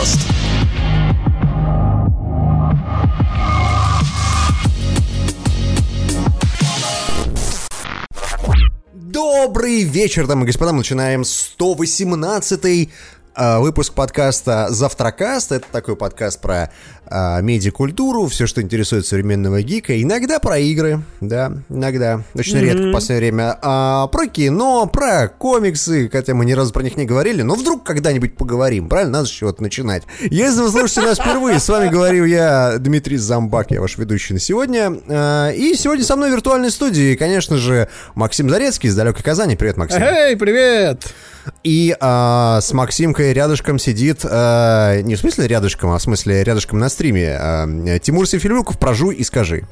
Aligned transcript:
подкаст. 0.00 0.20
Добрый 8.94 9.82
вечер, 9.82 10.26
дамы 10.26 10.44
и 10.44 10.46
господа. 10.46 10.72
Мы 10.72 10.78
начинаем 10.78 11.22
118-й 11.22 12.90
а, 13.34 13.60
выпуск 13.60 13.92
подкаста 13.94 14.68
«Завтракаст». 14.70 15.52
Это 15.52 15.66
такой 15.70 15.96
подкаст 15.96 16.40
про 16.40 16.70
а, 17.10 17.40
медиакультуру, 17.40 18.26
все, 18.26 18.46
что 18.46 18.62
интересует 18.62 19.06
современного 19.06 19.62
гика. 19.62 20.00
Иногда 20.00 20.38
про 20.38 20.58
игры, 20.58 21.02
да, 21.20 21.52
иногда. 21.68 22.22
Очень 22.34 22.58
mm-hmm. 22.58 22.60
редко 22.60 22.82
в 22.88 22.92
последнее 22.92 23.32
время. 23.32 23.58
А, 23.62 24.06
про 24.06 24.26
кино, 24.26 24.86
про 24.86 25.28
комиксы, 25.28 26.08
хотя 26.08 26.34
мы 26.34 26.44
ни 26.44 26.52
разу 26.52 26.72
про 26.72 26.82
них 26.82 26.96
не 26.96 27.04
говорили, 27.04 27.42
но 27.42 27.54
вдруг 27.54 27.84
когда-нибудь 27.84 28.36
поговорим, 28.36 28.88
правильно? 28.88 29.12
Надо 29.12 29.26
с 29.26 29.30
чего-то 29.30 29.62
начинать. 29.62 30.04
Если 30.20 30.60
вы 30.60 30.70
слушаете 30.70 31.02
нас 31.02 31.18
впервые, 31.18 31.58
с 31.58 31.68
вами 31.68 31.88
говорил 31.88 32.24
я, 32.24 32.76
Дмитрий 32.78 33.16
Замбак, 33.16 33.70
я 33.70 33.80
ваш 33.80 33.98
ведущий 33.98 34.34
на 34.34 34.40
сегодня. 34.40 34.92
А, 35.08 35.50
и 35.50 35.74
сегодня 35.74 36.04
со 36.04 36.16
мной 36.16 36.30
в 36.30 36.32
виртуальной 36.32 36.70
студии, 36.70 37.16
конечно 37.16 37.56
же, 37.56 37.88
Максим 38.14 38.48
Зарецкий 38.48 38.88
из 38.88 38.96
далекой 38.96 39.24
Казани. 39.24 39.56
Привет, 39.56 39.76
Максим. 39.76 40.02
Эй, 40.02 40.36
привет! 40.36 41.12
И 41.62 41.96
а, 42.00 42.60
с 42.60 42.72
Максимкой 42.72 43.32
рядышком 43.32 43.78
сидит, 43.78 44.20
а, 44.24 45.00
не 45.02 45.14
в 45.16 45.20
смысле 45.20 45.46
рядышком, 45.46 45.90
а 45.90 45.98
в 45.98 46.02
смысле 46.02 46.42
рядышком 46.44 46.78
на 46.78 46.88
стриме, 47.00 47.38
а, 47.40 47.98
Тимур 47.98 48.28
Сефилюков, 48.28 48.78
прожуй 48.78 49.14
и 49.14 49.24
скажи. 49.24 49.64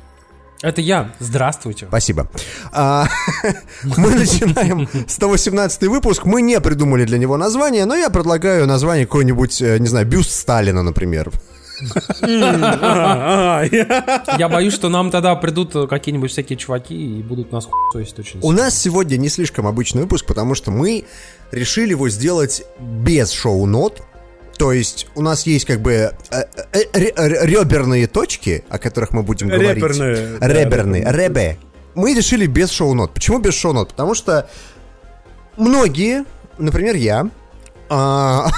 Это 0.63 0.81
я. 0.81 1.13
Здравствуйте. 1.21 1.85
Спасибо. 1.87 2.31
А, 2.73 3.07
мы 3.85 4.15
начинаем 4.15 4.89
118 5.07 5.83
выпуск. 5.89 6.25
Мы 6.25 6.41
не 6.41 6.59
придумали 6.61 7.05
для 7.05 7.19
него 7.19 7.37
название, 7.37 7.85
но 7.85 7.95
я 7.95 8.09
предлагаю 8.09 8.67
название 8.67 9.05
какой-нибудь, 9.05 9.61
э, 9.61 9.79
не 9.79 9.89
знаю, 9.89 10.07
бюст 10.07 10.31
Сталина, 10.31 10.83
например. 10.83 11.31
Я 12.23 13.69
боюсь, 14.51 14.73
что 14.73 14.89
нам 14.89 15.11
тогда 15.11 15.37
придут 15.37 15.75
какие-нибудь 15.89 16.31
всякие 16.31 16.57
чуваки 16.57 17.19
и 17.19 17.23
будут 17.23 17.53
нас 17.53 17.69
хуесить 17.93 18.19
очень 18.19 18.41
У 18.43 18.53
нас 18.53 18.77
сегодня 18.77 19.19
не 19.19 19.29
слишком 19.29 19.67
обычный 19.67 20.03
выпуск, 20.03 20.25
потому 20.25 20.55
что 20.55 20.71
мы 20.71 21.05
решили 21.53 21.91
его 21.91 22.09
сделать 22.09 22.65
без 22.81 23.31
шоу-нот. 23.31 24.03
То 24.59 24.73
есть 24.73 25.07
у 25.15 25.23
нас 25.23 25.47
есть 25.47 25.65
как 25.65 25.81
бы 25.81 25.93
э, 25.93 26.13
э, 26.73 26.83
реберные 27.47 28.09
точки, 28.09 28.65
о 28.69 28.79
которых 28.79 29.13
мы 29.13 29.23
будем 29.23 29.49
говорить. 29.49 29.77
Реберные. 29.77 30.39
Реберные. 30.41 31.05
Ребе. 31.07 31.59
Мы 31.95 32.15
решили 32.15 32.47
без 32.47 32.71
шоу-нот. 32.71 33.15
Почему 33.15 33.39
без 33.39 33.55
шоу-нот? 33.55 33.91
Потому 33.91 34.15
что 34.15 34.51
многие, 35.57 36.25
например, 36.59 36.97
я, 36.97 37.31
а, 37.91 38.51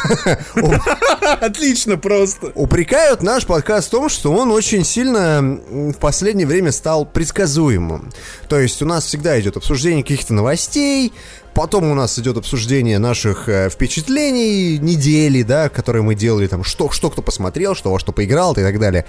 Отлично 1.41 1.97
просто. 1.97 2.51
Упрекают 2.55 3.23
наш 3.23 3.47
подкаст 3.47 3.89
в 3.89 3.91
том, 3.91 4.09
что 4.09 4.33
он 4.33 4.51
очень 4.51 4.85
сильно 4.85 5.41
в 5.41 5.99
последнее 5.99 6.47
время 6.47 6.73
стал 6.73 7.07
предсказуемым. 7.07 8.11
То 8.49 8.59
есть 8.59 8.83
у 8.83 8.87
нас 8.87 9.05
всегда 9.05 9.41
идет 9.41 9.57
обсуждение 9.57 10.03
каких-то 10.03 10.35
новостей, 10.35 11.13
потом 11.55 11.91
у 11.91 11.95
нас 11.95 12.19
идет 12.19 12.37
обсуждение 12.37 12.99
наших 12.99 13.49
э, 13.49 13.71
впечатлений 13.71 14.79
недели, 14.79 15.43
да, 15.43 15.69
которые 15.69 16.03
мы 16.03 16.15
делали, 16.15 16.47
там, 16.47 16.65
что, 16.65 16.91
что 16.91 17.11
кто 17.11 17.23
посмотрел, 17.23 17.75
что 17.75 17.91
во 17.91 17.99
что 17.99 18.13
поиграл 18.13 18.53
и 18.53 18.63
так 18.63 18.79
далее. 18.79 19.07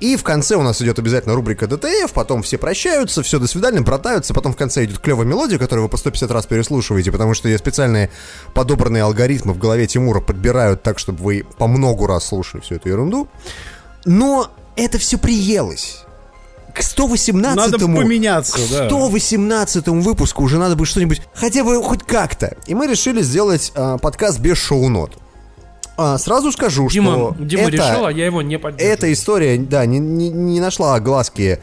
И 0.00 0.16
в 0.16 0.22
конце 0.22 0.56
у 0.56 0.62
нас 0.62 0.80
идет 0.80 0.98
обязательно 0.98 1.34
рубрика 1.34 1.66
ДТФ, 1.66 2.10
потом 2.14 2.42
все 2.42 2.56
прощаются, 2.56 3.22
все, 3.22 3.38
до 3.38 3.46
свидания, 3.46 3.82
братаются, 3.82 4.32
потом 4.32 4.54
в 4.54 4.56
конце 4.56 4.84
идет 4.86 4.98
клевая 4.98 5.26
мелодия, 5.26 5.58
которую 5.58 5.84
вы 5.84 5.88
по 5.90 5.98
150 5.98 6.30
раз 6.30 6.46
переслушиваете, 6.46 7.12
потому 7.12 7.34
что 7.34 7.46
я 7.50 7.58
специальные 7.58 8.10
подобранные 8.54 9.02
алгоритмы 9.02 9.52
в 9.52 9.58
голове 9.58 9.86
Тимура 9.86 10.20
подбирают 10.20 10.82
так, 10.82 10.98
чтобы 10.98 11.22
вы 11.22 11.46
по 11.58 11.66
много 11.66 12.06
раз 12.06 12.28
слушали 12.28 12.62
всю 12.62 12.76
эту 12.76 12.88
ерунду. 12.88 13.28
Но 14.06 14.50
это 14.76 14.96
все 14.96 15.18
приелось 15.18 16.06
к 16.74 16.82
118 16.82 17.56
надо 17.56 17.78
поменяться, 17.78 18.56
к 18.56 18.58
118 18.58 19.84
да. 19.84 19.92
выпуску 19.92 20.42
уже 20.44 20.58
надо 20.58 20.76
бы 20.76 20.86
что-нибудь, 20.86 21.22
хотя 21.34 21.64
бы 21.64 21.82
хоть 21.82 22.04
как-то. 22.04 22.56
И 22.66 22.74
мы 22.74 22.86
решили 22.86 23.22
сделать 23.22 23.72
э, 23.74 23.98
подкаст 24.00 24.38
без 24.40 24.58
шоу-нот. 24.58 25.18
А, 25.96 26.16
сразу 26.16 26.50
скажу, 26.50 26.88
Дима, 26.88 27.12
что 27.12 27.36
Дима 27.38 27.64
это, 27.64 27.72
решил, 27.72 28.06
а 28.06 28.12
я 28.12 28.24
его 28.24 28.40
не 28.40 28.58
поддерживаю. 28.58 28.94
Эта 28.94 29.12
история, 29.12 29.58
да, 29.58 29.84
не, 29.84 29.98
не, 29.98 30.30
не 30.30 30.58
нашла 30.58 30.94
огласки 30.94 31.60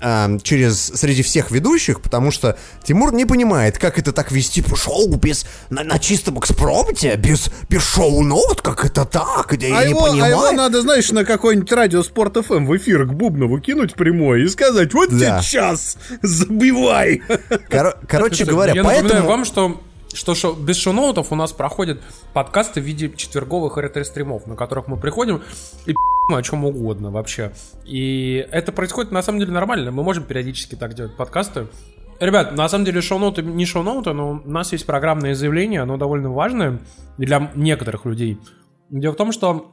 э, 0.00 0.38
через 0.42 0.80
среди 0.94 1.22
всех 1.22 1.50
ведущих, 1.50 2.00
потому 2.00 2.30
что 2.30 2.56
Тимур 2.84 3.12
не 3.12 3.24
понимает, 3.24 3.78
как 3.78 3.98
это 3.98 4.12
так 4.12 4.32
вести 4.32 4.62
по 4.62 4.76
шоу 4.76 5.14
без 5.16 5.46
на, 5.70 5.84
на 5.84 5.98
чистом 5.98 6.38
экспромте, 6.38 7.16
без, 7.16 7.50
без 7.68 7.82
шоу-нот, 7.82 8.62
как 8.62 8.84
это 8.84 9.04
так, 9.04 9.54
я 9.60 9.78
а 9.78 9.84
не 9.84 9.90
его, 9.90 10.06
понимаю. 10.06 10.22
А 10.22 10.28
его 10.28 10.52
надо, 10.52 10.82
знаешь, 10.82 11.10
на 11.12 11.24
какой-нибудь 11.24 11.70
радио 11.72 12.02
Спорт 12.02 12.36
ФМ 12.36 12.66
в 12.66 12.76
эфир 12.76 13.06
к 13.06 13.12
Бубнову 13.12 13.60
кинуть 13.60 13.94
прямой 13.94 14.42
и 14.42 14.48
сказать, 14.48 14.94
вот 14.94 15.10
да. 15.10 15.42
сейчас 15.42 15.96
забивай. 16.22 17.22
Кор- 17.70 17.98
короче 18.06 18.44
говоря, 18.44 18.74
я 18.74 18.84
поэтому... 18.84 19.08
напоминаю 19.08 19.28
вам, 19.28 19.44
что 19.44 19.80
что 20.18 20.34
шо, 20.34 20.52
без 20.52 20.76
шоу-ноутов 20.76 21.30
у 21.30 21.36
нас 21.36 21.52
проходят 21.52 22.00
подкасты 22.32 22.80
в 22.80 22.84
виде 22.84 23.10
четверговых 23.14 23.76
ретро-стримов, 23.76 24.46
на 24.48 24.56
которых 24.56 24.88
мы 24.88 24.96
приходим 24.96 25.42
и 25.86 25.94
о 26.30 26.42
чем 26.42 26.64
угодно 26.64 27.10
вообще. 27.10 27.52
И 27.84 28.44
это 28.50 28.72
происходит 28.72 29.12
на 29.12 29.22
самом 29.22 29.38
деле 29.38 29.52
нормально. 29.52 29.92
Мы 29.92 30.02
можем 30.02 30.24
периодически 30.24 30.74
так 30.74 30.94
делать 30.94 31.16
подкасты. 31.16 31.68
Ребят, 32.18 32.56
на 32.56 32.68
самом 32.68 32.84
деле 32.84 33.00
шоу-ноуты 33.00 33.42
не 33.42 33.64
шоу-ноуты, 33.64 34.12
но 34.12 34.42
у 34.44 34.50
нас 34.50 34.72
есть 34.72 34.86
программное 34.86 35.36
заявление, 35.36 35.82
оно 35.82 35.96
довольно 35.96 36.32
важное 36.32 36.80
для 37.16 37.52
некоторых 37.54 38.04
людей. 38.04 38.38
Дело 38.90 39.12
в 39.12 39.16
том, 39.16 39.30
что 39.30 39.70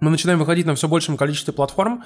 мы 0.00 0.10
начинаем 0.10 0.38
выходить 0.38 0.66
на 0.66 0.74
все 0.74 0.88
большем 0.88 1.16
количестве 1.16 1.52
платформ, 1.52 2.04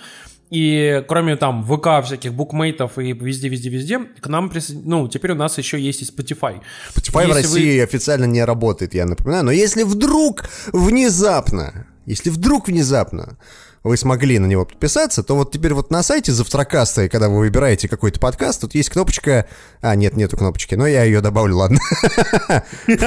и 0.50 1.04
кроме 1.08 1.36
там 1.36 1.64
ВК, 1.64 2.04
всяких 2.04 2.34
букмейтов 2.34 2.98
и 2.98 3.12
везде-везде-везде, 3.12 4.00
к 4.20 4.26
нам 4.26 4.48
присо... 4.48 4.74
ну, 4.84 5.08
теперь 5.08 5.32
у 5.32 5.36
нас 5.36 5.58
еще 5.58 5.80
есть 5.80 6.02
и 6.02 6.04
Spotify. 6.04 6.60
Spotify 6.94 7.26
если 7.26 7.32
в 7.32 7.34
России 7.34 7.78
вы... 7.78 7.84
официально 7.84 8.24
не 8.24 8.44
работает, 8.44 8.94
я 8.94 9.06
напоминаю, 9.06 9.44
но 9.44 9.52
если 9.52 9.82
вдруг 9.82 10.44
внезапно, 10.72 11.86
если 12.06 12.30
вдруг 12.30 12.68
внезапно 12.68 13.38
вы 13.82 13.96
смогли 13.96 14.38
на 14.38 14.46
него 14.46 14.66
подписаться, 14.66 15.22
то 15.22 15.34
вот 15.34 15.52
теперь 15.52 15.72
вот 15.72 15.90
на 15.90 16.02
сайте 16.02 16.32
Завтракаста, 16.32 17.08
когда 17.08 17.28
вы 17.28 17.38
выбираете 17.38 17.88
какой-то 17.88 18.20
подкаст, 18.20 18.60
тут 18.60 18.74
есть 18.74 18.90
кнопочка... 18.90 19.46
А, 19.80 19.94
нет, 19.94 20.16
нету 20.16 20.36
кнопочки, 20.36 20.74
но 20.74 20.86
я 20.86 21.04
ее 21.04 21.20
добавлю, 21.20 21.56
ладно. 21.56 21.78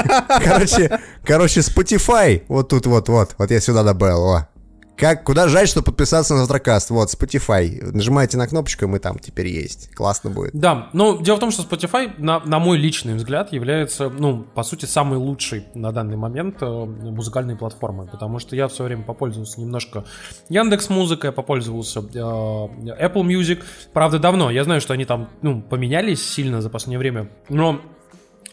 Короче, 0.43 0.99
короче, 1.23 1.59
Spotify, 1.59 2.43
вот 2.47 2.69
тут 2.69 2.88
вот-вот, 2.88 3.35
вот 3.38 3.51
я 3.51 3.59
сюда 3.59 3.83
добавил, 3.83 4.47
как, 4.95 5.23
куда 5.23 5.47
жать, 5.47 5.69
чтобы 5.69 5.85
подписаться 5.85 6.33
на 6.33 6.41
Завтракаст? 6.41 6.91
Вот, 6.91 7.09
Spotify. 7.09 7.83
Нажимаете 7.91 8.37
на 8.37 8.47
кнопочку, 8.47 8.85
и 8.85 8.87
мы 8.87 8.99
там 8.99 9.17
теперь 9.17 9.47
есть. 9.47 9.93
Классно 9.95 10.29
будет. 10.29 10.53
Да, 10.53 10.89
ну, 10.93 11.19
дело 11.19 11.37
в 11.37 11.39
том, 11.39 11.51
что 11.51 11.63
Spotify, 11.63 12.13
на, 12.17 12.39
на 12.41 12.59
мой 12.59 12.77
личный 12.77 13.15
взгляд, 13.15 13.51
является, 13.51 14.09
ну, 14.09 14.43
по 14.43 14.63
сути, 14.63 14.85
самой 14.85 15.17
лучшей 15.17 15.65
на 15.73 15.91
данный 15.91 16.15
момент 16.17 16.57
э, 16.61 16.65
музыкальной 16.65 17.55
платформой, 17.55 18.07
потому 18.07 18.39
что 18.39 18.55
я 18.55 18.67
в 18.67 18.73
свое 18.73 18.89
время 18.89 19.03
попользовался 19.03 19.59
немножко 19.59 20.05
Яндекс 20.49 20.89
Музыкой, 20.89 21.31
попользовался 21.31 21.99
э, 21.99 22.03
Apple 22.03 23.23
Music, 23.23 23.63
правда, 23.93 24.19
давно. 24.19 24.51
Я 24.51 24.63
знаю, 24.63 24.79
что 24.79 24.93
они 24.93 25.05
там, 25.05 25.29
ну, 25.41 25.61
поменялись 25.61 26.23
сильно 26.23 26.61
за 26.61 26.69
последнее 26.69 26.99
время, 26.99 27.29
но 27.49 27.81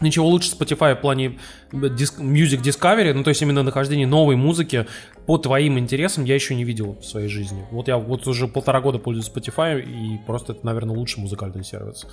Ничего 0.00 0.26
лучше 0.28 0.50
Spotify 0.52 0.96
в 0.96 1.00
плане 1.00 1.38
Music 1.72 2.62
Discovery, 2.62 3.12
ну 3.12 3.22
то 3.22 3.28
есть 3.30 3.42
именно 3.42 3.62
нахождение 3.62 4.06
новой 4.06 4.36
музыки 4.36 4.86
по 5.26 5.36
твоим 5.36 5.78
интересам 5.78 6.24
я 6.24 6.34
еще 6.34 6.54
не 6.54 6.64
видел 6.64 6.96
в 7.00 7.04
своей 7.04 7.28
жизни. 7.28 7.66
Вот 7.70 7.88
я 7.88 7.98
вот 7.98 8.26
уже 8.26 8.48
полтора 8.48 8.80
года 8.80 8.98
пользуюсь 8.98 9.30
Spotify 9.30 9.80
и 9.80 10.18
просто 10.26 10.52
это, 10.52 10.64
наверное, 10.64 10.96
лучший 10.96 11.20
музыкальный 11.20 11.64
сервис. 11.64 12.06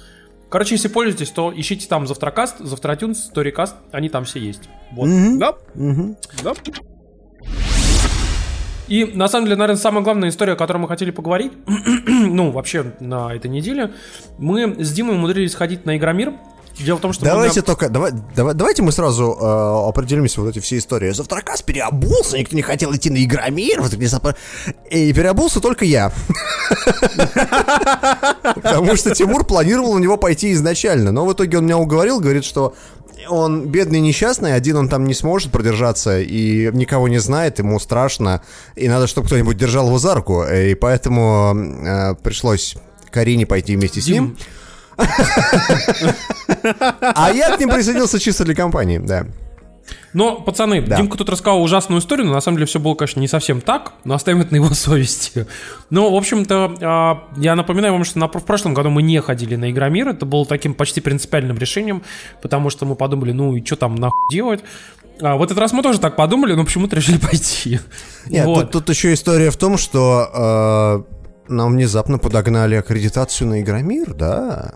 Короче, 0.49 0.75
если 0.75 0.87
пользуетесь, 0.87 1.31
то 1.31 1.53
ищите 1.55 1.87
там 1.87 2.07
Завтракаст, 2.07 2.59
Завтратюнс, 2.59 3.25
Сторикаст, 3.25 3.75
они 3.91 4.07
там 4.09 4.23
все 4.23 4.39
есть. 4.39 4.69
Вот. 4.91 5.09
Mm-hmm. 5.09 5.37
Да? 5.37 5.55
Mm-hmm. 5.75 6.15
Да. 6.43 6.53
И 8.87 9.03
на 9.03 9.27
самом 9.27 9.45
деле, 9.45 9.57
наверное, 9.57 9.79
самая 9.79 10.03
главная 10.03 10.29
история, 10.29 10.53
о 10.53 10.55
которой 10.55 10.77
мы 10.77 10.87
хотели 10.87 11.11
поговорить, 11.11 11.51
ну, 12.07 12.51
вообще 12.51 12.93
на 13.01 13.33
этой 13.35 13.49
неделе, 13.51 13.93
мы 14.37 14.81
с 14.81 14.93
Димой 14.93 15.15
умудрились 15.15 15.55
ходить 15.55 15.85
на 15.85 15.97
Игромир, 15.97 16.33
Дело 16.79 16.97
в 16.97 17.01
том, 17.01 17.13
что 17.13 17.25
давайте 17.25 17.61
мы... 17.61 17.65
только 17.65 17.89
давай, 17.89 18.11
давай, 18.35 18.53
давайте 18.53 18.83
мы 18.83 18.91
сразу 18.91 19.35
э, 19.39 19.89
определимся 19.89 20.41
вот 20.41 20.49
эти 20.49 20.59
все 20.59 20.77
истории. 20.77 21.11
Завтракас 21.11 21.61
переобулся, 21.61 22.37
никто 22.37 22.55
не 22.55 22.61
хотел 22.61 22.93
идти 22.95 23.09
на 23.09 23.23
Игромир, 23.23 23.81
вот, 23.81 23.93
и 23.93 25.13
переобулся 25.13 25.59
только 25.59 25.85
я. 25.85 26.11
Потому 28.43 28.95
что 28.95 29.15
Тимур 29.15 29.45
планировал 29.45 29.95
на 29.95 29.99
него 29.99 30.17
пойти 30.17 30.53
изначально, 30.53 31.11
но 31.11 31.25
в 31.25 31.33
итоге 31.33 31.57
он 31.57 31.65
меня 31.65 31.77
уговорил, 31.77 32.19
говорит, 32.19 32.45
что 32.45 32.75
он 33.27 33.67
бедный 33.67 33.99
несчастный, 33.99 34.53
один 34.53 34.77
он 34.77 34.89
там 34.89 35.05
не 35.05 35.13
сможет 35.13 35.51
продержаться 35.51 36.19
и 36.19 36.69
никого 36.73 37.07
не 37.07 37.17
знает, 37.17 37.59
ему 37.59 37.79
страшно, 37.79 38.43
и 38.75 38.87
надо, 38.87 39.07
чтобы 39.07 39.27
кто-нибудь 39.27 39.57
держал 39.57 39.87
его 39.87 39.97
за 39.97 40.13
руку, 40.13 40.43
и 40.43 40.75
поэтому 40.75 41.55
э, 41.55 42.15
пришлось 42.21 42.75
Карине 43.09 43.45
пойти 43.45 43.75
вместе 43.75 44.01
с 44.01 44.07
ним. 44.07 44.37
А 47.01 47.31
я 47.31 47.55
к 47.55 47.59
ним 47.59 47.69
присоединился 47.69 48.19
чисто 48.19 48.45
для 48.45 48.55
компании, 48.55 48.97
да. 48.99 49.25
Но, 50.13 50.41
пацаны, 50.41 50.81
Да. 50.81 50.97
Димка 50.97 51.17
тут 51.17 51.29
рассказал 51.29 51.61
ужасную 51.61 52.01
историю, 52.01 52.27
но 52.27 52.33
на 52.33 52.41
самом 52.41 52.57
деле 52.57 52.65
все 52.65 52.79
было, 52.79 52.95
конечно, 52.95 53.19
не 53.19 53.27
совсем 53.27 53.61
так, 53.61 53.93
но 54.03 54.15
оставим 54.15 54.41
это 54.41 54.51
на 54.51 54.55
его 54.57 54.69
совести. 54.73 55.47
Ну, 55.89 56.11
в 56.11 56.15
общем-то, 56.15 56.75
а, 56.81 57.23
я 57.37 57.55
напоминаю 57.55 57.93
вам, 57.93 58.03
что 58.03 58.19
на- 58.19 58.27
в 58.27 58.43
прошлом 58.45 58.73
году 58.73 58.89
мы 58.89 59.01
не 59.03 59.21
ходили 59.21 59.55
на 59.55 59.69
Игромир, 59.71 60.09
это 60.09 60.25
было 60.25 60.45
таким 60.45 60.73
почти 60.73 61.01
принципиальным 61.01 61.57
решением, 61.57 62.03
потому 62.41 62.69
что 62.69 62.85
мы 62.85 62.95
подумали, 62.95 63.31
ну 63.31 63.55
и 63.55 63.63
что 63.63 63.75
там 63.75 63.95
нахуй 63.95 64.17
делать. 64.31 64.61
А 65.21 65.35
в 65.35 65.43
этот 65.43 65.57
раз 65.57 65.71
мы 65.71 65.83
тоже 65.83 65.99
так 65.99 66.15
подумали, 66.15 66.53
но 66.53 66.63
почему-то 66.65 66.95
решили 66.95 67.17
пойти. 67.21 67.79
Нет, 68.27 68.45
Вот. 68.45 68.71
тут, 68.71 68.85
тут 68.85 68.89
еще 68.95 69.13
история 69.13 69.51
в 69.51 69.57
том, 69.57 69.77
что 69.77 71.05
э, 71.47 71.51
нам 71.53 71.73
внезапно 71.73 72.17
подогнали 72.17 72.75
аккредитацию 72.75 73.47
на 73.49 73.61
Игромир, 73.61 74.13
да. 74.13 74.75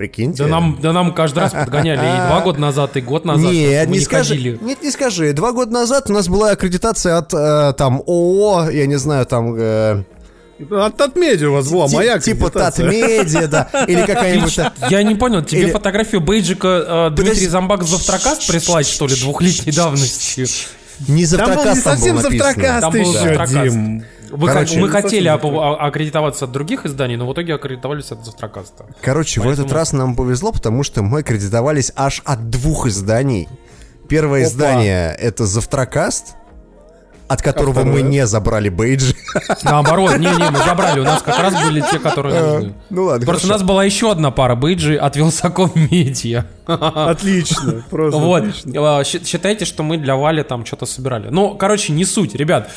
Прикиньте. 0.00 0.44
Да 0.44 0.48
нам, 0.48 0.78
да 0.80 0.94
нам 0.94 1.12
каждый 1.12 1.40
раз 1.40 1.52
подгоняли 1.52 1.98
и 1.98 2.26
два 2.26 2.40
года 2.40 2.58
назад, 2.58 2.96
и 2.96 3.02
год 3.02 3.26
назад. 3.26 3.52
Нет, 3.52 3.86
не 3.90 3.98
не 3.98 4.00
скажи, 4.02 4.34
ходили. 4.34 4.58
нет, 4.62 4.82
не 4.82 4.90
скажи. 4.90 5.34
Два 5.34 5.52
года 5.52 5.72
назад 5.72 6.08
у 6.08 6.14
нас 6.14 6.26
была 6.26 6.52
аккредитация 6.52 7.18
от 7.18 7.34
э, 7.34 7.74
там 7.76 8.02
ООО, 8.06 8.70
я 8.70 8.86
не 8.86 8.96
знаю, 8.96 9.26
там 9.26 9.54
э, 9.58 10.02
От 10.70 10.96
Татмеди 10.96 11.44
у 11.44 11.52
вас 11.52 11.68
была 11.70 11.86
ти- 11.86 11.96
моя 11.96 12.18
типа. 12.18 12.48
Татмедиа, 12.48 13.46
да, 13.46 13.68
или 13.88 14.00
какая-нибудь. 14.06 14.58
Я 14.88 15.02
не 15.02 15.16
понял, 15.16 15.42
тебе 15.42 15.64
Или- 15.64 15.70
фотографию 15.70 16.22
бейджика 16.22 16.68
э, 16.68 17.08
Дмитрий 17.10 17.24
Подожди. 17.26 17.46
Замбак 17.48 17.82
завтракаст 17.82 18.46
прислать, 18.48 18.86
что 18.86 19.06
ли, 19.06 19.14
двухлетней 19.16 19.74
давности? 19.74 20.46
Не 21.08 21.26
Там 21.26 21.44
был 21.56 21.64
не 21.74 21.80
там 21.82 22.00
было 22.00 22.12
написано. 22.12 22.20
завтракаст 22.22 22.80
Там 22.80 22.92
был 22.92 23.00
еще, 23.00 23.12
завтракаст. 23.12 23.52
Дим. 23.52 24.04
Вы 24.30 24.46
Короче, 24.48 24.74
х- 24.76 24.80
мы 24.80 24.88
хотели 24.88 25.28
ап- 25.28 25.44
а- 25.44 25.86
аккредитоваться 25.86 26.44
от 26.44 26.52
других 26.52 26.86
изданий, 26.86 27.16
но 27.16 27.26
в 27.26 27.32
итоге 27.32 27.54
аккредитовались 27.54 28.12
от 28.12 28.24
завтракаста. 28.24 28.86
Короче, 29.02 29.40
в 29.40 29.44
Поэтому- 29.44 29.64
этот 29.66 29.72
раз 29.76 29.92
нам 29.92 30.14
повезло, 30.14 30.52
потому 30.52 30.82
что 30.82 31.02
мы 31.02 31.20
аккредитовались 31.20 31.92
аж 31.96 32.22
от 32.24 32.48
двух 32.50 32.86
изданий. 32.86 33.48
Первое 34.08 34.40
Опа. 34.42 34.48
издание— 34.48 35.14
это 35.20 35.46
Завтракаст, 35.46 36.34
от 37.28 37.42
которого 37.42 37.84
мы 37.84 37.92
второе? 37.98 38.02
не 38.02 38.26
забрали 38.26 38.68
бейджи. 38.70 39.14
Наоборот, 39.62 40.18
не-не, 40.18 40.50
мы 40.50 40.58
забрали, 40.58 40.98
у 41.00 41.04
нас 41.04 41.22
как 41.22 41.38
раз 41.38 41.54
были 41.62 41.80
те, 41.80 41.98
которые 42.00 42.40
нужны. 42.40 42.74
Ну 42.90 43.04
ладно, 43.04 43.24
Просто 43.26 43.46
у 43.46 43.50
нас 43.50 43.62
была 43.62 43.84
еще 43.84 44.10
одна 44.10 44.32
пара 44.32 44.56
бейджи 44.56 44.96
от 44.96 45.14
Вилсаком 45.16 45.70
Медиа. 45.76 46.44
Отлично, 46.66 47.84
просто 47.90 48.18
Вот, 48.18 48.42
отлично. 48.42 49.04
считайте, 49.24 49.64
что 49.64 49.82
мы 49.82 49.96
для 49.96 50.16
Вали 50.16 50.42
там 50.42 50.64
что-то 50.66 50.86
собирали. 50.86 51.28
Ну, 51.30 51.54
короче, 51.56 51.92
не 51.92 52.04
суть, 52.04 52.34
ребят. 52.34 52.70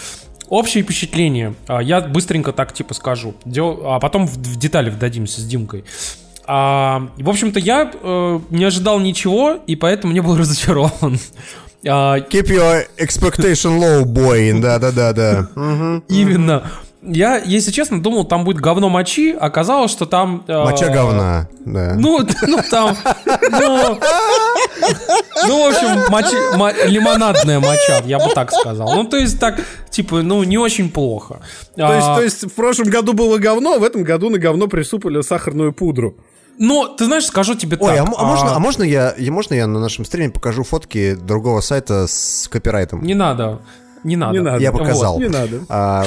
Общее 0.49 0.83
впечатление, 0.83 1.55
а, 1.67 1.81
я 1.81 2.01
быстренько 2.01 2.51
так 2.51 2.73
типа 2.73 2.93
скажу, 2.93 3.33
а 3.83 3.99
потом 3.99 4.27
в, 4.27 4.57
детали 4.57 4.89
вдадимся 4.89 5.41
с 5.41 5.45
Димкой. 5.45 5.83
А, 6.45 7.07
в 7.17 7.29
общем-то, 7.29 7.59
я 7.59 7.89
э, 7.93 8.39
не 8.49 8.65
ожидал 8.65 8.99
ничего, 8.99 9.59
и 9.65 9.75
поэтому 9.75 10.13
не 10.13 10.19
был 10.19 10.35
разочарован. 10.37 11.19
А, 11.87 12.17
Keep 12.19 12.47
your 12.47 12.85
expectation 12.97 13.79
low, 13.79 14.03
boy. 14.03 14.59
Да-да-да-да. 14.59 15.49
Именно. 16.09 16.63
Я, 17.05 17.37
если 17.37 17.71
честно, 17.71 18.01
думал, 18.01 18.23
там 18.23 18.45
будет 18.45 18.61
говно 18.61 18.87
мочи, 18.87 19.31
оказалось, 19.37 19.91
что 19.91 20.05
там... 20.05 20.43
э, 20.47 20.63
Моча 20.63 20.87
говна. 20.87 21.49
Да. 21.65 21.95
Ну, 21.95 22.21
ну 22.47 22.59
там, 22.71 22.95
ну, 23.51 23.99
ну, 25.47 25.63
в 25.63 25.69
общем, 25.69 26.13
мочи- 26.13 26.57
мо- 26.57 26.73
лимонадная 26.85 27.59
моча, 27.59 28.01
я 28.05 28.19
бы 28.19 28.33
так 28.33 28.51
сказал. 28.51 28.93
Ну, 28.95 29.03
то 29.05 29.17
есть 29.17 29.39
так, 29.39 29.59
типа, 29.89 30.21
ну, 30.21 30.43
не 30.43 30.57
очень 30.57 30.89
плохо. 30.89 31.41
То 31.75 31.93
есть, 31.93 32.07
А, 32.07 32.15
то 32.15 32.21
есть 32.23 32.43
в 32.43 32.53
прошлом 32.53 32.89
году 32.89 33.13
было 33.13 33.37
говно, 33.37 33.73
а 33.73 33.79
в 33.79 33.83
этом 33.83 34.03
году 34.03 34.29
на 34.29 34.37
говно 34.39 34.67
присыпали 34.67 35.21
сахарную 35.21 35.73
пудру. 35.73 36.15
Ну, 36.59 36.87
ты 36.87 37.05
знаешь, 37.05 37.25
скажу 37.25 37.55
тебе 37.55 37.77
Ой, 37.79 37.95
так. 37.95 37.99
а, 37.99 38.07
м- 38.07 38.15
а 38.17 38.23
можно, 38.25 38.55
а 38.55 38.59
можно 38.59 38.83
я, 38.83 39.15
я- 39.17 39.31
можно 39.31 39.55
я 39.55 39.65
на 39.67 39.79
нашем 39.79 40.05
стриме 40.05 40.29
покажу 40.29 40.63
фотки 40.63 41.15
другого 41.15 41.61
сайта 41.61 42.05
с 42.07 42.47
копирайтом? 42.47 43.03
Не 43.03 43.15
надо, 43.15 43.59
не 44.03 44.15
надо. 44.15 44.33
Не 44.33 44.39
надо. 44.43 44.57
Я 44.61 44.71
показал. 44.71 45.19
Не 45.19 45.29
надо. 45.29 45.61
А, 45.69 46.05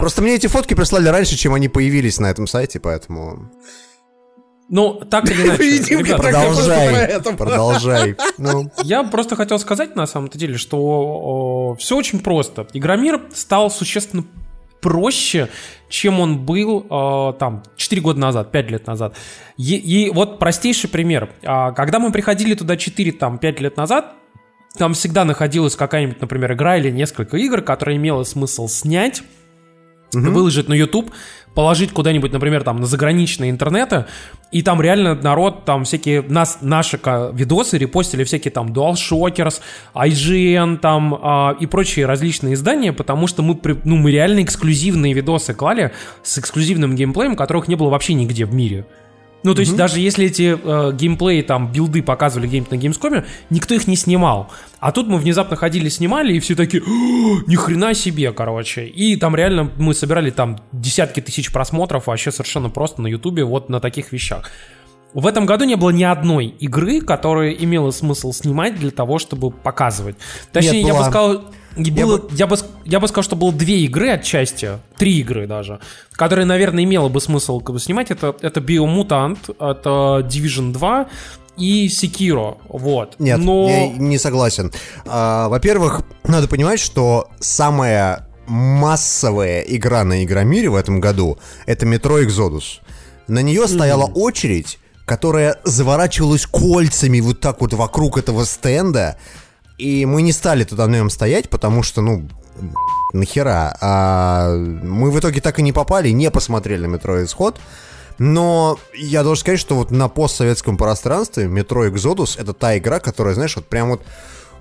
Просто 0.00 0.22
мне 0.22 0.34
эти 0.34 0.46
фотки 0.46 0.74
прислали 0.74 1.08
раньше, 1.08 1.36
чем 1.36 1.54
они 1.54 1.68
появились 1.68 2.18
на 2.20 2.26
этом 2.30 2.46
сайте, 2.46 2.78
поэтому 2.78 3.50
Ну, 4.68 5.00
так 5.10 5.30
или 5.30 5.46
иначе, 5.46 5.62
ребята, 5.98 6.16
про 6.16 6.30
продолжай, 6.30 7.20
продолжай. 7.36 8.16
Ну, 8.38 8.70
Я 8.82 9.02
просто 9.02 9.34
хотел 9.36 9.58
сказать, 9.58 9.96
на 9.96 10.06
самом-то 10.06 10.38
деле, 10.38 10.58
что 10.58 11.74
все 11.78 11.96
очень 11.96 12.20
просто. 12.20 12.66
Игромир 12.72 13.22
стал 13.32 13.70
существенно 13.70 14.24
проще, 14.80 15.48
чем 15.88 16.20
он 16.20 16.44
был 16.44 16.86
э, 16.88 17.32
там 17.38 17.62
4 17.76 18.02
года 18.02 18.20
назад, 18.20 18.52
5 18.52 18.70
лет 18.70 18.86
назад. 18.86 19.16
И, 19.56 19.74
и 19.74 20.10
вот 20.10 20.38
простейший 20.38 20.88
пример. 20.88 21.30
А, 21.44 21.72
когда 21.72 21.98
мы 21.98 22.12
приходили 22.12 22.54
туда 22.54 22.76
4, 22.76 23.12
там, 23.12 23.38
5 23.38 23.60
лет 23.60 23.76
назад, 23.76 24.14
там 24.76 24.94
всегда 24.94 25.24
находилась 25.24 25.74
какая-нибудь, 25.76 26.20
например, 26.20 26.52
игра 26.52 26.76
или 26.76 26.90
несколько 26.90 27.36
игр, 27.36 27.62
которые 27.62 27.96
имело 27.96 28.22
смысл 28.22 28.68
снять, 28.68 29.22
выложить 30.12 30.68
на 30.68 30.74
YouTube, 30.74 31.10
положить 31.54 31.92
куда-нибудь, 31.92 32.32
например, 32.32 32.62
там 32.62 32.80
на 32.80 32.86
заграничные 32.86 33.50
интернеты, 33.50 34.06
и 34.52 34.62
там 34.62 34.80
реально 34.80 35.14
народ, 35.14 35.64
там 35.64 35.84
всякие 35.84 36.22
нас, 36.22 36.58
наши 36.60 37.00
видосы 37.32 37.78
репостили 37.78 38.24
всякие 38.24 38.52
там 38.52 38.72
DualShockers, 38.72 39.60
IGN 39.94 40.78
там 40.78 41.18
а, 41.20 41.56
и 41.58 41.66
прочие 41.66 42.06
различные 42.06 42.54
издания, 42.54 42.92
потому 42.92 43.26
что 43.26 43.42
мы, 43.42 43.58
ну, 43.84 43.96
мы 43.96 44.12
реально 44.12 44.42
эксклюзивные 44.42 45.12
видосы 45.12 45.52
клали 45.52 45.92
с 46.22 46.38
эксклюзивным 46.38 46.94
геймплеем, 46.94 47.36
которых 47.36 47.68
не 47.68 47.74
было 47.74 47.90
вообще 47.90 48.14
нигде 48.14 48.44
в 48.44 48.54
мире. 48.54 48.86
Ну, 49.44 49.54
то 49.54 49.60
есть, 49.60 49.76
даже 49.76 50.00
если 50.00 50.26
эти 50.26 50.58
э, 50.60 50.92
геймплеи, 50.92 51.42
там, 51.42 51.70
билды 51.70 52.02
показывали 52.02 52.48
где-нибудь 52.48 52.70
на 52.72 52.76
геймскоме, 52.76 53.24
никто 53.50 53.74
их 53.74 53.86
не 53.86 53.94
снимал. 53.94 54.50
А 54.80 54.90
тут 54.90 55.06
мы 55.06 55.18
внезапно 55.18 55.56
ходили, 55.56 55.88
снимали, 55.88 56.34
и 56.34 56.40
все 56.40 56.56
такие, 56.56 56.82
«О, 56.82 57.42
ни 57.46 57.54
хрена 57.54 57.94
себе, 57.94 58.32
короче. 58.32 58.86
И 58.86 59.16
там 59.16 59.36
реально 59.36 59.70
мы 59.76 59.94
собирали 59.94 60.30
там 60.30 60.60
десятки 60.72 61.20
тысяч 61.20 61.52
просмотров, 61.52 62.08
вообще 62.08 62.32
совершенно 62.32 62.68
просто 62.68 63.00
на 63.00 63.06
ютубе 63.06 63.44
вот 63.44 63.68
на 63.68 63.80
таких 63.80 64.12
вещах. 64.12 64.50
В 65.14 65.26
этом 65.26 65.46
году 65.46 65.64
не 65.64 65.76
было 65.76 65.90
ни 65.90 66.04
одной 66.04 66.46
игры, 66.46 67.00
которая 67.00 67.52
имела 67.52 67.90
смысл 67.92 68.32
снимать 68.32 68.78
для 68.78 68.90
того, 68.90 69.18
чтобы 69.18 69.50
показывать. 69.50 70.16
Точнее, 70.52 70.82
Нет, 70.82 70.94
я 70.94 70.98
бы 70.98 71.04
сказал, 71.04 71.44
и 71.78 71.90
Я 71.90 72.04
было- 72.06 72.18
бы- 72.18 72.28
я, 72.32 72.46
бы, 72.46 72.56
я 72.84 73.00
бы 73.00 73.08
сказал, 73.08 73.22
что 73.24 73.36
было 73.36 73.52
две 73.52 73.80
игры 73.84 74.10
отчасти, 74.10 74.72
три 74.96 75.20
игры 75.20 75.46
даже, 75.46 75.80
которые, 76.12 76.44
наверное, 76.44 76.84
имело 76.84 77.08
бы 77.08 77.20
смысл 77.20 77.60
как 77.60 77.74
бы, 77.74 77.80
снимать. 77.80 78.10
Это, 78.10 78.34
это 78.40 78.60
Biomutant, 78.60 79.38
это 79.58 80.26
Division 80.28 80.72
2 80.72 81.08
и 81.56 81.88
Sekiro. 81.88 82.58
Вот. 82.68 83.14
нет, 83.18 83.38
Но... 83.38 83.68
я 83.68 83.88
не 83.88 84.18
согласен. 84.18 84.72
А, 85.06 85.48
Во-первых, 85.48 86.02
надо 86.24 86.48
понимать, 86.48 86.80
что 86.80 87.28
самая 87.40 88.26
массовая 88.46 89.60
игра 89.60 90.04
на 90.04 90.24
Игромире 90.24 90.68
в 90.70 90.76
этом 90.76 91.00
году— 91.00 91.38
это 91.66 91.86
Metro 91.86 92.24
Exodus. 92.24 92.80
На 93.26 93.40
нее 93.42 93.68
стояла 93.68 94.04
очередь, 94.06 94.78
которая 95.04 95.58
заворачивалась 95.64 96.46
кольцами 96.46 97.20
вот 97.20 97.40
так 97.40 97.60
вот 97.60 97.72
вокруг 97.74 98.18
этого 98.18 98.44
стенда, 98.44 99.16
и 99.78 100.06
мы 100.06 100.22
не 100.22 100.32
стали 100.32 100.64
туда 100.64 100.86
на 100.86 100.96
нем 100.96 101.10
стоять, 101.10 101.48
потому 101.48 101.82
что, 101.82 102.02
ну, 102.02 102.28
нахера. 103.12 103.76
А 103.80 104.54
мы 104.56 105.10
в 105.10 105.18
итоге 105.18 105.40
так 105.40 105.58
и 105.58 105.62
не 105.62 105.72
попали, 105.72 106.10
не 106.10 106.30
посмотрели 106.30 106.86
метро 106.86 107.24
Исход. 107.24 107.58
Но 108.18 108.78
я 108.94 109.22
должен 109.22 109.42
сказать, 109.42 109.60
что 109.60 109.76
вот 109.76 109.92
на 109.92 110.08
постсоветском 110.08 110.76
пространстве 110.76 111.46
метро 111.46 111.86
Exodus 111.86 112.34
это 112.36 112.52
та 112.52 112.76
игра, 112.76 112.98
которая, 112.98 113.34
знаешь, 113.34 113.54
вот 113.54 113.66
прям 113.66 113.90
вот 113.90 114.02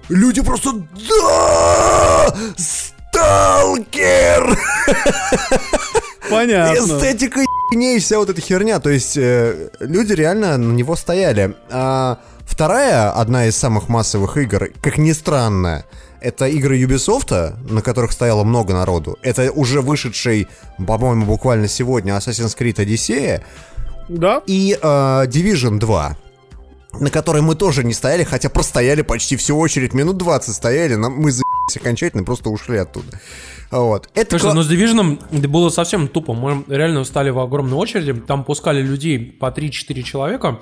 люди 0.10 0.42
просто 0.42 0.74
да! 0.74 2.36
Сталкер! 2.56 4.60
Понятно. 6.30 6.78
Эстетика 6.78 7.42
и 7.72 8.00
вся 8.00 8.20
вот 8.20 8.30
эта 8.30 8.42
херня. 8.42 8.80
То 8.80 8.92
есть 8.92 9.18
э, 9.18 9.72
люди 9.80 10.14
реально 10.14 10.58
на 10.58 10.74
него 10.74 10.96
стояли. 10.96 11.56
А 11.72 12.20
вторая, 12.48 13.12
одна 13.12 13.46
из 13.46 13.56
самых 13.56 13.90
массовых 13.90 14.38
игр, 14.38 14.70
как 14.82 14.98
ни 14.98 15.12
странно, 15.12 15.86
это 16.22 16.48
игры 16.48 16.82
Ubisoft, 16.82 17.72
на 17.72 17.82
которых 17.82 18.12
стояло 18.12 18.44
много 18.44 18.74
народу. 18.74 19.18
Это 19.22 19.52
уже 19.52 19.82
вышедший, 19.82 20.48
по-моему, 20.86 21.26
буквально 21.26 21.68
сегодня 21.68 22.14
Assassin's 22.14 22.58
Creed 22.58 22.76
Odyssey 22.78 23.42
Да? 24.10 24.42
и 24.48 24.78
э, 24.82 24.86
Division 25.28 25.78
2 25.80 26.18
на 27.00 27.12
которой 27.12 27.44
мы 27.44 27.54
тоже 27.54 27.84
не 27.84 27.94
стояли, 27.94 28.24
хотя 28.24 28.50
простояли 28.50 29.04
почти 29.04 29.36
всю 29.36 29.56
очередь, 29.60 29.94
минут 29.94 30.18
20 30.18 30.56
стояли, 30.56 30.96
нам, 30.96 31.14
мы 31.14 31.32
за***сь 31.32 31.78
окончательно 31.78 32.24
просто 32.24 32.50
ушли 32.50 32.78
оттуда. 32.78 33.20
Вот. 33.70 34.10
Это 34.16 34.40
Слушай, 34.40 34.52
кла- 34.52 34.54
ну 34.54 34.62
с 34.64 34.72
Division 34.72 35.48
было 35.48 35.70
совсем 35.70 36.08
тупо. 36.08 36.34
Мы 36.34 36.64
реально 36.68 37.04
встали 37.04 37.30
в 37.30 37.38
огромной 37.40 37.78
очереди, 37.78 38.14
там 38.14 38.44
пускали 38.44 38.82
людей 38.82 39.20
по 39.20 39.48
3-4 39.52 40.02
человека 40.04 40.60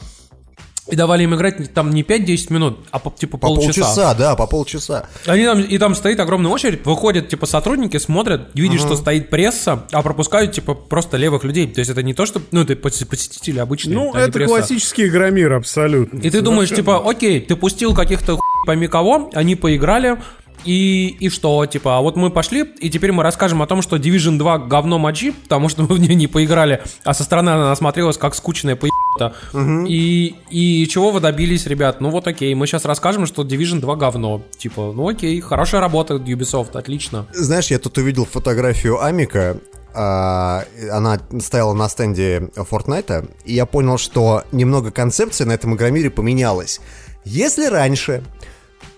и 0.87 0.95
давали 0.95 1.23
им 1.23 1.33
играть 1.33 1.73
там 1.73 1.91
не 1.91 2.03
5-10 2.03 2.53
минут, 2.53 2.79
а 2.91 2.99
по, 2.99 3.09
типа 3.11 3.37
по 3.37 3.47
полчаса. 3.47 3.81
полчаса, 3.81 4.13
да, 4.13 4.35
по 4.35 4.45
полчаса. 4.45 5.09
Они 5.25 5.43
там, 5.43 5.61
и 5.61 5.77
там 5.77 5.95
стоит 5.95 6.19
огромная 6.19 6.51
очередь, 6.51 6.85
выходят, 6.85 7.27
типа, 7.27 7.45
сотрудники, 7.45 7.97
смотрят, 7.97 8.49
видят, 8.53 8.79
что 8.79 8.95
стоит 8.95 9.29
пресса, 9.29 9.85
а 9.91 10.01
пропускают, 10.03 10.51
типа, 10.51 10.75
просто 10.75 11.17
левых 11.17 11.43
людей. 11.43 11.67
То 11.67 11.79
есть 11.79 11.89
это 11.89 12.03
не 12.03 12.13
то, 12.13 12.25
что, 12.25 12.41
ну, 12.51 12.61
это 12.61 12.73
пос- 12.73 13.05
посетители 13.05 13.59
обычные. 13.59 13.95
Ну, 13.95 14.13
а 14.13 14.19
это 14.19 14.33
пресса. 14.33 14.53
классический 14.53 15.07
игромир, 15.07 15.53
абсолютно. 15.53 16.19
И 16.19 16.29
ты 16.29 16.41
думаешь, 16.41 16.69
типа, 16.69 17.09
окей, 17.09 17.41
ты 17.41 17.55
пустил 17.55 17.95
каких-то 17.95 18.39
пойми 18.65 18.87
кого, 18.87 19.29
они 19.33 19.55
поиграли, 19.55 20.17
и, 20.65 21.15
и 21.19 21.29
что, 21.29 21.65
типа, 21.65 21.97
а 21.97 22.01
вот 22.01 22.15
мы 22.15 22.31
пошли, 22.31 22.63
и 22.79 22.89
теперь 22.89 23.11
мы 23.11 23.23
расскажем 23.23 23.61
о 23.61 23.67
том, 23.67 23.81
что 23.81 23.97
Division 23.97 24.37
2 24.37 24.59
говно 24.59 24.97
мочи, 24.97 25.31
потому 25.31 25.69
что 25.69 25.83
мы 25.83 25.95
в 25.95 25.99
нее 25.99 26.15
не 26.15 26.27
поиграли, 26.27 26.81
а 27.03 27.13
со 27.13 27.23
стороны 27.23 27.51
она 27.51 27.75
смотрелась 27.75 28.17
как 28.17 28.35
скучная 28.35 28.75
поебата. 28.75 29.04
Угу. 29.53 29.85
И, 29.87 30.35
и 30.49 30.87
чего 30.87 31.11
вы 31.11 31.19
добились, 31.19 31.65
ребят? 31.65 32.01
Ну 32.01 32.09
вот 32.09 32.27
окей, 32.27 32.53
мы 32.55 32.67
сейчас 32.67 32.85
расскажем, 32.85 33.25
что 33.25 33.43
Division 33.43 33.79
2 33.79 33.95
говно. 33.95 34.41
Типа, 34.57 34.91
ну 34.93 35.07
окей, 35.07 35.39
хорошая 35.41 35.81
работа 35.81 36.15
Ubisoft, 36.15 36.77
отлично. 36.77 37.27
Знаешь, 37.33 37.67
я 37.67 37.79
тут 37.79 37.97
увидел 37.97 38.25
фотографию 38.25 39.03
Амика, 39.03 39.57
а, 39.93 40.65
она 40.91 41.19
стояла 41.39 41.73
на 41.73 41.87
стенде 41.87 42.49
Fortnite, 42.55 43.31
и 43.45 43.53
я 43.53 43.65
понял, 43.65 43.97
что 43.97 44.43
немного 44.51 44.91
концепция 44.91 45.47
на 45.47 45.53
этом 45.53 45.75
игромире 45.75 46.09
поменялась. 46.09 46.81
Если 47.23 47.65
раньше 47.67 48.23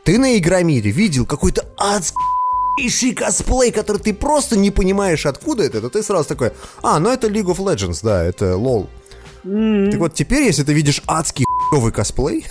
ты 0.03 0.17
на 0.17 0.37
Игромире 0.37 0.89
видел 0.89 1.25
какой-то 1.25 1.65
адский 1.77 3.13
косплей, 3.13 3.71
который 3.71 3.97
ты 3.97 4.13
просто 4.13 4.57
не 4.57 4.71
понимаешь, 4.71 5.25
откуда 5.25 5.63
это, 5.63 5.81
то 5.81 5.89
ты 5.89 6.01
сразу 6.01 6.29
такой, 6.29 6.51
а, 6.81 6.99
ну 6.99 7.09
это 7.09 7.27
League 7.27 7.47
of 7.47 7.57
Legends, 7.57 7.99
да, 8.01 8.23
это 8.23 8.55
лол. 8.55 8.89
Mm. 9.43 9.91
Так 9.91 9.99
вот, 9.99 10.13
теперь, 10.13 10.43
если 10.43 10.63
ты 10.63 10.73
видишь 10.73 11.01
адский 11.07 11.45
хуёвый 11.69 11.91
косплей... 11.91 12.45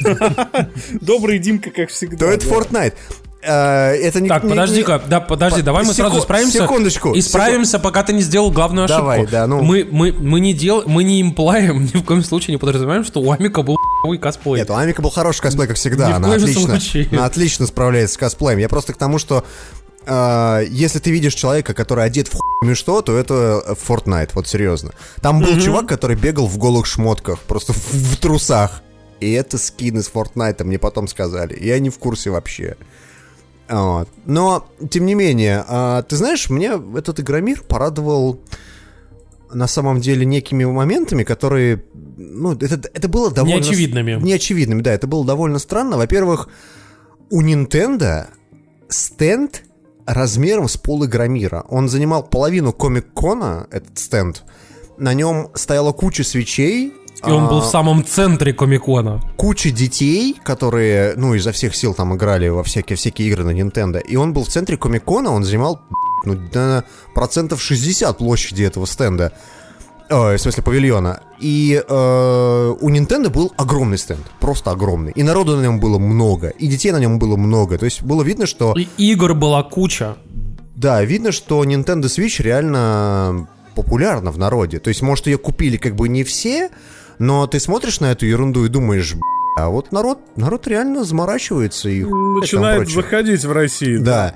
Добрый 1.00 1.38
Димка, 1.38 1.70
как 1.70 1.90
всегда. 1.90 2.18
То 2.18 2.26
это 2.26 2.46
Fortnite. 2.46 2.94
Э, 3.42 3.92
это 3.92 4.20
не, 4.20 4.28
так, 4.28 4.42
подожди-ка, 4.42 5.02
да, 5.08 5.20
подожди, 5.20 5.62
давай 5.62 5.84
мы 5.84 5.94
сразу 5.94 6.18
исправимся. 6.18 6.62
Секундочку. 6.62 7.16
Исправимся, 7.16 7.78
пока 7.78 8.02
ты 8.02 8.12
не 8.12 8.20
сделал 8.20 8.50
главную 8.50 8.84
ошибку. 8.84 9.02
Давай, 9.02 9.26
да, 9.26 9.46
ну. 9.46 9.62
Мы, 9.62 9.88
мы, 9.90 10.12
мы 10.12 10.40
не 10.40 10.52
дел, 10.52 10.82
мы 10.86 11.04
не 11.04 11.22
имплаем, 11.22 11.84
ни 11.94 11.98
в 11.98 12.04
коем 12.04 12.22
случае 12.22 12.54
не 12.54 12.58
подразумеваем, 12.58 13.04
что 13.04 13.20
у 13.20 13.32
Амика 13.32 13.62
был 13.62 13.76
хуй 14.02 14.18
косплей. 14.18 14.60
Нет, 14.60 14.70
у 14.70 14.74
Амика 14.74 15.00
был 15.00 15.10
хороший 15.10 15.40
косплей, 15.40 15.66
как 15.66 15.76
всегда. 15.76 16.08
Ни 16.08 16.12
она 16.12 16.34
отлично, 16.34 16.78
случае. 16.78 17.08
она 17.12 17.24
отлично 17.24 17.66
справляется 17.66 18.14
с 18.14 18.18
косплеем. 18.18 18.58
Я 18.58 18.68
просто 18.68 18.92
к 18.92 18.98
тому, 18.98 19.18
что 19.18 19.44
Uh, 20.06 20.66
если 20.70 20.98
ты 20.98 21.10
видишь 21.10 21.34
человека, 21.34 21.74
который 21.74 22.04
одет 22.04 22.28
в 22.28 22.38
хуйню 22.38 22.74
что, 22.74 23.02
то 23.02 23.16
это 23.16 23.76
Fortnite, 23.86 24.30
вот 24.32 24.48
серьезно. 24.48 24.92
Там 25.20 25.40
был 25.40 25.48
mm-hmm. 25.48 25.60
чувак, 25.60 25.86
который 25.86 26.16
бегал 26.16 26.46
в 26.46 26.56
голых 26.56 26.86
шмотках, 26.86 27.38
просто 27.40 27.74
в, 27.74 27.92
в 27.92 28.16
трусах. 28.16 28.82
И 29.20 29.30
это 29.32 29.58
скин 29.58 29.98
из 29.98 30.10
Fortnite, 30.10 30.64
мне 30.64 30.78
потом 30.78 31.06
сказали. 31.06 31.56
Я 31.62 31.78
не 31.78 31.90
в 31.90 31.98
курсе 31.98 32.30
вообще. 32.30 32.76
Вот. 33.68 34.08
Но, 34.24 34.66
тем 34.90 35.06
не 35.06 35.14
менее, 35.14 35.64
а, 35.68 36.02
ты 36.02 36.16
знаешь, 36.16 36.50
мне 36.50 36.72
этот 36.96 37.20
Игромир 37.20 37.62
порадовал 37.62 38.40
на 39.52 39.66
самом 39.66 40.00
деле 40.00 40.24
некими 40.24 40.64
моментами, 40.64 41.22
которые, 41.22 41.84
ну, 42.16 42.52
это, 42.54 42.90
это 42.92 43.08
было 43.08 43.30
довольно... 43.30 43.56
Неочевидными. 43.56 44.14
Неочевидными, 44.14 44.82
да, 44.82 44.92
это 44.92 45.06
было 45.06 45.24
довольно 45.24 45.58
странно. 45.58 45.96
Во-первых, 45.96 46.48
у 47.30 47.42
Nintendo 47.42 48.26
стенд 48.88 49.62
размером 50.14 50.68
с 50.68 50.76
пол 50.76 51.04
Игромира. 51.04 51.64
Он 51.68 51.88
занимал 51.88 52.22
половину 52.22 52.72
Комик-Кона, 52.72 53.66
этот 53.70 53.98
стенд. 53.98 54.42
На 54.98 55.14
нем 55.14 55.48
стояла 55.54 55.92
куча 55.92 56.24
свечей, 56.24 56.92
и 57.26 57.30
он 57.30 57.48
был 57.48 57.60
в 57.60 57.66
а, 57.66 57.68
самом 57.68 58.04
центре 58.04 58.54
Комикона. 58.54 59.20
Куча 59.36 59.70
детей, 59.70 60.36
которые, 60.42 61.14
ну, 61.16 61.34
изо 61.34 61.52
всех 61.52 61.74
сил 61.74 61.92
там 61.92 62.16
играли 62.16 62.48
во 62.48 62.62
всякие, 62.62 62.96
всякие 62.96 63.28
игры 63.28 63.44
на 63.44 63.50
Nintendo. 63.50 64.00
И 64.00 64.16
он 64.16 64.32
был 64.32 64.44
в 64.44 64.48
центре 64.48 64.78
Комикона, 64.78 65.30
он 65.30 65.44
занимал, 65.44 65.80
ну, 66.24 66.38
на 66.54 66.84
процентов 67.14 67.60
60 67.60 68.16
площади 68.16 68.62
этого 68.62 68.86
стенда. 68.86 69.34
Ой, 70.10 70.36
в 70.36 70.40
смысле, 70.40 70.62
павильона. 70.64 71.20
И 71.38 71.80
э, 71.88 72.74
у 72.80 72.90
Nintendo 72.90 73.30
был 73.30 73.52
огромный 73.56 73.96
стенд, 73.96 74.26
просто 74.40 74.72
огромный. 74.72 75.12
И 75.14 75.22
народу 75.22 75.56
на 75.56 75.62
нем 75.62 75.78
было 75.78 75.98
много, 75.98 76.48
и 76.48 76.66
детей 76.66 76.90
на 76.90 76.98
нем 76.98 77.18
было 77.18 77.36
много. 77.36 77.78
То 77.78 77.84
есть 77.84 78.02
было 78.02 78.24
видно, 78.24 78.46
что... 78.46 78.74
И 78.76 78.88
игр 78.98 79.34
была 79.34 79.62
куча. 79.62 80.16
Да, 80.74 81.04
видно, 81.04 81.30
что 81.30 81.62
Nintendo 81.64 82.04
Switch 82.04 82.42
реально 82.42 83.46
популярна 83.76 84.32
в 84.32 84.38
народе. 84.38 84.80
То 84.80 84.88
есть, 84.88 85.00
может, 85.02 85.26
ее 85.26 85.38
купили 85.38 85.76
как 85.76 85.94
бы 85.94 86.08
не 86.08 86.24
все, 86.24 86.70
но 87.18 87.46
ты 87.46 87.60
смотришь 87.60 88.00
на 88.00 88.10
эту 88.12 88.26
ерунду 88.26 88.64
и 88.64 88.68
думаешь, 88.68 89.14
а 89.56 89.68
вот 89.68 89.92
народ, 89.92 90.18
народ 90.36 90.66
реально 90.66 91.04
заморачивается 91.04 91.88
и 91.88 92.02
начинает 92.02 92.88
заходить 92.88 93.44
в 93.44 93.52
Россию. 93.52 94.02
Да. 94.02 94.34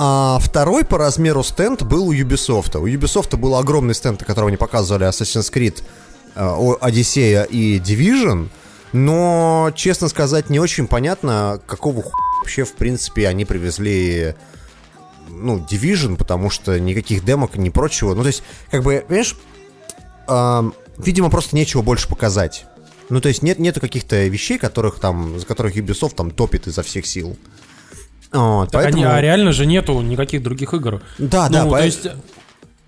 А 0.00 0.38
второй 0.40 0.84
по 0.84 0.96
размеру 0.96 1.42
стенд 1.42 1.82
был 1.82 2.06
у 2.06 2.14
Ubisoft. 2.14 2.78
У 2.78 2.86
Ubisoft 2.86 3.36
был 3.36 3.56
огромный 3.56 3.94
стенд, 3.94 4.20
на 4.20 4.26
котором 4.26 4.46
они 4.48 4.56
показывали 4.56 5.08
Assassin's 5.08 5.52
Creed, 5.52 5.82
Одиссея 6.80 7.42
э, 7.42 7.48
и 7.50 7.78
Division. 7.80 8.48
Но, 8.92 9.72
честно 9.74 10.08
сказать, 10.08 10.50
не 10.50 10.60
очень 10.60 10.86
понятно, 10.86 11.60
какого 11.66 12.02
ху... 12.02 12.12
вообще, 12.40 12.64
в 12.64 12.74
принципе, 12.74 13.26
они 13.26 13.44
привезли 13.44 14.36
ну, 15.28 15.58
Division, 15.58 16.16
потому 16.16 16.48
что 16.48 16.78
никаких 16.78 17.24
демок, 17.24 17.56
ни 17.56 17.68
прочего. 17.68 18.14
Ну, 18.14 18.22
то 18.22 18.28
есть, 18.28 18.44
как 18.70 18.84
бы, 18.84 19.04
понимаешь, 19.06 19.36
видимо, 20.96 21.28
просто 21.28 21.56
нечего 21.56 21.82
больше 21.82 22.08
показать. 22.08 22.66
Ну, 23.08 23.20
то 23.20 23.28
есть 23.28 23.42
нет, 23.42 23.58
нету 23.58 23.80
каких-то 23.80 24.26
вещей, 24.28 24.58
которых 24.58 25.00
там, 25.00 25.40
за 25.40 25.44
которых 25.44 25.76
Ubisoft 25.76 26.14
там 26.14 26.30
топит 26.30 26.68
изо 26.68 26.84
всех 26.84 27.04
сил. 27.04 27.36
Вот, 28.32 28.70
так 28.70 28.82
поэтому... 28.82 29.04
они, 29.04 29.12
а 29.12 29.20
реально 29.20 29.52
же 29.52 29.66
нету 29.66 30.00
никаких 30.00 30.42
других 30.42 30.74
игр. 30.74 31.02
Да, 31.18 31.48
ну, 31.48 31.52
да, 31.52 31.68
то 31.68 31.84
есть... 31.84 32.08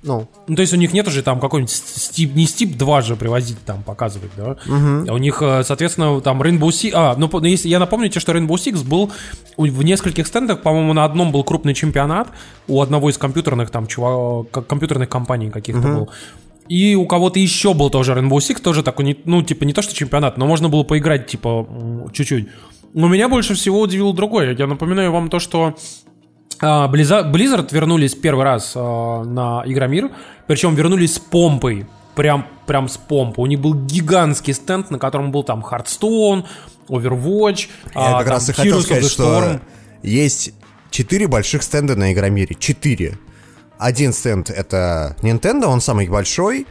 Ну. 0.02 0.26
ну, 0.48 0.56
то 0.56 0.62
есть 0.62 0.72
у 0.72 0.76
них 0.76 0.94
нету 0.94 1.10
же 1.10 1.22
там 1.22 1.40
какой-нибудь 1.40 1.70
Steep, 1.70 2.32
не 2.32 2.46
Steep 2.46 2.76
2 2.76 3.02
же 3.02 3.16
привозить 3.16 3.62
там, 3.66 3.82
показывать, 3.82 4.30
да? 4.34 4.56
Угу. 4.66 5.12
У 5.12 5.18
них, 5.18 5.42
э, 5.42 5.62
соответственно, 5.62 6.22
там 6.22 6.40
Rainbow 6.40 6.68
Six... 6.68 6.92
А, 6.94 7.14
ну, 7.16 7.28
если 7.44 7.68
я 7.68 7.78
напомню 7.78 8.08
тебе, 8.08 8.20
что 8.20 8.32
Rainbow 8.32 8.54
Six 8.54 8.82
был 8.82 9.12
в 9.58 9.82
нескольких 9.82 10.26
стендах, 10.26 10.62
по-моему, 10.62 10.94
на 10.94 11.04
одном 11.04 11.32
был 11.32 11.44
крупный 11.44 11.74
чемпионат 11.74 12.28
у 12.66 12.80
одного 12.80 13.10
из 13.10 13.18
компьютерных 13.18 13.68
там 13.70 13.86
чувак, 13.86 14.66
компьютерных 14.66 15.10
компаний 15.10 15.50
каких-то 15.50 15.86
угу. 15.86 15.96
был. 15.98 16.10
И 16.70 16.94
у 16.94 17.04
кого-то 17.04 17.38
еще 17.38 17.74
был 17.74 17.90
тоже 17.90 18.12
Rainbow 18.12 18.38
Six, 18.38 18.62
тоже 18.62 18.82
такой, 18.82 19.18
ну, 19.26 19.42
типа, 19.42 19.64
не 19.64 19.74
то 19.74 19.82
что 19.82 19.94
чемпионат, 19.94 20.38
но 20.38 20.46
можно 20.46 20.70
было 20.70 20.82
поиграть, 20.82 21.26
типа, 21.26 21.66
чуть-чуть. 22.12 22.48
Но 22.92 23.08
меня 23.08 23.28
больше 23.28 23.54
всего 23.54 23.80
удивило 23.80 24.14
другое. 24.14 24.54
Я 24.56 24.66
напоминаю 24.66 25.12
вам 25.12 25.30
то, 25.30 25.38
что 25.38 25.76
а, 26.60 26.88
Blizzard 26.88 27.68
вернулись 27.72 28.14
первый 28.14 28.44
раз 28.44 28.72
а, 28.74 29.24
на 29.24 29.62
Игромир, 29.64 30.10
причем 30.46 30.74
вернулись 30.74 31.14
с 31.14 31.18
помпой. 31.18 31.86
Прям, 32.16 32.46
прям 32.66 32.88
с 32.88 32.96
помпой. 32.96 33.44
У 33.44 33.46
них 33.46 33.60
был 33.60 33.74
гигантский 33.74 34.52
стенд, 34.52 34.90
на 34.90 34.98
котором 34.98 35.30
был 35.30 35.44
там 35.44 35.64
Hearthstone, 35.64 36.44
Overwatch, 36.88 37.68
Я 37.94 38.16
а, 38.16 38.18
как 38.18 38.28
раз 38.28 38.48
и 38.48 38.52
хотел 38.52 38.82
сказать, 38.82 39.10
что 39.10 39.60
есть 40.02 40.52
четыре 40.90 41.28
больших 41.28 41.62
стенда 41.62 41.94
на 41.94 42.12
Игромире. 42.12 42.56
Четыре. 42.58 43.18
Один 43.78 44.12
стенд 44.12 44.50
это 44.50 45.16
Nintendo, 45.22 45.66
он 45.66 45.80
самый 45.80 46.08
большой. 46.08 46.66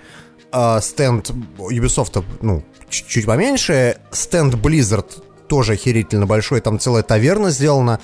Стенд 0.81 1.31
Ubisoft, 1.57 2.23
ну, 2.41 2.63
чуть-чуть 2.89 3.25
поменьше. 3.25 3.97
Стенд 4.11 4.55
Blizzard 4.55 5.23
тоже 5.49 5.73
охерительно 5.73 6.25
большой, 6.25 6.61
там 6.61 6.79
целая 6.79 7.03
таверна 7.03 7.49
сделана. 7.49 7.99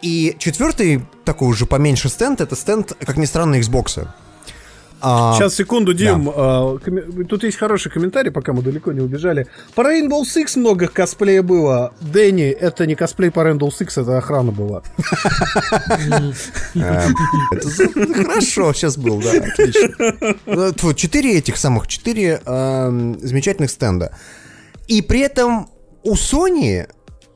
И 0.00 0.34
четвертый, 0.38 1.02
такой 1.24 1.48
уже 1.48 1.66
поменьше 1.66 2.08
стенд, 2.08 2.40
это 2.40 2.56
стенд, 2.56 2.92
как 2.98 3.16
ни 3.16 3.26
странно, 3.26 3.60
Xbox. 3.60 4.08
А, 5.04 5.34
Сейчас, 5.36 5.56
секунду, 5.56 5.94
Дим. 5.94 6.26
Да. 6.26 6.32
А, 6.34 6.78
тут 7.28 7.42
есть 7.42 7.56
хороший 7.56 7.90
комментарий, 7.90 8.30
пока 8.30 8.52
мы 8.52 8.62
далеко 8.62 8.92
не 8.92 9.00
убежали. 9.00 9.48
По 9.74 9.80
Rainbow 9.80 10.22
Six 10.22 10.56
много 10.58 10.86
косплея 10.86 11.42
было. 11.42 11.92
Дэнни, 12.00 12.48
это 12.50 12.86
не 12.86 12.94
косплей 12.94 13.32
по 13.32 13.40
Rainbow 13.40 13.70
Six, 13.70 14.00
это 14.00 14.18
охрана 14.18 14.52
была. 14.52 14.82
Хорошо 18.14 18.72
сейчас 18.72 18.96
был, 18.96 19.20
да, 19.20 19.32
отлично. 19.32 20.94
Четыре 20.94 21.36
этих 21.38 21.56
самых, 21.56 21.88
четыре 21.88 22.40
замечательных 22.44 23.70
стенда. 23.70 24.16
И 24.86 25.02
при 25.02 25.20
этом 25.20 25.68
у 26.02 26.14
Sony 26.14 26.88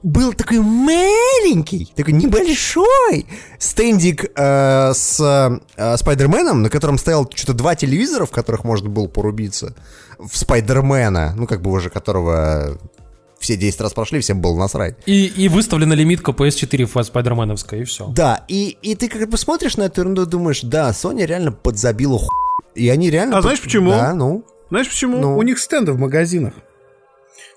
был 0.02 0.32
такой 0.32 0.58
маленький, 0.58 1.92
такой 1.96 2.12
небольшой 2.12 3.26
стендик 3.58 4.30
э, 4.36 4.92
с 4.94 5.60
э, 5.76 5.96
Спайдерменом, 5.96 6.62
на 6.62 6.70
котором 6.70 6.98
стоял 6.98 7.28
что-то 7.34 7.54
два 7.54 7.74
телевизора, 7.74 8.26
в 8.26 8.30
которых 8.30 8.64
можно 8.64 8.88
было 8.88 9.08
порубиться. 9.08 9.74
В 10.18 10.36
Спайдермена, 10.36 11.34
ну 11.36 11.46
как 11.46 11.60
бы 11.60 11.72
уже 11.72 11.90
которого 11.90 12.78
все 13.38 13.56
10 13.56 13.80
раз 13.80 13.92
прошли, 13.94 14.20
всем 14.20 14.40
было 14.40 14.56
насрать. 14.56 14.96
И, 15.06 15.26
и 15.26 15.48
выставлена 15.48 15.94
лимитка 15.94 16.32
PS4 16.32 17.04
спайдерменовская, 17.04 17.80
и 17.80 17.84
все. 17.84 18.06
Да, 18.08 18.44
и, 18.48 18.76
и 18.82 18.94
ты 18.94 19.08
как 19.08 19.28
бы 19.28 19.36
смотришь 19.36 19.76
на 19.76 19.84
эту 19.84 20.02
ерунду 20.02 20.22
и 20.22 20.26
думаешь, 20.26 20.60
да, 20.62 20.90
Sony 20.90 21.26
реально 21.26 21.52
подзабила 21.52 22.18
ху... 22.18 22.30
И 22.74 22.88
они 22.88 23.10
реально... 23.10 23.34
А 23.34 23.36
под... 23.36 23.44
знаешь 23.44 23.60
почему? 23.60 23.90
Да, 23.90 24.14
ну. 24.14 24.44
Знаешь 24.70 24.88
почему? 24.88 25.18
Ну. 25.18 25.36
У 25.36 25.42
них 25.42 25.58
стенды 25.58 25.92
в 25.92 25.98
магазинах. 25.98 26.54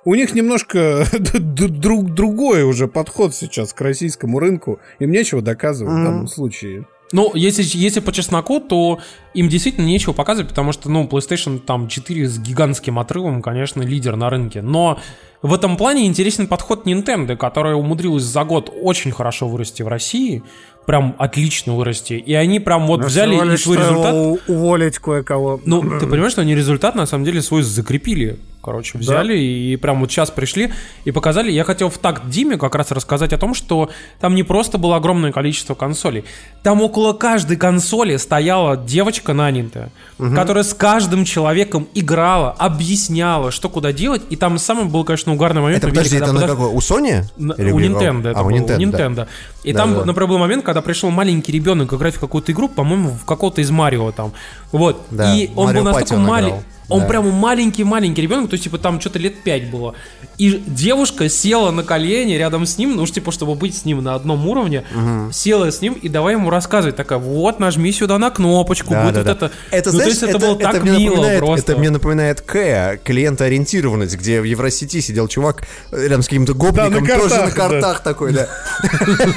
У 0.05 0.15
них 0.15 0.33
немножко 0.33 1.05
друг, 1.39 2.13
другой 2.13 2.63
уже 2.63 2.87
подход 2.87 3.35
сейчас 3.35 3.73
к 3.73 3.81
российскому 3.81 4.39
рынку. 4.39 4.79
Им 4.99 5.11
нечего 5.11 5.41
доказывать 5.41 5.93
mm-hmm. 5.93 6.01
в 6.01 6.05
данном 6.05 6.27
случае. 6.27 6.85
Ну, 7.11 7.31
если, 7.33 7.63
если 7.77 8.01
по 8.01 8.11
чесноку, 8.11 8.59
то 8.59 8.99
им 9.33 9.49
действительно 9.49 9.85
нечего 9.85 10.13
показывать, 10.13 10.49
потому 10.49 10.71
что, 10.71 10.89
ну, 10.91 11.07
PlayStation 11.07 11.59
там 11.59 11.87
4 11.87 12.27
с 12.27 12.37
гигантским 12.37 12.99
отрывом, 12.99 13.41
конечно, 13.41 13.81
лидер 13.81 14.15
на 14.15 14.29
рынке. 14.29 14.61
Но 14.61 14.99
в 15.41 15.53
этом 15.53 15.75
плане 15.75 16.05
интересен 16.05 16.47
подход 16.47 16.85
Nintendo, 16.85 17.35
которая 17.35 17.75
умудрилась 17.75 18.23
за 18.23 18.43
год 18.43 18.71
очень 18.81 19.11
хорошо 19.11 19.47
вырасти 19.47 19.81
в 19.81 19.87
России, 19.87 20.43
прям 20.85 21.15
отлично 21.17 21.73
вырасти. 21.73 22.13
И 22.13 22.33
они 22.33 22.59
прям 22.59 22.85
вот 22.85 23.01
Но 23.01 23.07
взяли 23.07 23.53
и 23.53 23.57
свой 23.57 23.77
результат... 23.77 24.41
уволить 24.47 24.99
кое-кого. 24.99 25.61
Ну, 25.65 25.81
ты 25.99 26.05
понимаешь, 26.05 26.33
что 26.33 26.41
они 26.41 26.53
результат 26.53 26.93
на 26.93 27.07
самом 27.07 27.25
деле 27.25 27.41
свой 27.41 27.63
закрепили 27.63 28.37
короче, 28.61 28.97
взяли 28.97 29.33
да. 29.33 29.39
и 29.39 29.75
прям 29.77 30.01
вот 30.01 30.11
сейчас 30.11 30.31
пришли 30.31 30.71
и 31.05 31.11
показали. 31.11 31.51
Я 31.51 31.63
хотел 31.63 31.89
в 31.89 31.97
такт 31.97 32.29
Диме 32.29 32.57
как 32.57 32.75
раз 32.75 32.91
рассказать 32.91 33.33
о 33.33 33.37
том, 33.37 33.53
что 33.53 33.89
там 34.19 34.35
не 34.35 34.43
просто 34.43 34.77
было 34.77 34.97
огромное 34.97 35.31
количество 35.31 35.75
консолей. 35.75 36.25
Там 36.61 36.81
около 36.81 37.13
каждой 37.13 37.57
консоли 37.57 38.17
стояла 38.17 38.75
девочка 38.75 39.33
нанятая, 39.33 39.91
угу. 40.17 40.35
которая 40.35 40.63
с 40.63 40.73
каждым 40.73 41.25
человеком 41.25 41.87
играла, 41.93 42.51
объясняла, 42.51 43.51
что 43.51 43.69
куда 43.69 43.93
делать. 43.93 44.23
И 44.29 44.35
там 44.35 44.57
самый 44.57 44.85
был, 44.85 45.03
конечно, 45.03 45.33
угарный 45.33 45.61
момент. 45.61 45.83
Это, 45.83 45.89
подожди, 45.89 46.17
это 46.17 46.33
на 46.33 46.45
какой? 46.45 46.67
У 46.67 46.79
Sony? 46.79 47.23
На, 47.37 47.53
Или 47.53 47.71
у 47.71 47.79
Nintendo. 47.79 48.33
А, 48.35 48.43
у 48.43 48.51
Nintendo, 48.51 48.75
у 48.75 48.79
Nintendo. 48.79 49.15
Да. 49.15 49.27
И 49.63 49.73
да, 49.73 49.79
там, 49.79 49.93
да. 49.93 50.05
например, 50.05 50.29
был 50.29 50.37
момент, 50.37 50.65
когда 50.65 50.81
пришел 50.81 51.09
маленький 51.09 51.51
ребенок 51.51 51.93
играть 51.93 52.15
в 52.15 52.19
какую-то 52.19 52.51
игру, 52.51 52.67
по-моему, 52.67 53.11
в 53.11 53.25
какого-то 53.25 53.61
из 53.61 53.71
Марио 53.71 54.11
там. 54.11 54.33
Вот. 54.71 55.05
Да, 55.11 55.33
и 55.33 55.49
он 55.55 55.67
Марио 55.67 55.83
был 55.83 55.91
настолько 55.91 56.17
маленький 56.17 56.65
он 56.89 57.01
да. 57.01 57.07
прямо 57.07 57.31
маленький-маленький 57.31 58.21
ребенок, 58.21 58.49
то 58.49 58.55
есть, 58.55 58.63
типа, 58.65 58.77
там 58.77 58.99
что-то 58.99 59.19
лет 59.19 59.41
5 59.43 59.69
было. 59.69 59.95
И 60.37 60.63
девушка 60.65 61.29
села 61.29 61.71
на 61.71 61.83
колени 61.83 62.33
рядом 62.33 62.65
с 62.65 62.77
ним, 62.77 62.95
ну, 62.95 63.03
уж, 63.03 63.11
типа, 63.11 63.31
чтобы 63.31 63.55
быть 63.55 63.77
с 63.77 63.85
ним 63.85 64.03
на 64.03 64.15
одном 64.15 64.47
уровне, 64.47 64.83
угу. 64.93 65.31
села 65.31 65.71
с 65.71 65.81
ним 65.81 65.93
и 65.93 66.09
давай 66.09 66.33
ему 66.33 66.49
рассказывать. 66.49 66.95
Такая, 66.95 67.19
вот, 67.19 67.59
нажми 67.59 67.91
сюда 67.91 68.17
на 68.17 68.31
кнопочку, 68.31 68.91
да, 68.91 69.03
будет 69.03 69.13
да, 69.13 69.19
вот 69.19 69.39
да. 69.39 69.45
это. 69.47 69.51
Это, 69.71 69.91
ну, 69.91 69.97
знаешь, 69.97 70.17
то 70.17 70.25
есть, 70.25 70.35
это, 70.35 70.37
это 70.37 70.39
было 70.39 70.69
это 70.69 70.71
так 70.71 70.83
мило 70.83 71.37
просто. 71.37 71.71
Это 71.71 71.79
мне 71.79 71.89
напоминает 71.89 72.41
Кэя, 72.41 72.99
клиентоориентированность, 73.03 74.15
где 74.17 74.41
в 74.41 74.45
Евросети 74.45 75.01
сидел 75.01 75.27
чувак 75.27 75.63
рядом 75.91 76.23
с 76.23 76.25
каким-то 76.25 76.53
гопником, 76.53 76.93
да, 76.93 76.99
на 77.01 77.07
картах, 77.07 77.29
тоже 77.29 77.41
на 77.41 77.51
картах 77.51 77.97
да. 77.97 78.03
такой, 78.03 78.33
да. 78.33 78.47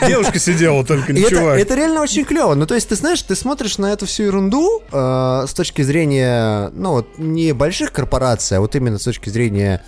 Девушка 0.06 0.38
сидела 0.38 0.84
только, 0.84 1.12
не 1.12 1.24
чувак. 1.28 1.58
Это 1.58 1.74
реально 1.74 2.00
очень 2.00 2.24
клево. 2.24 2.54
Ну, 2.54 2.66
то 2.66 2.74
есть, 2.74 2.88
ты 2.88 2.94
знаешь, 2.94 3.20
ты 3.22 3.34
смотришь 3.36 3.78
на 3.78 3.92
эту 3.92 4.06
всю 4.06 4.22
ерунду 4.24 4.82
э, 4.90 5.44
с 5.48 5.52
точки 5.52 5.82
зрения, 5.82 6.70
ну, 6.74 6.92
вот, 6.92 7.18
не 7.18 7.41
не 7.46 7.52
больших 7.52 7.92
корпораций, 7.92 8.56
а 8.56 8.60
вот 8.60 8.74
именно 8.76 8.98
с 8.98 9.04
точки 9.04 9.30
зрения 9.30 9.82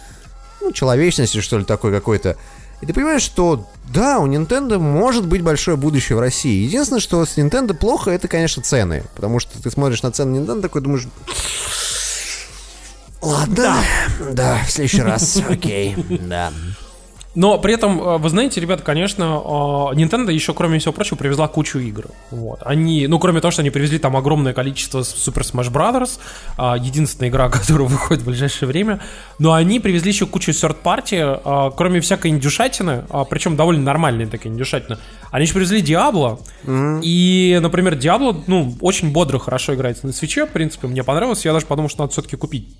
ну, 0.60 0.72
человечности, 0.72 1.40
что 1.40 1.58
ли, 1.58 1.64
такой 1.64 1.92
какой-то. 1.92 2.36
И 2.80 2.86
ты 2.86 2.92
понимаешь, 2.92 3.22
что 3.22 3.66
да, 3.92 4.18
у 4.18 4.26
Nintendo 4.26 4.78
может 4.78 5.26
быть 5.26 5.42
большое 5.42 5.76
будущее 5.76 6.16
в 6.16 6.20
России. 6.20 6.64
Единственное, 6.64 7.00
что 7.00 7.24
с 7.24 7.36
Nintendo 7.38 7.74
плохо, 7.74 8.10
это, 8.10 8.28
конечно, 8.28 8.62
цены. 8.62 9.04
Потому 9.14 9.40
что 9.40 9.62
ты 9.62 9.70
смотришь 9.70 10.02
на 10.02 10.10
цены 10.10 10.38
Nintendo, 10.38 10.60
такой 10.60 10.82
думаешь... 10.82 11.06
Ладно, 13.22 13.54
да, 13.54 13.84
да 14.32 14.60
в 14.66 14.70
следующий 14.70 15.00
раз, 15.00 15.38
окей, 15.48 15.96
да. 15.96 16.52
Но 17.34 17.58
при 17.58 17.74
этом, 17.74 18.00
э, 18.00 18.18
вы 18.18 18.28
знаете, 18.28 18.60
ребят, 18.60 18.82
конечно, 18.82 19.22
э, 19.24 19.26
Nintendo 19.96 20.32
еще, 20.32 20.54
кроме 20.54 20.78
всего 20.78 20.92
прочего, 20.92 21.16
привезла 21.16 21.48
кучу 21.48 21.78
игр. 21.78 22.06
Вот. 22.30 22.60
Они, 22.64 23.06
ну, 23.06 23.18
кроме 23.18 23.40
того, 23.40 23.50
что 23.50 23.62
они 23.62 23.70
привезли 23.70 23.98
там 23.98 24.16
огромное 24.16 24.52
количество 24.52 25.00
Super 25.00 25.42
Smash 25.42 25.72
Bros., 25.72 26.18
э, 26.58 26.78
единственная 26.80 27.30
игра, 27.30 27.48
которая 27.50 27.88
выходит 27.88 28.22
в 28.22 28.26
ближайшее 28.26 28.68
время, 28.68 29.00
но 29.38 29.52
они 29.52 29.80
привезли 29.80 30.12
еще 30.12 30.26
кучу 30.26 30.52
third 30.52 30.76
party, 30.82 31.72
кроме 31.76 32.00
всякой 32.00 32.30
индюшатины, 32.30 33.04
причем 33.28 33.56
довольно 33.56 33.82
нормальной 33.82 34.26
такой 34.26 34.50
индюшатины, 34.50 34.98
они 35.30 35.44
еще 35.44 35.54
привезли 35.54 35.82
Diablo, 35.82 36.40
mm-hmm. 36.64 37.00
и, 37.02 37.58
например, 37.60 37.94
Diablo, 37.94 38.42
ну, 38.46 38.76
очень 38.80 39.12
бодро, 39.12 39.38
хорошо 39.38 39.74
играется 39.74 40.06
на 40.06 40.12
свече, 40.12 40.46
в 40.46 40.50
принципе, 40.50 40.86
мне 40.86 41.02
понравилось, 41.02 41.44
я 41.44 41.52
даже 41.52 41.66
подумал, 41.66 41.88
что 41.88 42.02
надо 42.02 42.12
все-таки 42.12 42.36
купить. 42.36 42.76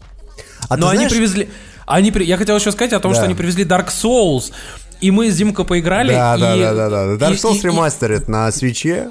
А 0.69 0.77
Но 0.77 0.89
они 0.89 0.99
знаешь... 0.99 1.13
привезли... 1.13 1.49
Они, 1.87 2.11
я 2.11 2.37
хотел 2.37 2.57
еще 2.57 2.73
сказать 2.73 2.93
о 2.95 3.01
том, 3.01 3.13
да. 3.13 3.17
что 3.17 3.25
они 3.27 3.35
привезли 3.35 3.65
Dark 3.65 3.89
Souls, 3.89 4.53
и 5.01 5.11
мы 5.11 5.31
с 5.31 5.37
Димкой 5.37 5.67
поиграли. 5.67 6.13
Да, 6.13 6.37
и, 6.37 6.41
да, 6.41 6.57
да, 6.57 6.89
да, 6.89 7.17
да. 7.17 7.29
Dark 7.29 7.35
Souls 7.35 7.61
ремастерит 7.63 8.29
на 8.29 8.51
свече. 8.53 9.11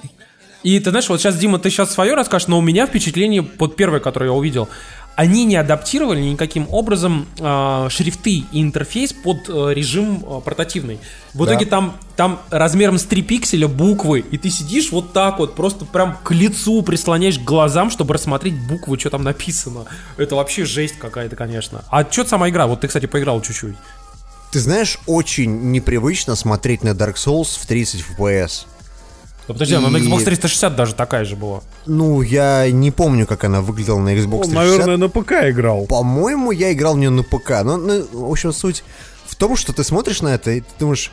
И 0.63 0.79
ты 0.79 0.89
знаешь, 0.89 1.09
вот 1.09 1.19
сейчас, 1.19 1.36
Дима, 1.38 1.59
ты 1.59 1.69
сейчас 1.69 1.93
свое 1.93 2.15
расскажешь, 2.15 2.47
но 2.47 2.57
у 2.57 2.62
меня 2.62 2.88
впечатление 2.88 3.43
под 3.43 3.75
первое, 3.75 3.99
которое 3.99 4.27
я 4.27 4.33
увидел 4.33 4.69
они 5.15 5.45
не 5.45 5.56
адаптировали 5.56 6.21
никаким 6.21 6.67
образом 6.71 7.28
э, 7.39 7.88
шрифты 7.89 8.43
и 8.52 8.62
интерфейс 8.62 9.13
под 9.13 9.47
э, 9.47 9.73
режим 9.73 10.23
э, 10.26 10.41
портативный. 10.43 10.99
В 11.34 11.45
итоге 11.45 11.65
там, 11.65 11.97
там 12.15 12.39
размером 12.49 12.97
с 12.97 13.04
3 13.04 13.21
пикселя 13.21 13.67
буквы, 13.67 14.19
и 14.19 14.38
ты 14.38 14.49
сидишь 14.49 14.91
вот 14.91 15.13
так 15.13 15.39
вот, 15.39 15.56
просто 15.56 15.86
прям 15.86 16.17
к 16.23 16.32
лицу 16.32 16.82
прислоняешь 16.82 17.39
к 17.39 17.43
глазам, 17.43 17.89
чтобы 17.89 18.13
рассмотреть 18.13 18.56
буквы, 18.67 18.99
что 18.99 19.10
там 19.10 19.23
написано. 19.23 19.86
Это 20.17 20.36
вообще 20.36 20.65
жесть 20.65 20.97
какая-то, 20.97 21.36
конечно. 21.36 21.84
А 21.89 22.10
что 22.10 22.26
сама 22.26 22.49
игра? 22.49 22.67
Вот 22.67 22.82
ты, 22.82 22.88
кстати, 22.88 23.06
поиграл 23.06 23.41
чуть-чуть. 23.41 23.76
Ты 24.52 24.60
знаешь, 24.60 24.99
очень 25.08 25.71
непривычно 25.71 26.36
смотреть 26.36 26.84
на 26.84 26.89
Dark 26.89 27.15
Souls 27.15 27.60
в 27.60 27.65
30 27.65 28.04
FPS. 28.17 28.65
Ну, 29.47 29.53
подожди, 29.53 29.73
и... 29.73 29.77
она 29.77 29.89
на 29.89 29.97
Xbox 29.97 30.23
360 30.23 30.75
даже 30.75 30.95
такая 30.95 31.25
же 31.25 31.36
была. 31.36 31.62
Ну, 31.86 32.21
я 32.21 32.69
не 32.71 32.91
помню, 32.91 33.27
как 33.27 33.43
она 33.43 33.62
выглядела 33.62 33.99
на 33.99 34.15
Xbox 34.15 34.49
360. 34.49 34.53
наверное, 34.53 34.97
на 34.97 35.10
ПК 35.10 35.32
играл. 35.49 35.86
По-моему, 35.86 36.51
я 36.51 36.71
играл 36.71 36.95
в 36.95 36.97
нее 36.97 37.10
на 37.10 37.23
ПК. 37.23 37.63
Но, 37.63 37.77
ну, 37.77 38.06
в 38.12 38.32
общем, 38.32 38.53
суть 38.53 38.84
в 39.25 39.36
том, 39.36 39.56
что 39.56 39.73
ты 39.73 39.84
смотришь 39.84 40.21
на 40.21 40.29
это 40.29 40.51
и 40.51 40.62
ты 40.62 40.67
думаешь, 40.79 41.12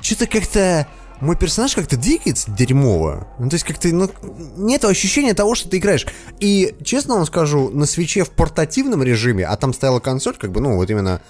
что-то 0.00 0.26
как-то 0.26 0.86
мой 1.20 1.36
персонаж 1.36 1.74
как-то 1.74 1.96
двигается 1.96 2.50
дерьмово. 2.50 3.28
Ну, 3.38 3.48
то 3.48 3.54
есть 3.54 3.64
как-то, 3.64 3.88
ну, 3.88 4.10
нет 4.56 4.84
ощущения 4.84 5.34
того, 5.34 5.54
что 5.54 5.68
ты 5.68 5.76
играешь. 5.76 6.06
И, 6.38 6.74
честно 6.82 7.16
вам 7.16 7.26
скажу, 7.26 7.70
на 7.70 7.86
свече 7.86 8.24
в 8.24 8.30
портативном 8.30 9.02
режиме, 9.02 9.46
а 9.46 9.56
там 9.56 9.74
стояла 9.74 10.00
консоль, 10.00 10.36
как 10.36 10.50
бы, 10.50 10.60
ну, 10.60 10.76
вот 10.76 10.88
именно 10.90 11.20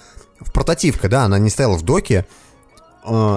в 0.40 0.52
портативка, 0.52 1.08
да, 1.08 1.24
она 1.24 1.38
не 1.38 1.50
стояла 1.50 1.76
в 1.76 1.82
доке, 1.82 2.26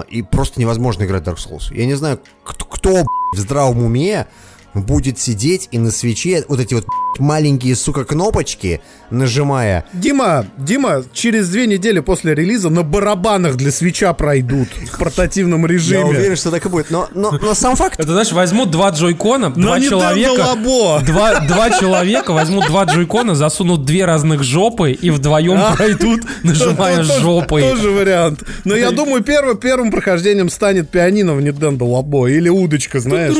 и 0.08 0.22
просто 0.22 0.60
невозможно 0.60 1.04
играть 1.04 1.22
Dark 1.22 1.36
Souls. 1.36 1.74
Я 1.74 1.86
не 1.86 1.94
знаю, 1.94 2.20
кто, 2.42 2.64
кто 2.64 3.04
в 3.32 3.38
здравом 3.38 3.82
уме 3.82 4.26
будет 4.74 5.18
сидеть 5.18 5.68
и 5.70 5.78
на 5.78 5.90
свече 5.90 6.44
вот 6.48 6.60
эти 6.60 6.74
вот 6.74 6.86
маленькие, 7.18 7.76
сука, 7.76 8.04
кнопочки, 8.04 8.80
нажимая. 9.10 9.84
Дима, 9.92 10.46
Дима, 10.58 11.04
через 11.12 11.48
две 11.48 11.66
недели 11.66 12.00
после 12.00 12.34
релиза 12.34 12.70
на 12.70 12.82
барабанах 12.82 13.56
для 13.56 13.70
свеча 13.70 14.12
пройдут 14.14 14.68
в 14.92 14.98
портативном 14.98 15.66
режиме. 15.66 16.00
Я 16.00 16.06
уверен, 16.06 16.36
что 16.36 16.50
так 16.50 16.66
и 16.66 16.68
будет. 16.68 16.90
Но, 16.90 17.08
но, 17.14 17.32
но 17.32 17.54
сам 17.54 17.76
факт... 17.76 18.00
Это, 18.00 18.12
знаешь, 18.12 18.32
возьмут 18.32 18.70
два 18.70 18.90
джойкона, 18.90 19.50
два 19.50 19.80
человека... 19.80 20.56
Два, 21.04 21.40
два 21.40 21.70
человека 21.70 22.32
возьмут 22.32 22.66
два 22.66 22.84
джойкона, 22.84 23.34
засунут 23.34 23.84
две 23.84 24.04
разных 24.04 24.42
жопы 24.42 24.92
и 24.92 25.10
вдвоем 25.10 25.58
а? 25.58 25.74
пройдут, 25.76 26.22
нажимая 26.42 27.02
жопой. 27.02 27.62
Тоже 27.62 27.90
вариант. 27.90 28.42
Но 28.64 28.74
я 28.74 28.90
думаю, 28.90 29.22
первым, 29.22 29.56
первым 29.56 29.90
прохождением 29.90 30.48
станет 30.48 30.90
пианино 30.90 31.34
в 31.34 31.38
Nintendo 31.38 31.78
Labo 31.78 32.30
или 32.30 32.48
удочка, 32.48 33.00
знаешь. 33.00 33.34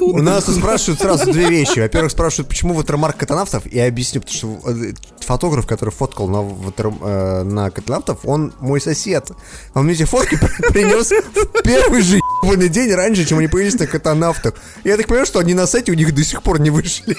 У 0.00 0.22
нас 0.22 0.48
спрашивают 0.54 1.00
сразу 1.00 1.32
две 1.32 1.48
вещи. 1.48 1.80
Во-первых, 1.80 2.12
спрашивают, 2.12 2.48
почему 2.48 2.74
ватермарк 2.74 3.16
катанавтов. 3.16 3.70
Я 3.72 3.86
объясню, 3.86 4.20
потому 4.20 4.36
что 4.36 4.70
э, 4.70 4.92
фотограф, 5.20 5.66
который 5.66 5.90
фоткал 5.90 6.28
на, 6.28 6.42
ватер, 6.42 6.92
э, 7.00 7.42
на 7.42 7.70
катанавтов, 7.70 8.20
он 8.24 8.52
мой 8.60 8.80
сосед. 8.80 9.30
Он 9.74 9.84
мне 9.84 9.94
эти 9.94 10.04
фотки 10.04 10.38
принес 10.70 11.10
в 11.10 11.62
первый 11.62 12.02
же 12.02 12.20
ебаный 12.42 12.68
день 12.68 12.92
раньше, 12.92 13.24
чем 13.24 13.38
они 13.38 13.48
появились 13.48 13.78
на 13.78 13.86
катанавтах. 13.86 14.54
Я 14.84 14.96
так 14.96 15.06
понимаю, 15.06 15.26
что 15.26 15.38
они 15.38 15.54
на 15.54 15.66
сайте 15.66 15.92
у 15.92 15.94
них 15.94 16.14
до 16.14 16.24
сих 16.24 16.42
пор 16.42 16.60
не 16.60 16.70
вышли. 16.70 17.16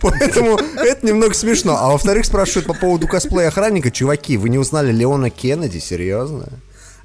Поэтому 0.00 0.58
это 0.58 1.06
немного 1.06 1.34
смешно. 1.34 1.76
А 1.78 1.88
во-вторых, 1.88 2.26
спрашивают 2.26 2.66
по 2.66 2.74
поводу 2.74 3.06
косплея 3.06 3.48
охранника. 3.48 3.90
Чуваки, 3.90 4.36
вы 4.36 4.48
не 4.48 4.58
узнали 4.58 4.92
Леона 4.92 5.30
Кеннеди? 5.30 5.78
Серьезно? 5.78 6.48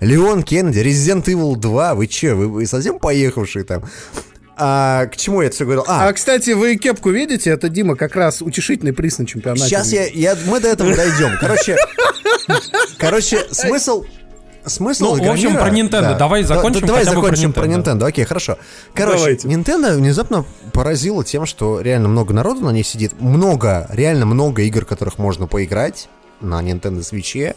Леон 0.04 0.44
Кеннеди, 0.44 0.80
Resident 0.80 1.24
Evil 1.26 1.56
2, 1.56 1.96
вы 1.96 2.08
че, 2.08 2.34
вы, 2.34 2.48
вы 2.48 2.66
совсем 2.66 3.00
поехавшие 3.00 3.64
там? 3.64 3.84
А, 4.56 5.08
к 5.08 5.18
чему 5.18 5.42
я 5.42 5.48
это 5.48 5.56
все 5.56 5.66
говорил? 5.66 5.84
А, 5.88 6.08
а, 6.08 6.14
кстати, 6.14 6.52
вы 6.52 6.76
кепку 6.76 7.10
видите? 7.10 7.50
Это 7.50 7.70
Дима 7.70 7.96
как 7.96 8.16
раз 8.16 8.42
утешительный 8.42 8.94
приз 8.94 9.18
на 9.18 9.26
чемпионате. 9.26 9.64
Сейчас 9.66 9.92
я, 9.92 10.06
я, 10.06 10.38
мы 10.46 10.60
до 10.60 10.68
этого 10.68 10.96
дойдем. 10.96 11.38
Короче, 11.40 11.78
короче, 12.98 13.46
смысл 13.52 14.06
смысл 14.66 15.16
Ну, 15.16 15.24
в 15.24 15.30
общем, 15.30 15.56
про 15.56 15.70
Nintendo. 15.70 16.02
Да. 16.02 16.18
Давай 16.18 16.44
закончим 16.44 16.82
да, 16.82 16.88
Давай 16.88 17.04
закончим 17.04 17.52
про 17.52 17.66
Nintendo. 17.66 17.84
про 17.84 17.92
Nintendo. 17.92 18.08
Окей, 18.08 18.26
хорошо. 18.26 18.58
Короче, 18.94 19.18
Давайте. 19.18 19.48
Nintendo 19.48 19.96
внезапно 19.96 20.46
поразило 20.72 21.24
тем, 21.24 21.46
что 21.46 21.82
реально 21.82 22.10
много 22.10 22.34
народу 22.34 22.62
на 22.62 22.70
ней 22.70 22.84
сидит. 22.84 23.20
Много, 23.20 23.88
реально 23.92 24.26
много 24.26 24.62
игр, 24.62 24.86
которых 24.86 25.18
можно 25.18 25.48
поиграть 25.48 26.08
на 26.40 26.62
Nintendo 26.62 27.00
Switch. 27.00 27.56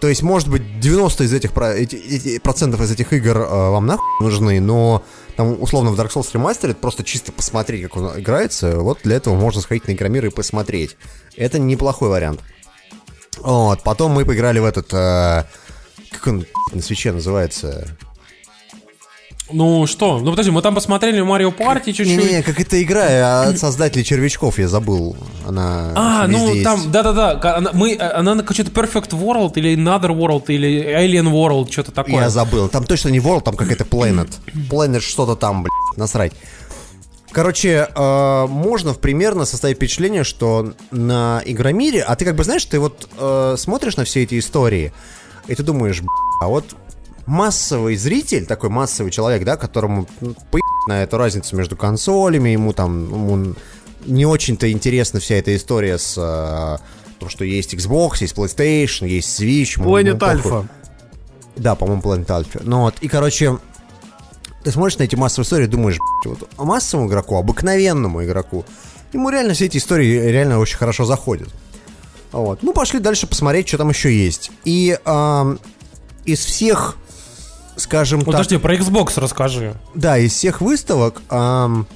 То 0.00 0.08
есть, 0.08 0.22
может 0.22 0.48
быть, 0.48 0.80
90 0.80 1.24
из 1.24 1.32
этих 1.32 1.56
эти, 1.56 1.96
эти, 1.96 2.38
процентов 2.38 2.80
из 2.82 2.90
этих 2.90 3.12
игр 3.12 3.38
э, 3.38 3.70
вам 3.70 3.86
нахуй 3.86 4.04
нужны, 4.20 4.60
но 4.60 5.02
там, 5.36 5.60
условно, 5.60 5.90
в 5.90 5.98
Dark 5.98 6.12
Souls 6.12 6.30
Remastered 6.32 6.74
просто 6.74 7.02
чисто 7.02 7.32
посмотреть, 7.32 7.82
как 7.84 7.96
он 7.96 8.20
играется, 8.20 8.78
вот 8.78 9.00
для 9.04 9.16
этого 9.16 9.34
можно 9.34 9.62
сходить 9.62 9.88
на 9.88 9.92
Игромир 9.92 10.26
и 10.26 10.30
посмотреть. 10.30 10.96
Это 11.36 11.58
неплохой 11.58 12.10
вариант. 12.10 12.40
Вот, 13.38 13.82
потом 13.82 14.12
мы 14.12 14.24
поиграли 14.24 14.58
в 14.58 14.64
этот... 14.64 14.92
Э, 14.92 15.44
как 16.10 16.26
он 16.26 16.46
на 16.72 16.82
свече 16.82 17.12
называется? 17.12 17.96
Ну 19.50 19.86
что? 19.86 20.18
Ну 20.18 20.30
подожди, 20.30 20.50
мы 20.50 20.60
там 20.60 20.74
посмотрели 20.74 21.20
Марио 21.20 21.52
Парти 21.52 21.92
чуть-чуть. 21.92 22.16
Не, 22.16 22.42
как 22.42 22.60
это 22.60 22.82
игра 22.82 23.42
от 23.42 23.58
создателей 23.58 24.04
червячков, 24.04 24.58
я 24.58 24.66
забыл. 24.66 25.16
Она 25.46 25.92
А, 25.94 26.26
ну 26.26 26.62
там, 26.64 26.90
да-да-да, 26.90 27.56
она, 27.56 27.70
мы, 27.72 27.96
она 27.96 28.34
на 28.34 28.42
какой-то 28.42 28.70
Perfect 28.72 29.10
World 29.10 29.52
или 29.54 29.76
Another 29.76 30.10
World 30.10 30.46
или 30.48 30.84
Alien 30.84 31.30
World, 31.32 31.70
что-то 31.70 31.92
такое. 31.92 32.22
Я 32.22 32.30
забыл. 32.30 32.68
Там 32.68 32.84
точно 32.84 33.10
не 33.10 33.18
World, 33.18 33.42
там 33.42 33.54
какая-то 33.54 33.84
Planet. 33.84 34.28
Planet 34.70 35.00
что-то 35.00 35.36
там, 35.36 35.62
блядь, 35.62 35.96
насрать. 35.96 36.32
Короче, 37.30 37.88
э, 37.94 38.46
можно 38.48 38.94
примерно 38.94 39.44
составить 39.44 39.76
впечатление, 39.76 40.24
что 40.24 40.72
на 40.90 41.42
Игромире, 41.44 42.02
а 42.02 42.16
ты 42.16 42.24
как 42.24 42.34
бы 42.34 42.44
знаешь, 42.44 42.64
ты 42.64 42.80
вот 42.80 43.08
э, 43.18 43.56
смотришь 43.58 43.96
на 43.96 44.04
все 44.04 44.22
эти 44.22 44.38
истории, 44.38 44.92
и 45.46 45.54
ты 45.54 45.62
думаешь, 45.62 46.02
а 46.40 46.48
вот 46.48 46.64
массовый 47.26 47.96
зритель, 47.96 48.46
такой 48.46 48.70
массовый 48.70 49.10
человек, 49.10 49.44
да, 49.44 49.56
которому 49.56 50.06
ну, 50.20 50.34
на 50.88 51.02
эту 51.02 51.18
разницу 51.18 51.56
между 51.56 51.76
консолями, 51.76 52.50
ему 52.50 52.72
там 52.72 53.08
ему 53.08 53.54
не 54.06 54.24
очень-то 54.24 54.70
интересна 54.70 55.20
вся 55.20 55.34
эта 55.34 55.54
история 55.56 55.98
с 55.98 56.14
э, 56.16 56.78
том, 57.18 57.28
что 57.28 57.44
есть 57.44 57.74
Xbox, 57.74 58.18
есть 58.20 58.36
PlayStation, 58.36 59.08
есть 59.08 59.40
Switch. 59.40 59.78
Planet 59.78 60.18
Alpha. 60.18 60.66
Да, 61.56 61.74
по-моему, 61.74 62.02
Planet 62.02 62.26
Alpha. 62.26 62.60
Ну 62.62 62.82
вот, 62.82 62.94
и, 63.00 63.08
короче, 63.08 63.58
ты 64.62 64.70
смотришь 64.70 64.98
на 64.98 65.04
эти 65.04 65.16
массовые 65.16 65.44
истории, 65.44 65.66
думаешь, 65.66 65.98
вот, 66.24 66.48
массовому 66.58 67.08
игроку, 67.08 67.36
обыкновенному 67.36 68.24
игроку, 68.24 68.64
ему 69.12 69.30
реально 69.30 69.54
все 69.54 69.66
эти 69.66 69.78
истории 69.78 70.28
реально 70.30 70.58
очень 70.58 70.76
хорошо 70.76 71.04
заходят. 71.04 71.48
Вот. 72.32 72.62
Мы 72.62 72.72
пошли 72.72 72.98
дальше 73.00 73.26
посмотреть, 73.26 73.68
что 73.68 73.78
там 73.78 73.88
еще 73.88 74.14
есть. 74.14 74.50
И 74.64 74.98
э, 75.02 75.56
из 76.26 76.44
всех 76.44 76.96
скажем 77.76 78.20
так... 78.20 78.26
Подожди, 78.26 78.58
про 78.58 78.74
Xbox 78.74 79.12
расскажи. 79.16 79.74
Да, 79.94 80.18
из 80.18 80.32
всех 80.32 80.60
выставок 80.60 81.22
эм, 81.30 81.86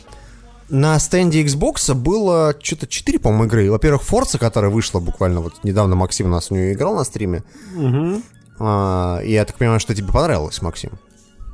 на 0.68 0.98
стенде 0.98 1.42
Xbox 1.44 1.92
было 1.94 2.54
что-то 2.60 2.86
4, 2.86 3.18
по-моему, 3.18 3.44
игры. 3.44 3.70
Во-первых, 3.70 4.02
Forza, 4.02 4.38
которая 4.38 4.70
вышла 4.70 5.00
буквально 5.00 5.40
вот 5.40 5.54
недавно, 5.64 5.96
Максим 5.96 6.26
у 6.26 6.30
нас 6.30 6.48
в 6.48 6.50
нее 6.52 6.72
играл 6.72 6.94
на 6.94 7.04
стриме. 7.04 7.42
Угу. 7.76 8.22
А, 8.60 9.20
и 9.24 9.32
я 9.32 9.44
так 9.44 9.56
понимаю, 9.56 9.80
что 9.80 9.94
тебе 9.94 10.12
понравилось, 10.12 10.62
Максим. 10.62 10.92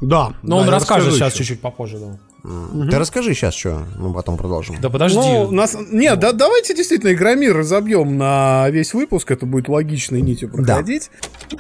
Да. 0.01 0.35
Но 0.43 0.57
да, 0.57 0.63
он 0.63 0.69
расскажет 0.69 1.15
сейчас 1.15 1.33
чуть-чуть 1.33 1.61
попозже, 1.61 1.99
да. 1.99 2.19
Угу. 2.45 2.91
Ты 2.91 2.99
расскажи 2.99 3.35
сейчас, 3.35 3.55
что 3.55 3.85
мы 3.99 4.13
потом 4.13 4.37
продолжим. 4.37 4.77
Да 4.81 4.91
подожди. 4.91 5.19
Ну, 5.19 5.51
нас... 5.51 5.77
Нет, 5.91 6.19
да, 6.21 6.33
давайте 6.33 6.75
действительно 6.75 7.13
Игромир 7.13 7.57
разобьем 7.57 8.19
на 8.19 8.69
весь 8.71 8.95
выпуск, 8.95 9.31
это 9.31 9.47
будет 9.47 9.69
логичной 9.69 10.21
нитью 10.21 10.51
проходить. 10.51 11.11
Да. 11.51 11.57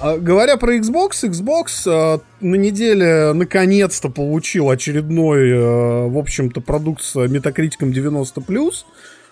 А, 0.00 0.18
говоря 0.18 0.56
про 0.56 0.76
Xbox, 0.76 1.22
Xbox 1.22 1.66
а, 1.86 2.20
на 2.40 2.54
неделе 2.56 3.32
наконец-то 3.32 4.08
получил 4.08 4.70
очередной, 4.70 5.52
а, 5.54 6.08
в 6.08 6.18
общем-то, 6.18 6.60
продукт 6.60 7.02
с 7.02 7.14
метакритиком 7.14 7.90
90+. 7.90 8.72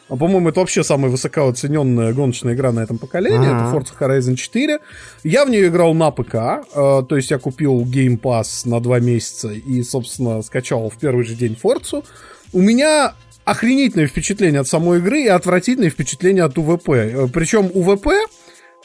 А, 0.08 0.16
по-моему, 0.16 0.50
это 0.50 0.60
вообще 0.60 0.84
самая 0.84 1.10
высокооцененная 1.10 2.12
гоночная 2.12 2.54
игра 2.54 2.70
на 2.70 2.80
этом 2.80 2.98
поколении. 2.98 3.48
Uh-huh. 3.48 3.82
Это 3.82 3.94
Forza 3.94 3.98
Horizon 3.98 4.36
4. 4.36 4.78
Я 5.24 5.44
в 5.44 5.50
нее 5.50 5.68
играл 5.68 5.94
на 5.94 6.10
ПК. 6.10 6.34
Э, 6.34 7.02
то 7.08 7.16
есть 7.16 7.30
я 7.30 7.38
купил 7.38 7.82
Game 7.82 8.20
Pass 8.20 8.68
на 8.68 8.80
два 8.80 9.00
месяца 9.00 9.50
и, 9.50 9.82
собственно, 9.82 10.42
скачал 10.42 10.90
в 10.90 10.98
первый 10.98 11.24
же 11.24 11.34
день 11.34 11.58
Forza. 11.60 12.04
У 12.52 12.60
меня 12.60 13.14
охренительное 13.44 14.06
впечатление 14.06 14.60
от 14.60 14.68
самой 14.68 14.98
игры 14.98 15.22
и 15.22 15.28
отвратительное 15.28 15.90
впечатление 15.90 16.44
от 16.44 16.58
УВП. 16.58 17.32
Причем 17.32 17.70
УВП 17.72 18.08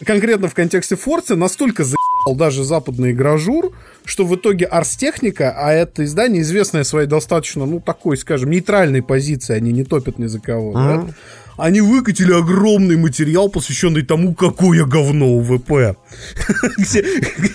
конкретно 0.05 0.47
в 0.47 0.53
контексте 0.53 0.95
Форца 0.95 1.35
настолько 1.35 1.83
заебал 1.83 2.35
даже 2.35 2.63
западный 2.63 3.11
игражур, 3.11 3.71
что 4.05 4.25
в 4.25 4.35
итоге 4.35 4.65
Арстехника, 4.65 5.53
а 5.57 5.71
это 5.71 6.03
издание, 6.03 6.41
известное 6.41 6.83
своей 6.83 7.07
достаточно, 7.07 7.65
ну, 7.65 7.79
такой, 7.79 8.17
скажем, 8.17 8.51
нейтральной 8.51 9.01
позиции, 9.01 9.55
они 9.55 9.71
не 9.71 9.83
топят 9.83 10.19
ни 10.19 10.25
за 10.25 10.39
кого, 10.39 10.73
mm-hmm. 10.73 11.07
да? 11.07 11.13
Они 11.57 11.81
выкатили 11.81 12.31
огромный 12.33 12.97
материал, 12.97 13.49
посвященный 13.49 14.03
тому, 14.03 14.33
какое 14.35 14.85
говно 14.85 15.35
УВП. 15.37 15.97
где, 16.77 17.03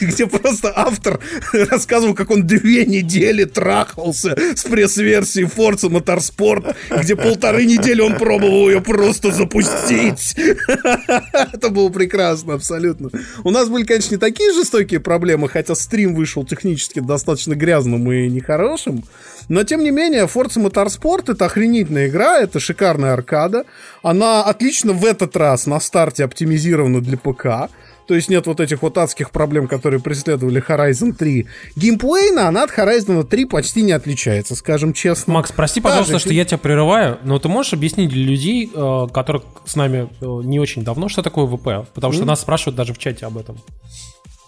где 0.01 0.27
просто 0.27 0.73
автор 0.75 1.21
рассказывал, 1.53 2.15
как 2.15 2.31
он 2.31 2.47
две 2.47 2.85
недели 2.85 3.45
трахался 3.45 4.37
с 4.57 4.65
пресс-версией 4.65 5.47
Forza 5.47 5.89
Motorsport, 5.91 6.75
где 7.01 7.17
полторы 7.17 7.65
недели 7.65 8.01
он 8.01 8.17
пробовал 8.17 8.69
ее 8.69 8.81
просто 8.81 9.31
запустить. 9.31 10.35
Это 11.53 11.69
было 11.71 11.89
прекрасно, 11.89 12.55
абсолютно. 12.55 13.11
У 13.45 13.51
нас 13.51 13.69
были, 13.69 13.85
конечно, 13.85 14.15
не 14.15 14.21
такие 14.21 14.53
жестокие 14.53 15.01
проблемы, 15.01 15.49
хотя 15.49 15.75
стрим 15.75 16.15
вышел 16.15 16.45
технически 16.45 17.01
достаточно 17.01 17.55
грязным 17.55 18.11
и 18.11 18.29
нехорошим, 18.29 19.05
но, 19.49 19.65
тем 19.65 19.83
не 19.83 19.91
менее, 19.91 20.25
Forza 20.25 20.63
Motorsport 20.63 21.33
это 21.33 21.47
охренительная 21.47 22.09
игра, 22.09 22.41
это 22.41 22.61
шикарная 22.61 23.13
аркада. 23.13 23.65
Она 24.03 24.43
отлично 24.43 24.93
в 24.93 25.05
этот 25.05 25.37
раз 25.37 25.67
на 25.67 25.81
старте 25.81 26.25
оптимизирована 26.25 27.01
для 27.01 27.17
ПК. 27.17 27.71
То 28.07 28.15
есть 28.15 28.29
нет 28.29 28.47
вот 28.47 28.61
этих 28.61 28.83
вот 28.83 28.99
адских 28.99 29.31
проблем, 29.31 29.69
которые 29.69 30.01
преследовали 30.01 30.63
Horizon 30.63 31.13
3. 31.13 31.47
Геймплейно 31.77 32.49
она 32.49 32.65
от 32.65 32.71
Horizon 32.71 33.25
3 33.25 33.45
почти 33.47 33.83
не 33.83 33.93
отличается, 33.93 34.55
скажем 34.57 34.93
честно. 34.93 35.35
Макс, 35.35 35.53
прости, 35.53 35.81
пожалуйста, 35.81 36.15
Даже... 36.15 36.25
что 36.27 36.35
я 36.35 36.45
тебя 36.45 36.59
прерываю, 36.59 37.19
но 37.23 37.39
ты 37.39 37.49
можешь 37.49 37.73
объяснить 37.73 38.11
для 38.11 38.25
людей, 38.25 38.71
э, 38.75 39.07
которых 39.13 39.45
с 39.65 39.77
нами 39.77 40.09
э, 40.21 40.25
не 40.45 40.59
очень 40.59 40.85
давно, 40.85 41.09
что 41.09 41.23
такое 41.23 41.47
ВП? 41.47 41.89
Потому 41.95 42.13
что 42.13 42.25
mm. 42.25 42.27
нас 42.27 42.41
спрашивают 42.41 42.77
даже 42.77 42.93
в 42.93 42.99
чате 42.99 43.27
об 43.27 43.39
этом. 43.39 43.59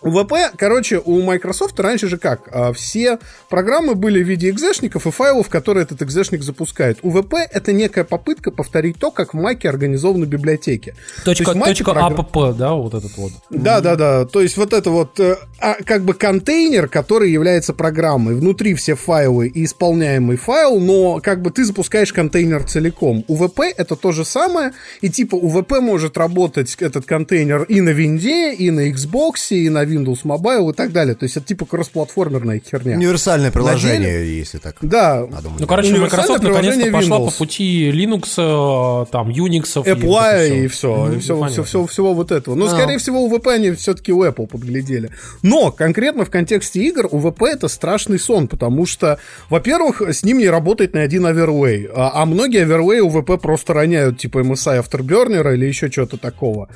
UWP, 0.05 0.35
короче, 0.57 1.01
у 1.03 1.23
Microsoft 1.23 1.81
раньше 1.81 2.09
же 2.09 2.19
как? 2.19 2.49
А, 2.53 2.73
все 2.75 3.19
программы 3.49 3.95
были 3.95 4.23
в 4.23 4.29
виде 4.29 4.51
экзешников 4.51 5.07
и 5.07 5.11
файлов, 5.11 5.49
которые 5.49 5.85
этот 5.85 6.03
экзешник 6.03 6.43
запускает. 6.43 6.99
УВП— 7.03 7.35
это 7.51 7.73
некая 7.73 8.05
попытка 8.05 8.51
повторить 8.51 8.99
то, 8.99 9.11
как 9.11 9.33
в 9.33 9.37
Маке 9.37 9.69
организованы 9.69 10.27
библиотеки. 10.27 10.95
Точка, 11.25 11.55
точка 11.55 11.93
программ... 11.93 12.21
App, 12.21 12.57
да, 12.57 12.75
вот 12.75 12.93
этот 12.93 13.17
вот? 13.17 13.33
Да-да-да, 13.49 14.27
то 14.27 14.43
есть 14.43 14.59
вот 14.59 14.75
это 14.75 14.91
вот 14.91 15.19
э, 15.21 15.37
а, 15.59 15.77
как 15.83 16.05
бы 16.05 16.13
контейнер, 16.13 16.89
который 16.89 17.31
является 17.31 17.73
программой. 17.73 18.35
Внутри 18.35 18.75
все 18.75 18.97
файлы 18.97 19.49
и 19.49 19.65
исполняемый 19.65 20.37
файл, 20.37 20.81
но 20.81 21.21
как 21.23 21.41
бы 21.41 21.51
ты 21.51 21.65
запускаешь 21.65 22.13
контейнер 22.13 22.65
целиком. 22.65 23.25
UWP— 23.27 23.61
это 23.77 23.97
то 23.97 24.13
же 24.13 24.27
самое, 24.27 24.73
и 25.01 25.09
типа 25.09 25.37
UWP 25.37 25.81
может 25.81 26.19
работать, 26.19 26.77
этот 26.81 27.07
контейнер, 27.07 27.63
и 27.63 27.81
на 27.81 27.91
винде, 27.91 28.53
и 28.53 28.71
на 28.71 28.91
Xbox, 28.91 29.49
и 29.51 29.71
на 29.71 29.85
Windows 29.95 30.23
Mobile 30.25 30.71
и 30.71 30.75
так 30.75 30.93
далее. 30.93 31.15
То 31.15 31.25
есть 31.25 31.37
это 31.37 31.47
типа 31.47 31.67
кроссплатформерная 31.67 32.61
херня. 32.61 32.97
Универсальное 32.97 33.51
приложение, 33.51 34.19
деле, 34.19 34.39
если 34.39 34.59
так. 34.59 34.77
Да. 34.83 35.27
Ну, 35.59 35.67
короче, 35.67 35.97
Microsoft 35.97 36.43
наконец-то 36.43 36.91
пошла 36.91 37.19
по 37.19 37.31
пути 37.31 37.91
Linux, 37.91 38.35
э, 38.37 39.07
там, 39.11 39.29
Unix. 39.29 39.85
Apple 39.85 40.65
и, 40.65 40.67
все. 40.69 41.13
И 41.13 41.19
все, 41.19 41.47
все, 41.49 41.63
все, 41.63 41.87
всего 41.87 42.15
вот 42.15 42.33
этого. 42.33 42.55
Но, 42.55 42.67
а. 42.67 42.71
скорее 42.71 42.99
всего, 42.99 43.25
у 43.25 43.31
VP 43.31 43.53
они 43.53 43.71
все-таки 43.73 44.13
у 44.13 44.25
Apple 44.25 44.47
подглядели. 44.47 45.11
Но 45.43 45.71
конкретно 45.71 46.25
в 46.25 46.31
контексте 46.31 46.81
игр 46.81 47.09
у 47.11 47.21
VP 47.21 47.47
это 47.47 47.69
страшный 47.69 48.19
сон, 48.19 48.49
потому 48.49 48.87
что, 48.87 49.19
во-первых, 49.51 50.03
с 50.03 50.25
ним 50.25 50.39
не 50.39 50.49
работает 50.49 50.95
ни 50.95 50.99
один 50.99 51.27
Overlay. 51.27 51.91
А, 51.95 52.23
а 52.23 52.27
многие 52.27 52.67
Overlay 52.67 53.01
у 53.01 53.11
VP 53.11 53.39
просто 53.39 53.75
роняют, 53.75 54.19
типа 54.19 54.39
MSI 54.39 54.85
Afterburner 54.85 55.55
или 55.55 55.67
еще 55.67 55.91
что-то 55.91 56.17
такого. 56.17 56.69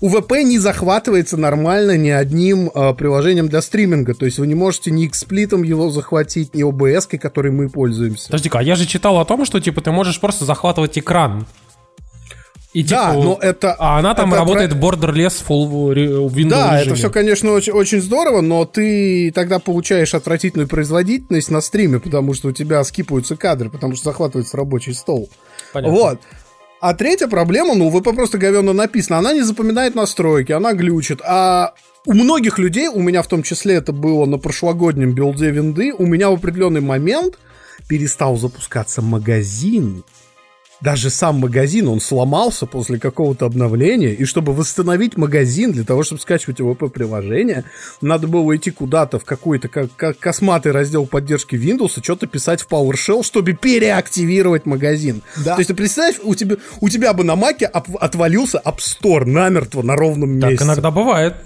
УВП 0.00 0.32
не 0.44 0.58
захватывается 0.58 1.36
нормально 1.36 1.96
ни 1.96 2.10
одним 2.10 2.55
э, 2.74 2.94
приложением 2.94 3.48
для 3.48 3.62
стриминга. 3.62 4.14
То 4.14 4.26
есть 4.26 4.38
вы 4.38 4.46
не 4.46 4.54
можете 4.54 4.90
ни 4.90 5.08
XSplit 5.08 5.64
его 5.64 5.90
захватить, 5.90 6.54
ни 6.54 6.64
OBS, 6.64 7.18
которой 7.18 7.52
мы 7.52 7.68
пользуемся. 7.68 8.26
Подожди-ка, 8.26 8.58
а 8.58 8.62
я 8.62 8.74
же 8.76 8.86
читал 8.86 9.18
о 9.18 9.24
том, 9.24 9.44
что 9.44 9.60
типа 9.60 9.80
ты 9.80 9.90
можешь 9.92 10.20
просто 10.20 10.44
захватывать 10.44 10.98
экран. 10.98 11.46
И, 12.72 12.82
да, 12.82 13.12
типа, 13.12 13.24
но 13.24 13.38
это... 13.40 13.74
А 13.78 13.98
она 13.98 14.14
там 14.14 14.28
это 14.28 14.40
работает 14.40 14.70
про... 14.72 14.78
borderless 14.78 15.42
full 15.48 15.94
Windows 16.28 16.48
Да, 16.50 16.74
режиме. 16.74 16.82
это 16.82 16.94
все, 16.94 17.10
конечно, 17.10 17.52
очень, 17.52 17.72
очень 17.72 18.02
здорово, 18.02 18.42
но 18.42 18.66
ты 18.66 19.32
тогда 19.34 19.58
получаешь 19.58 20.12
отвратительную 20.12 20.68
производительность 20.68 21.50
на 21.50 21.62
стриме, 21.62 22.00
потому 22.00 22.34
что 22.34 22.48
у 22.48 22.52
тебя 22.52 22.84
скипаются 22.84 23.34
кадры, 23.34 23.70
потому 23.70 23.96
что 23.96 24.04
захватывается 24.04 24.58
рабочий 24.58 24.92
стол. 24.92 25.30
Понятно. 25.72 25.96
Вот. 25.96 26.20
А 26.88 26.94
третья 26.94 27.26
проблема, 27.26 27.74
ну, 27.74 27.88
вы 27.88 28.00
просто 28.00 28.38
говенно 28.38 28.72
написано, 28.72 29.18
она 29.18 29.32
не 29.32 29.42
запоминает 29.42 29.96
настройки, 29.96 30.52
она 30.52 30.72
глючит. 30.72 31.20
А 31.24 31.74
у 32.04 32.12
многих 32.12 32.60
людей, 32.60 32.86
у 32.86 33.00
меня 33.00 33.22
в 33.22 33.26
том 33.26 33.42
числе 33.42 33.74
это 33.74 33.90
было 33.90 34.24
на 34.24 34.38
прошлогоднем 34.38 35.12
билде 35.12 35.50
винды, 35.50 35.92
у 35.92 36.06
меня 36.06 36.30
в 36.30 36.34
определенный 36.34 36.80
момент 36.80 37.40
перестал 37.88 38.36
запускаться 38.36 39.02
магазин 39.02 40.04
даже 40.80 41.10
сам 41.10 41.36
магазин, 41.36 41.88
он 41.88 42.00
сломался 42.00 42.66
после 42.66 42.98
какого-то 42.98 43.46
обновления, 43.46 44.12
и 44.12 44.24
чтобы 44.24 44.52
восстановить 44.52 45.16
магазин, 45.16 45.72
для 45.72 45.84
того, 45.84 46.02
чтобы 46.02 46.20
скачивать 46.20 46.60
ОВП-приложение, 46.60 47.64
надо 48.00 48.26
было 48.26 48.54
идти 48.56 48.70
куда-то 48.70 49.18
в 49.18 49.24
какой-то 49.24 49.68
как, 49.68 50.18
косматый 50.18 50.72
раздел 50.72 51.06
поддержки 51.06 51.54
Windows 51.56 51.98
и 51.98 52.02
что-то 52.02 52.26
писать 52.26 52.62
в 52.62 52.68
PowerShell, 52.68 53.22
чтобы 53.22 53.54
переактивировать 53.54 54.66
магазин. 54.66 55.22
Да. 55.44 55.54
То 55.54 55.60
есть, 55.60 55.68
ты 55.68 55.74
представь, 55.74 56.16
у 56.22 56.34
тебя, 56.34 56.56
у 56.80 56.88
тебя 56.88 57.12
бы 57.12 57.24
на 57.24 57.36
Маке 57.36 57.66
отвалился 57.66 58.60
App 58.64 58.78
Store 58.78 59.24
намертво 59.24 59.82
на 59.82 59.96
ровном 59.96 60.30
месте. 60.30 60.58
Так 60.58 60.66
иногда 60.66 60.90
бывает. 60.90 61.36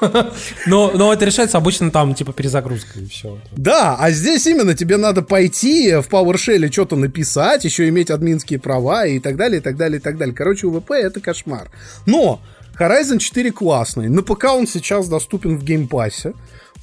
Но, 0.66 0.90
но 0.92 1.12
это 1.12 1.24
решается 1.24 1.58
обычно 1.58 1.90
там, 1.90 2.14
типа, 2.14 2.32
перезагрузкой 2.32 3.02
и 3.02 3.08
все. 3.08 3.38
Да, 3.52 3.96
а 3.98 4.10
здесь 4.10 4.46
именно 4.46 4.74
тебе 4.74 4.96
надо 4.96 5.22
пойти 5.22 5.94
в 5.94 6.08
PowerShell 6.08 6.70
что-то 6.72 6.96
написать, 6.96 7.64
еще 7.64 7.88
иметь 7.88 8.10
админские 8.10 8.58
права 8.58 9.06
и 9.06 9.18
так 9.18 9.36
далее, 9.36 9.60
и 9.60 9.62
так 9.62 9.76
далее, 9.76 9.98
и 9.98 10.02
так 10.02 10.16
далее. 10.16 10.34
Короче, 10.34 10.66
UWP 10.66 10.92
это 10.92 11.20
кошмар. 11.20 11.70
Но 12.06 12.40
Horizon 12.78 13.18
4 13.18 13.52
классный. 13.52 14.08
На 14.08 14.22
ПК 14.22 14.44
он 14.44 14.66
сейчас 14.66 15.08
доступен 15.08 15.56
в 15.58 15.64
геймпассе. 15.64 16.34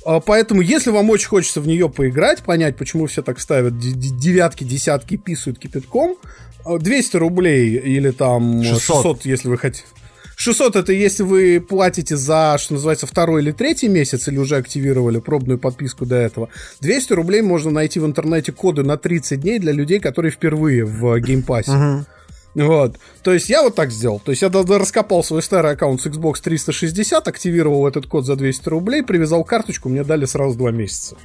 А, 0.05 0.19
Поэтому, 0.19 0.61
если 0.61 0.89
вам 0.89 1.09
очень 1.09 1.27
хочется 1.27 1.61
в 1.61 1.67
нее 1.67 1.89
поиграть, 1.89 2.41
понять, 2.41 2.77
почему 2.77 3.07
все 3.07 3.21
так 3.21 3.39
ставят 3.39 3.77
девятки, 3.77 4.63
десятки, 4.63 5.17
писают 5.17 5.59
кипятком, 5.59 6.15
а, 6.65 6.77
200 6.77 7.17
рублей 7.17 7.75
или 7.77 8.11
там 8.11 8.63
600. 8.63 8.95
600, 8.95 9.25
если 9.25 9.49
вы 9.49 9.57
хотите. 9.57 9.85
600 10.41 10.75
это 10.75 10.91
если 10.91 11.21
вы 11.21 11.61
платите 11.61 12.17
за, 12.17 12.57
что 12.57 12.73
называется, 12.73 13.05
второй 13.05 13.43
или 13.43 13.51
третий 13.51 13.87
месяц, 13.87 14.27
или 14.27 14.39
уже 14.39 14.55
активировали 14.55 15.19
пробную 15.19 15.59
подписку 15.59 16.07
до 16.07 16.15
этого. 16.15 16.49
200 16.79 17.13
рублей 17.13 17.43
можно 17.43 17.69
найти 17.69 17.99
в 17.99 18.07
интернете 18.07 18.51
коды 18.51 18.81
на 18.81 18.97
30 18.97 19.39
дней 19.39 19.59
для 19.59 19.71
людей, 19.71 19.99
которые 19.99 20.31
впервые 20.31 20.83
в 20.83 21.19
геймпассе. 21.19 22.05
Вот. 22.55 22.95
То 23.21 23.33
есть 23.33 23.49
я 23.49 23.61
вот 23.61 23.75
так 23.75 23.91
сделал. 23.91 24.19
То 24.19 24.31
есть 24.31 24.41
я 24.41 24.49
раскопал 24.49 25.23
свой 25.23 25.43
старый 25.43 25.73
аккаунт 25.73 26.01
с 26.01 26.07
Xbox 26.07 26.41
360, 26.41 27.27
активировал 27.27 27.87
этот 27.87 28.07
код 28.07 28.25
за 28.25 28.35
200 28.35 28.67
рублей, 28.67 29.03
привязал 29.03 29.43
карточку, 29.43 29.89
мне 29.89 30.03
дали 30.03 30.25
сразу 30.25 30.57
два 30.57 30.71
месяца. 30.71 31.17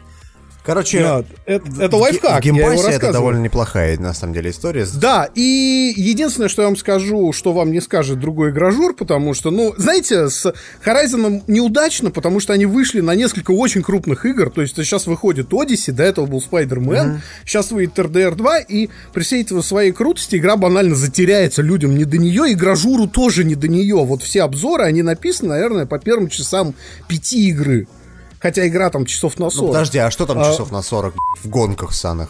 Короче, 0.67 1.01
Да, 1.01 1.25
это, 1.45 1.65
это 1.81 1.97
лайфхак, 1.97 2.43
геймпассе 2.43 2.91
это 2.91 3.13
довольно 3.13 3.39
неплохая, 3.39 3.97
на 3.99 4.13
самом 4.13 4.35
деле, 4.35 4.51
история. 4.51 4.85
Да, 4.97 5.29
и 5.33 5.95
единственное, 5.97 6.49
что 6.49 6.63
я 6.63 6.69
вам 6.69 6.77
скажу, 6.77 7.33
что 7.33 7.53
вам 7.53 7.71
не 7.71 7.81
скажет 7.81 8.19
другой 8.19 8.51
игражур, 8.51 8.93
потому 8.93 9.33
что, 9.33 9.53
ну, 9.53 9.75
знаете, 9.79 10.29
с 10.29 10.53
Horizon 10.85 11.45
неудачно, 11.47 12.11
потому 12.11 12.41
что 12.41 12.53
они 12.53 12.67
вышли 12.67 13.01
на 13.01 13.15
несколько 13.15 13.53
очень 13.53 13.83
крупных 13.83 14.27
игр, 14.27 14.51
то 14.51 14.61
есть 14.61 14.75
сейчас 14.75 15.07
выходит 15.07 15.53
Odyssey, 15.53 15.93
до 15.93 16.03
этого 16.03 16.27
был 16.27 16.43
Spider-Man, 16.51 17.19
сейчас 17.45 17.71
выйдет 17.71 17.97
RDR 17.97 18.35
2, 18.35 18.59
и 18.59 18.89
при 19.13 19.23
всей 19.23 19.43
этой 19.43 19.63
своей 19.63 19.93
крутости 19.93 20.35
игра 20.35 20.57
банально 20.57 20.97
затеряется 20.97 21.63
людям 21.63 21.97
не 21.97 22.05
до 22.05 22.19
нее, 22.19 22.53
игражуру 22.53 23.07
тоже 23.07 23.45
не 23.45 23.55
до 23.55 23.69
нее. 23.69 24.05
Вот 24.05 24.23
все 24.25 24.43
обзоры, 24.43 24.83
они 24.83 25.03
написаны, 25.03 25.51
наверное, 25.51 25.87
по 25.87 26.01
первым 26.01 26.29
часам 26.29 26.75
пяти 27.07 27.49
игры. 27.51 27.87
Хотя 28.47 28.65
игра 28.69 28.91
там 28.91 29.07
часов 29.07 29.41
на 29.41 29.51
40. 29.51 29.61
Ну, 29.67 29.73
подожди, 29.73 29.99
а 29.99 30.09
что 30.13 30.25
там 30.25 30.39
А- 30.39 30.45
часов 30.45 30.71
на 30.71 30.81
40 30.83 31.15
в 31.43 31.49
гонках 31.49 31.93
санах? 31.93 32.29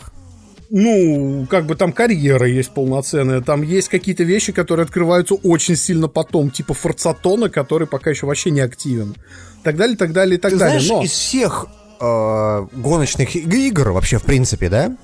Ну, 0.70 1.46
как 1.50 1.66
бы 1.66 1.74
там 1.76 1.92
карьера 1.92 2.46
есть 2.48 2.70
полноценная, 2.70 3.42
там 3.42 3.60
есть 3.60 3.90
какие-то 3.90 4.24
вещи, 4.24 4.50
которые 4.52 4.84
открываются 4.84 5.34
очень 5.34 5.76
сильно 5.76 6.08
потом, 6.08 6.50
типа 6.50 6.72
Форцатона, 6.72 7.50
который 7.50 7.86
пока 7.86 8.08
еще 8.08 8.24
вообще 8.24 8.50
не 8.50 8.60
активен. 8.60 9.14
Так 9.62 9.76
далее, 9.76 9.94
так 9.98 10.12
далее, 10.14 10.38
и 10.38 10.40
так 10.40 10.52
Ты 10.52 10.58
далее. 10.58 10.80
знаешь, 10.80 10.90
Но 11.00 11.04
из 11.04 11.10
всех 11.10 11.66
э, 12.00 12.66
гоночных 12.72 13.36
иг- 13.36 13.52
игр 13.52 13.90
вообще, 13.90 14.16
в 14.18 14.22
принципе, 14.22 14.70
да? 14.70 14.96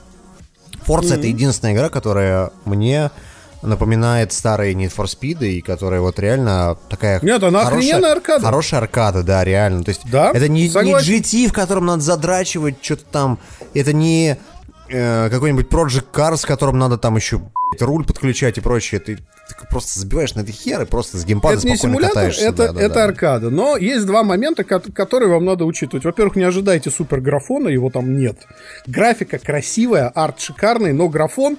Forza 0.87 1.15
это 1.17 1.27
единственная 1.27 1.75
игра, 1.75 1.91
которая 1.91 2.53
мне 2.65 3.11
напоминает 3.63 4.33
старые 4.33 4.75
Need 4.75 4.95
for 4.95 5.07
Speed, 5.07 5.47
и 5.47 5.61
которая 5.61 6.01
вот 6.01 6.19
реально 6.19 6.77
такая... 6.89 7.21
Нет, 7.23 7.43
она 7.43 7.63
охрененная 7.63 8.13
аркада. 8.13 8.45
Хорошая 8.45 8.81
аркада, 8.81 9.23
да, 9.23 9.45
реально. 9.45 9.85
То 9.85 9.91
есть 9.91 10.03
Да, 10.11 10.31
это 10.33 10.49
не, 10.49 10.69
не. 10.69 10.69
GT, 10.69 11.49
в 11.49 11.53
котором 11.53 11.87
надо 11.87 12.03
задрачивать 12.03 12.77
что-то 12.83 13.05
там. 13.11 13.39
Это 13.75 13.93
не 13.93 14.37
э, 14.89 15.29
какой-нибудь 15.31 15.69
Project 15.69 16.07
Cars, 16.13 16.39
в 16.39 16.47
котором 16.47 16.79
надо 16.79 16.99
там 16.99 17.17
еще 17.17 17.41
руль 17.81 18.05
подключать 18.05 18.59
и 18.59 18.61
прочее. 18.61 19.01
Ты, 19.01 19.17
ты 19.17 19.67
просто 19.71 19.99
забиваешь 20.01 20.35
на 20.35 20.41
этой 20.41 20.53
хер 20.53 20.83
и 20.83 20.85
просто 20.85 21.17
с 21.17 21.25
геймпада 21.25 21.59
это 21.59 21.67
не 21.69 21.77
спокойно 21.77 21.95
симулятор, 21.95 22.15
катаешься. 22.15 22.45
это, 22.45 22.57
да, 22.57 22.73
да, 22.73 22.81
это 22.81 22.95
да. 22.95 23.05
аркада. 23.05 23.51
Но 23.51 23.77
есть 23.77 24.07
два 24.07 24.23
момента, 24.23 24.65
ко- 24.65 24.81
которые 24.81 25.31
вам 25.31 25.45
надо 25.45 25.65
учитывать. 25.65 26.05
Во-первых, 26.05 26.37
не 26.37 26.45
ожидайте 26.45 26.91
супер 26.91 27.21
графона, 27.21 27.69
его 27.69 27.91
там 27.91 28.19
нет. 28.19 28.39
Графика 28.87 29.39
красивая, 29.39 30.09
арт 30.09 30.41
шикарный, 30.41 30.93
но 30.93 31.09
графон 31.09 31.59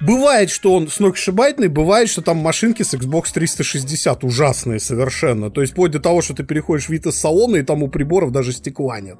Бывает, 0.00 0.50
что 0.50 0.74
он 0.74 0.88
сногсшибательный, 0.88 1.68
бывает, 1.68 2.08
что 2.08 2.22
там 2.22 2.36
машинки 2.36 2.82
с 2.82 2.94
Xbox 2.94 3.32
360 3.32 4.22
ужасные 4.22 4.78
совершенно. 4.78 5.50
То 5.50 5.60
есть, 5.60 5.72
вплоть 5.72 5.90
до 5.90 5.98
того, 5.98 6.22
что 6.22 6.34
ты 6.34 6.44
переходишь 6.44 6.86
в 6.86 6.90
вид 6.90 7.06
из 7.06 7.18
салона, 7.18 7.56
и 7.56 7.62
там 7.62 7.82
у 7.82 7.88
приборов 7.88 8.30
даже 8.30 8.52
стекла 8.52 9.00
нет. 9.00 9.18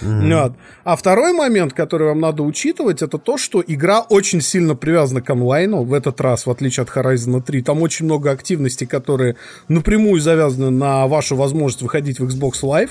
Вот. 0.00 0.54
А 0.84 0.96
второй 0.96 1.32
момент, 1.32 1.72
который 1.72 2.08
вам 2.08 2.20
надо 2.20 2.42
учитывать, 2.42 3.02
это 3.02 3.18
то, 3.18 3.38
что 3.38 3.62
игра 3.66 4.00
очень 4.00 4.40
сильно 4.40 4.74
привязана 4.76 5.20
к 5.20 5.30
онлайну 5.30 5.82
в 5.82 5.92
этот 5.92 6.20
раз, 6.20 6.46
в 6.46 6.50
отличие 6.50 6.84
от 6.84 6.90
Horizon 6.90 7.42
3. 7.42 7.62
Там 7.62 7.82
очень 7.82 8.04
много 8.04 8.30
активностей, 8.30 8.86
которые 8.86 9.36
напрямую 9.68 10.20
завязаны 10.20 10.70
на 10.70 11.06
вашу 11.06 11.34
возможность 11.34 11.82
выходить 11.82 12.20
в 12.20 12.24
Xbox 12.24 12.62
Live. 12.62 12.90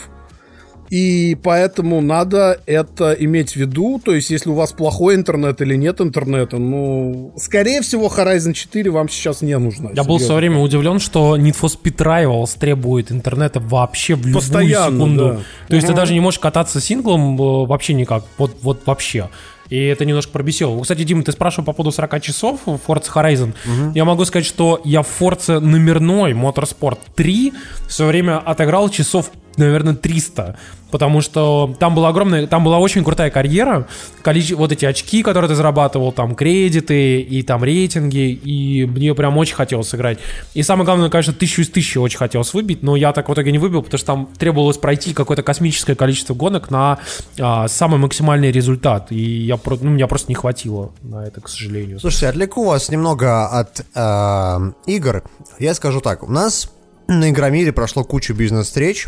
И 0.89 1.37
поэтому 1.43 2.01
надо 2.01 2.59
это 2.65 3.13
иметь 3.13 3.53
в 3.53 3.55
виду. 3.55 4.01
То 4.03 4.13
есть, 4.13 4.29
если 4.29 4.49
у 4.49 4.53
вас 4.53 4.71
плохой 4.71 5.15
интернет 5.15 5.61
или 5.61 5.75
нет 5.75 6.01
интернета, 6.01 6.57
ну, 6.57 7.33
скорее 7.37 7.81
всего, 7.81 8.07
Horizon 8.07 8.53
4 8.53 8.89
вам 8.89 9.09
сейчас 9.09 9.41
не 9.41 9.57
нужно. 9.57 9.91
Я 9.93 10.03
был 10.03 10.17
в 10.17 10.21
свое 10.21 10.39
время 10.39 10.59
удивлен, 10.59 10.99
что 10.99 11.37
Need 11.37 11.55
for 11.59 11.69
Speed 11.69 11.97
Rivals 11.97 12.57
требует 12.59 13.11
интернета 13.11 13.59
вообще 13.59 14.15
в 14.15 14.25
любую 14.25 14.35
Постоянно, 14.35 14.97
секунду. 14.97 15.23
да. 15.25 15.39
То 15.67 15.75
есть 15.75 15.87
ты 15.87 15.93
даже 15.93 16.13
не 16.13 16.19
можешь 16.19 16.39
кататься 16.39 16.81
синглом 16.81 17.39
э, 17.39 17.65
вообще 17.67 17.93
никак. 17.93 18.23
Вот, 18.37 18.57
вот 18.61 18.81
вообще. 18.85 19.29
И 19.69 19.77
это 19.77 20.03
немножко 20.03 20.31
пробесило. 20.31 20.81
Кстати, 20.81 21.03
Дима, 21.03 21.23
ты 21.23 21.31
спрашивал 21.31 21.65
по 21.65 21.73
поводу 21.73 21.91
40 21.95 22.21
часов 22.21 22.61
в 22.65 22.79
Forza 22.87 23.11
Horizon. 23.13 23.53
Я 23.93 24.03
могу 24.05 24.25
сказать, 24.25 24.45
что 24.45 24.81
я 24.83 25.03
в 25.03 25.21
Forza 25.21 25.59
номерной 25.59 26.33
Motorsport 26.33 26.97
3 27.15 27.53
в 27.87 27.93
свое 27.93 28.09
время 28.09 28.39
отыграл 28.39 28.89
часов 28.89 29.31
наверное, 29.65 29.95
300, 29.95 30.55
потому 30.91 31.21
что 31.21 31.75
там 31.79 31.95
была 31.95 32.09
огромная, 32.09 32.47
там 32.47 32.63
была 32.63 32.79
очень 32.79 33.03
крутая 33.03 33.29
карьера, 33.29 33.87
количество, 34.21 34.57
вот 34.57 34.71
эти 34.71 34.85
очки, 34.85 35.23
которые 35.23 35.49
ты 35.49 35.55
зарабатывал, 35.55 36.11
там 36.11 36.35
кредиты 36.35 37.21
и 37.21 37.41
там 37.43 37.63
рейтинги, 37.63 38.31
и 38.31 38.85
мне 38.85 39.13
прям 39.13 39.37
очень 39.37 39.55
хотелось 39.55 39.89
сыграть. 39.89 40.19
И 40.53 40.63
самое 40.63 40.85
главное, 40.85 41.09
конечно, 41.09 41.33
тысячу 41.33 41.61
из 41.61 41.69
тысячи 41.69 41.97
очень 41.97 42.17
хотелось 42.17 42.53
выбить, 42.53 42.83
но 42.83 42.95
я 42.95 43.13
так 43.13 43.29
в 43.29 43.33
итоге 43.33 43.51
не 43.51 43.59
выбил, 43.59 43.83
потому 43.83 43.97
что 43.97 44.07
там 44.07 44.29
требовалось 44.37 44.77
пройти 44.77 45.13
какое-то 45.13 45.43
космическое 45.43 45.95
количество 45.95 46.33
гонок 46.33 46.71
на 46.71 46.99
а, 47.39 47.67
самый 47.67 47.99
максимальный 47.99 48.51
результат, 48.51 49.11
и 49.11 49.19
я, 49.19 49.59
ну, 49.65 49.89
меня 49.89 50.07
просто 50.07 50.29
не 50.29 50.35
хватило 50.35 50.91
на 51.01 51.25
это, 51.25 51.41
к 51.41 51.49
сожалению. 51.49 51.99
Слушайте, 51.99 52.29
отвлеку 52.29 52.65
вас 52.65 52.89
немного 52.89 53.47
от 53.47 53.85
э, 53.93 54.71
игр. 54.87 55.23
Я 55.59 55.73
скажу 55.73 56.01
так, 56.01 56.23
у 56.23 56.31
нас 56.31 56.71
на 57.07 57.29
Игромире 57.29 57.73
прошло 57.73 58.03
кучу 58.03 58.33
бизнес-встреч. 58.33 59.07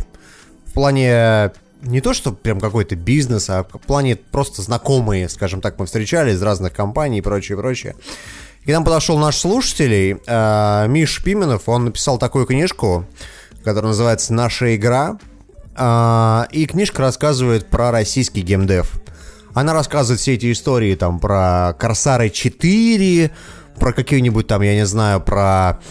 В 0.71 0.73
плане 0.73 1.51
не 1.81 1.99
то, 1.99 2.13
что 2.13 2.31
прям 2.31 2.61
какой-то 2.61 2.95
бизнес, 2.95 3.49
а 3.49 3.65
в 3.65 3.79
плане 3.79 4.15
просто 4.15 4.61
знакомые, 4.61 5.27
скажем 5.27 5.59
так, 5.59 5.77
мы 5.77 5.85
встречались 5.85 6.35
из 6.35 6.41
разных 6.41 6.71
компаний 6.71 7.17
и 7.17 7.21
прочее, 7.21 7.57
прочее. 7.57 7.93
И 8.63 8.71
нам 8.71 8.85
подошел 8.85 9.17
наш 9.17 9.35
слушатель, 9.35 10.21
э, 10.25 10.85
Миш 10.87 11.21
Пименов, 11.21 11.67
он 11.67 11.83
написал 11.83 12.17
такую 12.17 12.45
книжку, 12.45 13.05
которая 13.65 13.89
называется 13.89 14.33
«Наша 14.33 14.73
игра». 14.77 15.17
А, 15.75 16.47
и 16.51 16.65
книжка 16.65 17.01
рассказывает 17.01 17.69
про 17.69 17.91
российский 17.91 18.41
геймдев. 18.41 18.93
Она 19.53 19.73
рассказывает 19.73 20.21
все 20.21 20.35
эти 20.35 20.53
истории 20.53 20.95
там 20.95 21.19
про 21.19 21.75
Корсары 21.77 22.29
4, 22.29 23.29
про 23.77 23.91
какие-нибудь 23.91 24.47
там, 24.47 24.61
я 24.61 24.75
не 24.75 24.85
знаю, 24.85 25.19
про 25.19 25.81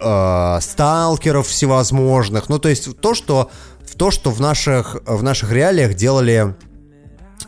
э, 0.00 0.58
сталкеров 0.60 1.46
всевозможных. 1.46 2.50
Ну, 2.50 2.58
то 2.58 2.68
есть 2.68 3.00
то, 3.00 3.14
что 3.14 3.50
в 3.86 3.94
то, 3.94 4.10
что 4.10 4.30
в 4.30 4.40
наших, 4.40 4.96
в 5.06 5.22
наших 5.22 5.52
реалиях 5.52 5.94
делали 5.94 6.54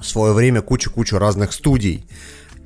в 0.00 0.04
свое 0.04 0.32
время 0.32 0.62
кучу-кучу 0.62 1.18
разных 1.18 1.52
студий. 1.52 2.06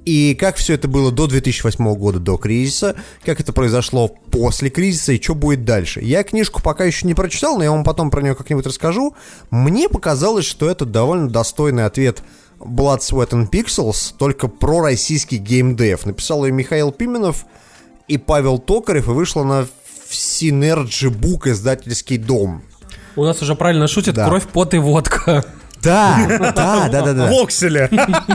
И 0.05 0.35
как 0.35 0.57
все 0.57 0.75
это 0.75 0.89
было 0.89 1.13
до 1.13 1.29
2008 1.29 1.95
года, 1.95 2.19
до 2.19 2.37
кризиса, 2.37 2.97
как 3.25 3.41
это 3.41 3.53
произошло 3.53 4.09
после 4.09 4.69
кризиса 4.69 5.13
и 5.13 5.23
что 5.23 5.35
будет 5.35 5.65
дальше. 5.65 6.01
Я 6.01 6.25
книжку 6.25 6.61
пока 6.61 6.85
еще 6.85 7.07
не 7.07 7.15
прочитал, 7.15 7.57
но 7.57 7.65
я 7.65 7.71
вам 7.71 7.85
потом 7.85 8.11
про 8.11 8.21
нее 8.21 8.35
как-нибудь 8.35 8.67
расскажу. 8.67 9.15
Мне 9.51 9.89
показалось, 9.89 10.45
что 10.45 10.69
это 10.69 10.85
довольно 10.85 11.31
достойный 11.31 11.85
ответ 11.85 12.23
Blood, 12.59 12.99
Sweat 12.99 13.31
and 13.31 13.51
Pixels, 13.51 14.13
только 14.19 14.49
про 14.49 14.81
российский 14.81 15.37
геймдев. 15.37 16.05
Написал 16.05 16.45
ее 16.45 16.53
Михаил 16.53 16.91
Пименов 16.91 17.47
и 18.09 18.19
Павел 18.19 18.59
Токарев, 18.59 19.07
и 19.07 19.13
вышла 19.13 19.45
на 19.45 19.69
Synergy 20.11 21.11
Book 21.11 21.49
издательский 21.49 22.19
дом. 22.19 22.63
У 23.17 23.25
нас 23.25 23.43
уже 23.43 23.55
правильно 23.55 23.87
шутят 23.89 24.15
Да. 24.15 24.27
кровь, 24.27 24.47
пот 24.47 24.75
и 24.75 24.79
водка. 24.79 25.45
Да, 25.83 26.27
да, 26.39 26.89
да, 26.89 27.03
да, 27.03 27.13
да. 27.13 27.27
Вокселе. 27.27 27.91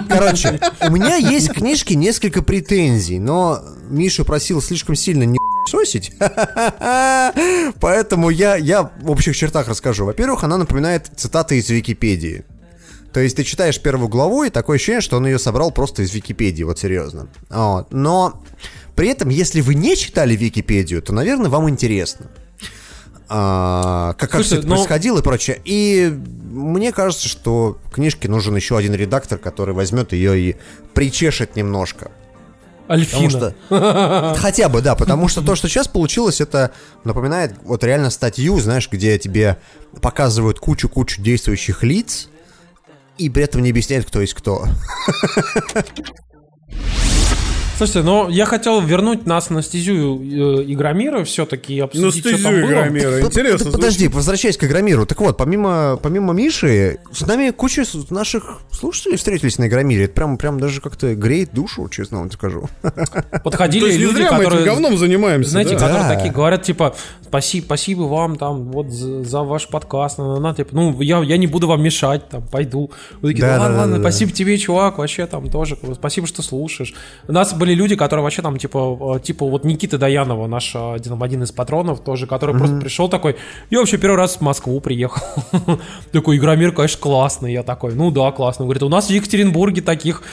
Короче, 0.10 0.60
у 0.82 0.92
меня 0.92 1.16
есть 1.16 1.50
к 1.50 1.54
книжке 1.54 1.96
несколько 1.96 2.42
претензий, 2.42 3.20
но 3.20 3.62
Миша 3.90 4.26
просил 4.26 4.62
слишком 4.62 4.96
сильно 4.96 5.24
не 5.24 5.38
сосить, 5.70 6.14
поэтому 7.80 8.30
я, 8.30 8.56
я 8.56 8.92
в 9.02 9.12
общих 9.12 9.36
чертах 9.36 9.68
расскажу. 9.68 10.06
Во-первых, 10.06 10.44
она 10.44 10.58
напоминает 10.58 11.10
цитаты 11.16 11.58
из 11.58 11.70
Википедии. 11.70 12.46
То 13.14 13.22
есть 13.22 13.36
ты 13.38 13.44
читаешь 13.44 13.82
первую 13.82 14.10
главу, 14.10 14.44
и 14.44 14.50
такое 14.50 14.76
ощущение, 14.76 15.02
что 15.02 15.18
он 15.18 15.26
ее 15.26 15.40
собрал 15.40 15.72
просто 15.72 16.04
из 16.04 16.14
Википедии, 16.14 16.64
вот 16.64 16.80
серьезно. 16.80 17.28
Вот. 17.50 17.92
Но 17.92 18.44
при 18.96 19.10
этом, 19.10 19.30
если 19.30 19.62
вы 19.62 19.76
не 19.76 19.96
читали 19.96 20.36
Википедию, 20.36 21.02
то, 21.02 21.14
наверное, 21.14 21.50
вам 21.50 21.70
интересно. 21.70 22.28
А, 23.30 24.14
как, 24.14 24.32
как 24.32 24.42
Слушай, 24.42 24.46
все 24.46 24.56
это 24.60 24.68
но- 24.68 24.76
происходило 24.76 25.20
и 25.20 25.22
прочее. 25.22 25.62
И 25.66 26.10
мне 26.50 26.92
кажется, 26.92 27.28
что 27.28 27.78
книжке 27.92 28.30
нужен 28.30 28.56
еще 28.56 28.78
один 28.78 28.94
редактор, 28.94 29.38
который 29.38 29.74
возьмет 29.74 30.14
ее 30.14 30.40
и 30.40 30.56
причешет 30.94 31.56
немножко. 31.56 32.12
Потому 32.88 33.02
Альфина. 33.02 33.54
что... 33.68 34.36
Хотя 34.40 34.70
бы, 34.70 34.82
да, 34.82 34.96
потому 34.96 35.28
что 35.28 35.42
то, 35.42 35.56
что 35.56 35.68
сейчас 35.68 35.90
получилось, 35.90 36.40
это 36.40 36.72
напоминает 37.04 37.54
вот 37.64 37.84
реально 37.84 38.10
статью, 38.10 38.58
знаешь, 38.60 38.90
где 38.90 39.20
тебе 39.20 39.58
показывают 40.02 40.60
кучу-кучу 40.60 41.22
действующих 41.22 41.84
лиц, 41.84 42.30
и 43.18 43.30
при 43.30 43.44
этом 43.44 43.62
не 43.62 43.72
объясняют, 43.72 44.06
кто 44.08 44.22
есть 44.22 44.36
кто. 44.36 44.66
Слушайте, 47.78 48.02
но 48.02 48.28
я 48.28 48.46
хотел 48.46 48.82
вернуть 48.82 49.28
нас 49.28 49.52
на 49.52 49.62
стезю 49.62 50.20
э, 50.20 50.64
Игромира 50.66 51.24
все-таки 51.24 51.76
и 51.76 51.80
Ну, 51.80 51.86
обсудить, 51.86 52.26
что 52.26 52.44
там 52.44 52.54
было. 52.60 52.66
Игромира. 52.72 53.22
Интересно. 53.22 53.66
Под- 53.66 53.74
Подожди, 53.76 54.08
возвращаясь 54.08 54.58
к 54.58 54.64
Игромиру. 54.64 55.06
Так 55.06 55.20
вот, 55.22 55.38
помимо, 55.38 56.00
помимо 56.02 56.34
Миши, 56.34 56.98
с 57.12 57.22
нами 57.28 57.52
куча 57.52 57.84
наших 58.10 58.62
слушателей 58.72 59.18
встретились 59.18 59.60
на 59.60 59.68
Игромире. 59.68 60.06
Это 60.06 60.14
прям, 60.16 60.38
прям 60.40 60.60
даже 60.60 60.82
как-то 60.82 61.14
греет 61.14 61.54
душу, 61.54 61.88
честно 61.90 62.18
вам 62.20 62.32
скажу. 62.32 62.68
Подходили 63.44 63.82
То 63.82 63.88
есть 63.88 64.00
не 64.00 64.06
люди, 64.06 64.16
зря 64.16 64.32
мы 64.32 64.38
этим 64.40 64.46
которые... 64.46 64.66
говном 64.66 64.98
занимаемся, 64.98 65.52
Знаете, 65.52 65.76
да? 65.76 65.80
которые 65.86 66.04
Да. 66.10 66.16
такие 66.16 66.34
говорят, 66.34 66.64
типа, 66.64 66.96
спасибо, 67.28 67.66
спасибо 67.66 68.02
вам, 68.04 68.38
там, 68.38 68.72
вот, 68.72 68.90
за, 68.92 69.24
за 69.24 69.42
ваш 69.44 69.68
подкаст, 69.68 70.18
на, 70.18 70.34
на, 70.34 70.40
на, 70.40 70.56
типа, 70.56 70.70
ну, 70.74 71.00
я, 71.02 71.20
я 71.22 71.38
не 71.38 71.46
буду 71.46 71.68
вам 71.68 71.84
мешать, 71.84 72.28
там, 72.28 72.42
пойду. 72.48 72.90
Вы 73.22 73.30
такие, 73.34 73.42
Да, 73.42 73.48
«Да 73.48 73.54
да, 73.58 73.62
ладно, 73.62 73.76
да, 73.76 73.82
ладно, 73.82 73.96
да, 73.98 74.02
спасибо 74.02 74.32
тебе, 74.32 74.58
чувак, 74.58 74.98
вообще, 74.98 75.28
там, 75.28 75.48
тоже, 75.52 75.78
спасибо, 75.94 76.26
что 76.26 76.42
слушаешь. 76.42 76.96
У 77.28 77.32
нас 77.32 77.54
были 77.54 77.67
люди, 77.76 77.96
которые 77.96 78.24
вообще, 78.24 78.42
там, 78.42 78.58
типа, 78.58 79.16
э, 79.18 79.20
типа, 79.20 79.46
вот 79.46 79.64
Никита 79.64 79.98
Даянова, 79.98 80.48
наш 80.48 80.74
э, 80.76 80.94
один, 80.96 81.22
один 81.22 81.44
из 81.44 81.52
патронов, 81.52 82.00
тоже, 82.02 82.28
который 82.28 82.56
просто 82.58 82.78
пришел 82.78 83.10
такой, 83.10 83.36
я 83.70 83.80
вообще 83.80 83.98
первый 83.98 84.18
раз 84.18 84.38
в 84.38 84.42
Москву 84.42 84.80
приехал. 84.80 85.22
Такой, 86.12 86.38
Игромир, 86.38 86.72
конечно, 86.72 87.00
классный. 87.00 87.54
Я 87.54 87.64
такой, 87.64 87.94
ну 87.96 88.12
да, 88.12 88.32
классно. 88.32 88.66
Говорит, 88.66 88.84
у 88.84 88.90
нас 88.90 89.08
в 89.08 89.10
Екатеринбурге 89.10 89.82
таких 89.82 90.24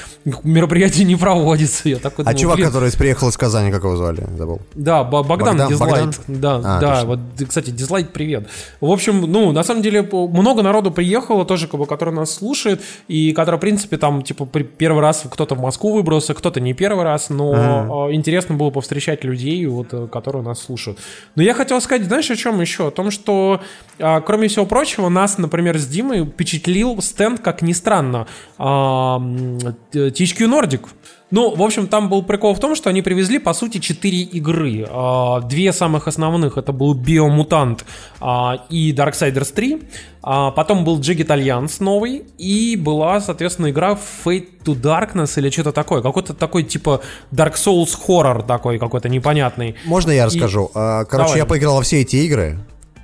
мероприятий 0.42 1.04
не 1.04 1.16
проводится. 1.16 1.88
Я 1.88 1.96
такой 1.96 2.24
А 2.24 2.28
думаю, 2.28 2.38
чувак, 2.38 2.56
«Блин, 2.56 2.68
который 2.68 2.92
приехал 2.92 3.28
из 3.28 3.36
Казани, 3.36 3.70
как 3.70 3.84
его 3.84 3.96
звали? 3.96 4.26
Забыл. 4.36 4.60
да, 4.74 5.04
Бо- 5.04 5.22
Богдан, 5.22 5.56
Богдан- 5.56 5.68
Дизлайт. 5.68 5.94
Богдан? 6.04 6.14
Да, 6.28 6.56
А, 6.64 6.80
да. 6.80 6.94
точно. 6.96 7.06
Вот, 7.08 7.18
кстати, 7.48 7.70
Дизлайт, 7.70 8.12
привет. 8.12 8.48
В 8.80 8.90
общем, 8.90 9.20
ну, 9.20 9.52
на 9.52 9.62
самом 9.62 9.82
деле, 9.82 10.02
много 10.02 10.62
народу 10.62 10.90
приехало 10.90 11.44
тоже, 11.44 11.66
как 11.68 11.80
бы, 11.80 11.86
который 11.86 12.14
нас 12.14 12.32
слушает, 12.34 12.82
и 13.08 13.32
который, 13.32 13.56
в 13.56 13.60
принципе, 13.60 13.96
там, 13.96 14.22
типа, 14.22 14.46
первый 14.46 15.00
раз 15.00 15.24
кто-то 15.30 15.54
в 15.54 15.60
Москву 15.60 15.92
выбрался, 15.94 16.34
кто-то 16.34 16.60
не 16.60 16.72
первый 16.74 17.04
раз, 17.04 17.23
но 17.30 18.08
э, 18.08 18.14
интересно 18.14 18.54
было 18.54 18.70
повстречать 18.70 19.24
людей, 19.24 19.64
вот, 19.66 19.88
э, 19.92 20.06
которые 20.06 20.42
нас 20.42 20.62
слушают. 20.62 20.98
Но 21.34 21.42
я 21.42 21.54
хотел 21.54 21.80
сказать, 21.80 22.06
знаешь, 22.06 22.30
о 22.30 22.36
чем 22.36 22.60
еще? 22.60 22.88
О 22.88 22.90
том, 22.90 23.10
что, 23.10 23.60
а, 23.98 24.20
кроме 24.20 24.48
всего 24.48 24.66
прочего, 24.66 25.08
нас, 25.08 25.38
например, 25.38 25.78
с 25.78 25.86
Димой 25.86 26.24
впечатлил 26.24 27.00
стенд, 27.02 27.40
как 27.40 27.62
ни 27.62 27.72
странно, 27.72 28.26
а, 28.58 29.18
THQ 29.92 30.48
Nordic. 30.48 30.86
Ну, 31.30 31.54
в 31.54 31.62
общем, 31.62 31.88
там 31.88 32.08
был 32.08 32.22
прикол 32.22 32.54
в 32.54 32.60
том, 32.60 32.76
что 32.76 32.90
они 32.90 33.02
привезли, 33.02 33.38
по 33.38 33.54
сути, 33.54 33.78
четыре 33.78 34.18
игры. 34.20 34.86
А, 34.88 35.40
Две 35.40 35.72
самых 35.72 36.06
основных, 36.06 36.58
это 36.58 36.72
был 36.72 36.94
Биомутант 36.94 37.84
а, 38.20 38.64
и 38.70 38.92
Darksiders 38.92 39.52
3. 39.52 39.82
А, 40.22 40.50
Потом 40.52 40.84
был 40.84 41.00
Jagged 41.00 41.26
Alliance 41.26 41.76
новый. 41.80 42.24
И 42.38 42.76
была, 42.76 43.20
соответственно, 43.20 43.70
игра 43.70 43.98
Fate 44.24 44.62
to 44.64 44.80
Darkness 44.80 45.32
или 45.38 45.50
что-то 45.50 45.72
такое. 45.72 46.02
Какой-то 46.02 46.34
такой, 46.34 46.62
типа, 46.62 47.00
Dark 47.32 47.54
Souls 47.54 47.96
хоррор 48.06 48.42
такой 48.42 48.78
какой-то 48.78 49.08
непонятный. 49.08 49.74
Можно 49.86 50.12
я 50.12 50.26
расскажу? 50.26 50.70
А, 50.74 51.04
Короче, 51.04 51.28
Давай. 51.30 51.38
я 51.40 51.46
поиграл 51.46 51.76
во 51.76 51.82
все 51.82 52.02
эти 52.02 52.16
игры. 52.16 52.58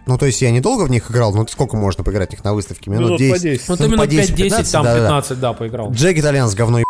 Ну, 0.07 0.19
то 0.19 0.27
есть 0.27 0.41
я 0.43 0.51
недолго 0.51 0.85
в 0.85 0.91
них 0.91 1.11
играл, 1.11 1.33
но 1.33 1.47
сколько 1.47 1.77
можно 1.77 2.05
поиграть 2.05 2.31
в 2.31 2.33
них 2.33 2.45
на 2.45 2.55
выставке? 2.55 2.91
Минут 2.91 3.21
Минут 3.21 3.33
по 3.33 3.39
10. 3.39 3.43
10. 3.43 3.69
Ну, 3.69 3.77
ты 3.77 3.89
Ну, 3.89 4.07
10, 4.07 4.31
5-10, 4.31 4.37
там 4.39 4.45
15, 4.45 4.73
да-да-да. 4.73 5.07
15, 5.07 5.41
да, 5.41 5.53
поиграл. 5.53 5.91
Джек 5.93 6.19
Итальянс 6.19 6.55
говно 6.55 6.81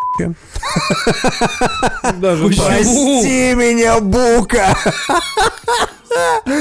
так. 2.21 2.39
Прости 2.39 3.55
меня, 3.55 4.01
Бука! 4.01 4.77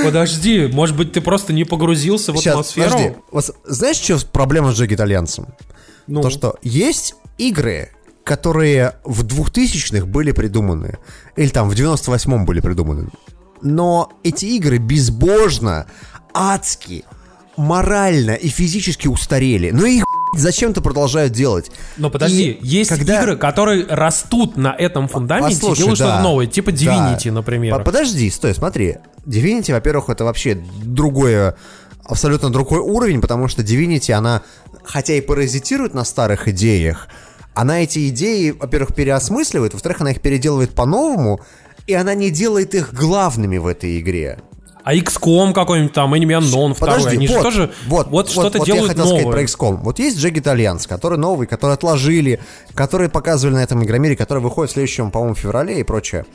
Подожди, 0.04 0.68
может 0.68 0.96
быть, 0.96 1.12
ты 1.12 1.22
просто 1.22 1.54
не 1.54 1.64
погрузился 1.64 2.32
в 2.32 2.38
Сейчас, 2.38 2.54
атмосферу? 2.54 2.90
подожди. 2.92 3.16
Вот 3.32 3.56
знаешь, 3.66 3.98
что 3.98 4.20
проблема 4.32 4.72
с 4.72 4.76
Джек 4.76 4.92
Итальянсом? 4.92 5.48
Ну, 6.08 6.22
То, 6.22 6.30
что 6.30 6.56
есть 6.62 7.16
игры, 7.38 7.92
которые 8.24 8.96
в 9.04 9.24
2000-х 9.26 10.06
были 10.06 10.32
придуманы, 10.32 10.98
или 11.36 11.50
там 11.50 11.70
в 11.70 11.74
98-м 11.74 12.46
были 12.46 12.60
придуманы, 12.62 13.10
но 13.62 14.12
эти 14.24 14.46
игры 14.46 14.78
безбожно, 14.78 15.88
адски, 16.34 17.06
морально 17.58 18.32
и 18.32 18.48
физически 18.48 19.08
устарели. 19.08 19.72
Но 19.72 19.86
их 19.86 20.04
зачем-то 20.36 20.82
продолжают 20.82 21.34
делать. 21.34 21.72
Но 21.98 22.10
подожди, 22.10 22.52
И 22.52 22.66
есть 22.68 22.90
когда- 22.90 23.22
игры, 23.22 23.36
которые 23.38 23.86
растут 23.88 24.58
на 24.58 24.74
этом 24.78 25.08
фундаменте, 25.08 25.56
Послушай, 25.56 25.78
делают 25.80 26.00
да. 26.00 26.06
что-то 26.06 26.24
новое, 26.24 26.46
типа 26.48 26.72
Да. 26.72 26.78
Divinity, 26.78 27.32
например. 27.32 27.78
По- 27.78 27.84
Подожди, 27.84 28.30
стой, 28.30 28.54
смотри. 28.54 28.98
Divinity, 29.26 29.74
во-первых, 29.74 30.10
это 30.10 30.24
вообще 30.26 30.62
другое, 30.84 31.56
абсолютно 32.04 32.50
другой 32.52 32.80
уровень, 32.80 33.22
потому 33.22 33.48
что 33.48 33.62
Divinity, 33.62 34.12
она, 34.14 34.42
хотя 34.84 35.14
и 35.14 35.22
паразитирует 35.22 35.94
на 35.94 36.04
старых 36.04 36.48
идеях, 36.48 37.08
она 37.54 37.82
эти 37.84 38.08
идеи, 38.10 38.52
во-первых, 38.52 38.96
переосмысливает, 38.96 39.74
во-вторых, 39.74 40.02
она 40.02 40.12
их 40.12 40.22
переделывает 40.22 40.74
по-новому, 40.74 41.42
и 41.88 41.94
она 41.94 42.14
не 42.14 42.30
делает 42.30 42.76
их 42.76 42.94
главными 42.94 43.58
в 43.58 43.66
этой 43.68 44.00
игре. 44.00 44.40
А 44.84 44.96
XCOM 44.96 45.54
какой-нибудь 45.54 45.94
там, 45.94 46.14
Enemy 46.14 46.40
Unknown 46.40 46.74
второй, 46.74 46.96
Подожди, 46.96 47.18
они 47.18 47.28
вот, 47.28 47.38
же 47.38 47.44
тоже 47.44 47.72
вот, 47.88 48.08
вот, 48.08 48.30
что-то 48.30 48.60
вот 48.60 48.68
я 48.68 48.74
делают 48.74 48.92
хотел 48.92 49.06
новое. 49.06 49.22
сказать 49.22 49.34
про 49.34 49.66
XCOM. 49.66 49.78
Вот 49.84 50.00
есть 50.00 50.18
Jagged 50.18 50.44
Alliance, 50.44 50.88
который 50.88 51.18
новый, 51.18 51.48
который 51.48 51.74
отложили, 51.74 52.40
который 52.74 53.10
показывали 53.10 53.56
на 53.56 53.64
этом 53.64 53.84
игромире, 53.84 54.16
который 54.16 54.42
выходит 54.42 54.72
в 54.72 54.74
следующем, 54.74 55.12
по-моему, 55.12 55.36
феврале 55.36 55.80
и 55.80 55.84
прочее. 55.84 56.26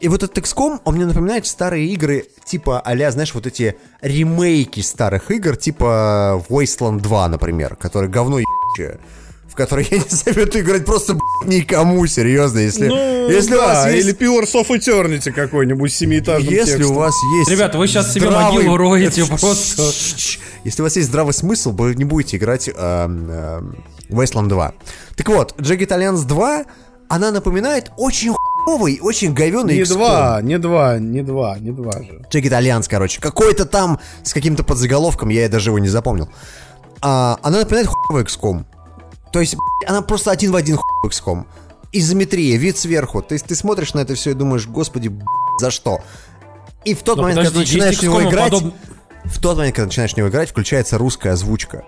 И 0.00 0.08
вот 0.08 0.22
этот 0.22 0.38
XCOM, 0.38 0.80
он 0.84 0.94
мне 0.94 1.06
напоминает 1.06 1.46
старые 1.46 1.86
игры, 1.88 2.26
типа 2.44 2.80
а 2.80 3.10
знаешь, 3.10 3.34
вот 3.34 3.46
эти 3.46 3.76
ремейки 4.00 4.80
старых 4.80 5.30
игр, 5.30 5.56
типа 5.56 6.44
Wasteland 6.48 7.00
2, 7.00 7.28
например, 7.28 7.76
которые 7.76 8.10
говно 8.10 8.38
ебучее, 8.38 9.00
которые 9.58 9.86
я 9.90 9.98
не 9.98 10.08
советую 10.08 10.64
играть 10.64 10.84
просто 10.86 11.18
никому, 11.44 12.06
серьезно, 12.06 12.60
если, 12.60 12.88
Ну, 12.88 13.28
если 13.28 13.54
у 13.54 13.58
да, 13.58 13.66
вас 13.66 13.92
есть... 13.92 14.06
или 14.08 14.16
Pillars 14.16 14.54
of 14.54 14.68
Eternity 14.70 15.30
какой-нибудь 15.32 15.92
семиэтажным 15.92 16.52
Если 16.52 16.76
текстом. 16.76 16.96
у 16.96 16.98
вас 17.00 17.14
есть... 17.40 17.50
Ребята, 17.50 17.76
вы 17.76 17.86
сейчас 17.88 18.12
себе 18.12 18.28
здравый- 18.28 18.56
могилу 18.56 18.76
роете 18.76 19.22
Это- 19.22 19.36
просто. 19.38 19.82
Если 20.64 20.80
у 20.82 20.84
вас 20.84 20.96
есть 20.96 21.08
здравый 21.08 21.34
смысл, 21.34 21.72
вы 21.72 21.94
не 21.94 22.04
будете 22.04 22.36
играть 22.38 22.68
эм, 22.68 23.30
эм, 23.30 23.84
Wasteland 24.08 24.48
2. 24.48 24.72
Так 25.16 25.28
вот, 25.28 25.54
Jagged 25.60 25.88
Alliance 25.88 26.24
2, 26.26 26.64
она 27.08 27.30
напоминает 27.30 27.90
очень 27.96 28.34
хуёвый, 28.64 28.98
очень 29.02 29.32
говёный 29.34 29.74
Не 29.76 29.82
XCOM. 29.82 29.94
два, 29.94 30.40
не 30.42 30.58
два, 30.58 30.98
не 30.98 31.22
два, 31.22 31.58
не 31.58 31.70
два 31.72 31.92
же. 31.92 32.22
Jagged 32.32 32.50
Alliance, 32.50 32.86
короче. 32.88 33.20
Какой-то 33.20 33.64
там 33.66 33.98
с 34.22 34.32
каким-то 34.32 34.62
подзаголовком, 34.64 35.28
я 35.30 35.48
даже 35.48 35.70
его 35.70 35.78
не 35.78 35.88
запомнил. 35.88 36.28
А, 37.00 37.38
она 37.42 37.58
напоминает 37.60 37.88
хуёвый 37.88 38.24
XCOM. 38.24 38.64
То 39.32 39.40
есть, 39.40 39.56
б***ь, 39.56 39.88
она 39.88 40.02
просто 40.02 40.30
один 40.30 40.52
в 40.52 40.56
один 40.56 40.76
хуёвый 40.76 41.10
XCOM. 41.10 41.46
Изометрия, 41.92 42.56
вид 42.56 42.78
сверху. 42.78 43.22
То 43.22 43.34
есть 43.34 43.46
ты 43.46 43.54
смотришь 43.54 43.94
на 43.94 44.00
это 44.00 44.14
все 44.14 44.30
и 44.30 44.34
думаешь, 44.34 44.66
господи, 44.66 45.08
б***ь, 45.08 45.60
за 45.60 45.70
что? 45.70 46.00
И 46.84 46.94
в 46.94 47.02
тот 47.02 47.16
Но 47.16 47.24
момент, 47.24 47.48
подожди, 47.48 47.54
когда 47.54 47.64
ты 47.64 47.72
начинаешь 47.72 47.92
есть 47.92 48.02
в 48.02 48.04
него 48.04 48.20
XCOM 48.20 48.28
играть, 48.30 48.52
подоб- 48.52 48.74
в 49.24 49.40
тот 49.40 49.56
момент, 49.56 49.76
когда 49.76 49.86
начинаешь 49.86 50.14
в 50.14 50.16
него 50.16 50.28
играть, 50.28 50.50
включается 50.50 50.98
русская 50.98 51.30
озвучка. 51.32 51.84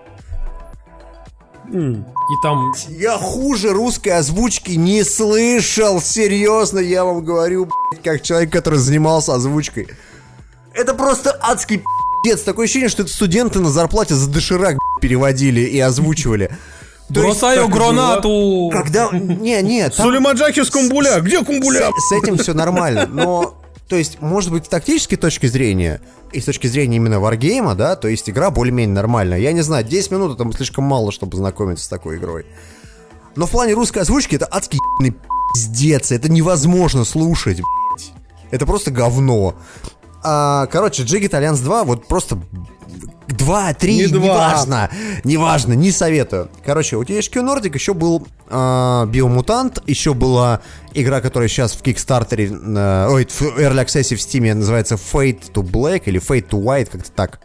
И 1.73 2.35
там 2.43 2.73
Я 2.89 3.17
хуже 3.17 3.69
русской 3.69 4.09
озвучки 4.09 4.71
не 4.71 5.03
слышал, 5.03 6.01
серьезно, 6.01 6.79
я 6.79 7.05
вам 7.05 7.23
говорю, 7.23 7.69
блядь, 7.91 8.03
как 8.03 8.21
человек, 8.21 8.51
который 8.51 8.77
занимался 8.79 9.35
озвучкой. 9.35 9.87
Это 10.73 10.93
просто 10.93 11.37
адский 11.41 11.81
пиздец. 12.23 12.43
Такое 12.43 12.65
ощущение, 12.65 12.89
что 12.89 13.03
это 13.03 13.11
студенты 13.11 13.59
на 13.59 13.69
зарплате 13.69 14.15
за 14.15 14.29
доширак 14.29 14.75
блядь, 14.77 15.01
переводили 15.01 15.61
и 15.61 15.79
озвучивали. 15.79 16.51
Есть, 17.11 17.25
бросаю 17.25 17.65
как- 17.65 17.73
гранату. 17.73 18.69
Когда... 18.71 19.09
Не, 19.11 19.61
не, 19.61 19.89
там 19.89 20.05
Сулеймаджаки 20.05 20.63
с 20.63 20.69
Кумбуля, 20.69 21.19
где 21.19 21.43
Кумбуля? 21.43 21.89
с, 21.91 22.09
с 22.09 22.11
этим 22.13 22.37
все 22.37 22.53
нормально, 22.53 23.07
но... 23.07 23.55
То 23.87 23.97
есть, 23.97 24.21
может 24.21 24.51
быть, 24.51 24.67
с 24.67 24.69
тактической 24.69 25.17
точки 25.17 25.47
зрения, 25.47 25.99
и 26.31 26.39
с 26.39 26.45
точки 26.45 26.67
зрения 26.67 26.95
именно 26.95 27.19
варгейма, 27.19 27.75
да, 27.75 27.97
то 27.97 28.07
есть 28.07 28.29
игра 28.29 28.49
более-менее 28.49 28.95
нормальная. 28.95 29.37
Я 29.37 29.51
не 29.51 29.61
знаю, 29.61 29.83
10 29.83 30.11
минут 30.11 30.39
это 30.39 30.49
слишком 30.53 30.85
мало, 30.85 31.11
чтобы 31.11 31.35
знакомиться 31.35 31.85
с 31.85 31.87
такой 31.89 32.15
игрой. 32.15 32.45
Но 33.35 33.45
в 33.47 33.51
плане 33.51 33.73
русской 33.73 33.99
озвучки 33.99 34.35
это 34.35 34.47
адский 34.49 34.79
пиздец, 35.53 36.11
это 36.13 36.31
невозможно 36.31 37.03
слушать, 37.03 37.57
блядь. 37.57 38.13
Это 38.49 38.65
просто 38.65 38.91
говно. 38.91 39.55
А, 40.23 40.67
короче, 40.67 41.03
Jagged 41.03 41.31
Alliance 41.31 41.61
2 41.61 41.83
вот 41.83 42.07
просто 42.07 42.39
2, 43.31 43.73
3, 43.73 43.95
Не 43.95 44.07
два. 44.07 44.23
неважно, 44.23 44.89
неважно, 45.23 45.73
не 45.73 45.91
советую. 45.91 46.49
Короче, 46.65 46.97
у 46.97 47.03
THQ 47.03 47.41
Nordic 47.43 47.73
еще 47.73 47.93
был 47.93 48.27
а, 48.49 49.05
Биомутант, 49.05 49.81
еще 49.87 50.13
была 50.13 50.61
игра, 50.93 51.21
которая 51.21 51.47
сейчас 51.49 51.73
в 51.73 51.81
Кикстартере, 51.81 52.47
э, 52.47 53.07
ой, 53.09 53.25
в 53.25 53.41
Early 53.41 53.85
Access 53.85 54.15
в 54.15 54.19
Steam 54.19 54.53
называется 54.53 54.95
Fate 54.95 55.51
to 55.53 55.63
Black 55.63 56.03
или 56.05 56.19
Fate 56.21 56.49
to 56.49 56.61
White, 56.61 56.89
как-то 56.91 57.11
так. 57.11 57.39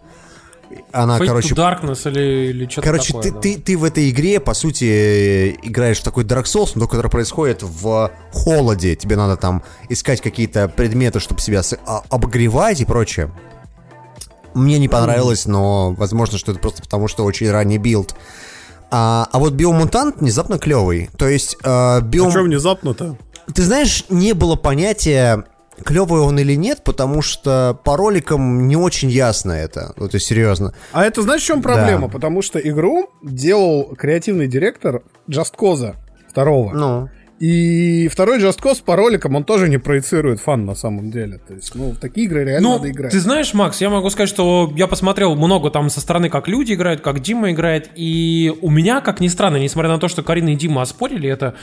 она, 0.93 1.19
Fate 1.19 1.27
короче... 1.27 1.55
to 1.55 1.57
Darkness 1.57 2.09
или, 2.11 2.51
или 2.51 2.69
что-то 2.69 2.89
Короче, 2.89 3.09
такое, 3.09 3.23
ты, 3.23 3.31
да. 3.31 3.41
ты, 3.41 3.59
ты 3.59 3.77
в 3.79 3.85
этой 3.85 4.11
игре, 4.11 4.41
по 4.41 4.55
сути, 4.55 5.57
играешь 5.63 5.99
в 5.99 6.03
такой 6.03 6.25
Dark 6.25 6.45
Souls, 6.45 6.73
но 6.75 6.87
который 6.89 7.11
происходит 7.11 7.63
в 7.63 8.11
холоде. 8.33 8.97
Тебе 8.97 9.17
надо 9.17 9.37
там 9.37 9.63
искать 9.89 10.21
какие-то 10.21 10.69
предметы, 10.69 11.21
чтобы 11.21 11.41
себя 11.41 11.63
а- 11.87 12.03
обогревать 12.11 12.81
и 12.81 12.85
прочее. 12.85 13.31
Мне 14.57 14.79
не 14.79 14.89
понравилось, 14.89 15.47
но 15.47 15.93
возможно, 15.93 16.39
что 16.39 16.53
это 16.53 16.61
просто 16.61 16.83
потому, 16.83 17.09
что 17.09 17.25
очень 17.25 17.51
ранний 17.51 17.79
билд. 17.79 18.15
А, 18.91 19.29
а 19.31 19.39
вот 19.39 19.53
биомутант 19.53 20.21
внезапно 20.21 20.59
клевый. 20.59 21.11
То 21.19 21.29
есть 21.29 21.59
э, 21.63 22.01
биом... 22.01 22.29
А 22.29 22.31
что 22.31 22.43
внезапно-то? 22.43 23.19
Ты 23.55 23.63
знаешь, 23.63 24.05
не 24.09 24.33
было 24.33 24.57
понятия, 24.57 25.45
клевый 25.85 26.23
он 26.23 26.39
или 26.39 26.55
нет, 26.55 26.83
потому 26.85 27.21
что 27.21 27.79
по 27.85 27.97
роликам 27.97 28.67
не 28.67 28.77
очень 28.77 29.11
ясно 29.11 29.53
это. 29.53 29.93
Вот 29.97 30.15
и 30.15 30.19
серьезно. 30.19 30.73
А 30.93 31.05
это 31.05 31.23
знаешь, 31.23 31.43
в 31.43 31.47
чем 31.47 31.63
проблема? 31.63 32.07
Да. 32.07 32.13
Потому 32.15 32.43
что 32.43 32.59
игру 32.59 33.11
делал 33.23 33.95
креативный 33.97 34.47
директор 34.47 35.03
Just 35.29 35.55
Cause 35.59 35.97
второго. 36.29 36.73
Ну. 36.73 37.11
И 37.39 38.09
второй 38.09 38.39
Just 38.39 38.61
Cause 38.63 38.83
по 38.83 38.97
роликам 38.97 39.35
он 39.37 39.45
тоже 39.45 39.69
не 39.69 39.77
проецирует 39.79 40.41
фан 40.41 40.65
на 40.65 40.75
самом 40.75 41.11
деле. 41.11 41.39
То 41.47 41.55
есть, 41.55 41.75
ну, 41.75 41.91
в 41.91 41.97
такие 41.99 42.27
игры 42.27 42.45
реально 42.45 42.69
Ну, 42.69 42.77
надо 42.77 42.91
играть. 42.91 43.13
ты 43.13 43.21
знаешь, 43.21 43.53
Макс, 43.53 43.81
я 43.81 43.91
могу 43.91 44.09
сказать, 44.09 44.29
что 44.31 44.73
я 44.75 44.87
посмотрел 44.87 45.37
много 45.37 45.71
там 45.71 45.91
со 45.91 46.01
стороны, 46.01 46.31
как 46.31 46.49
люди 46.49 46.73
играют, 46.73 47.03
как 47.03 47.21
Дима 47.21 47.51
играет, 47.53 47.91
и 47.95 48.55
у 48.63 48.71
меня, 48.71 49.03
как 49.03 49.21
ни 49.21 49.29
странно, 49.29 49.59
несмотря 49.59 49.91
на 49.91 49.99
то, 49.99 50.09
что 50.09 50.23
Карина 50.23 50.51
и 50.51 50.57
Дима 50.57 50.81
оспорили 50.81 51.29
это, 51.29 51.55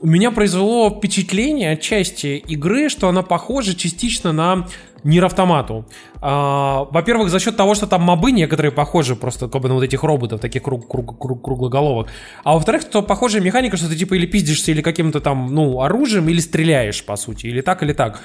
у 0.00 0.06
меня 0.06 0.30
произвело 0.30 0.90
впечатление 0.90 1.72
отчасти 1.72 2.42
игры, 2.48 2.88
что 2.88 3.08
она 3.08 3.22
похожа 3.22 3.74
частично 3.74 4.32
на 4.32 4.66
Нир 5.04 5.26
Автомату. 5.26 5.86
А, 6.22 6.84
во-первых, 6.90 7.30
за 7.30 7.38
счет 7.38 7.56
того, 7.56 7.74
что 7.74 7.86
там 7.86 8.02
мобы 8.02 8.32
некоторые 8.32 8.72
похожи 8.72 9.14
просто 9.14 9.48
как 9.48 9.60
бы 9.62 9.68
на 9.68 9.74
вот 9.74 9.82
этих 9.82 10.02
роботов, 10.02 10.40
таких 10.40 10.62
круг, 10.62 10.88
круг- 10.90 11.18
круг- 11.18 11.42
круглоголовых. 11.42 12.08
А 12.44 12.54
во-вторых, 12.54 12.82
что 12.82 13.02
похожая 13.02 13.42
механика, 13.42 13.76
что 13.76 13.88
ты 13.88 13.96
типа 13.96 14.14
или 14.14 14.26
пиздишься, 14.26 14.72
или 14.72 14.82
каким-то 14.82 15.20
там, 15.20 15.54
ну, 15.54 15.82
оружием, 15.82 16.28
или 16.28 16.40
стреляешь, 16.40 17.04
по 17.04 17.16
сути, 17.16 17.46
или 17.46 17.60
так, 17.60 17.82
или 17.82 17.92
так. 17.92 18.20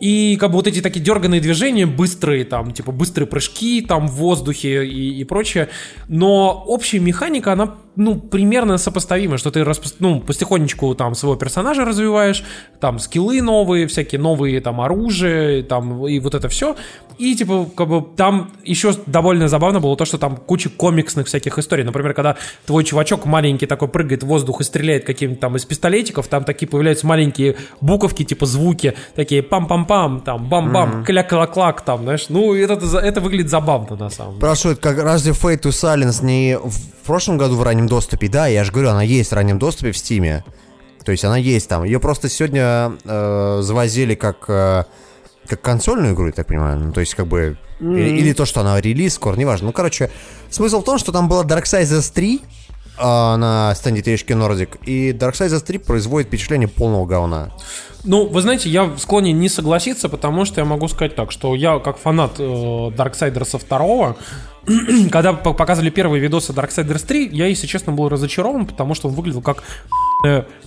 И 0.00 0.36
как 0.36 0.50
бы 0.50 0.56
вот 0.56 0.66
эти 0.66 0.80
такие 0.80 1.00
дерганные 1.00 1.40
движения, 1.40 1.86
быстрые, 1.86 2.44
там, 2.44 2.72
типа, 2.72 2.90
быстрые 2.90 3.28
прыжки, 3.28 3.82
там, 3.82 4.08
в 4.08 4.14
воздухе 4.14 4.84
и, 4.84 5.20
и 5.20 5.22
прочее. 5.22 5.68
Но 6.08 6.64
общая 6.66 6.98
механика, 6.98 7.52
она, 7.52 7.76
ну, 7.96 8.16
примерно 8.16 8.78
сопоставима, 8.78 9.36
что 9.38 9.50
ты, 9.50 9.64
ну, 9.98 10.20
потихонечку 10.20 10.94
там 10.94 11.14
своего 11.14 11.36
персонажа 11.36 11.84
развиваешь, 11.84 12.42
там, 12.80 12.98
скиллы 12.98 13.42
новые, 13.42 13.86
всякие 13.86 14.20
новые, 14.20 14.60
там, 14.60 14.80
оружие, 14.80 15.62
там, 15.62 16.06
и 16.06 16.18
вот 16.20 16.34
это 16.34 16.48
все. 16.48 16.76
И, 17.18 17.36
типа, 17.36 17.66
как 17.76 17.88
бы 17.88 18.04
там 18.16 18.50
еще 18.64 18.94
довольно 19.06 19.46
забавно 19.48 19.80
было 19.80 19.96
то, 19.96 20.04
что 20.04 20.18
там 20.18 20.36
куча 20.36 20.70
комиксных 20.70 21.26
всяких 21.26 21.58
историй. 21.58 21.84
Например, 21.84 22.14
когда 22.14 22.36
твой 22.66 22.84
чувачок 22.84 23.26
маленький 23.26 23.66
такой 23.66 23.88
прыгает 23.88 24.22
в 24.22 24.26
воздух 24.26 24.60
и 24.60 24.64
стреляет 24.64 25.04
каким-то 25.04 25.40
там 25.42 25.56
из 25.56 25.64
пистолетиков, 25.64 26.26
там 26.28 26.44
такие 26.44 26.68
появляются 26.68 27.06
маленькие 27.06 27.56
буковки, 27.80 28.24
типа 28.24 28.46
звуки, 28.46 28.94
такие 29.14 29.42
пам-пам-пам, 29.42 30.22
там, 30.22 30.48
бам-бам, 30.48 31.04
кля-кла-клак, 31.04 31.82
там, 31.84 32.02
знаешь. 32.04 32.26
Ну, 32.30 32.54
это, 32.54 32.74
это 32.98 33.20
выглядит 33.20 33.50
забавно, 33.50 33.96
на 33.96 34.08
самом 34.10 34.32
деле. 34.32 34.40
Спрашивают, 34.40 34.80
как 34.80 34.98
разве 34.98 35.32
Fate 35.32 35.60
to 35.60 35.70
Silence 35.70 36.24
не 36.24 36.58
в 37.02 37.06
прошлом 37.06 37.36
году 37.36 37.56
в 37.56 37.62
раннем 37.62 37.81
доступе? 37.88 38.28
Да, 38.28 38.46
я 38.46 38.64
же 38.64 38.72
говорю, 38.72 38.90
она 38.90 39.02
есть 39.02 39.30
в 39.30 39.34
раннем 39.34 39.58
доступе 39.58 39.92
в 39.92 39.96
Стиме. 39.96 40.44
То 41.04 41.12
есть 41.12 41.24
она 41.24 41.36
есть 41.36 41.68
там. 41.68 41.84
Ее 41.84 42.00
просто 42.00 42.28
сегодня 42.28 42.92
э, 43.04 43.58
завозили 43.62 44.14
как, 44.14 44.44
э, 44.48 44.84
как 45.46 45.60
консольную 45.60 46.14
игру, 46.14 46.26
я 46.26 46.32
так 46.32 46.46
понимаю. 46.46 46.78
Ну, 46.78 46.92
то 46.92 47.00
есть 47.00 47.14
как 47.14 47.26
бы... 47.26 47.56
Или, 47.80 48.18
или 48.18 48.32
то, 48.32 48.44
что 48.44 48.60
она 48.60 48.80
релиз 48.80 49.14
скоро, 49.14 49.34
неважно. 49.36 49.66
Ну, 49.66 49.72
короче, 49.72 50.10
смысл 50.50 50.82
в 50.82 50.84
том, 50.84 50.98
что 50.98 51.10
там 51.10 51.28
была 51.28 51.42
Darksiders 51.42 52.12
3 52.14 52.40
э, 52.40 53.02
на 53.02 53.74
стенде 53.74 54.00
THQ 54.00 54.26
Nordic, 54.26 54.84
и 54.86 55.12
Darksiders 55.12 55.64
3 55.64 55.78
производит 55.78 56.28
впечатление 56.28 56.68
полного 56.68 57.06
говна. 57.06 57.50
Ну, 58.04 58.26
вы 58.26 58.40
знаете, 58.42 58.68
я 58.68 58.90
склонен 58.98 59.38
не 59.38 59.48
согласиться, 59.48 60.08
потому 60.08 60.44
что 60.44 60.60
я 60.60 60.64
могу 60.64 60.88
сказать 60.88 61.14
так, 61.14 61.30
что 61.32 61.54
я 61.54 61.78
как 61.78 61.98
фанат 61.98 62.38
э, 62.38 62.42
Darksiders 62.42 63.60
2, 63.68 64.16
когда 65.10 65.32
по- 65.32 65.54
показывали 65.54 65.90
первые 65.90 66.20
видосы 66.20 66.52
Darksiders 66.52 67.06
3, 67.06 67.28
я, 67.32 67.46
если 67.46 67.66
честно, 67.66 67.92
был 67.92 68.08
разочарован, 68.08 68.66
потому 68.66 68.94
что 68.94 69.08
он 69.08 69.14
выглядел 69.14 69.42
как 69.42 69.64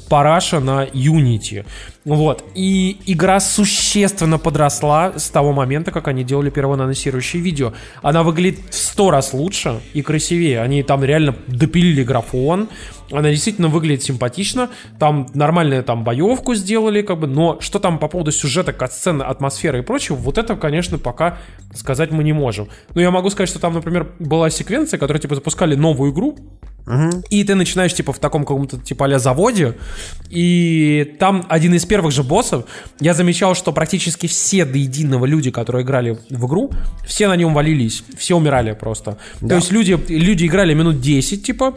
параша 0.10 0.60
на 0.60 0.86
Unity. 0.86 1.66
Вот. 2.06 2.44
И 2.54 3.00
игра 3.08 3.40
существенно 3.40 4.38
подросла 4.38 5.14
с 5.18 5.30
того 5.30 5.54
момента, 5.54 5.92
как 5.92 6.08
они 6.08 6.24
делали 6.24 6.52
первоанонсирующее 6.52 7.42
видео. 7.42 7.74
Она 8.04 8.22
выглядит 8.22 8.60
в 8.70 8.76
сто 8.76 9.10
раз 9.10 9.34
лучше 9.34 9.82
и 9.94 10.04
красивее. 10.04 10.62
Они 10.62 10.84
там 10.84 11.04
реально 11.04 11.36
допилили 11.48 12.04
графон. 12.04 12.70
Она 13.12 13.32
действительно 13.32 13.70
выглядит 13.70 14.04
симпатично. 14.04 14.70
Там 15.00 15.28
нормальную 15.34 15.84
там 15.84 16.04
боевку 16.04 16.54
сделали, 16.54 17.02
как 17.02 17.20
бы, 17.20 17.28
но 17.28 17.60
что 17.60 17.80
там 17.80 17.98
по 17.98 18.08
поводу 18.08 18.32
сюжета, 18.32 18.72
катсцены, 18.72 19.24
атмосферы 19.24 19.80
и 19.80 19.82
прочего, 19.82 20.16
вот 20.16 20.38
это, 20.38 20.56
конечно, 20.56 21.00
пока 21.00 21.40
сказать 21.74 22.12
мы 22.12 22.24
не 22.24 22.34
можем. 22.34 22.68
Но 22.94 23.02
я 23.02 23.10
могу 23.10 23.32
сказать, 23.32 23.50
что 23.50 23.60
там, 23.60 23.74
например, 23.74 24.12
была 24.20 24.52
секвенция, 24.52 25.00
которая, 25.00 25.22
типа, 25.22 25.36
запускали 25.36 25.76
новую 25.76 26.12
игру, 26.12 26.38
и 27.32 27.44
ты 27.44 27.56
начинаешь, 27.56 27.94
типа, 27.94 28.14
в 28.14 28.20
таком 28.20 28.42
каком-то, 28.44 28.78
типа, 28.78 29.08
а 29.08 29.20
заводе, 29.20 29.76
и 30.30 31.16
там 31.20 31.46
один 31.50 31.74
из 31.74 31.84
первых 31.86 31.95
же 32.12 32.24
боссов, 32.24 32.66
я 33.00 33.14
замечал, 33.14 33.56
что 33.56 33.72
практически 33.72 34.28
все 34.28 34.66
до 34.66 34.78
единого 34.78 35.26
люди, 35.26 35.52
которые 35.52 35.84
играли 35.84 36.18
в 36.30 36.46
игру, 36.46 36.72
все 37.06 37.28
на 37.28 37.36
нем 37.36 37.54
валились, 37.54 38.04
все 38.18 38.36
умирали 38.36 38.74
просто. 38.74 39.18
То 39.48 39.56
есть 39.56 39.72
люди, 39.72 40.00
люди 40.08 40.46
играли 40.46 40.74
минут 40.74 41.02
10, 41.02 41.44
типа, 41.46 41.74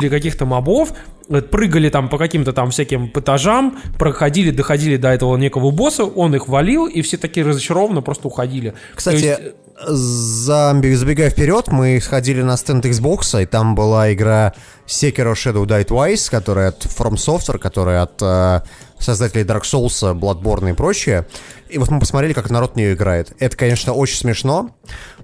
или 0.00 0.08
каких-то 0.08 0.44
мобов, 0.46 0.92
э, 1.28 1.40
прыгали 1.40 1.88
там 1.88 2.08
по 2.08 2.18
каким-то 2.18 2.52
там 2.52 2.70
всяким 2.70 3.10
этажам, 3.14 3.78
проходили, 3.98 4.50
доходили 4.50 4.96
до 4.96 5.08
этого 5.08 5.36
некого 5.36 5.70
босса, 5.70 6.04
он 6.04 6.34
их 6.34 6.48
валил, 6.48 6.86
и 6.86 7.02
все 7.02 7.16
такие 7.16 7.46
разочарованно 7.46 8.02
просто 8.02 8.28
уходили. 8.28 8.70
То 8.70 8.76
Кстати, 8.96 9.24
есть, 9.24 9.40
замби- 9.88 10.94
забегая 10.94 11.30
вперед, 11.30 11.68
мы 11.68 12.00
сходили 12.00 12.42
на 12.42 12.56
стенд 12.56 12.84
Xbox, 12.84 13.40
и 13.42 13.46
там 13.46 13.74
была 13.74 14.12
игра 14.12 14.54
Sekiro 14.86 15.34
Shadow 15.34 15.64
Die 15.64 15.86
Twice, 15.86 16.30
которая 16.30 16.68
от 16.68 16.84
From 16.84 17.14
Software, 17.14 17.58
которая 17.58 18.02
от 18.02 18.20
э, 18.20 18.60
создателей 19.04 19.44
Dark 19.44 19.62
Souls, 19.62 20.18
Bloodborne 20.18 20.70
и 20.70 20.74
прочее. 20.74 21.26
И 21.68 21.78
вот 21.78 21.90
мы 21.90 22.00
посмотрели, 22.00 22.32
как 22.32 22.50
народ 22.50 22.72
в 22.72 22.76
нее 22.76 22.94
играет. 22.94 23.32
Это, 23.38 23.56
конечно, 23.56 23.92
очень 23.92 24.16
смешно, 24.16 24.70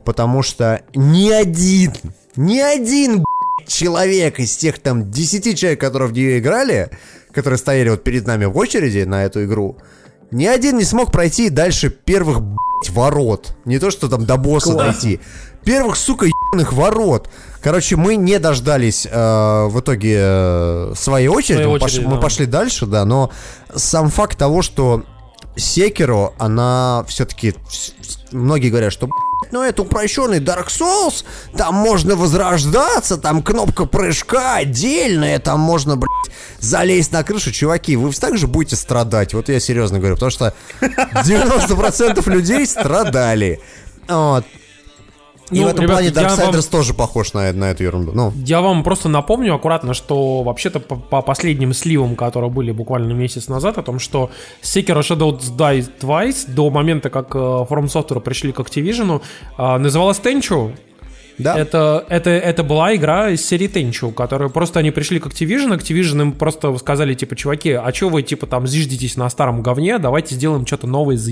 потому 0.05 0.43
что 0.43 0.83
ни 0.95 1.31
один, 1.31 1.93
ни 2.37 2.59
один 2.59 3.25
человек 3.67 4.41
из 4.41 4.57
тех 4.57 4.79
там 4.79 5.11
10 5.11 5.59
человек, 5.59 5.81
которые 5.81 6.09
в 6.09 6.13
нее 6.13 6.39
играли, 6.39 6.91
которые 7.33 7.59
стояли 7.59 7.91
вот 7.91 8.05
перед 8.05 8.27
нами 8.27 8.45
в 8.45 8.57
очереди 8.57 9.05
на 9.05 9.25
эту 9.25 9.45
игру, 9.45 9.77
ни 10.31 10.47
один 10.47 10.79
не 10.79 10.85
смог 10.85 11.11
пройти 11.13 11.51
дальше 11.51 11.91
первых 11.91 12.39
ворот. 12.89 13.57
Не 13.65 13.79
то, 13.79 13.91
что 13.91 14.09
там 14.09 14.25
до 14.25 14.37
босса 14.37 14.75
дойти. 14.75 15.21
Первых, 15.65 15.97
сука, 15.97 16.27
ебаных 16.51 16.73
ворот. 16.73 17.29
Короче, 17.63 17.97
мы 17.97 18.17
не 18.17 18.39
дождались 18.39 19.07
э, 19.11 19.67
в 19.67 19.81
итоге 19.81 20.17
э, 20.19 20.93
своей 20.97 21.29
очереди. 21.29 21.63
Своей 21.63 21.73
мы, 21.73 21.79
пош- 21.79 21.85
очереди, 21.85 22.07
мы 22.07 22.15
да. 22.15 22.21
пошли 22.21 22.47
дальше, 22.47 22.87
да, 22.87 23.05
но 23.05 23.31
сам 23.75 24.11
факт 24.11 24.39
того, 24.39 24.63
что 24.63 25.05
Секиро, 25.57 26.33
она 26.39 27.05
все-таки... 27.09 27.55
Многие 28.33 28.71
говорят, 28.71 28.93
что 28.93 29.09
«Б***ь, 29.09 29.49
ну 29.51 29.63
это 29.63 29.83
упрощенный 29.83 30.39
Dark 30.39 30.69
Souls, 30.69 31.25
там 31.57 31.75
можно 31.75 32.15
возрождаться, 32.15 33.17
там 33.17 33.43
кнопка 33.43 33.85
прыжка 33.85 34.57
отдельная, 34.57 35.39
там 35.41 35.61
можно, 35.61 35.97
блядь, 35.97 36.35
залезть 36.61 37.13
на 37.13 37.25
крышу. 37.25 37.51
Чуваки, 37.51 37.97
вы 37.97 38.13
также 38.13 38.47
будете 38.47 38.77
страдать, 38.77 39.35
вот 39.35 39.49
я 39.49 39.59
серьезно 39.61 39.99
говорю, 39.99 40.15
потому 40.15 40.31
что 40.31 40.55
90% 40.81 42.31
людей 42.31 42.67
страдали. 42.67 43.61
Вот. 44.09 44.45
И 45.51 45.59
Ну, 45.61 45.65
в 45.67 45.69
этом 45.69 45.83
ребят, 45.85 45.97
плане 45.99 46.09
Darksiders 46.11 46.53
вам- 46.53 46.71
тоже 46.71 46.95
похож 46.95 47.33
на, 47.33 47.53
на 47.53 47.71
эту 47.71 47.83
ерунду. 47.83 48.13
Ну, 48.15 48.33
Я 48.47 48.61
вам 48.61 48.83
просто 48.85 49.09
напомню 49.09 49.55
аккуратно, 49.55 49.95
что 49.95 50.43
вообще-то 50.43 50.81
по, 50.81 50.97
по 50.97 51.23
последним 51.23 51.75
сливам, 51.75 52.15
которые 52.17 52.51
были 52.51 52.71
буквально 52.73 53.13
месяц 53.13 53.49
назад, 53.49 53.79
о 53.79 53.83
том, 53.83 53.99
что 53.99 54.31
Sekiro 54.63 55.01
Shadow 55.01 55.39
Die 55.39 55.89
Twice 56.01 56.49
до 56.55 56.71
момента, 56.71 57.11
как 57.11 57.35
э, 57.35 57.39
From 57.39 57.87
Software 57.87 58.21
пришли 58.21 58.53
к 58.53 58.61
Activision, 58.61 59.21
э, 59.59 59.77
называлась 59.79 60.19
Tenchu. 60.21 60.73
да. 61.39 61.59
Это, 61.59 62.05
это, 62.09 62.31
это 62.31 62.63
была 62.63 62.95
игра 62.95 63.31
из 63.31 63.45
серии 63.47 63.69
Tenchu, 63.69 64.13
которая 64.13 64.51
просто 64.51 64.79
они 64.81 64.91
пришли 64.91 65.19
к 65.19 65.27
Activision, 65.27 65.77
Activision 65.77 66.21
им 66.23 66.33
просто 66.33 66.77
сказали, 66.79 67.15
типа, 67.15 67.35
чуваки, 67.35 67.73
а 67.73 67.93
что 67.93 68.09
вы, 68.09 68.23
типа, 68.23 68.47
там 68.47 68.67
зиждетесь 68.67 69.17
на 69.17 69.29
старом 69.31 69.63
говне, 69.63 69.99
давайте 69.99 70.35
сделаем 70.35 70.67
что-то 70.67 70.87
новое 70.87 71.17
за 71.17 71.31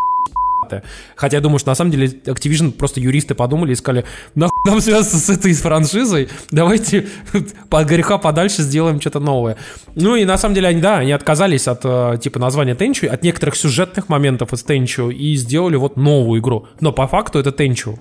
Хотя 1.17 1.39
я 1.39 1.41
думаю, 1.41 1.59
что 1.59 1.71
на 1.71 1.75
самом 1.75 1.91
деле 1.91 2.07
Activision 2.07 2.73
просто 2.73 3.01
юристы 3.01 3.35
подумали 3.35 3.73
и 3.73 3.75
сказали, 3.75 4.05
нахуй 4.35 4.63
нам 4.65 4.81
связаться 4.81 5.19
с 5.19 5.31
этой 5.31 5.53
франшизой, 5.55 6.29
давайте 6.51 7.09
от 7.71 7.89
греха 7.89 8.19
подальше 8.19 8.63
сделаем 8.63 9.01
что-то 9.01 9.21
новое. 9.21 9.57
Ну 9.95 10.17
и 10.17 10.25
на 10.25 10.39
самом 10.39 10.55
деле 10.55 10.69
они, 10.69 10.81
да, 10.81 10.99
они 10.99 11.13
отказались 11.13 11.69
от 11.69 11.81
э, 11.85 12.19
типа 12.21 12.39
названия 12.39 12.75
Tenchu, 12.75 13.07
от 13.07 13.23
некоторых 13.23 13.57
сюжетных 13.57 14.09
моментов 14.09 14.53
из 14.53 14.65
Tenchu 14.65 15.13
и 15.13 15.37
сделали 15.37 15.77
вот 15.77 15.97
новую 15.97 16.41
игру. 16.41 16.67
Но 16.81 16.93
по 16.93 17.07
факту 17.07 17.39
это 17.39 17.51
Tenchu. 17.51 17.99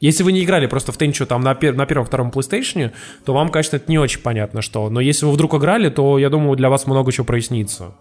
Если 0.00 0.22
вы 0.22 0.32
не 0.32 0.44
играли 0.44 0.66
просто 0.66 0.92
в 0.92 0.98
Тенчу 0.98 1.24
там 1.24 1.40
на, 1.40 1.52
пер- 1.52 1.72
на 1.72 1.86
первом-втором 1.86 2.30
PlayStation, 2.30 2.92
то 3.24 3.32
вам, 3.32 3.48
конечно, 3.48 3.76
это 3.76 3.90
не 3.90 3.98
очень 3.98 4.20
понятно, 4.20 4.60
что. 4.60 4.90
Но 4.90 5.00
если 5.00 5.24
вы 5.24 5.32
вдруг 5.32 5.54
играли, 5.54 5.88
то, 5.88 6.18
я 6.18 6.28
думаю, 6.28 6.56
для 6.56 6.68
вас 6.68 6.86
много 6.86 7.10
чего 7.10 7.24
прояснится. 7.24 7.94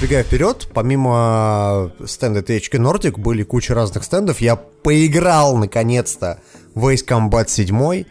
Забегая 0.00 0.24
вперед, 0.24 0.68
помимо 0.74 1.90
стенда 2.04 2.40
THQ 2.40 2.70
Nordic 2.78 3.18
были 3.18 3.42
куча 3.44 3.74
разных 3.74 4.04
стендов. 4.04 4.40
Я 4.42 4.56
поиграл, 4.56 5.56
наконец-то, 5.56 6.40
в 6.74 6.86
Ace 6.92 7.04
Combat 7.06 7.48
7. 7.48 8.04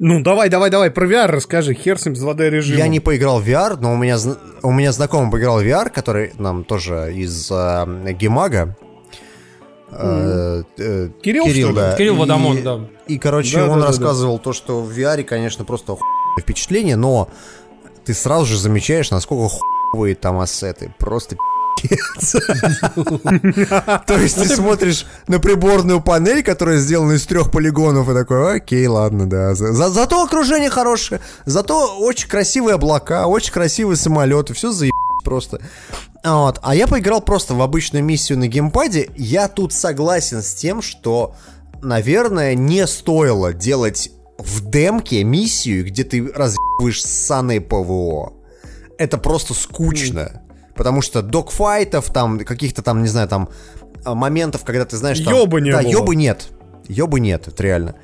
Ну, 0.00 0.22
давай, 0.22 0.48
давай, 0.50 0.70
давай, 0.70 0.90
про 0.90 1.06
VR 1.08 1.26
расскажи, 1.26 1.72
хер 1.74 1.98
с 1.98 2.04
ним 2.04 2.14
с 2.14 2.22
2D 2.22 2.50
режимом. 2.50 2.78
Я 2.78 2.88
не 2.88 3.00
поиграл 3.00 3.40
в 3.40 3.48
VR, 3.48 3.78
но 3.80 3.94
у 3.94 3.96
меня, 3.96 4.16
у 4.62 4.70
меня 4.70 4.92
знакомый 4.92 5.30
поиграл 5.32 5.60
в 5.60 5.64
VR, 5.64 5.88
который 5.90 6.32
нам 6.38 6.62
тоже 6.62 7.12
из 7.14 7.50
э, 7.50 8.12
Гемага. 8.12 8.76
Э, 9.90 10.62
э, 10.76 11.08
Кирилл, 11.22 11.46
что 11.46 11.54
ли? 11.56 11.74
да. 11.74 11.96
Кирилл 11.96 12.14
И- 12.16 12.18
Водомон, 12.18 12.62
да. 12.62 12.80
И, 13.08 13.18
короче, 13.18 13.56
Да, 13.56 13.62
он 13.64 13.68
да, 13.70 13.74
да, 13.76 13.80
да. 13.80 13.86
рассказывал 13.88 14.38
то, 14.38 14.52
что 14.52 14.82
в 14.82 14.90
VR, 14.96 15.24
конечно, 15.24 15.64
просто 15.64 15.96
впечатление, 16.38 16.94
но 16.96 17.28
ты 18.04 18.12
сразу 18.14 18.44
же 18.44 18.58
замечаешь, 18.58 19.10
насколько 19.10 19.52
хуевые 19.92 20.14
там 20.14 20.38
ассеты. 20.40 20.92
Просто. 20.98 21.36
То 24.06 24.18
есть 24.18 24.36
ты 24.36 24.48
смотришь 24.48 25.06
на 25.28 25.38
приборную 25.38 26.00
панель, 26.00 26.42
которая 26.42 26.78
сделана 26.78 27.12
из 27.12 27.24
трех 27.26 27.50
полигонов, 27.52 28.08
и 28.08 28.14
такой, 28.14 28.56
окей, 28.56 28.86
ладно, 28.88 29.28
да. 29.28 29.54
За- 29.54 29.72
за- 29.72 29.88
Зато 29.90 30.22
окружение 30.24 30.70
хорошее, 30.70 31.20
зато 31.44 31.98
очень 31.98 32.28
красивые 32.28 32.74
облака, 32.74 33.26
очень 33.28 33.52
красивые 33.52 33.96
самолеты, 33.96 34.54
все 34.54 34.72
заеб 34.72 34.92
просто. 35.24 35.60
Вот. 36.24 36.58
А 36.62 36.74
я 36.74 36.86
поиграл 36.88 37.20
просто 37.20 37.54
в 37.54 37.62
обычную 37.62 38.04
миссию 38.04 38.38
на 38.38 38.48
геймпаде. 38.48 39.10
Я 39.16 39.46
тут 39.48 39.72
согласен 39.72 40.42
с 40.42 40.54
тем, 40.54 40.82
что, 40.82 41.34
наверное, 41.80 42.54
не 42.56 42.86
стоило 42.88 43.52
делать 43.52 44.10
в 44.38 44.68
демке 44.68 45.22
миссию, 45.22 45.84
где 45.86 46.02
ты 46.02 46.26
разъебываешь 46.34 47.04
ссаное 47.04 47.60
ПВО. 47.60 48.32
Это 48.98 49.16
просто 49.18 49.54
скучно. 49.54 50.42
Потому 50.74 51.02
что 51.02 51.22
докфайтов, 51.22 52.12
там, 52.12 52.38
каких-то 52.40 52.82
там, 52.82 53.02
не 53.02 53.08
знаю, 53.08 53.28
там, 53.28 53.48
а, 54.04 54.14
моментов, 54.14 54.64
когда 54.64 54.84
ты 54.84 54.96
знаешь... 54.96 55.18
Там, 55.20 55.34
Ёба 55.34 55.60
не 55.60 55.70
Да, 55.72 55.82
было. 55.82 55.88
ёбы 55.90 56.14
нет. 56.16 56.48
Ёбы 56.88 57.18
нет, 57.20 57.48
это 57.48 57.62
реально. 57.62 57.94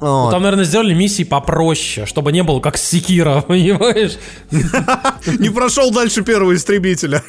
Ну, 0.00 0.24
Вот. 0.24 0.30
там, 0.30 0.42
наверное, 0.42 0.64
сделали 0.64 0.94
миссии 0.94 1.24
попроще, 1.24 2.06
чтобы 2.06 2.32
не 2.32 2.42
было 2.42 2.60
как 2.60 2.76
Секира, 2.78 3.40
понимаешь? 3.48 4.18
Не 4.50 5.50
прошел 5.50 5.90
дальше 5.92 6.22
первого 6.22 6.54
истребителя. 6.54 7.22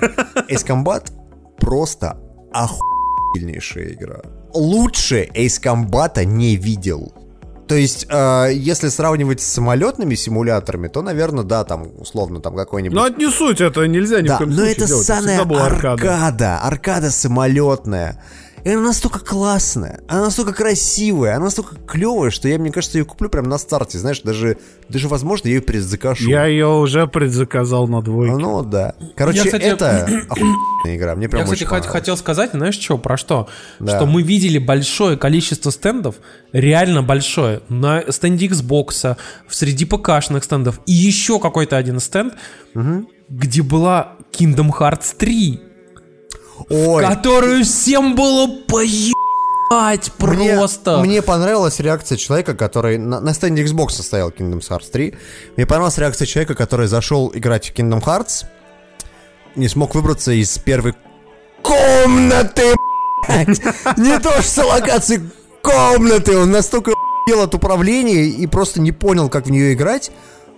Ace 0.49 0.65
Combat 0.65 1.11
просто 1.57 2.17
охуительнейшая 2.53 3.93
игра. 3.93 4.21
Лучше 4.53 5.27
Ace 5.33 5.61
Combat 5.61 6.23
не 6.23 6.55
видел. 6.55 7.13
То 7.71 7.77
есть, 7.77 8.05
э, 8.09 8.49
если 8.53 8.89
сравнивать 8.89 9.39
с 9.39 9.47
самолетными 9.47 10.15
симуляторами, 10.15 10.89
то, 10.89 11.01
наверное, 11.01 11.45
да, 11.45 11.63
там, 11.63 11.87
условно, 11.99 12.41
там 12.41 12.53
какой-нибудь... 12.53 12.97
Но 12.97 13.07
не 13.07 13.31
суть, 13.31 13.61
это 13.61 13.87
нельзя 13.87 14.19
ни 14.19 14.25
в 14.25 14.27
да, 14.27 14.37
коем 14.39 14.49
но 14.49 14.55
случае 14.57 14.73
это 14.73 14.87
делать. 14.87 15.05
всегда 15.05 15.45
была 15.45 15.65
аркада. 15.67 15.93
аркада. 15.93 16.57
аркада, 16.57 17.11
самолетная. 17.11 18.21
И 18.63 18.69
она 18.69 18.81
настолько 18.81 19.19
классная, 19.19 20.01
она 20.07 20.25
настолько 20.25 20.53
красивая, 20.53 21.35
она 21.35 21.45
настолько 21.45 21.75
клевая, 21.75 22.29
что 22.29 22.47
я, 22.47 22.59
мне 22.59 22.71
кажется, 22.71 22.99
ее 22.99 23.05
куплю 23.05 23.29
прямо 23.29 23.47
на 23.47 23.57
старте, 23.57 23.97
знаешь, 23.97 24.21
даже, 24.21 24.57
даже 24.87 25.07
возможно, 25.07 25.47
я 25.47 25.55
ее 25.55 25.61
предзакажу. 25.61 26.29
Я 26.29 26.45
ее 26.45 26.67
уже 26.67 27.07
предзаказал 27.07 27.87
на 27.87 28.01
двойке. 28.01 28.35
Ну 28.35 28.63
да. 28.63 28.95
Короче, 29.15 29.39
Я, 29.39 29.45
кстати, 29.45 29.63
это 29.63 30.05
охуенная 30.29 30.95
игра. 30.95 31.15
Мне 31.15 31.27
прям 31.27 31.41
Я, 31.41 31.45
кстати, 31.45 31.63
очень 31.63 31.87
хотел 31.87 32.17
сказать, 32.17 32.51
знаешь 32.53 32.79
что, 32.79 32.97
про 32.97 33.17
что? 33.17 33.47
Да. 33.79 33.95
Что 33.95 34.05
мы 34.05 34.21
видели 34.21 34.59
большое 34.59 35.17
количество 35.17 35.71
стендов, 35.71 36.15
реально 36.51 37.01
большое, 37.01 37.61
на 37.69 38.03
стенде 38.11 38.47
Xbox, 38.47 39.17
среди 39.49 39.85
ПКшных 39.85 40.43
стендов, 40.43 40.79
и 40.85 40.91
еще 40.91 41.39
какой-то 41.39 41.77
один 41.77 41.99
стенд, 41.99 42.35
где 43.29 43.61
была 43.61 44.13
Kingdom 44.31 44.69
Hearts 44.77 45.15
3, 45.17 45.61
Ой, 46.69 47.03
которую 47.03 47.63
всем 47.63 48.15
было 48.15 48.47
поебать 48.67 50.11
Мне- 50.19 50.55
просто. 50.55 50.99
Мне, 50.99 51.21
понравилась 51.21 51.79
реакция 51.79 52.17
человека, 52.17 52.55
который 52.55 52.97
на, 52.97 53.19
на 53.19 53.33
стенде 53.33 53.63
Xbox 53.63 53.91
состоял 53.91 54.29
Kingdom 54.29 54.59
Hearts 54.59 54.91
3. 54.91 55.13
Мне 55.57 55.65
понравилась 55.65 55.97
реакция 55.97 56.25
человека, 56.25 56.55
который 56.55 56.87
зашел 56.87 57.31
играть 57.33 57.69
в 57.69 57.73
Kingdom 57.73 58.03
Hearts, 58.03 58.45
не 59.55 59.67
смог 59.67 59.95
выбраться 59.95 60.31
из 60.31 60.57
первой 60.57 60.93
комнаты. 61.61 62.73
Не 63.97 64.19
то 64.19 64.41
что 64.41 64.65
локации 64.65 65.21
комнаты. 65.61 66.37
Он 66.37 66.49
настолько 66.51 66.91
ел 67.27 67.41
от 67.41 67.53
управления 67.53 68.23
и 68.25 68.47
просто 68.47 68.81
не 68.81 68.91
понял, 68.91 69.29
как 69.29 69.45
в 69.45 69.51
нее 69.51 69.73
играть. 69.73 70.11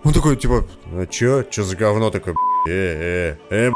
Он 0.04 0.14
такой, 0.14 0.36
типа, 0.38 0.66
ну 0.92 1.06
чё, 1.06 1.44
чё 1.44 1.64
за 1.64 1.76
говно 1.76 2.10
такое, 2.10 2.36
э, 2.68 3.36
э, 3.50 3.68
э, 3.68 3.72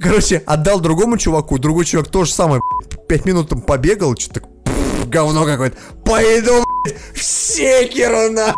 Короче, 0.00 0.42
отдал 0.46 0.80
другому 0.80 1.18
чуваку, 1.18 1.58
другой 1.58 1.84
чувак 1.84 2.08
тоже 2.08 2.32
самое, 2.32 2.60
пять 3.08 3.24
минут 3.24 3.48
там 3.48 3.60
побегал, 3.60 4.16
что-то 4.16 4.42
говно 5.06 5.44
какое-то. 5.44 5.76
Пойду, 6.04 6.64
в 7.14 7.22
секеру, 7.22 8.30
на. 8.30 8.54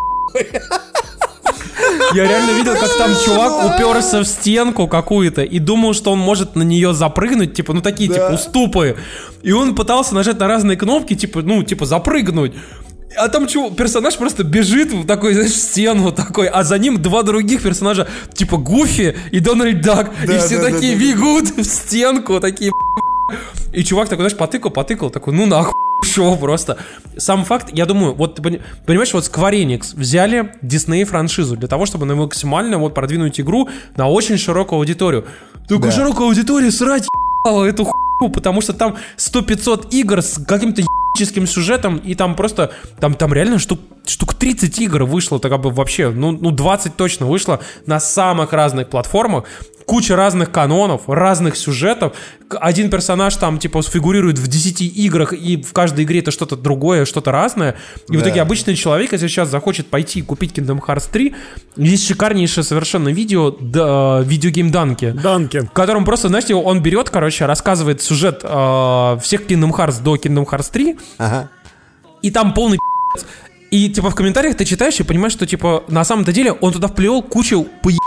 Я 2.14 2.24
реально 2.24 2.53
видел, 2.53 2.74
как 2.74 2.97
там 2.99 3.12
чувак 3.24 3.64
уперся 3.64 4.20
в 4.20 4.24
стенку 4.24 4.86
какую-то 4.86 5.43
и 5.43 5.59
думал, 5.59 5.95
что 5.95 6.12
он 6.12 6.18
может 6.18 6.57
на 6.57 6.62
нее 6.62 6.93
запрыгнуть, 6.93 7.55
типа, 7.55 7.72
ну 7.72 7.80
такие, 7.80 8.09
типа, 8.09 8.32
уступы. 8.34 8.97
И 9.43 9.53
он 9.53 9.74
пытался 9.74 10.14
нажать 10.14 10.38
на 10.38 10.47
разные 10.47 10.76
кнопки, 10.76 11.14
типа, 11.14 11.43
ну, 11.43 11.62
типа, 11.62 11.86
запрыгнуть. 11.86 12.53
А 13.19 13.29
там 13.29 13.47
чего, 13.49 13.71
персонаж 13.71 14.17
просто 14.17 14.45
бежит 14.45 14.93
в 14.93 15.05
такой, 15.07 15.35
знаешь, 15.35 15.53
стену 15.55 16.13
такой, 16.13 16.47
а 16.47 16.63
за 16.63 16.79
ним 16.79 17.03
два 17.03 17.23
других 17.23 17.63
персонажа, 17.63 18.07
типа 18.35 18.57
Гуфи 18.57 19.17
и 19.33 19.41
Дональд 19.41 19.81
Дак. 19.83 20.13
и 20.23 20.27
Да, 20.27 20.39
все 20.39 20.59
да, 20.59 20.71
такие 20.71 20.95
да, 20.97 21.01
бегут 21.03 21.51
в 21.57 21.65
стенку, 21.65 22.39
такие 22.41 22.71
и 23.73 23.83
чувак 23.83 24.09
такой, 24.09 24.23
знаешь, 24.25 24.37
потыкал, 24.37 24.71
потыкал, 24.71 25.11
такой, 25.11 25.35
ну 25.35 25.47
нахуй, 25.47 25.73
шоу 26.05 26.37
просто. 26.37 26.77
Сам 27.17 27.45
факт, 27.45 27.71
я 27.73 27.85
думаю, 27.85 28.15
вот 28.15 28.37
ты 28.37 28.43
пони- 28.43 28.63
понимаешь, 28.87 29.13
вот 29.13 29.25
Square 29.25 29.65
Enix 29.65 29.97
взяли 29.97 30.53
Disney 30.63 31.05
франшизу 31.05 31.57
для 31.57 31.69
того, 31.69 31.87
чтобы 31.87 32.07
на 32.07 32.15
максимально 32.15 32.79
вот 32.79 32.95
продвинуть 32.95 33.41
игру 33.41 33.69
на 33.97 34.09
очень 34.09 34.39
широкую 34.39 34.79
аудиторию. 34.79 35.27
Только 35.69 35.89
Да. 35.89 35.93
широкую 35.93 36.29
аудиторию 36.29 36.71
срать 36.73 37.07
ебало 37.45 37.65
эту 37.65 37.85
хуйню, 37.85 38.33
потому 38.33 38.61
что 38.61 38.73
там 38.73 38.97
100-500 39.17 39.89
игр 39.91 40.23
с 40.23 40.43
каким-то 40.45 40.83
ебическим 41.15 41.47
сюжетом, 41.47 41.99
и 41.99 42.15
там 42.15 42.35
просто, 42.35 42.73
там, 42.99 43.15
там 43.15 43.33
реально 43.33 43.59
штук, 43.59 43.81
штук 44.07 44.35
30 44.35 44.79
игр 44.81 45.05
вышло, 45.05 45.39
так 45.39 45.51
как 45.51 45.61
бы 45.61 45.71
вообще, 45.71 46.11
ну, 46.11 46.33
ну 46.33 46.51
20 46.51 46.97
точно 46.97 47.27
вышло 47.27 47.61
на 47.87 48.01
самых 48.01 48.53
разных 48.53 48.89
платформах, 48.89 49.45
куча 49.87 50.17
разных 50.17 50.53
канонов, 50.53 51.09
разных 51.09 51.57
сюжетов. 51.57 52.13
Один 52.61 52.91
персонаж 52.91 53.37
там, 53.37 53.59
типа, 53.59 53.83
фигурирует 53.83 54.39
в 54.39 54.47
10 54.49 54.81
играх, 54.83 55.33
и 55.33 55.57
в 55.63 55.73
каждой 55.73 56.05
игре 56.05 56.21
это 56.21 56.31
что-то 56.31 56.57
другое, 56.57 57.05
что-то 57.05 57.31
разное. 57.33 57.77
И 58.09 58.17
в 58.17 58.21
Да. 58.21 58.27
итоге 58.27 58.43
обычный 58.43 58.75
человек, 58.75 59.13
если 59.13 59.29
сейчас 59.29 59.49
захочет 59.49 59.87
пойти 59.89 60.19
и 60.19 60.23
купить 60.23 60.53
Kingdom 60.59 60.81
Hearts 60.85 61.09
3, 61.13 61.35
есть 61.77 62.07
шикарнейшее 62.07 62.65
совершенно 62.65 63.09
видео, 63.11 63.51
да, 63.61 64.21
видеогейм 64.25 64.71
Данки. 64.71 65.11
Данки. 65.13 65.61
В 65.61 65.71
котором 65.71 66.05
просто, 66.05 66.29
знаете, 66.29 66.55
он 66.55 66.83
берет, 66.83 67.11
короче, 67.11 67.47
рассказывает 67.47 68.03
сюжет 68.03 68.41
э, 68.43 69.19
всех 69.23 69.43
Kingdom 69.47 69.71
Hearts 69.71 70.03
до 70.03 70.17
Kingdom 70.17 70.47
Hearts 70.47 70.71
3, 70.73 70.97
Ага. 71.19 71.49
и 72.23 72.31
там 72.31 72.53
полный. 72.55 72.79
И, 73.71 73.89
типа, 73.89 74.11
в 74.11 74.15
комментариях 74.17 74.57
ты 74.57 74.65
читаешь 74.65 74.99
и 74.99 75.05
понимаешь, 75.05 75.33
что, 75.33 75.47
типа, 75.47 75.85
на 75.87 76.03
самом-то 76.05 76.33
деле 76.33 76.51
он 76.51 76.73
туда 76.73 76.89
вплел 76.89 77.23
кучу 77.23 77.63
поебаты, 77.83 77.99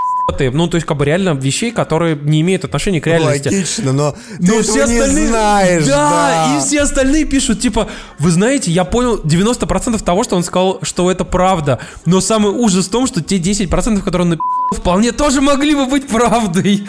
ну, 0.52 0.68
то 0.68 0.76
есть, 0.76 0.88
как 0.88 0.98
бы, 0.98 1.06
реально 1.06 1.32
вещей, 1.32 1.72
которые 1.72 2.16
не 2.16 2.42
имеют 2.42 2.64
отношения 2.64 3.02
к 3.02 3.08
реальности. 3.08 3.50
Логично, 3.50 3.94
но 3.94 4.12
ты 4.12 4.18
Но 4.40 4.60
этого 4.60 4.62
все 4.62 4.86
не 4.86 5.00
остальные... 5.00 5.28
знаешь, 5.28 5.86
да, 5.86 6.10
да. 6.10 6.58
и 6.58 6.60
все 6.62 6.82
остальные 6.82 7.26
пишут, 7.26 7.60
типа, 7.60 7.90
вы 8.20 8.32
знаете, 8.32 8.72
я 8.72 8.86
понял 8.86 9.20
90% 9.20 10.02
того, 10.04 10.24
что 10.24 10.36
он 10.36 10.44
сказал, 10.44 10.80
что 10.82 11.12
это 11.12 11.26
правда. 11.26 11.80
Но 12.06 12.22
самый 12.22 12.52
ужас 12.52 12.88
в 12.88 12.92
том, 12.92 13.08
что 13.08 13.22
те 13.22 13.38
10%, 13.38 14.02
которые 14.02 14.24
он 14.24 14.30
написал, 14.30 14.48
вполне 14.74 15.12
тоже 15.12 15.42
могли 15.42 15.76
бы 15.76 15.86
быть 15.86 16.08
правдой. 16.08 16.88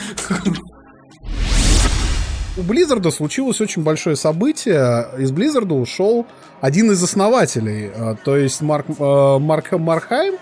У 2.57 2.61
Blizzard 2.61 3.11
случилось 3.11 3.61
очень 3.61 3.83
большое 3.83 4.15
событие. 4.15 5.09
Из 5.19 5.33
Blizzard 5.33 5.73
ушел 5.73 6.25
один 6.61 6.93
из 6.93 7.03
основателей, 7.03 7.91
а, 7.95 8.15
то 8.15 8.37
есть 8.37 8.63
Марк, 8.63 8.87
э, 8.89 9.39
Марк 9.39 9.73
Мархайм, 9.73 10.37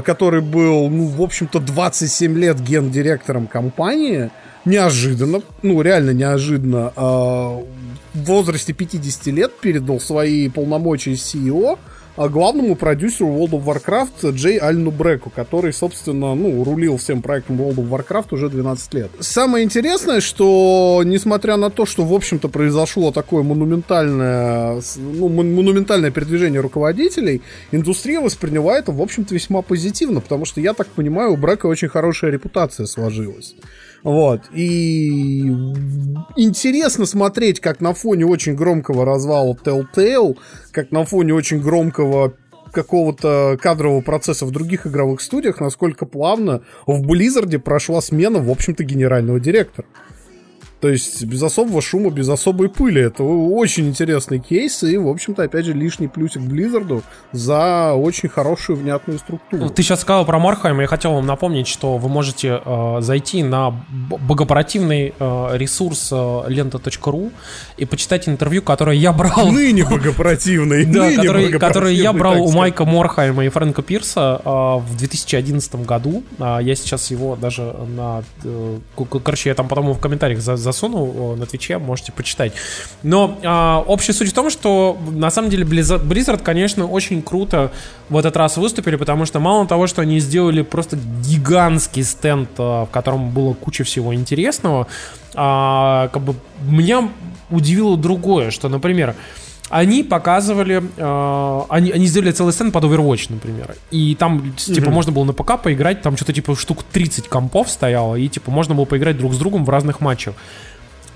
который 0.00 0.40
был, 0.40 0.88
ну, 0.88 1.06
в 1.06 1.20
общем-то, 1.20 1.60
27 1.60 2.38
лет 2.38 2.60
гендиректором 2.60 3.46
компании. 3.46 4.30
Неожиданно, 4.64 5.42
ну, 5.62 5.82
реально 5.82 6.10
неожиданно, 6.10 6.92
а, 6.96 7.62
в 8.14 8.24
возрасте 8.24 8.72
50 8.72 9.26
лет 9.26 9.52
передал 9.60 10.00
свои 10.00 10.48
полномочия 10.48 11.12
CEO 11.12 11.72
а, 11.74 11.78
главному 12.16 12.76
продюсеру 12.76 13.28
World 13.28 13.50
of 13.50 13.64
Warcraft 13.64 14.32
Джей 14.32 14.58
Альнубреку, 14.58 15.30
который, 15.30 15.72
собственно, 15.72 16.34
ну, 16.34 16.62
рулил 16.64 16.96
всем 16.96 17.22
проектом 17.22 17.60
World 17.60 17.76
of 17.76 17.88
Warcraft 17.88 18.26
уже 18.32 18.48
12 18.48 18.94
лет. 18.94 19.10
Самое 19.20 19.64
интересное, 19.64 20.20
что, 20.20 21.02
несмотря 21.04 21.56
на 21.56 21.70
то, 21.70 21.86
что, 21.86 22.04
в 22.04 22.12
общем-то, 22.12 22.48
произошло 22.48 23.12
такое 23.12 23.42
монументальное, 23.42 24.80
ну, 24.96 25.28
монументальное 25.28 26.10
передвижение 26.10 26.60
руководителей, 26.60 27.42
индустрия 27.70 28.20
восприняла 28.20 28.78
это, 28.78 28.92
в 28.92 29.00
общем-то, 29.00 29.34
весьма 29.34 29.62
позитивно, 29.62 30.20
потому 30.20 30.44
что, 30.44 30.60
я 30.60 30.74
так 30.74 30.88
понимаю, 30.88 31.32
у 31.32 31.36
Брека 31.36 31.66
очень 31.66 31.88
хорошая 31.88 32.30
репутация 32.30 32.86
сложилась. 32.86 33.54
Вот. 34.02 34.42
И 34.52 35.42
интересно 36.36 37.06
смотреть, 37.06 37.60
как 37.60 37.80
на 37.80 37.94
фоне 37.94 38.26
очень 38.26 38.54
громкого 38.54 39.04
развала 39.04 39.54
Telltale, 39.54 40.36
как 40.72 40.90
на 40.90 41.04
фоне 41.04 41.34
очень 41.34 41.60
громкого 41.60 42.34
какого-то 42.72 43.58
кадрового 43.60 44.00
процесса 44.00 44.46
в 44.46 44.50
других 44.50 44.86
игровых 44.86 45.20
студиях, 45.20 45.60
насколько 45.60 46.06
плавно 46.06 46.62
в 46.86 47.02
Blizzard 47.02 47.56
прошла 47.58 48.00
смена, 48.00 48.40
в 48.40 48.50
общем-то, 48.50 48.82
генерального 48.82 49.38
директора. 49.38 49.86
То 50.82 50.88
есть 50.88 51.24
без 51.24 51.40
особого 51.40 51.80
шума, 51.80 52.10
без 52.10 52.28
особой 52.28 52.68
пыли. 52.68 53.02
Это 53.02 53.22
очень 53.22 53.86
интересный 53.86 54.40
кейс 54.40 54.82
и, 54.82 54.96
в 54.96 55.06
общем-то, 55.06 55.44
опять 55.44 55.64
же, 55.64 55.74
лишний 55.74 56.08
плюсик 56.08 56.42
Близзарду 56.42 57.04
за 57.30 57.92
очень 57.92 58.28
хорошую 58.28 58.78
внятную 58.78 59.20
структуру. 59.20 59.70
Ты 59.70 59.84
сейчас 59.84 60.00
сказал 60.00 60.26
про 60.26 60.40
Мархайм, 60.40 60.80
я 60.80 60.88
хотел 60.88 61.12
вам 61.12 61.24
напомнить, 61.24 61.68
что 61.68 61.98
вы 61.98 62.08
можете 62.08 62.60
э, 62.64 62.96
зайти 62.98 63.44
на 63.44 63.70
богопротивный 63.70 65.14
э, 65.16 65.48
ресурс 65.52 66.08
э, 66.10 66.42
лента.ру 66.48 67.30
и 67.76 67.84
почитать 67.84 68.28
интервью, 68.28 68.60
которое 68.62 68.96
я 68.96 69.12
брал... 69.12 69.52
Ныне 69.52 69.84
богопротивный. 69.88 70.84
Да, 70.84 71.12
который 71.60 71.94
я 71.94 72.12
брал 72.12 72.42
у 72.42 72.50
Майка 72.50 72.84
Морхайма 72.84 73.44
и 73.44 73.50
Фрэнка 73.50 73.82
Пирса 73.82 74.42
э, 74.44 74.48
в 74.48 74.96
2011 74.96 75.76
году. 75.86 76.24
Э, 76.40 76.58
я 76.60 76.74
сейчас 76.74 77.12
его 77.12 77.36
даже 77.36 77.72
на... 77.96 78.24
Э, 78.42 78.78
короче, 79.22 79.50
я 79.50 79.54
там 79.54 79.68
потом 79.68 79.92
в 79.92 80.00
комментариях 80.00 80.40
за 80.40 80.71
засунул 80.72 81.36
на 81.36 81.46
Твиче, 81.46 81.78
можете 81.78 82.12
почитать. 82.12 82.52
Но 83.02 83.38
а, 83.44 83.84
общая 83.86 84.12
суть 84.12 84.30
в 84.30 84.32
том, 84.32 84.50
что 84.50 84.98
на 85.10 85.30
самом 85.30 85.50
деле 85.50 85.64
Blizzard, 85.64 86.42
конечно, 86.42 86.86
очень 86.86 87.22
круто 87.22 87.70
в 88.08 88.16
этот 88.16 88.36
раз 88.36 88.56
выступили, 88.56 88.96
потому 88.96 89.26
что 89.26 89.40
мало 89.40 89.66
того, 89.66 89.86
что 89.86 90.02
они 90.02 90.18
сделали 90.18 90.62
просто 90.62 90.96
гигантский 90.96 92.04
стенд, 92.04 92.48
а, 92.58 92.86
в 92.86 92.90
котором 92.90 93.30
было 93.30 93.54
куча 93.54 93.84
всего 93.84 94.14
интересного, 94.14 94.86
а, 95.34 96.08
как 96.08 96.22
бы 96.22 96.34
меня 96.66 97.08
удивило 97.50 97.96
другое, 97.96 98.50
что, 98.50 98.68
например, 98.68 99.14
они 99.72 100.02
показывали, 100.02 100.82
э, 100.98 101.60
они, 101.70 101.92
они 101.92 102.06
сделали 102.06 102.30
целый 102.32 102.52
стенд 102.52 102.74
под 102.74 102.84
Overwatch, 102.84 103.28
например. 103.30 103.74
И 103.90 104.14
там, 104.14 104.52
типа, 104.54 104.88
mm-hmm. 104.88 104.90
можно 104.90 105.12
было 105.12 105.24
на 105.24 105.32
ПК 105.32 105.58
поиграть, 105.62 106.02
там 106.02 106.14
что-то 106.14 106.34
типа 106.34 106.54
штук 106.54 106.82
30 106.92 107.26
компов 107.26 107.70
стояло, 107.70 108.16
и 108.16 108.28
типа 108.28 108.50
можно 108.50 108.74
было 108.74 108.84
поиграть 108.84 109.16
друг 109.16 109.32
с 109.32 109.38
другом 109.38 109.64
в 109.64 109.70
разных 109.70 110.00
матчах. 110.02 110.34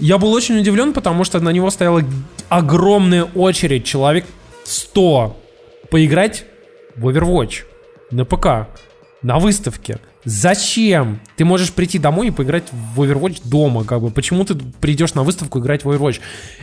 Я 0.01 0.17
был 0.17 0.33
очень 0.33 0.59
удивлен, 0.59 0.95
потому 0.95 1.25
что 1.25 1.39
на 1.39 1.51
него 1.51 1.69
стояла 1.69 2.03
огромная 2.49 3.25
очередь, 3.25 3.85
человек 3.85 4.25
100, 4.65 5.37
поиграть 5.91 6.47
в 6.97 7.07
Overwatch 7.09 7.65
на 8.11 8.25
ПК, 8.25 8.69
на 9.21 9.39
выставке. 9.39 9.99
Зачем? 10.27 11.21
Ты 11.37 11.45
можешь 11.45 11.73
прийти 11.73 12.01
домой 12.01 12.27
и 12.27 12.31
поиграть 12.33 12.65
в 12.73 13.01
Overwatch 13.01 13.43
дома, 13.45 13.85
как 13.85 14.03
бы. 14.03 14.11
Почему 14.11 14.45
ты 14.45 14.57
придешь 14.57 15.15
на 15.15 15.23
выставку 15.23 15.61
играть 15.61 15.85
в 15.85 15.89
Overwatch? 15.89 16.19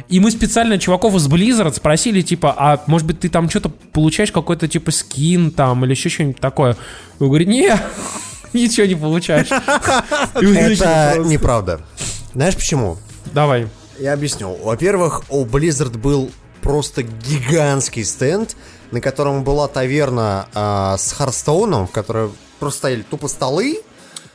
И 0.10 0.20
мы 0.20 0.32
специально 0.32 0.78
чуваков 0.78 1.16
из 1.16 1.30
Blizzard 1.30 1.74
спросили, 1.74 2.22
типа, 2.22 2.54
а 2.58 2.84
может 2.88 3.08
быть 3.08 3.22
ты 3.22 3.30
там 3.30 3.50
что-то 3.50 3.70
получаешь, 3.70 4.34
какой-то 4.34 4.68
типа 4.68 4.92
скин 4.92 5.50
там 5.50 5.86
или 5.86 5.92
еще 5.92 6.10
что-нибудь 6.10 6.42
такое? 6.42 6.76
Он 7.20 7.28
говорит, 7.28 7.48
не, 7.48 7.74
ничего 8.54 8.86
не 8.86 8.96
получаешь. 8.96 9.48
Это 10.34 11.20
неправда. 11.24 11.80
Знаешь 12.34 12.56
почему? 12.56 12.98
Давай. 13.34 13.70
Я 13.98 14.12
объясню. 14.12 14.58
Во-первых, 14.62 15.24
у 15.30 15.46
Blizzard 15.46 15.98
был 15.98 16.32
просто 16.62 17.04
гигантский 17.04 18.04
стенд, 18.04 18.58
на 18.92 19.00
котором 19.00 19.46
была 19.46 19.70
таверна 19.70 20.48
э, 20.54 20.96
с 20.98 21.14
Hearthstone 21.14 21.68
-ом, 21.68 21.88
в 21.88 21.92
которой 21.92 22.30
просто 22.64 22.80
стояли 22.80 23.02
тупо 23.04 23.28
столы. 23.28 23.82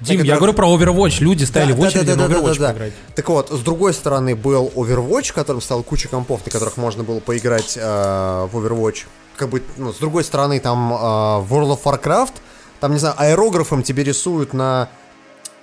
Дим, 0.01 0.23
я 0.23 0.37
говорю 0.37 0.53
про 0.53 0.69
Overwatch. 0.69 1.21
Люди 1.21 1.45
стояли 1.45 1.73
да, 1.73 1.79
в 1.79 1.81
очереди 1.81 2.07
да, 2.07 2.15
да, 2.15 2.29
на 2.29 2.35
Overwatch 2.35 2.59
да, 2.59 2.69
да, 2.69 2.73
поиграть. 2.73 2.93
Так 3.17 3.29
вот, 3.29 3.51
с 3.51 3.61
другой 3.61 3.93
стороны 3.93 4.37
был 4.37 4.71
Overwatch, 4.75 5.31
в 5.31 5.33
котором 5.33 5.61
стояла 5.61 5.83
куча 5.83 6.09
компов, 6.09 6.45
на 6.47 6.53
которых 6.53 6.77
можно 6.77 7.03
было 7.03 7.19
поиграть 7.19 7.77
э, 7.77 8.49
в 8.53 8.57
Overwatch. 8.57 9.07
Как 9.37 9.49
бы, 9.49 9.63
ну, 9.77 9.93
с 9.93 9.97
другой 9.97 10.23
стороны, 10.25 10.61
там 10.61 10.93
э, 10.93 10.97
World 10.97 11.77
of 11.77 11.83
Warcraft, 11.83 12.35
там, 12.81 12.93
не 12.93 12.99
знаю, 12.99 13.17
аэрографом 13.19 13.83
тебе 13.83 14.05
рисуют 14.05 14.53
на 14.53 14.89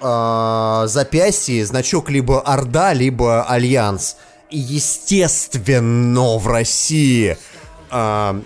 э, 0.01 0.83
запястье 0.87 1.65
значок 1.65 2.09
либо 2.09 2.41
Орда, 2.41 2.91
либо 2.93 3.43
Альянс. 3.43 4.17
И, 4.49 4.57
естественно, 4.59 6.37
в 6.37 6.47
России 6.47 7.37
э, 7.89 8.41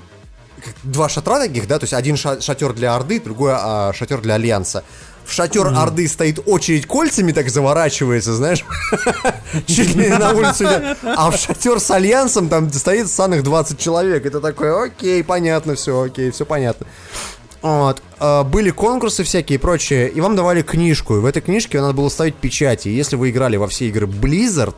два 0.84 1.09
шатра 1.09 1.39
таких, 1.39 1.67
да, 1.67 1.80
то 1.80 1.84
есть 1.84 1.93
один 1.93 2.17
шатер 2.17 2.74
для 2.74 2.95
Орды, 2.95 3.20
другой 3.20 3.53
а, 3.55 3.91
шатер 3.93 4.22
для 4.22 4.36
Альянса. 4.36 4.84
В 5.26 5.32
шатер 5.32 5.67
mm. 5.67 5.78
Орды 5.78 6.07
стоит 6.07 6.39
очередь 6.47 6.88
кольцами 6.88 7.32
так 7.32 7.49
заворачивается, 7.49 8.34
знаешь, 8.34 8.65
чуть 9.67 9.95
ли 9.95 10.09
не 10.09 10.17
на 10.17 10.32
улицу 10.32 10.65
А 11.03 11.30
в 11.30 11.38
шатер 11.38 11.80
с 11.80 11.91
Альянсом 11.91 12.49
там 12.49 12.72
стоит 12.74 13.09
самых 13.09 13.43
20 13.43 13.78
человек. 13.78 14.26
Это 14.26 14.39
такое, 14.41 14.86
окей, 14.86 15.24
понятно, 15.24 15.76
все, 15.76 16.01
окей, 16.01 16.32
все 16.32 16.45
понятно. 16.45 16.88
Вот. 17.61 18.01
А, 18.20 18.43
были 18.43 18.72
конкурсы 18.72 19.24
всякие 19.24 19.57
и 19.57 19.59
прочее, 19.59 20.09
и 20.09 20.22
вам 20.22 20.36
давали 20.36 20.61
книжку, 20.61 21.17
и 21.17 21.20
в 21.20 21.26
этой 21.26 21.41
книжке 21.41 21.80
надо 21.82 21.93
было 21.93 22.09
ставить 22.09 22.36
печати. 22.36 22.88
Если 22.88 23.15
вы 23.15 23.30
играли 23.30 23.57
во 23.57 23.67
все 23.67 23.88
игры 23.88 24.07
Blizzard, 24.07 24.76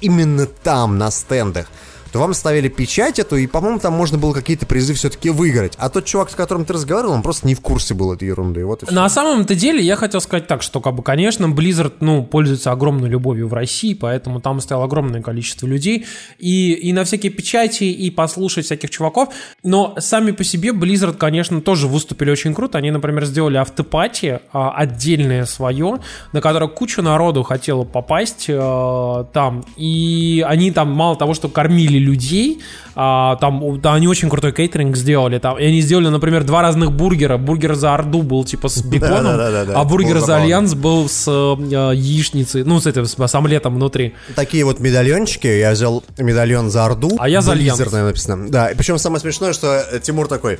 именно 0.00 0.46
там, 0.46 0.98
на 0.98 1.10
стендах, 1.10 1.66
то 2.14 2.20
вам 2.20 2.32
ставили 2.32 2.68
печать 2.68 3.18
эту, 3.18 3.34
и, 3.34 3.48
по-моему, 3.48 3.80
там 3.80 3.92
можно 3.92 4.18
было 4.18 4.32
какие-то 4.32 4.66
призы 4.66 4.94
все-таки 4.94 5.30
выиграть. 5.30 5.72
А 5.78 5.88
тот 5.88 6.04
чувак, 6.04 6.30
с 6.30 6.36
которым 6.36 6.64
ты 6.64 6.72
разговаривал, 6.72 7.14
он 7.14 7.22
просто 7.22 7.44
не 7.44 7.56
в 7.56 7.60
курсе 7.60 7.92
был 7.92 8.12
этой 8.12 8.28
ерунды. 8.28 8.64
Вот 8.64 8.88
На 8.88 9.08
самом-то 9.08 9.56
деле, 9.56 9.82
я 9.82 9.96
хотел 9.96 10.20
сказать 10.20 10.46
так, 10.46 10.62
что, 10.62 10.80
как 10.80 10.94
бы, 10.94 11.02
конечно, 11.02 11.46
Blizzard, 11.46 11.94
ну, 11.98 12.22
пользуется 12.22 12.70
огромной 12.70 13.08
любовью 13.08 13.48
в 13.48 13.52
России, 13.52 13.94
поэтому 13.94 14.40
там 14.40 14.60
стояло 14.60 14.84
огромное 14.84 15.22
количество 15.22 15.66
людей, 15.66 16.06
и, 16.38 16.74
и 16.74 16.92
на 16.92 17.02
всякие 17.02 17.32
печати, 17.32 17.82
и 17.82 18.10
послушать 18.10 18.66
всяких 18.66 18.90
чуваков, 18.90 19.30
но 19.64 19.96
сами 19.98 20.30
по 20.30 20.44
себе 20.44 20.68
Blizzard, 20.68 21.14
конечно, 21.16 21.60
тоже 21.60 21.88
выступили 21.88 22.30
очень 22.30 22.54
круто. 22.54 22.78
Они, 22.78 22.92
например, 22.92 23.24
сделали 23.24 23.56
автопати 23.56 24.38
а, 24.52 24.70
отдельное 24.70 25.46
свое, 25.46 25.98
на 26.32 26.40
которое 26.40 26.68
куча 26.68 27.02
народу 27.02 27.42
хотела 27.42 27.82
попасть 27.82 28.46
а, 28.48 29.24
там, 29.32 29.64
и 29.76 30.44
они 30.46 30.70
там 30.70 30.92
мало 30.92 31.16
того, 31.16 31.34
что 31.34 31.48
кормили 31.48 32.03
людей. 32.04 32.60
А, 32.94 33.36
там 33.36 33.80
да, 33.80 33.94
они 33.94 34.06
очень 34.06 34.30
крутой 34.30 34.52
кейтеринг 34.52 34.96
сделали. 34.96 35.38
Там, 35.38 35.58
и 35.58 35.64
они 35.64 35.80
сделали, 35.80 36.08
например, 36.08 36.44
два 36.44 36.62
разных 36.62 36.92
бургера. 36.92 37.36
Бургер 37.38 37.74
за 37.74 37.94
Орду 37.94 38.22
был 38.22 38.44
типа 38.44 38.68
с 38.68 38.82
беконом, 38.84 39.40
а 39.74 39.84
бургер 39.84 40.20
за 40.20 40.36
Альянс 40.36 40.74
был 40.74 41.08
с 41.08 41.26
э, 41.26 41.94
яичницей, 41.94 42.64
ну, 42.64 42.80
с 42.80 42.86
этим, 42.86 43.06
с 43.06 43.34
омлетом 43.34 43.74
внутри. 43.74 44.14
Такие 44.34 44.64
вот 44.64 44.80
медальончики. 44.80 45.46
Я 45.46 45.72
взял 45.72 46.04
медальон 46.18 46.70
за 46.70 46.84
Орду. 46.84 47.16
А 47.18 47.28
я 47.28 47.40
за 47.40 47.52
Альянс. 47.52 47.78
написано. 47.78 48.48
Да, 48.48 48.70
и 48.70 48.74
причем 48.74 48.98
самое 48.98 49.20
смешное, 49.20 49.52
что 49.52 49.84
э, 49.90 50.00
Тимур 50.00 50.28
такой, 50.28 50.58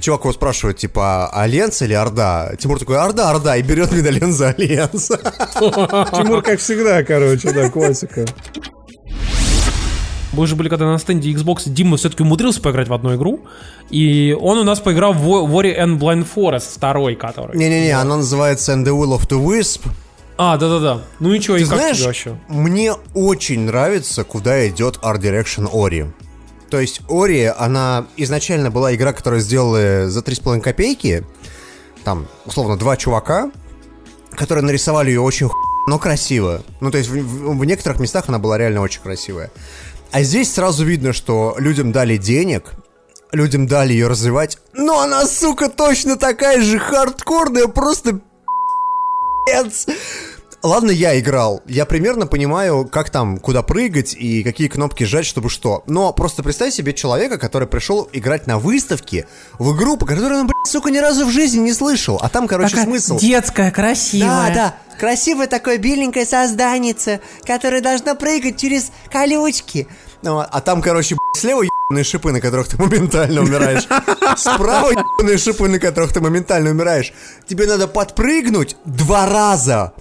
чувак 0.00 0.22
его 0.22 0.32
спрашивает, 0.32 0.78
типа, 0.78 1.28
Альянс 1.28 1.82
или 1.82 1.94
Орда? 1.94 2.52
Тимур 2.58 2.78
такой, 2.78 2.98
Орда, 2.98 3.30
Орда, 3.30 3.56
и 3.56 3.62
берет 3.62 3.92
медальон 3.92 4.32
за 4.32 4.48
Альянс. 4.50 5.08
Тимур, 5.58 6.42
как 6.42 6.58
всегда, 6.60 7.02
короче, 7.02 7.52
да, 7.52 7.70
классика. 7.70 8.26
Мы 10.36 10.46
же 10.46 10.54
были 10.54 10.68
когда 10.68 10.84
на 10.84 10.98
стенде 10.98 11.32
Xbox, 11.32 11.62
Дима 11.64 11.96
все-таки 11.96 12.22
умудрился 12.22 12.60
поиграть 12.60 12.88
в 12.88 12.92
одну 12.92 13.14
игру, 13.16 13.40
и 13.88 14.36
он 14.38 14.58
у 14.58 14.64
нас 14.64 14.80
поиграл 14.80 15.14
в 15.14 15.26
Ori 15.26 15.74
and 15.78 15.98
Blind 15.98 16.26
Forest, 16.32 16.74
второй, 16.74 17.16
который. 17.16 17.56
Не-не-не, 17.56 17.92
она 17.92 18.16
называется 18.16 18.74
And 18.74 18.84
the 18.84 18.92
Will 18.92 19.18
of 19.18 19.26
the 19.28 19.42
Wisp. 19.42 19.88
А, 20.36 20.58
да-да-да. 20.58 21.00
Ну 21.20 21.32
и 21.32 21.40
что, 21.40 21.56
и 21.56 21.60
как 21.60 21.68
знаешь, 21.68 21.96
тебе 21.96 22.06
вообще? 22.06 22.38
Мне 22.48 22.92
очень 23.14 23.60
нравится, 23.60 24.24
куда 24.24 24.68
идет 24.68 24.98
Art 25.02 25.22
Direction 25.22 25.72
Ori. 25.72 26.12
То 26.68 26.80
есть 26.80 27.00
Ори, 27.08 27.44
она 27.44 28.04
изначально 28.18 28.70
была 28.70 28.94
игра, 28.94 29.14
которую 29.14 29.40
сделали 29.40 30.06
за 30.08 30.20
3,5 30.20 30.60
копейки. 30.60 31.24
Там, 32.04 32.26
условно, 32.44 32.76
два 32.76 32.98
чувака, 32.98 33.50
которые 34.32 34.64
нарисовали 34.64 35.08
ее 35.08 35.22
очень 35.22 35.48
но 35.86 36.00
красиво. 36.00 36.62
Ну, 36.80 36.90
то 36.90 36.98
есть 36.98 37.08
в, 37.08 37.14
в, 37.14 37.58
в 37.58 37.64
некоторых 37.64 38.00
местах 38.00 38.24
она 38.28 38.38
была 38.38 38.58
реально 38.58 38.80
очень 38.80 39.00
красивая. 39.00 39.50
А 40.12 40.22
здесь 40.22 40.52
сразу 40.52 40.84
видно, 40.84 41.12
что 41.12 41.56
людям 41.58 41.92
дали 41.92 42.16
денег, 42.16 42.72
людям 43.32 43.66
дали 43.66 43.92
ее 43.92 44.08
развивать, 44.08 44.58
но 44.72 45.00
она, 45.00 45.26
сука, 45.26 45.68
точно 45.68 46.16
такая 46.16 46.60
же 46.60 46.78
хардкорная, 46.78 47.66
просто 47.66 48.20
ладно, 50.62 50.90
я 50.90 51.18
играл. 51.18 51.62
Я 51.66 51.86
примерно 51.86 52.26
понимаю, 52.26 52.86
как 52.86 53.10
там, 53.10 53.38
куда 53.38 53.62
прыгать 53.62 54.14
и 54.14 54.42
какие 54.42 54.68
кнопки 54.68 55.04
жать, 55.04 55.26
чтобы 55.26 55.50
что. 55.50 55.82
Но 55.86 56.12
просто 56.12 56.42
представь 56.42 56.74
себе 56.74 56.92
человека, 56.92 57.38
который 57.38 57.68
пришел 57.68 58.08
играть 58.12 58.46
на 58.46 58.58
выставке 58.58 59.26
в 59.58 59.76
игру, 59.76 59.96
по 59.96 60.06
которой 60.06 60.40
он, 60.40 60.46
блядь, 60.46 60.70
сука, 60.70 60.90
ни 60.90 60.98
разу 60.98 61.26
в 61.26 61.30
жизни 61.30 61.60
не 61.60 61.72
слышал. 61.72 62.18
А 62.22 62.28
там, 62.28 62.46
короче, 62.48 62.70
Такая 62.70 62.84
смысл. 62.86 63.18
детская, 63.18 63.70
красивая. 63.70 64.48
Да, 64.48 64.54
да. 64.54 64.74
Красивое 64.98 65.46
такое 65.46 65.76
беленькое 65.76 66.24
созданице, 66.24 67.20
которое 67.44 67.82
должно 67.82 68.14
прыгать 68.14 68.58
через 68.58 68.90
колючки. 69.12 69.86
Ну, 70.22 70.38
а 70.38 70.60
там, 70.62 70.80
короче, 70.80 71.16
слева 71.38 71.62
ебаные 71.62 72.02
шипы, 72.02 72.32
на 72.32 72.40
которых 72.40 72.68
ты 72.68 72.78
моментально 72.78 73.42
умираешь. 73.42 73.86
Справа 74.38 74.90
ебаные 74.90 75.36
шипы, 75.36 75.68
на 75.68 75.78
которых 75.78 76.12
ты 76.14 76.20
моментально 76.20 76.70
умираешь. 76.70 77.12
Тебе 77.46 77.66
надо 77.66 77.86
подпрыгнуть 77.88 78.76
два 78.86 79.26
раза. 79.26 79.92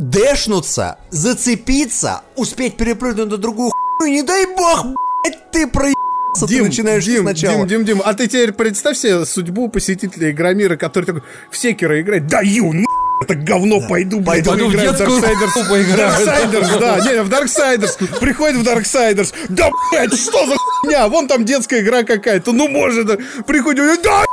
Дэшнуться, 0.00 0.96
зацепиться, 1.10 2.22
успеть 2.34 2.78
перепрыгнуть 2.78 3.28
на 3.28 3.36
другую 3.36 3.70
хуйню, 3.98 4.14
не 4.14 4.22
дай 4.22 4.46
бог, 4.46 4.86
блядь, 5.22 5.50
ты 5.50 5.66
проебался, 5.66 6.46
ты 6.48 6.62
начинаешь 6.62 7.04
Дим, 7.04 7.20
сначала. 7.20 7.66
Дим, 7.66 7.84
Дим, 7.84 7.84
Дим, 7.84 8.02
а 8.02 8.14
ты 8.14 8.26
теперь 8.26 8.52
представь 8.52 8.96
себе 8.96 9.26
судьбу 9.26 9.68
посетителя 9.68 10.30
Игромира, 10.30 10.76
который 10.76 11.04
такой 11.04 11.22
в 11.50 11.56
секера 11.58 12.00
играет, 12.00 12.28
даю, 12.28 12.72
на 12.72 12.86
это 13.20 13.34
говно, 13.34 13.80
пойду, 13.86 14.20
блядь, 14.20 14.46
Пойду 14.46 14.68
в 14.68 14.72
детскую 14.72 15.20
Darksiders». 15.20 15.68
поиграю. 15.68 16.26
Darksiders, 16.26 16.80
да, 16.80 17.00
не, 17.00 17.22
в 17.22 17.28
Darksiders, 17.28 18.18
приходит 18.18 18.56
в 18.56 18.66
Darksiders, 18.66 19.34
да, 19.48 19.70
блядь, 19.92 20.14
что 20.14 20.46
за 20.46 20.56
хуйня, 20.56 21.08
вон 21.08 21.28
там 21.28 21.44
детская 21.44 21.80
игра 21.80 22.02
какая-то, 22.02 22.52
ну 22.52 22.68
может, 22.68 23.06
приходит, 23.46 24.02
да, 24.02 24.24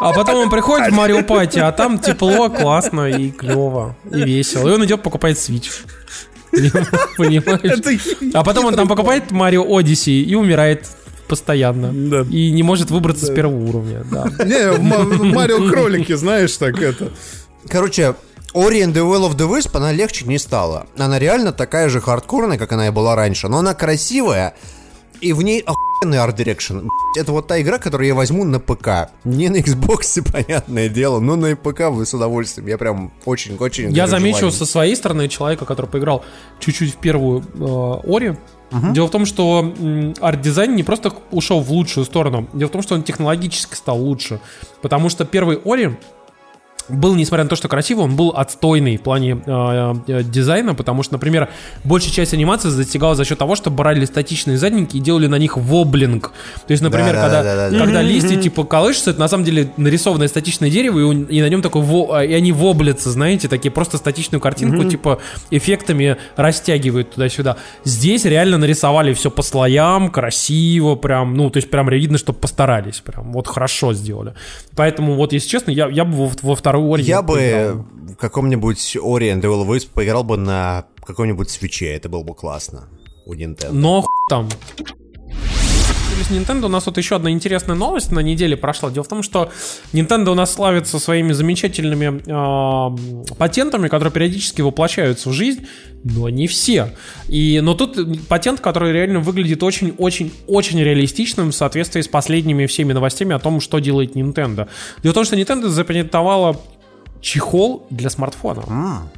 А 0.00 0.12
потом 0.12 0.36
он 0.36 0.50
приходит 0.50 0.92
в 0.92 0.94
Марио 0.94 1.22
Пати, 1.22 1.58
а 1.58 1.72
там 1.72 1.98
тепло, 1.98 2.50
классно 2.50 3.08
и 3.08 3.30
клево, 3.30 3.96
и 4.10 4.22
весело. 4.22 4.68
И 4.68 4.72
он 4.72 4.84
идет 4.84 5.02
покупает 5.02 5.38
Switch. 5.38 5.70
Понимаешь? 7.16 8.00
А 8.34 8.44
потом 8.44 8.66
он 8.66 8.74
там 8.74 8.88
покупает 8.88 9.30
Mario 9.30 9.64
Odyssey 9.76 10.12
и 10.12 10.34
умирает 10.34 10.86
постоянно. 11.28 11.92
Да. 11.92 12.26
И 12.30 12.50
не 12.50 12.62
может 12.62 12.90
выбраться 12.90 13.26
с 13.26 13.30
первого 13.30 13.62
уровня. 13.68 14.04
Да. 14.10 14.24
Не, 14.44 14.72
в 14.72 15.22
Марио 15.22 15.68
кролики, 15.68 16.14
знаешь, 16.14 16.56
так 16.56 16.80
это. 16.80 17.12
Короче, 17.68 18.14
Ori 18.54 18.82
and 18.82 18.94
the 18.94 19.04
Will 19.04 19.28
of 19.28 19.36
the 19.36 19.48
Wisp, 19.48 19.76
она 19.76 19.92
легче 19.92 20.24
не 20.24 20.38
стала. 20.38 20.86
Она 20.96 21.18
реально 21.18 21.52
такая 21.52 21.88
же 21.88 22.00
хардкорная, 22.00 22.58
как 22.58 22.72
она 22.72 22.88
и 22.88 22.90
была 22.90 23.14
раньше, 23.14 23.48
но 23.48 23.58
она 23.58 23.74
красивая, 23.74 24.54
и 25.20 25.32
в 25.32 25.42
ней 25.42 25.60
охуенный 25.60 26.18
art 26.18 26.36
direction. 26.36 26.88
Это 27.16 27.32
вот 27.32 27.46
та 27.46 27.60
игра, 27.60 27.78
которую 27.78 28.06
я 28.06 28.14
возьму 28.14 28.44
на 28.44 28.58
ПК. 28.58 29.10
Не 29.24 29.48
на 29.48 29.56
Xbox, 29.56 30.22
понятное 30.32 30.88
дело, 30.88 31.20
но 31.20 31.36
на 31.36 31.56
ПК 31.56 31.90
вы 31.90 32.06
с 32.06 32.14
удовольствием. 32.14 32.68
Я 32.68 32.78
прям 32.78 33.12
очень-очень... 33.24 33.90
Я 33.90 34.06
замечу 34.06 34.38
желанием. 34.38 34.58
со 34.58 34.66
своей 34.66 34.96
стороны 34.96 35.28
человека, 35.28 35.64
который 35.64 35.86
поиграл 35.86 36.24
чуть-чуть 36.60 36.94
в 36.94 36.96
первую 36.96 37.42
э, 37.42 38.10
Ori. 38.10 38.36
Дело 38.70 39.06
в 39.06 39.10
том, 39.10 39.24
что 39.24 39.74
арт-дизайн 40.20 40.74
не 40.76 40.82
просто 40.82 41.12
ушел 41.30 41.60
в 41.60 41.72
лучшую 41.72 42.04
сторону. 42.04 42.48
Дело 42.52 42.68
в 42.68 42.72
том, 42.72 42.82
что 42.82 42.94
он 42.94 43.02
технологически 43.02 43.74
стал 43.74 43.98
лучше. 43.98 44.40
Потому 44.82 45.08
что 45.08 45.24
первый 45.24 45.58
Ori 45.64 45.96
был, 46.88 47.14
несмотря 47.14 47.44
на 47.44 47.50
то, 47.50 47.56
что 47.56 47.68
красивый, 47.68 48.04
он 48.04 48.16
был 48.16 48.30
отстойный 48.30 48.96
в 48.96 49.02
плане 49.02 49.40
э, 49.44 49.94
э, 50.08 50.22
дизайна, 50.22 50.74
потому 50.74 51.02
что, 51.02 51.14
например, 51.14 51.48
большая 51.84 52.12
часть 52.12 52.34
анимации 52.34 52.70
достигалась 52.70 53.16
за 53.18 53.24
счет 53.24 53.38
того, 53.38 53.54
что 53.56 53.70
брали 53.70 54.04
статичные 54.04 54.58
задники 54.58 54.96
и 54.96 55.00
делали 55.00 55.26
на 55.26 55.36
них 55.36 55.56
wobbling. 55.56 56.32
То 56.66 56.70
есть, 56.72 56.82
например, 56.82 57.14
когда, 57.14 57.42
Да-да-да-да-да. 57.42 57.84
когда 57.84 58.02
листья 58.02 58.36
типа 58.40 58.64
колышутся, 58.64 59.10
это 59.10 59.20
на 59.20 59.28
самом 59.28 59.44
деле 59.44 59.70
нарисованное 59.76 60.28
статичное 60.28 60.70
дерево, 60.70 60.98
и, 60.98 61.02
он- 61.02 61.24
и 61.24 61.40
на 61.40 61.48
нем 61.48 61.62
такой 61.62 61.82
во- 61.82 62.22
и 62.22 62.32
они 62.32 62.52
воблятся, 62.52 63.10
знаете, 63.10 63.48
такие 63.48 63.70
просто 63.70 63.96
статичную 63.98 64.40
картинку, 64.40 64.84
типа 64.88 65.18
эффектами 65.50 66.16
растягивают 66.36 67.10
туда-сюда. 67.14 67.56
Здесь 67.84 68.24
реально 68.24 68.58
нарисовали 68.58 69.12
все 69.12 69.30
по 69.30 69.42
слоям, 69.42 70.10
красиво, 70.10 70.94
прям, 70.94 71.34
ну, 71.34 71.50
то 71.50 71.58
есть 71.58 71.70
прям 71.70 71.88
видно, 71.88 72.18
что 72.18 72.32
постарались, 72.32 73.00
прям 73.00 73.32
вот 73.32 73.46
хорошо 73.46 73.92
сделали. 73.94 74.34
Поэтому 74.76 75.14
вот, 75.14 75.32
если 75.32 75.48
честно, 75.48 75.70
я, 75.70 75.88
я 75.88 76.04
бы 76.04 76.12
во, 76.26 76.30
во 76.42 76.54
вторую 76.54 76.77
Ори 76.78 77.02
Я 77.02 77.22
бы 77.22 77.84
в 78.08 78.16
каком-нибудь 78.16 78.96
Ori 78.96 79.32
and 79.32 79.40
the 79.40 79.44
Will 79.44 79.66
Wisp 79.66 79.88
поиграл 79.92 80.24
бы 80.24 80.36
на 80.36 80.86
каком-нибудь 81.04 81.50
свече, 81.50 81.94
это 81.94 82.08
было 82.08 82.22
бы 82.22 82.34
классно 82.34 82.88
у 83.26 83.34
Nintendo. 83.34 83.72
Но 83.72 84.04
там. 84.28 84.48
С 86.18 86.30
Nintendo 86.30 86.66
у 86.66 86.68
нас 86.68 86.84
вот 86.84 86.98
еще 86.98 87.16
одна 87.16 87.30
интересная 87.30 87.76
новость 87.76 88.10
на 88.10 88.20
неделе 88.20 88.56
прошла. 88.56 88.90
Дело 88.90 89.04
в 89.04 89.08
том, 89.08 89.22
что 89.22 89.50
Nintendo 89.92 90.30
у 90.30 90.34
нас 90.34 90.52
славится 90.52 90.98
своими 90.98 91.32
замечательными 91.32 92.20
э, 92.26 93.34
патентами, 93.36 93.88
которые 93.88 94.12
периодически 94.12 94.60
воплощаются 94.60 95.30
в 95.30 95.32
жизнь, 95.32 95.66
но 96.02 96.28
не 96.28 96.46
все. 96.48 96.94
И, 97.28 97.60
но 97.62 97.74
тут 97.74 98.26
патент, 98.26 98.60
который 98.60 98.92
реально 98.92 99.20
выглядит 99.20 99.62
очень-очень-очень 99.62 100.82
реалистичным 100.82 101.50
в 101.50 101.54
соответствии 101.54 102.00
с 102.00 102.08
последними 102.08 102.66
всеми 102.66 102.92
новостями 102.92 103.34
о 103.34 103.38
том, 103.38 103.60
что 103.60 103.78
делает 103.78 104.16
Nintendo. 104.16 104.68
Дело 105.02 105.12
в 105.12 105.14
том, 105.14 105.24
что 105.24 105.36
Nintendo 105.36 105.68
запатентовала 105.68 106.60
чехол 107.20 107.86
для 107.90 108.10
смартфона. 108.10 109.08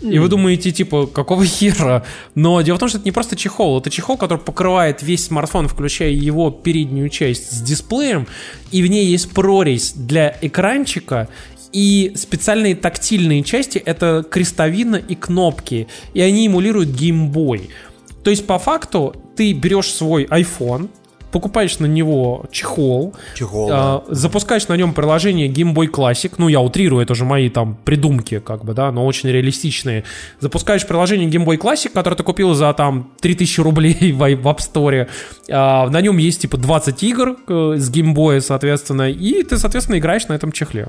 И 0.00 0.18
вы 0.18 0.28
думаете, 0.28 0.70
типа, 0.70 1.06
какого 1.06 1.44
хера? 1.44 2.04
Но 2.34 2.60
дело 2.62 2.76
в 2.76 2.80
том, 2.80 2.88
что 2.88 2.98
это 2.98 3.04
не 3.04 3.12
просто 3.12 3.36
чехол. 3.36 3.80
Это 3.80 3.90
чехол, 3.90 4.16
который 4.16 4.38
покрывает 4.38 5.02
весь 5.02 5.26
смартфон, 5.26 5.68
включая 5.68 6.10
его 6.10 6.50
переднюю 6.50 7.08
часть 7.08 7.52
с 7.52 7.60
дисплеем. 7.60 8.26
И 8.70 8.82
в 8.82 8.86
ней 8.86 9.06
есть 9.06 9.30
прорезь 9.30 9.92
для 9.92 10.36
экранчика. 10.40 11.28
И 11.72 12.12
специальные 12.16 12.74
тактильные 12.74 13.42
части— 13.42 13.78
это 13.84 14.24
крестовина 14.28 14.96
и 14.96 15.14
кнопки. 15.14 15.86
И 16.14 16.20
они 16.20 16.46
эмулируют 16.46 16.88
геймбой. 16.88 17.70
То 18.24 18.30
есть, 18.30 18.46
по 18.46 18.58
факту, 18.58 19.14
ты 19.36 19.52
берешь 19.52 19.92
свой 19.92 20.24
iPhone, 20.24 20.90
покупаешь 21.30 21.78
на 21.78 21.86
него 21.86 22.46
чехол, 22.50 23.14
Чехол, 23.34 23.68
а, 23.72 24.04
запускаешь 24.08 24.68
на 24.68 24.76
нем 24.76 24.94
приложение 24.94 25.48
Game 25.48 25.74
Boy 25.74 25.88
Classic, 25.90 26.32
ну 26.38 26.48
я 26.48 26.60
утрирую, 26.60 27.02
это 27.02 27.14
же 27.14 27.24
мои 27.24 27.48
там 27.48 27.76
придумки, 27.84 28.38
как 28.38 28.64
бы, 28.64 28.74
да, 28.74 28.90
но 28.92 29.06
очень 29.06 29.28
реалистичные. 29.30 30.04
Запускаешь 30.40 30.86
приложение 30.86 31.28
Game 31.28 31.44
Boy 31.44 31.58
Classic, 31.58 31.90
которое 31.90 32.16
ты 32.16 32.22
купил 32.22 32.54
за 32.54 32.72
там 32.74 33.12
3000 33.20 33.60
рублей 33.60 34.12
в, 34.12 34.18
в 34.18 34.48
App 34.48 34.58
Store. 34.58 35.08
А, 35.50 35.88
на 35.88 36.00
нем 36.00 36.18
есть 36.18 36.42
типа 36.42 36.56
20 36.56 37.02
игр 37.02 37.36
э, 37.46 37.74
с 37.76 37.90
Game 37.90 38.14
Boy, 38.14 38.40
соответственно, 38.40 39.10
и 39.10 39.42
ты, 39.42 39.58
соответственно, 39.58 39.98
играешь 39.98 40.28
на 40.28 40.34
этом 40.34 40.52
чехле. 40.52 40.88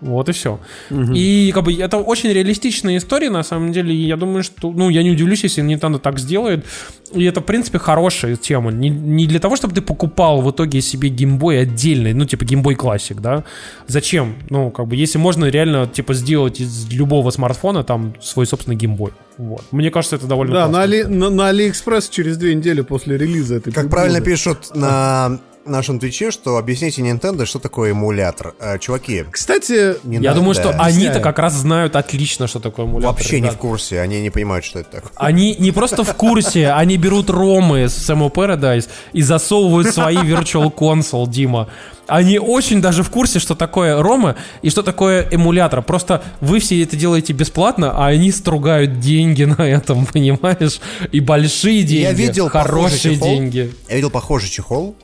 Вот 0.00 0.28
и 0.28 0.32
все. 0.32 0.58
И 0.90 1.50
как 1.54 1.64
бы 1.64 1.72
это 1.72 1.96
очень 1.98 2.30
реалистичная 2.30 2.96
история, 2.98 3.30
на 3.30 3.42
самом 3.42 3.72
деле. 3.72 3.94
И 3.94 4.06
я 4.06 4.16
думаю, 4.16 4.42
что, 4.42 4.70
ну, 4.70 4.90
я 4.90 5.02
не 5.02 5.10
удивлюсь, 5.10 5.44
если 5.44 5.64
Nintendo 5.64 5.98
так 5.98 6.18
сделает. 6.18 6.64
И 7.12 7.24
это, 7.24 7.40
в 7.40 7.44
принципе, 7.44 7.78
хорошая 7.78 8.36
тема. 8.36 8.70
Не, 8.72 8.90
не 8.90 9.26
для 9.26 9.38
того, 9.38 9.56
чтобы 9.56 9.74
ты 9.74 9.80
покупал 9.80 10.42
в 10.42 10.50
итоге 10.50 10.80
себе 10.80 11.08
Game 11.08 11.38
Boy 11.38 11.60
отдельный, 11.60 12.12
ну, 12.12 12.24
типа 12.24 12.44
Game 12.44 12.61
Boy 12.61 12.74
Classic, 12.74 13.20
да? 13.20 13.44
Зачем? 13.86 14.34
Ну, 14.50 14.70
как 14.70 14.88
бы, 14.88 14.96
если 14.96 15.18
можно 15.18 15.46
реально, 15.46 15.86
типа, 15.86 16.14
сделать 16.14 16.60
из 16.60 16.92
любого 16.92 17.30
смартфона 17.30 17.84
там 17.84 18.14
свой 18.20 18.46
собственный 18.46 18.76
Game 18.76 18.94
Boy. 18.94 19.12
Вот. 19.38 19.62
Мне 19.70 19.90
кажется, 19.90 20.16
это 20.16 20.26
довольно 20.26 20.54
Да, 20.54 20.60
классно. 20.66 20.78
на, 20.78 20.82
Али, 20.82 21.04
на, 21.04 21.30
на 21.30 21.48
Алиэкспресс 21.48 22.08
через 22.08 22.36
две 22.36 22.54
недели 22.54 22.82
после 22.82 23.16
релиза 23.16 23.56
этой 23.56 23.72
Как 23.72 23.88
правильно 23.90 24.20
пишут 24.20 24.74
на 24.74 25.40
нашем 25.66 25.98
твиче, 25.98 26.30
что 26.30 26.56
объясните 26.58 27.02
Nintendo, 27.02 27.44
что 27.46 27.58
такое 27.58 27.90
эмулятор. 27.92 28.54
Э, 28.60 28.78
чуваки, 28.78 29.24
Кстати, 29.30 29.96
не 30.06 30.16
Я 30.16 30.30
надо. 30.30 30.34
думаю, 30.36 30.54
что 30.54 30.70
они-то 30.78 31.20
как 31.20 31.38
раз 31.38 31.54
знают 31.54 31.96
отлично, 31.96 32.46
что 32.46 32.60
такое 32.60 32.86
эмулятор. 32.86 33.12
Вообще 33.14 33.36
не 33.36 33.42
ребят. 33.46 33.54
в 33.54 33.58
курсе, 33.58 34.00
они 34.00 34.20
не 34.20 34.30
понимают, 34.30 34.64
что 34.64 34.80
это 34.80 34.90
такое. 34.90 35.10
Они 35.16 35.56
не 35.58 35.70
просто 35.72 36.04
в 36.04 36.14
курсе, 36.14 36.68
они 36.76 36.96
берут 36.96 37.30
ромы 37.30 37.88
с 37.88 37.94
Само 37.94 38.28
Paradise 38.28 38.88
и 39.12 39.22
засовывают 39.22 39.88
свои 39.94 40.16
Virtual 40.22 40.72
Console, 40.74 41.28
Дима. 41.28 41.68
Они 42.06 42.38
очень 42.38 42.82
даже 42.82 43.02
в 43.02 43.08
курсе, 43.08 43.38
что 43.38 43.54
такое 43.54 44.02
рома 44.02 44.36
и 44.60 44.68
что 44.68 44.82
такое 44.82 45.26
эмулятор. 45.30 45.80
Просто 45.80 46.22
вы 46.42 46.58
все 46.60 46.82
это 46.82 46.96
делаете 46.96 47.32
бесплатно, 47.32 47.92
а 47.96 48.08
они 48.08 48.30
стругают 48.30 49.00
деньги 49.00 49.44
на 49.58 49.62
этом, 49.62 50.04
понимаешь? 50.04 50.80
И 51.12 51.20
большие 51.20 51.82
деньги, 51.82 52.02
Я 52.02 52.12
видел 52.12 52.50
хорошие 52.50 53.14
чехол. 53.14 53.28
деньги. 53.28 53.72
Я 53.88 53.94
видел 53.96 54.10
похожий 54.10 54.50
чехол, 54.50 54.94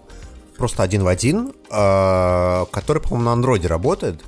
просто 0.60 0.84
один 0.84 1.02
в 1.02 1.08
один, 1.08 1.52
э, 1.70 2.64
который, 2.70 3.02
по-моему, 3.02 3.24
на 3.24 3.32
андроиде 3.32 3.66
работает. 3.66 4.20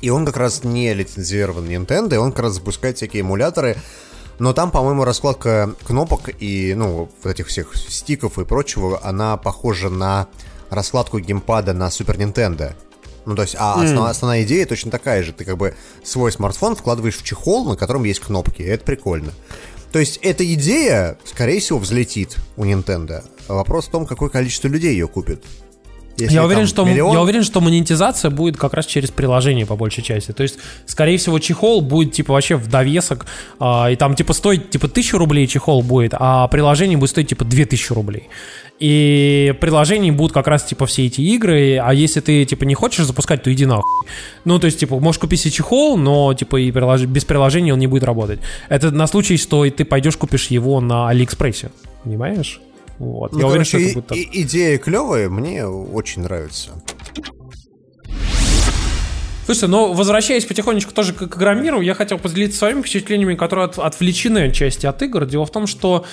И 0.00 0.10
он 0.10 0.24
как 0.26 0.36
раз 0.36 0.62
не 0.62 0.94
лицензирован 0.94 1.64
Nintendo, 1.66 2.14
и 2.14 2.18
он 2.18 2.30
как 2.32 2.40
раз 2.42 2.54
запускает 2.54 2.96
всякие 2.96 3.22
эмуляторы. 3.22 3.76
Но 4.38 4.52
там, 4.52 4.70
по-моему, 4.70 5.04
раскладка 5.04 5.74
кнопок 5.84 6.30
и, 6.38 6.74
ну, 6.74 7.08
вот 7.22 7.30
этих 7.30 7.46
всех 7.46 7.76
стиков 7.76 8.38
и 8.38 8.44
прочего, 8.44 9.00
она 9.02 9.36
похожа 9.36 9.88
на 9.90 10.26
раскладку 10.70 11.18
геймпада 11.18 11.72
на 11.72 11.90
Супер 11.90 12.16
Nintendo. 12.16 12.74
Ну, 13.24 13.36
то 13.36 13.42
есть, 13.42 13.54
а 13.58 13.76
основ- 13.80 14.08
основная 14.08 14.42
идея 14.42 14.66
точно 14.66 14.90
такая 14.90 15.22
же. 15.22 15.32
Ты 15.32 15.44
как 15.44 15.56
бы 15.56 15.76
свой 16.02 16.32
смартфон 16.32 16.74
вкладываешь 16.74 17.16
в 17.16 17.22
чехол, 17.22 17.64
на 17.68 17.76
котором 17.76 18.02
есть 18.04 18.20
кнопки. 18.20 18.62
И 18.62 18.66
это 18.66 18.84
прикольно. 18.84 19.32
То 19.92 20.00
есть, 20.00 20.16
эта 20.22 20.42
идея, 20.54 21.18
скорее 21.24 21.60
всего, 21.60 21.78
взлетит 21.78 22.36
у 22.56 22.64
Nintendo. 22.64 23.22
Вопрос 23.48 23.86
в 23.86 23.90
том, 23.90 24.06
какое 24.06 24.28
количество 24.28 24.68
людей 24.68 24.92
ее 24.92 25.08
купит. 25.08 25.44
Если 26.18 26.34
Я 26.34 26.44
уверен, 26.44 26.66
что, 26.66 26.84
миллион- 26.84 27.14
я 27.14 27.22
уверен, 27.22 27.42
что 27.42 27.60
монетизация 27.62 28.30
будет 28.30 28.58
как 28.58 28.74
раз 28.74 28.84
через 28.84 29.10
приложение 29.10 29.64
по 29.64 29.76
большей 29.76 30.04
части. 30.04 30.32
То 30.32 30.42
есть, 30.42 30.58
скорее 30.84 31.16
всего, 31.16 31.38
чехол 31.38 31.80
будет 31.80 32.12
типа 32.12 32.34
вообще 32.34 32.56
в 32.56 32.68
довесок, 32.68 33.24
а, 33.58 33.90
и 33.90 33.96
там 33.96 34.14
типа 34.14 34.34
стоит 34.34 34.70
типа 34.70 34.88
1000 34.88 35.16
рублей 35.18 35.46
чехол 35.46 35.82
будет, 35.82 36.12
а 36.14 36.46
приложение 36.48 36.98
будет 36.98 37.10
стоить 37.10 37.28
типа 37.28 37.44
2000 37.44 37.92
рублей. 37.94 38.28
И 38.78 39.54
приложений 39.60 40.10
будут 40.10 40.32
как 40.32 40.48
раз 40.48 40.64
типа 40.64 40.84
все 40.86 41.06
эти 41.06 41.20
игры, 41.22 41.78
а 41.82 41.94
если 41.94 42.20
ты 42.20 42.44
типа 42.44 42.64
не 42.64 42.74
хочешь 42.74 43.06
запускать, 43.06 43.42
то 43.42 43.50
иди 43.52 43.64
нахуй. 43.64 44.06
Ну, 44.44 44.58
то 44.58 44.66
есть, 44.66 44.80
типа, 44.80 44.98
можешь 45.00 45.18
купить 45.20 45.40
себе 45.40 45.52
чехол, 45.52 45.96
но 45.96 46.34
типа 46.34 46.56
и 46.56 46.70
прилож- 46.70 47.06
без 47.06 47.24
приложения 47.24 47.72
он 47.72 47.78
не 47.78 47.86
будет 47.86 48.04
работать. 48.04 48.40
Это 48.68 48.90
на 48.90 49.06
случай, 49.06 49.38
что 49.38 49.64
и 49.64 49.70
ты 49.70 49.84
пойдешь 49.86 50.16
купишь 50.16 50.48
его 50.48 50.80
на 50.80 51.08
Алиэкспрессе. 51.08 51.70
Понимаешь? 52.04 52.60
Вот. 53.02 53.32
Ну, 53.32 53.40
Я 53.40 53.46
уверен, 53.48 53.64
что 53.64 53.78
это 53.78 53.94
будет 53.94 54.06
так. 54.06 54.16
идея 54.18 54.78
клевая, 54.78 55.28
мне 55.28 55.66
очень 55.66 56.22
нравится. 56.22 56.70
Слушайте, 59.44 59.66
ну, 59.66 59.92
возвращаясь 59.92 60.44
потихонечку 60.44 60.92
тоже 60.94 61.12
к, 61.12 61.22
Игромиру, 61.24 61.80
я 61.80 61.94
хотел 61.94 62.18
поделиться 62.20 62.58
своими 62.58 62.80
впечатлениями, 62.80 63.34
которые 63.34 63.64
от- 63.64 63.78
отвлечены 63.80 64.44
отчасти 64.46 64.86
от 64.86 65.02
игр. 65.02 65.26
Дело 65.26 65.44
в 65.46 65.50
том, 65.50 65.66
что 65.66 66.04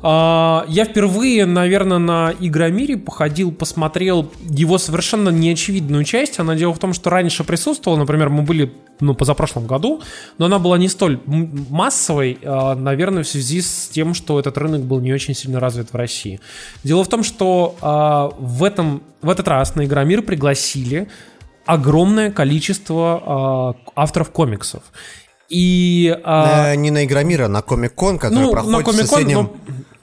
я 0.00 0.84
впервые, 0.88 1.44
наверное, 1.44 1.98
на 1.98 2.34
Игромире 2.38 2.96
походил, 2.96 3.50
посмотрел 3.50 4.30
его 4.48 4.78
совершенно 4.78 5.30
неочевидную 5.30 6.04
часть. 6.04 6.38
Она 6.38 6.54
дело 6.54 6.72
в 6.72 6.78
том, 6.78 6.92
что 6.92 7.10
раньше 7.10 7.42
присутствовала, 7.42 7.98
например, 7.98 8.28
мы 8.28 8.42
были, 8.42 8.72
ну, 9.00 9.14
позапрошлом 9.14 9.66
году, 9.66 10.00
но 10.38 10.46
она 10.46 10.60
была 10.60 10.78
не 10.78 10.88
столь 10.88 11.20
массовой, 11.26 12.38
а, 12.44 12.76
наверное, 12.76 13.24
в 13.24 13.28
связи 13.28 13.60
с 13.60 13.88
тем, 13.88 14.14
что 14.14 14.38
этот 14.38 14.56
рынок 14.56 14.82
был 14.82 15.00
не 15.00 15.12
очень 15.12 15.34
сильно 15.34 15.58
развит 15.58 15.92
в 15.92 15.96
России. 15.96 16.40
Дело 16.84 17.02
в 17.02 17.08
том, 17.08 17.24
что 17.24 17.76
а, 17.80 18.30
в, 18.38 18.62
этом, 18.62 19.02
в 19.20 19.28
этот 19.28 19.48
раз 19.48 19.74
на 19.74 19.84
Игромир 19.84 20.22
пригласили 20.22 21.08
огромное 21.66 22.30
количество 22.30 23.22
а, 23.26 23.74
авторов 23.96 24.30
комиксов. 24.30 24.82
И 25.48 26.14
а, 26.24 26.74
не 26.74 26.90
на 26.90 27.04
Игромира, 27.04 27.46
а 27.46 27.48
на 27.48 27.62
Комик-кон, 27.62 28.18
который 28.18 28.44
ну, 28.44 28.50
проходит 28.52 28.86
на 28.86 28.92
в 28.92 28.96
соседнем, 28.96 29.36
но- 29.36 29.56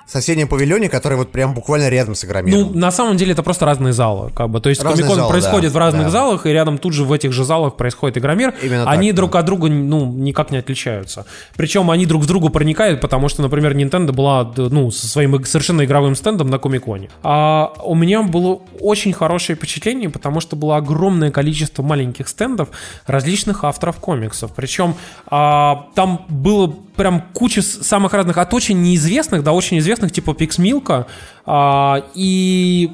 в 0.05 0.11
соседнем 0.11 0.47
павильоне, 0.47 0.87
который 0.87 1.17
вот 1.17 1.31
прям 1.31 1.53
буквально 1.53 1.89
рядом 1.89 2.13
с 2.13 2.23
ну, 2.23 2.29
Игромиром. 2.29 2.79
на 2.79 2.91
самом 2.91 3.17
деле 3.17 3.31
это 3.31 3.41
просто 3.41 3.65
разные 3.65 3.91
залы, 3.91 4.31
как 4.35 4.49
бы. 4.49 4.61
То 4.61 4.69
есть 4.69 4.83
Разные 4.83 5.03
Комикон 5.03 5.17
залы, 5.17 5.29
происходит 5.29 5.73
да, 5.73 5.79
в 5.79 5.79
разных 5.79 6.03
да. 6.03 6.09
залах, 6.11 6.45
и 6.45 6.49
рядом 6.49 6.77
тут 6.77 6.93
же 6.93 7.03
в 7.03 7.11
этих 7.11 7.31
же 7.31 7.43
залах 7.43 7.75
происходит 7.75 8.17
Игромир. 8.17 8.53
Именно 8.61 8.89
они 8.89 9.09
так, 9.09 9.15
друг 9.15 9.31
да. 9.31 9.39
от 9.39 9.45
друга, 9.45 9.67
ну, 9.67 10.05
никак 10.05 10.51
не 10.51 10.57
отличаются. 10.57 11.25
Причем 11.55 11.89
они 11.89 12.05
друг 12.05 12.21
в 12.21 12.27
другу 12.27 12.49
проникают, 12.49 13.01
потому 13.01 13.29
что, 13.29 13.41
например, 13.41 13.75
Nintendo 13.75 14.11
была, 14.11 14.53
ну, 14.55 14.91
со 14.91 15.07
своим 15.07 15.43
совершенно 15.43 15.83
игровым 15.83 16.15
стендом 16.15 16.49
на 16.49 16.59
Комиконе. 16.59 17.09
А 17.23 17.73
у 17.83 17.95
меня 17.95 18.21
было 18.21 18.59
очень 18.79 19.11
хорошее 19.11 19.57
впечатление, 19.57 20.09
потому 20.09 20.39
что 20.39 20.55
было 20.55 20.77
огромное 20.77 21.31
количество 21.31 21.81
маленьких 21.81 22.27
стендов 22.27 22.69
различных 23.07 23.63
авторов 23.63 23.97
комиксов. 23.97 24.51
Причем 24.55 24.95
а, 25.27 25.87
там 25.95 26.25
было 26.29 26.75
прям 26.95 27.21
куча 27.33 27.61
самых 27.61 28.13
разных, 28.13 28.37
от 28.37 28.53
очень 28.53 28.81
неизвестных 28.81 29.43
до 29.43 29.51
очень 29.51 29.79
известных, 29.79 30.11
типа 30.11 30.33
Пиксмилка. 30.33 31.07
А, 31.45 32.03
и 32.15 32.91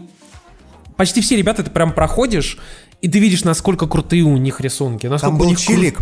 почти 0.98 1.22
все 1.22 1.36
ребята 1.36 1.64
ты 1.64 1.72
прям 1.72 1.94
проходишь, 1.94 2.58
и 3.02 3.08
ты 3.08 3.18
видишь, 3.20 3.44
насколько 3.44 3.88
крутые 3.88 4.24
у 4.24 4.38
них 4.38 4.62
рисунки. 4.62 5.08
Насколько 5.08 5.32
Там 5.32 5.38
был 5.40 5.48
них 5.50 5.58
кру- 5.58 5.62
Чилик. 5.66 6.00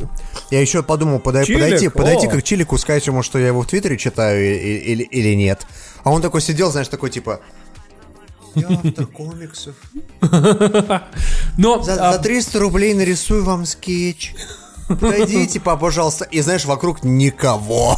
Я 0.52 0.60
еще 0.62 0.84
подумал, 0.84 1.20
подай- 1.20 1.46
Чилик? 1.46 1.62
подойти, 1.62 1.90
подойти 1.90 2.28
О. 2.28 2.30
как 2.32 2.40
к 2.42 2.44
Чилику, 2.44 2.78
сказать 2.78 3.08
ему, 3.08 3.24
что 3.24 3.40
я 3.40 3.48
его 3.48 3.62
в 3.62 3.68
Твиттере 3.68 3.98
читаю 3.98 4.44
или, 4.44 5.04
или 5.04 5.34
нет. 5.36 5.66
А 6.04 6.12
он 6.12 6.22
такой 6.22 6.42
сидел, 6.42 6.72
знаешь, 6.72 6.88
такой 6.90 7.10
типа... 7.10 7.40
Я 8.56 8.68
автор 8.70 9.06
комиксов. 9.14 9.76
Но, 11.58 11.82
За, 11.84 12.10
а, 12.10 12.14
за 12.14 12.20
300 12.20 12.60
рублей 12.60 12.94
нарисую 12.94 13.44
вам 13.44 13.66
скетч. 13.66 14.34
Подойдите, 14.90 15.60
пожалуйста. 15.60 16.26
И 16.26 16.42
знаешь, 16.42 16.66
вокруг 16.66 17.04
никого. 17.04 17.98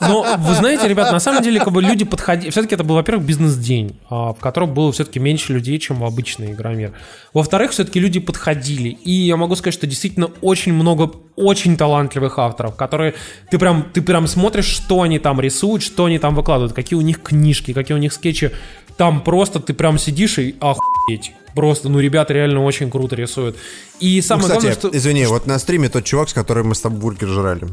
Но 0.00 0.36
вы 0.38 0.54
знаете, 0.54 0.88
ребят, 0.88 1.12
на 1.12 1.20
самом 1.20 1.42
деле, 1.42 1.60
как 1.60 1.72
бы 1.72 1.80
люди 1.80 2.04
подходили. 2.04 2.50
Все-таки 2.50 2.74
это 2.74 2.84
был, 2.84 2.96
во-первых, 2.96 3.24
бизнес-день, 3.24 3.98
а, 4.10 4.32
в 4.32 4.40
котором 4.40 4.74
было 4.74 4.92
все-таки 4.92 5.20
меньше 5.20 5.52
людей, 5.52 5.78
чем 5.78 6.00
в 6.00 6.04
обычный 6.04 6.52
игромир. 6.52 6.92
Во-вторых, 7.32 7.70
все-таки 7.70 8.00
люди 8.00 8.20
подходили. 8.20 8.88
И 8.88 9.12
я 9.12 9.36
могу 9.36 9.54
сказать, 9.54 9.74
что 9.74 9.86
действительно 9.86 10.30
очень 10.40 10.72
много 10.72 11.12
очень 11.36 11.76
талантливых 11.76 12.38
авторов, 12.38 12.74
которые 12.74 13.14
ты 13.50 13.58
прям, 13.58 13.84
ты 13.92 14.02
прям 14.02 14.26
смотришь, 14.26 14.66
что 14.66 15.02
они 15.02 15.20
там 15.20 15.40
рисуют, 15.40 15.82
что 15.82 16.06
они 16.06 16.18
там 16.18 16.34
выкладывают, 16.34 16.72
какие 16.72 16.98
у 16.98 17.02
них 17.02 17.22
книжки, 17.22 17.72
какие 17.72 17.96
у 17.96 18.00
них 18.00 18.12
скетчи. 18.12 18.50
Там 18.96 19.22
просто 19.22 19.60
ты 19.60 19.72
прям 19.74 19.98
сидишь 19.98 20.38
и 20.38 20.56
охуеть. 21.08 21.32
Просто, 21.54 21.88
ну, 21.88 21.98
ребята 21.98 22.34
реально 22.34 22.64
очень 22.64 22.90
круто 22.90 23.16
рисуют. 23.16 23.56
И 24.00 24.16
Ну, 24.16 24.22
самое 24.22 24.48
кстати, 24.48 24.62
главное, 24.62 24.78
что... 24.78 24.96
извини, 24.96 25.26
вот 25.26 25.46
на 25.46 25.58
стриме 25.58 25.88
тот 25.88 26.04
чувак, 26.04 26.28
с 26.28 26.32
которым 26.32 26.68
мы 26.68 26.74
с 26.74 26.80
тобой 26.80 27.00
бургер 27.00 27.28
жрали. 27.28 27.68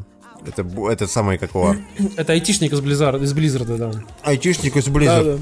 Это, 0.45 0.65
это 0.89 1.07
самый 1.07 1.37
какого? 1.37 1.75
Это 2.17 2.33
айтишник 2.33 2.71
из 2.71 2.79
Blizzard, 2.79 3.23
из 3.23 3.33
да. 3.77 3.91
Айтишник 4.23 4.75
из 4.77 4.87
Blizzard. 4.87 5.41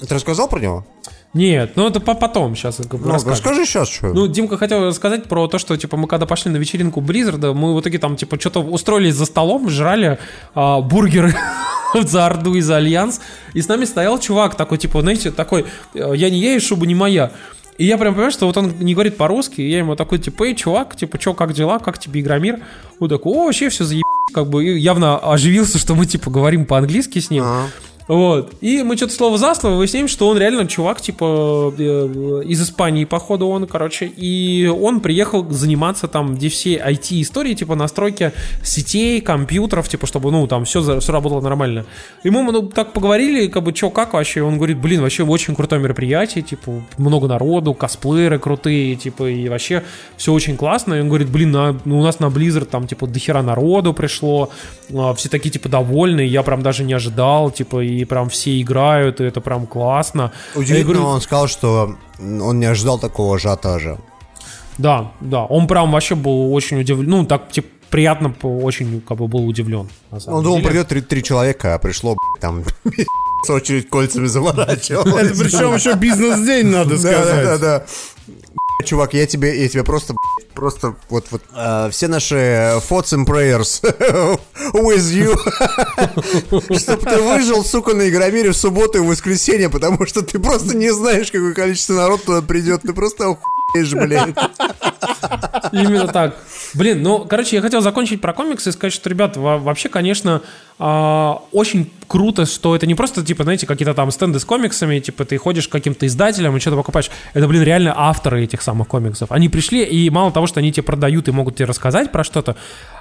Ты 0.00 0.14
рассказал 0.14 0.48
про 0.48 0.60
него? 0.60 0.86
Нет, 1.34 1.72
ну 1.76 1.86
это 1.86 2.00
по- 2.00 2.14
потом 2.14 2.56
сейчас 2.56 2.76
как 2.76 2.98
бы 3.00 3.08
Ну, 3.08 3.12
расскажи 3.12 3.66
сейчас, 3.66 3.88
что. 3.88 4.06
Ну, 4.08 4.26
Димка 4.26 4.56
хотел 4.56 4.86
рассказать 4.86 5.24
про 5.24 5.46
то, 5.48 5.58
что, 5.58 5.76
типа, 5.76 5.96
мы 5.98 6.08
когда 6.08 6.24
пошли 6.24 6.50
на 6.50 6.56
вечеринку 6.56 7.00
Blizzard, 7.02 7.52
мы 7.52 7.74
в 7.74 7.80
итоге 7.80 7.98
там, 7.98 8.16
типа, 8.16 8.40
что-то 8.40 8.60
устроились 8.62 9.14
за 9.14 9.26
столом, 9.26 9.68
жрали 9.68 10.18
а, 10.54 10.80
бургеры 10.80 11.34
за 11.94 12.24
Орду 12.26 12.54
и 12.54 12.62
за 12.62 12.76
Альянс, 12.76 13.20
и 13.52 13.60
с 13.60 13.68
нами 13.68 13.84
стоял 13.84 14.18
чувак 14.18 14.54
такой, 14.54 14.78
типа, 14.78 15.02
знаете, 15.02 15.30
такой, 15.30 15.66
э, 15.94 16.12
я 16.14 16.30
не 16.30 16.38
я 16.38 16.54
и 16.54 16.58
шуба 16.58 16.86
не 16.86 16.94
моя. 16.94 17.32
И 17.76 17.84
я 17.84 17.98
прям 17.98 18.14
понимаю, 18.14 18.32
что 18.32 18.46
вот 18.46 18.56
он 18.56 18.72
не 18.80 18.94
говорит 18.94 19.18
по-русски, 19.18 19.60
и 19.60 19.68
я 19.70 19.78
ему 19.78 19.94
такой, 19.96 20.18
типа, 20.18 20.44
эй, 20.44 20.54
чувак, 20.54 20.96
типа, 20.96 21.18
чё, 21.18 21.34
как 21.34 21.52
дела, 21.52 21.78
как 21.78 21.98
тебе 21.98 22.22
Игромир? 22.22 22.60
Он 22.98 23.10
такой, 23.10 23.32
о, 23.32 23.44
вообще 23.44 23.68
все 23.68 23.84
заеб... 23.84 24.02
как 24.32 24.48
бы 24.48 24.64
явно 24.64 25.18
оживился, 25.18 25.76
что 25.78 25.94
мы, 25.94 26.06
типа, 26.06 26.30
говорим 26.30 26.64
по-английски 26.64 27.18
с 27.18 27.28
ним. 27.28 27.44
Ага. 27.44 27.66
Вот. 28.08 28.54
И 28.60 28.82
мы 28.82 28.96
что-то 28.96 29.12
слово 29.14 29.38
за 29.38 29.54
слово 29.54 29.76
выясняем, 29.76 30.06
что 30.06 30.28
он 30.28 30.38
реально 30.38 30.66
чувак, 30.66 31.00
типа, 31.00 31.74
э, 31.76 32.42
из 32.46 32.62
Испании, 32.62 33.04
походу, 33.04 33.48
он, 33.48 33.66
короче. 33.66 34.06
И 34.06 34.66
он 34.66 35.00
приехал 35.00 35.48
заниматься 35.50 36.06
там, 36.06 36.34
где 36.34 36.48
все 36.48 36.76
IT-истории, 36.76 37.54
типа, 37.54 37.74
настройки 37.74 38.32
сетей, 38.62 39.20
компьютеров, 39.20 39.88
типа, 39.88 40.06
чтобы, 40.06 40.30
ну, 40.30 40.46
там 40.46 40.64
все, 40.64 41.00
все 41.00 41.12
работало 41.12 41.40
нормально. 41.40 41.84
И 42.22 42.30
мы 42.30 42.42
ну, 42.52 42.62
так 42.62 42.92
поговорили, 42.92 43.48
как 43.48 43.64
бы, 43.64 43.74
что, 43.74 43.90
как 43.90 44.12
вообще? 44.12 44.42
Он 44.42 44.56
говорит, 44.56 44.78
блин, 44.78 45.02
вообще 45.02 45.24
очень 45.24 45.56
крутое 45.56 45.80
мероприятие, 45.80 46.42
типа, 46.42 46.82
много 46.98 47.26
народу, 47.26 47.74
косплееры 47.74 48.38
крутые, 48.38 48.94
типа, 48.94 49.28
и 49.28 49.48
вообще 49.48 49.82
все 50.16 50.32
очень 50.32 50.56
классно. 50.56 50.94
И 50.94 51.00
он 51.00 51.08
говорит, 51.08 51.28
блин, 51.28 51.50
на- 51.50 51.76
ну, 51.84 51.98
у 51.98 52.02
нас 52.04 52.20
на 52.20 52.26
Blizzard 52.26 52.66
там, 52.66 52.86
типа, 52.86 53.08
дохера 53.08 53.42
народу 53.42 53.92
пришло, 53.92 54.50
а, 54.94 55.12
все 55.14 55.28
такие, 55.28 55.50
типа, 55.50 55.68
довольные, 55.68 56.28
я 56.28 56.44
прям 56.44 56.62
даже 56.62 56.84
не 56.84 56.92
ожидал, 56.92 57.50
типа, 57.50 57.82
и 57.82 57.95
прям 58.04 58.28
все 58.28 58.60
играют, 58.60 59.20
и 59.20 59.24
это 59.24 59.40
прям 59.40 59.66
классно. 59.66 60.32
Удивительно, 60.54 60.84
говорю, 60.84 61.04
он 61.04 61.20
сказал, 61.20 61.48
что 61.48 61.96
он 62.18 62.60
не 62.60 62.66
ожидал 62.66 62.98
такого 62.98 63.36
ажиотажа. 63.36 63.98
Да, 64.78 65.12
да, 65.20 65.44
он 65.44 65.66
прям 65.66 65.90
вообще 65.92 66.14
был 66.14 66.52
очень 66.52 66.80
удивлен, 66.80 67.10
ну, 67.10 67.24
так, 67.24 67.50
типа, 67.50 67.68
приятно, 67.90 68.34
очень, 68.42 69.00
как 69.00 69.16
бы, 69.18 69.26
был 69.26 69.46
удивлен. 69.46 69.88
Он 70.26 70.42
думал, 70.42 70.58
деле. 70.58 70.68
придет 70.68 70.88
три, 70.88 71.00
три 71.00 71.22
человека, 71.22 71.74
а 71.74 71.78
пришло, 71.78 72.16
там, 72.40 72.64
с 73.44 73.50
очередь 73.50 73.88
кольцами 73.88 74.26
заворачивал. 74.26 75.06
Это 75.16 75.34
причем 75.38 75.74
еще 75.74 75.94
бизнес-день, 75.94 76.66
надо 76.66 76.98
сказать. 76.98 77.44
да, 77.44 77.58
да, 77.58 77.58
да. 77.58 77.86
Чувак, 78.84 79.14
я 79.14 79.26
тебе, 79.26 79.62
я 79.62 79.68
тебе 79.68 79.84
просто, 79.84 80.14
просто 80.54 80.96
вот, 81.08 81.26
вот 81.30 81.42
э, 81.54 81.88
все 81.90 82.08
наши 82.08 82.34
thoughts 82.34 83.12
and 83.12 83.26
prayers 83.26 83.82
with 84.74 85.10
you, 85.12 85.34
чтобы 86.78 87.02
ты 87.02 87.20
выжил, 87.20 87.64
сука, 87.64 87.94
на 87.94 88.08
Игромире 88.08 88.50
в 88.50 88.56
субботу 88.56 88.98
и 88.98 89.00
в 89.00 89.06
воскресенье, 89.06 89.70
потому 89.70 90.06
что 90.06 90.22
ты 90.22 90.38
просто 90.38 90.76
не 90.76 90.92
знаешь, 90.92 91.32
какое 91.32 91.54
количество 91.54 91.94
народ 91.94 92.24
туда 92.24 92.42
придет, 92.42 92.82
ты 92.82 92.92
просто 92.92 93.24
охуеешь, 93.24 93.55
блядь. 93.84 94.34
Именно 95.72 96.08
так. 96.08 96.36
Блин, 96.74 97.02
ну, 97.02 97.20
короче, 97.24 97.56
я 97.56 97.62
хотел 97.62 97.80
закончить 97.80 98.20
про 98.20 98.32
комиксы 98.32 98.70
и 98.70 98.72
сказать, 98.72 98.92
что, 98.92 99.08
ребят, 99.08 99.36
во- 99.36 99.58
вообще, 99.58 99.88
конечно, 99.88 100.42
а, 100.78 101.42
очень 101.52 101.90
круто, 102.06 102.44
что 102.44 102.76
это 102.76 102.86
не 102.86 102.94
просто, 102.94 103.24
типа, 103.24 103.44
знаете, 103.44 103.66
какие-то 103.66 103.94
там 103.94 104.10
стенды 104.10 104.38
с 104.38 104.44
комиксами, 104.44 104.98
типа, 104.98 105.24
ты 105.24 105.38
ходишь 105.38 105.68
к 105.68 105.72
каким-то 105.72 106.06
издателям 106.06 106.56
и 106.56 106.60
что-то 106.60 106.76
покупаешь. 106.76 107.10
Это, 107.34 107.48
блин, 107.48 107.62
реально 107.62 107.94
авторы 107.96 108.42
этих 108.44 108.62
самых 108.62 108.88
комиксов. 108.88 109.32
Они 109.32 109.48
пришли, 109.48 109.84
и 109.84 110.10
мало 110.10 110.30
того, 110.32 110.46
что 110.46 110.60
они 110.60 110.72
тебе 110.72 110.82
продают 110.82 111.28
и 111.28 111.30
могут 111.30 111.56
тебе 111.56 111.66
рассказать 111.66 112.12
про 112.12 112.24
что-то, 112.24 112.56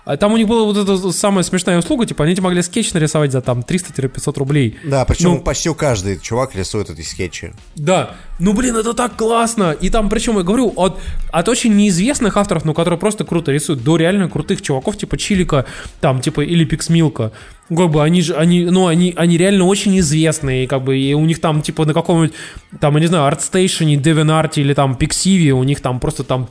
там 0.05 0.33
у 0.33 0.37
них 0.37 0.47
была 0.47 0.63
вот 0.65 0.77
эта 0.77 1.11
самая 1.11 1.43
смешная 1.43 1.79
услуга, 1.79 2.05
типа, 2.05 2.23
они 2.23 2.39
могли 2.39 2.61
скетч 2.61 2.93
нарисовать 2.93 3.31
за 3.31 3.41
там 3.41 3.59
300-500 3.59 4.39
рублей. 4.39 4.77
Да, 4.83 5.03
причем 5.05 5.31
Ну, 5.31 5.39
почти 5.39 5.73
каждый 5.73 6.19
чувак 6.19 6.55
рисует 6.55 6.89
эти 6.89 7.01
скетчи. 7.01 7.53
да, 7.75 8.15
ну 8.39 8.53
блин, 8.53 8.75
это 8.75 8.93
так 8.93 9.15
классно. 9.15 9.71
И 9.71 9.89
там, 9.89 10.09
причем 10.09 10.37
я 10.37 10.43
говорю, 10.43 10.73
от, 10.75 10.99
от 11.31 11.49
очень 11.49 11.75
неизвестных 11.75 12.37
авторов, 12.37 12.65
ну, 12.65 12.73
которые 12.73 12.99
просто 12.99 13.23
круто 13.23 13.51
рисуют, 13.51 13.83
до 13.83 13.95
реально 13.97 14.29
крутых 14.29 14.61
чуваков, 14.61 14.97
типа 14.97 15.17
Чилика, 15.17 15.65
там, 16.01 16.21
типа, 16.21 16.41
или 16.41 16.65
Пиксмилка. 16.65 17.31
Как 17.69 17.89
бы 17.89 18.03
они 18.03 18.21
же, 18.21 18.35
они, 18.35 18.65
ну, 18.65 18.85
они, 18.87 19.13
они 19.17 19.37
реально 19.37 19.65
очень 19.65 19.97
известные, 19.99 20.67
как 20.67 20.83
бы, 20.83 20.99
и 20.99 21.13
у 21.15 21.25
них 21.25 21.41
там, 21.41 21.63
типа, 21.63 21.85
на 21.85 21.93
каком-нибудь, 21.93 22.35
там, 22.79 22.93
я 22.95 22.99
не 23.01 23.07
знаю, 23.07 23.31
ArtStation, 23.33 23.95
DeviantArt 23.99 24.53
или 24.55 24.73
там 24.73 24.93
Pixivi, 24.93 25.49
у 25.49 25.63
них 25.63 25.81
там 25.81 25.99
просто 25.99 26.23
там 26.23 26.49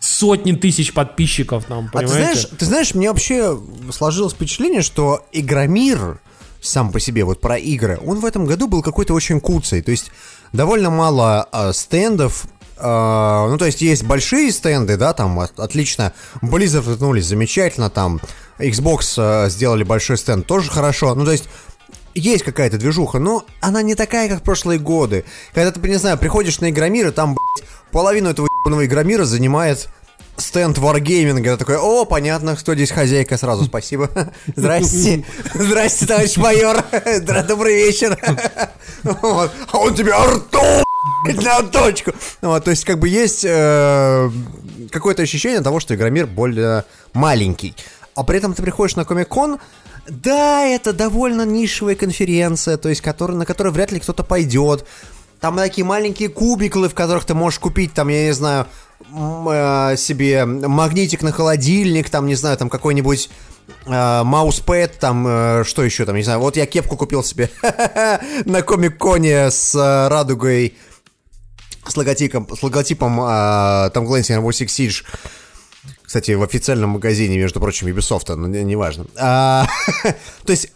сотни 0.00 0.52
тысяч 0.52 0.92
подписчиков, 0.92 1.64
там, 1.64 1.90
А 1.92 1.98
ты 1.98 2.06
понимаете? 2.06 2.22
знаешь, 2.22 2.48
ты 2.58 2.64
знаешь, 2.64 2.94
мне 2.94 3.08
вообще 3.10 3.58
сложилось 3.90 4.34
впечатление, 4.34 4.82
что 4.82 5.26
Игромир 5.32 6.20
сам 6.60 6.92
по 6.92 7.00
себе, 7.00 7.24
вот 7.24 7.40
про 7.40 7.58
игры, 7.58 7.98
он 8.06 8.20
в 8.20 8.24
этом 8.24 8.46
году 8.46 8.68
был 8.68 8.82
какой-то 8.82 9.14
очень 9.14 9.40
куцый. 9.40 9.82
То 9.82 9.90
есть 9.90 10.12
довольно 10.52 10.90
мало 10.90 11.42
а, 11.50 11.72
стендов. 11.72 12.44
А, 12.82 13.48
ну, 13.48 13.58
то 13.58 13.64
есть 13.66 13.80
есть 13.80 14.04
большие 14.04 14.50
стенды, 14.50 14.96
да, 14.96 15.12
там 15.12 15.38
от- 15.38 15.58
отлично. 15.58 16.12
Blizzard 16.42 16.88
вернулись 16.88 17.26
замечательно, 17.26 17.90
там 17.90 18.20
Xbox 18.58 19.14
а, 19.16 19.48
сделали 19.48 19.84
большой 19.84 20.18
стенд, 20.18 20.46
тоже 20.46 20.70
хорошо. 20.70 21.14
Ну, 21.14 21.24
то 21.24 21.32
есть 21.32 21.48
есть 22.14 22.44
какая-то 22.44 22.78
движуха, 22.78 23.18
но 23.18 23.44
она 23.60 23.82
не 23.82 23.94
такая, 23.94 24.28
как 24.28 24.42
прошлые 24.42 24.78
годы. 24.78 25.24
Когда 25.54 25.70
ты, 25.70 25.80
не 25.88 25.96
знаю, 25.96 26.18
приходишь 26.18 26.60
на 26.60 26.70
Игромир, 26.70 27.08
и 27.08 27.10
там, 27.10 27.34
блядь, 27.34 27.68
половину 27.90 28.30
этого 28.30 28.48
ебаного 28.64 28.84
Игромира 28.84 29.24
занимает 29.24 29.88
стенд 30.36 30.78
Wargaming. 30.78 31.44
Я 31.44 31.56
такой, 31.56 31.76
о, 31.78 32.04
понятно, 32.04 32.56
кто 32.56 32.74
здесь 32.74 32.90
хозяйка, 32.90 33.38
сразу 33.38 33.64
спасибо. 33.64 34.10
Здрасте. 34.56 35.24
Здрасте, 35.54 36.06
товарищ 36.06 36.36
майор. 36.36 36.84
Добрый 37.46 37.76
вечер. 37.76 38.18
А 39.04 39.78
он 39.78 39.94
тебе 39.96 40.12
арту 40.12 40.60
блядь, 40.60 40.91
на 41.24 41.62
точку. 41.62 42.12
Вот, 42.40 42.64
то 42.64 42.70
есть, 42.70 42.84
как 42.84 42.98
бы 42.98 43.08
есть 43.08 43.44
э, 43.44 44.30
какое-то 44.90 45.22
ощущение 45.22 45.60
того, 45.60 45.80
что 45.80 45.94
Игромир 45.94 46.26
более 46.26 46.84
маленький. 47.12 47.74
А 48.14 48.24
при 48.24 48.38
этом 48.38 48.54
ты 48.54 48.62
приходишь 48.62 48.96
на 48.96 49.04
Комик-кон, 49.04 49.58
да, 50.08 50.64
это 50.64 50.92
довольно 50.92 51.44
нишевая 51.46 51.94
конференция, 51.94 52.76
то 52.76 52.88
есть 52.88 53.00
который, 53.00 53.36
на 53.36 53.46
которой 53.46 53.72
вряд 53.72 53.92
ли 53.92 54.00
кто-то 54.00 54.24
пойдет. 54.24 54.84
Там 55.40 55.56
такие 55.56 55.84
маленькие 55.84 56.28
кубиклы, 56.28 56.88
в 56.88 56.94
которых 56.94 57.24
ты 57.24 57.34
можешь 57.34 57.58
купить, 57.58 57.92
там, 57.92 58.08
я 58.08 58.26
не 58.26 58.32
знаю, 58.32 58.66
э, 59.00 59.96
себе 59.96 60.44
магнитик 60.44 61.22
на 61.22 61.32
холодильник, 61.32 62.10
там, 62.10 62.26
не 62.26 62.34
знаю, 62.34 62.56
там 62.56 62.68
какой-нибудь 62.68 63.30
э, 63.86 64.22
мауспэд, 64.22 64.98
там, 64.98 65.26
э, 65.26 65.64
что 65.64 65.82
еще 65.82 66.04
там, 66.04 66.16
не 66.16 66.22
знаю. 66.22 66.40
Вот 66.40 66.56
я 66.56 66.66
кепку 66.66 66.96
купил 66.96 67.24
себе 67.24 67.50
на 68.44 68.62
Комик-коне 68.62 69.50
с 69.50 69.74
э, 69.74 70.08
радугой, 70.08 70.76
с 71.86 71.96
логотипом, 71.96 72.48
с 72.54 72.62
логотипом 72.62 73.20
э, 73.20 73.24
Tom 73.94 74.06
Clancy 74.06 74.36
Rainbow 74.38 74.50
Six 74.50 74.66
Siege. 74.66 75.04
Кстати, 76.02 76.32
в 76.32 76.42
официальном 76.42 76.90
магазине, 76.90 77.38
между 77.38 77.58
прочим, 77.58 77.88
Ubisoft, 77.88 78.34
но 78.34 78.46
не- 78.46 78.62
неважно. 78.62 79.06
А, 79.16 79.66
то 80.44 80.50
есть 80.52 80.68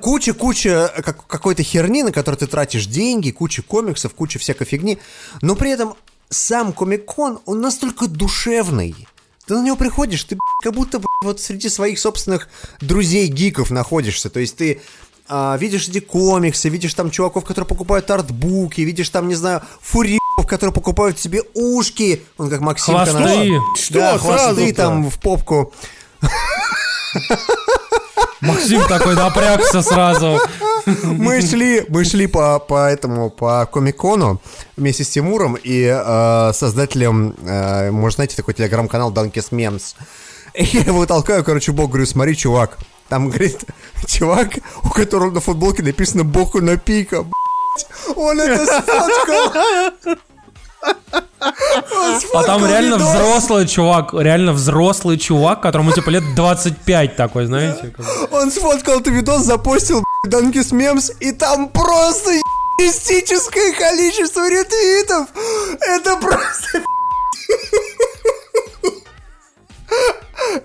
куча-куча 0.00 0.92
как- 1.04 1.26
какой-то 1.26 1.62
херни, 1.62 2.02
на 2.02 2.12
которую 2.12 2.38
ты 2.38 2.46
тратишь 2.46 2.86
деньги, 2.86 3.30
куча 3.30 3.62
комиксов, 3.62 4.14
куча 4.14 4.38
всякой 4.38 4.66
фигни, 4.66 4.98
но 5.42 5.54
при 5.54 5.70
этом 5.70 5.94
сам 6.28 6.72
Комик-кон, 6.72 7.40
он 7.46 7.60
настолько 7.60 8.06
душевный. 8.06 8.94
Ты 9.46 9.54
на 9.54 9.64
него 9.64 9.76
приходишь, 9.76 10.24
ты 10.24 10.36
как 10.62 10.74
будто 10.74 11.00
вот 11.24 11.40
среди 11.40 11.70
своих 11.70 11.98
собственных 11.98 12.48
друзей-гиков 12.82 13.70
находишься. 13.70 14.28
То 14.28 14.40
есть 14.40 14.56
ты 14.56 14.82
а, 15.28 15.56
видишь 15.58 15.88
эти 15.88 16.00
комиксы, 16.00 16.68
видишь 16.68 16.94
там 16.94 17.10
чуваков, 17.10 17.44
которые 17.44 17.68
покупают 17.68 18.10
артбуки, 18.10 18.80
видишь 18.80 19.08
там, 19.10 19.28
не 19.28 19.34
знаю, 19.34 19.62
фуриков, 19.80 20.46
которые 20.46 20.72
покупают 20.72 21.18
себе 21.18 21.42
ушки. 21.54 22.22
Он 22.38 22.48
как 22.50 22.60
Максимка 22.60 23.04
Хвосты. 23.04 23.22
наш. 23.22 23.78
Что 23.78 23.94
да, 23.94 24.18
хвосты 24.18 24.72
там 24.72 25.10
в 25.10 25.18
попку. 25.18 25.72
Максим 28.40 28.82
такой 28.88 29.14
напрягся 29.16 29.82
сразу. 29.82 30.40
Мы 31.02 31.42
шли, 31.42 31.84
мы 31.88 32.04
шли 32.04 32.26
по, 32.26 32.58
по 32.58 32.86
этому, 32.86 33.30
по 33.30 33.66
Комикону 33.66 34.40
вместе 34.76 35.04
с 35.04 35.08
Тимуром 35.10 35.56
и 35.62 35.84
э, 35.84 36.52
создателем, 36.54 37.34
э, 37.44 37.90
может, 37.90 38.16
знаете, 38.16 38.36
такой 38.36 38.54
телеграм-канал 38.54 39.10
Данкис 39.10 39.52
Мемс. 39.52 39.96
Я 40.54 40.80
его 40.80 41.04
толкаю, 41.04 41.44
короче, 41.44 41.72
бог, 41.72 41.90
говорю, 41.90 42.06
смотри, 42.06 42.36
чувак. 42.36 42.78
Там, 43.08 43.28
говорит, 43.28 43.60
чувак, 44.06 44.58
у 44.84 44.90
которого 44.90 45.30
на 45.30 45.40
футболке 45.40 45.82
написано 45.82 46.24
«Боку 46.24 46.60
на 46.60 46.76
пика». 46.76 47.24
Он 48.16 48.40
это 48.40 48.66
сфоткал. 48.66 50.18
А 52.34 52.42
там 52.44 52.66
реально 52.66 52.96
видос. 52.96 53.08
взрослый 53.08 53.66
чувак, 53.66 54.12
реально 54.12 54.52
взрослый 54.52 55.18
чувак, 55.18 55.62
которому 55.62 55.92
типа 55.92 56.10
лет 56.10 56.34
25 56.34 57.16
такой, 57.16 57.46
знаете. 57.46 57.94
Он 58.30 58.50
сфоткал 58.50 59.00
этот 59.00 59.12
видос, 59.12 59.42
запостил 59.42 60.02
Данкис 60.24 60.72
Мемс, 60.72 61.10
и 61.20 61.32
там 61.32 61.68
просто 61.68 62.30
мистическое 62.80 63.72
количество 63.72 64.48
ретвитов. 64.48 65.28
Это 65.80 66.16
просто... 66.16 66.82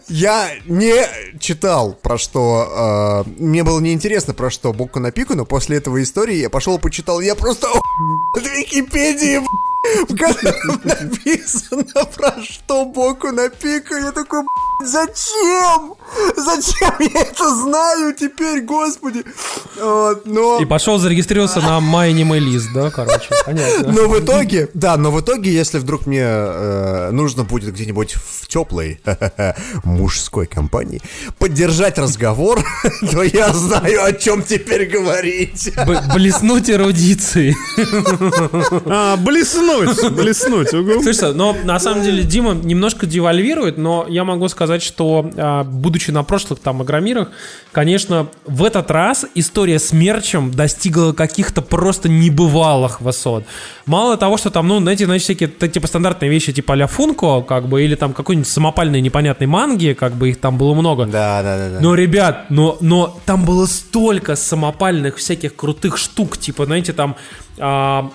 Я 0.07 0.51
не 0.65 0.93
читал, 1.39 1.93
про 1.93 2.17
что... 2.17 3.25
э, 3.25 3.29
мне 3.37 3.63
было 3.63 3.79
неинтересно, 3.79 4.33
про 4.33 4.49
что 4.49 4.73
Боку 4.73 4.99
на 4.99 5.11
пику, 5.11 5.35
но 5.35 5.45
после 5.45 5.77
этого 5.77 6.01
истории 6.01 6.35
я 6.35 6.49
пошел 6.49 6.77
почитал. 6.79 7.19
Я 7.21 7.35
просто... 7.35 7.67
От 8.35 8.43
Википедии, 8.43 9.39
в 10.07 10.15
котором 10.15 10.81
написано 10.83 12.05
про 12.15 12.41
что 12.41 12.85
Боку 12.85 13.31
на 13.31 13.49
пику. 13.49 13.95
Я 13.95 14.11
такой, 14.11 14.41
зачем? 14.85 15.95
Зачем 16.35 16.93
я 16.99 17.21
это 17.21 17.55
знаю 17.55 18.13
теперь, 18.13 18.61
господи? 18.61 19.23
Вот, 19.79 20.25
но... 20.25 20.59
И 20.59 20.65
пошел 20.65 20.97
зарегистрировался 20.97 21.61
на 21.61 21.79
MyAnimeList, 21.79 22.67
да, 22.73 22.91
короче, 22.91 23.29
понятно. 23.45 23.91
Но 23.91 24.07
в 24.07 24.19
итоге, 24.19 24.69
да, 24.73 24.97
но 24.97 25.11
в 25.11 25.19
итоге, 25.21 25.51
если 25.51 25.79
вдруг 25.79 26.05
мне 26.05 26.23
э, 26.23 27.09
нужно 27.11 27.43
будет 27.43 27.73
где-нибудь 27.73 28.13
в 28.13 28.47
теплой 28.47 29.01
мужской 29.83 30.45
компании 30.45 31.01
поддержать 31.39 31.97
разговор, 31.97 32.63
то 33.11 33.23
я 33.23 33.51
знаю, 33.53 34.05
о 34.05 34.11
чем 34.13 34.43
теперь 34.43 34.85
говорить. 34.85 35.71
Б- 35.75 36.01
блеснуть 36.13 36.69
эрудицией. 36.69 37.55
А, 38.85 39.17
блеснуть, 39.17 40.11
блеснуть. 40.11 40.73
угу. 40.73 41.01
Слушай, 41.03 41.33
но 41.33 41.55
на 41.63 41.79
самом 41.79 42.03
деле 42.03 42.23
Дима 42.23 42.53
немножко 42.53 43.05
девальвирует, 43.05 43.77
но 43.77 44.05
я 44.07 44.23
могу 44.23 44.47
сказать, 44.49 44.81
что 44.83 45.29
а, 45.37 45.63
будучи 45.63 46.11
на 46.11 46.23
прошлых 46.23 46.59
там 46.59 46.83
игромирах, 46.83 47.29
конечно, 47.71 48.27
в 48.45 48.63
этот 48.63 48.91
раз 48.91 49.25
история 49.35 49.79
с 49.79 49.91
мерчем 49.93 50.51
достигла 50.51 51.13
каких-то 51.13 51.61
просто 51.61 52.09
небывалых 52.09 53.01
высот. 53.01 53.45
Мало 53.85 54.17
того, 54.17 54.37
что 54.37 54.49
там, 54.49 54.67
ну, 54.67 54.79
знаете, 54.79 55.05
знаете, 55.05 55.23
всякие 55.23 55.49
типа 55.49 55.87
стандартные 55.87 56.29
вещи 56.29 56.53
типа 56.53 56.73
ля 56.73 56.87
Функо, 56.87 57.41
как 57.41 57.67
бы, 57.67 57.83
или 57.83 57.95
там 57.95 58.13
какой-нибудь 58.13 58.47
самопальной 58.47 59.01
непонятной 59.01 59.47
манги, 59.53 59.93
как 59.93 60.13
бы 60.13 60.29
их 60.29 60.39
там 60.39 60.57
было 60.57 60.73
много. 60.73 61.05
Да, 61.05 61.43
да, 61.43 61.57
да, 61.57 61.69
да. 61.69 61.79
Но, 61.79 61.95
ребят, 61.95 62.45
но, 62.49 62.77
но 62.81 63.19
там 63.25 63.45
было 63.45 63.67
столько 63.67 64.35
самопальных 64.35 65.17
всяких 65.17 65.55
крутых 65.55 65.97
штук, 65.97 66.37
типа, 66.37 66.65
знаете, 66.65 66.93
там 66.93 67.15
а, 67.59 68.09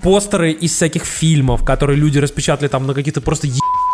постеры 0.00 0.52
из 0.52 0.74
всяких 0.74 1.04
фильмов, 1.04 1.64
которые 1.64 1.96
люди 1.96 2.18
распечатали 2.18 2.68
там 2.68 2.86
на 2.86 2.94
каких-то 2.94 3.20
просто 3.20 3.48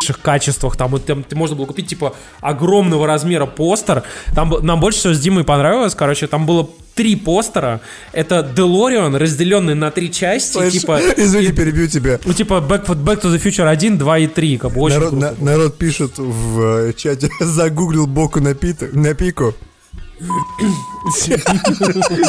ебейших 0.05 0.21
качествах, 0.21 0.77
там, 0.77 0.91
вот 0.91 1.07
там 1.07 1.23
ты 1.23 1.35
можно 1.37 1.57
было 1.57 1.67
купить, 1.67 1.87
типа, 1.87 2.15
огромного 2.41 3.07
размера 3.07 3.47
постер, 3.47 4.03
там 4.35 4.55
нам 4.63 4.81
больше 4.81 4.99
всего 4.99 5.15
с 5.15 5.21
Димой 5.21 5.45
понравилось, 5.45 5.95
короче, 5.95 6.27
там 6.27 6.47
было 6.47 6.69
три 6.95 7.17
постера, 7.17 7.81
это 8.13 8.43
Делориан, 8.43 9.17
разделенный 9.17 9.75
на 9.75 9.91
три 9.91 10.13
части, 10.13 10.53
Слышь, 10.53 10.73
типа, 10.75 11.01
Извини, 11.17 11.53
перебью 11.53 11.89
тебя. 11.89 12.19
ну, 12.25 12.33
типа, 12.35 12.55
Back, 12.55 12.87
Back 12.87 13.23
to 13.23 13.35
the 13.35 13.43
Future 13.43 13.67
1, 13.69 13.99
2 13.99 14.19
и 14.19 14.27
3, 14.27 14.59
как 14.59 14.73
бы, 14.73 14.81
очень 14.81 14.97
Народ, 14.97 15.11
круто. 15.11 15.35
на- 15.39 15.51
народ 15.51 15.79
пишет 15.79 16.19
в 16.19 16.61
э, 16.61 16.93
чате, 16.97 17.31
загуглил 17.41 18.07
боку 18.07 18.41
на, 18.41 18.55
пита- 18.55 18.89
на 18.93 19.15
пику. 19.15 19.55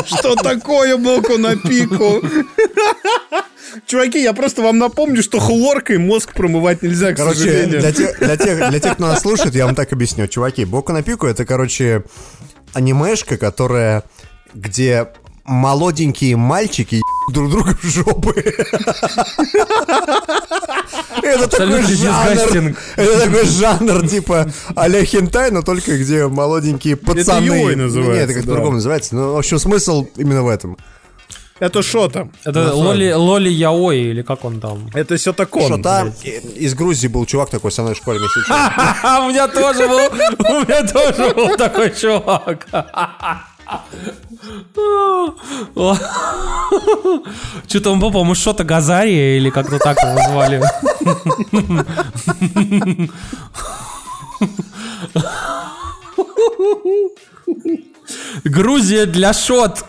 Что 0.05 0.35
такое 0.35 0.97
боку 0.97 1.37
на 1.37 1.55
пику? 1.55 2.21
Чуваки, 3.85 4.21
я 4.21 4.33
просто 4.33 4.61
вам 4.61 4.77
напомню, 4.77 5.21
что 5.23 5.39
хлоркой 5.39 5.97
мозг 5.97 6.33
промывать 6.33 6.81
нельзя, 6.81 7.13
к 7.13 7.17
Короче, 7.17 7.39
сожалению. 7.39 7.79
для 7.79 7.91
тех, 7.91 8.19
для, 8.19 8.37
тех, 8.37 8.69
для 8.69 8.79
тех, 8.79 8.93
кто 8.93 9.07
нас 9.07 9.21
слушает, 9.21 9.55
я 9.55 9.65
вам 9.65 9.75
так 9.75 9.91
объясню. 9.93 10.27
Чуваки, 10.27 10.65
Боку 10.65 10.93
на 10.93 11.03
пику 11.03 11.27
это, 11.27 11.45
короче, 11.45 12.03
анимешка, 12.73 13.37
которая, 13.37 14.03
где 14.53 15.07
молоденькие 15.45 16.35
мальчики 16.35 17.01
друг 17.31 17.51
друга 17.51 17.77
в 17.81 17.85
жопы. 17.85 18.33
Это 21.21 21.47
такой 21.47 21.83
жанр, 21.83 22.75
это 22.95 23.19
такой 23.19 23.45
жанр, 23.45 24.07
типа 24.07 24.51
а-ля 24.75 25.03
хентай, 25.05 25.51
но 25.51 25.61
только 25.61 25.97
где 25.97 26.27
молоденькие 26.27 26.95
пацаны. 26.95 27.49
Нет, 27.49 27.77
называется, 27.77 28.23
это 28.23 28.33
как 28.33 28.43
да. 28.43 28.49
по-другому 28.49 28.75
называется. 28.75 29.15
Но, 29.15 29.33
в 29.33 29.37
общем, 29.37 29.59
смысл 29.59 30.07
именно 30.17 30.43
в 30.43 30.49
этом. 30.49 30.77
Это 31.57 31.81
что 31.81 32.09
там? 32.09 32.31
Это 32.43 32.73
Лоли, 32.75 33.13
Лоли 33.13 33.49
Яой, 33.49 33.99
или 33.99 34.23
как 34.23 34.43
он 34.43 34.59
там? 34.59 34.89
Это 34.93 35.17
Сётакон. 35.17 35.63
Что 35.63 35.77
там 35.81 36.13
из 36.55 36.73
Грузии 36.73 37.07
был 37.07 37.25
чувак 37.25 37.49
такой 37.49 37.71
со 37.71 37.81
мной 37.81 37.93
в 37.93 37.97
школе 37.97 38.19
вместе 38.19 38.41
учился. 38.41 39.21
У 39.25 39.29
меня 39.29 39.47
тоже 39.47 39.87
был, 39.87 39.99
у 40.49 40.61
меня 40.61 40.83
тоже 40.85 41.33
был 41.33 41.55
такой 41.55 41.91
чувак. 41.95 42.67
Что-то 47.67 47.91
он 47.91 47.99
был, 47.99 48.11
по-моему, 48.11 48.35
что-то 48.35 48.65
Газария 48.65 49.37
или 49.37 49.49
как-то 49.49 49.79
так 49.79 49.97
его 49.97 50.19
звали. 50.29 50.61
Грузия 58.43 59.05
для 59.05 59.33
шот. 59.33 59.83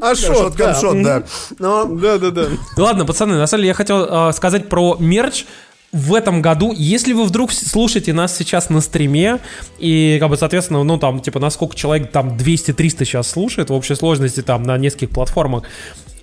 А 0.00 0.14
шот, 0.14 0.36
Шот, 0.36 0.56
да. 0.56 0.74
шот, 0.74 1.02
да. 1.02 1.22
Но 1.58 1.84
Да, 1.86 2.18
да, 2.18 2.30
да. 2.30 2.46
Ладно, 2.76 3.04
пацаны, 3.04 3.36
на 3.36 3.46
самом 3.46 3.62
деле 3.62 3.68
я 3.68 3.74
хотел 3.74 4.28
э, 4.28 4.32
сказать 4.32 4.68
про 4.68 4.96
мерч. 4.98 5.44
В 5.92 6.12
этом 6.14 6.42
году, 6.42 6.72
если 6.76 7.12
вы 7.12 7.22
вдруг 7.24 7.52
слушаете 7.52 8.12
нас 8.12 8.36
сейчас 8.36 8.68
на 8.68 8.80
стриме, 8.80 9.38
и, 9.78 10.16
как 10.18 10.28
бы, 10.28 10.36
соответственно, 10.36 10.82
ну, 10.82 10.98
там, 10.98 11.20
типа, 11.20 11.38
на 11.38 11.50
сколько 11.50 11.76
человек, 11.76 12.10
там, 12.10 12.36
200-300 12.36 13.04
сейчас 13.04 13.30
слушает, 13.30 13.70
в 13.70 13.72
общей 13.72 13.94
сложности, 13.94 14.42
там, 14.42 14.64
на 14.64 14.76
нескольких 14.76 15.10
платформах, 15.10 15.62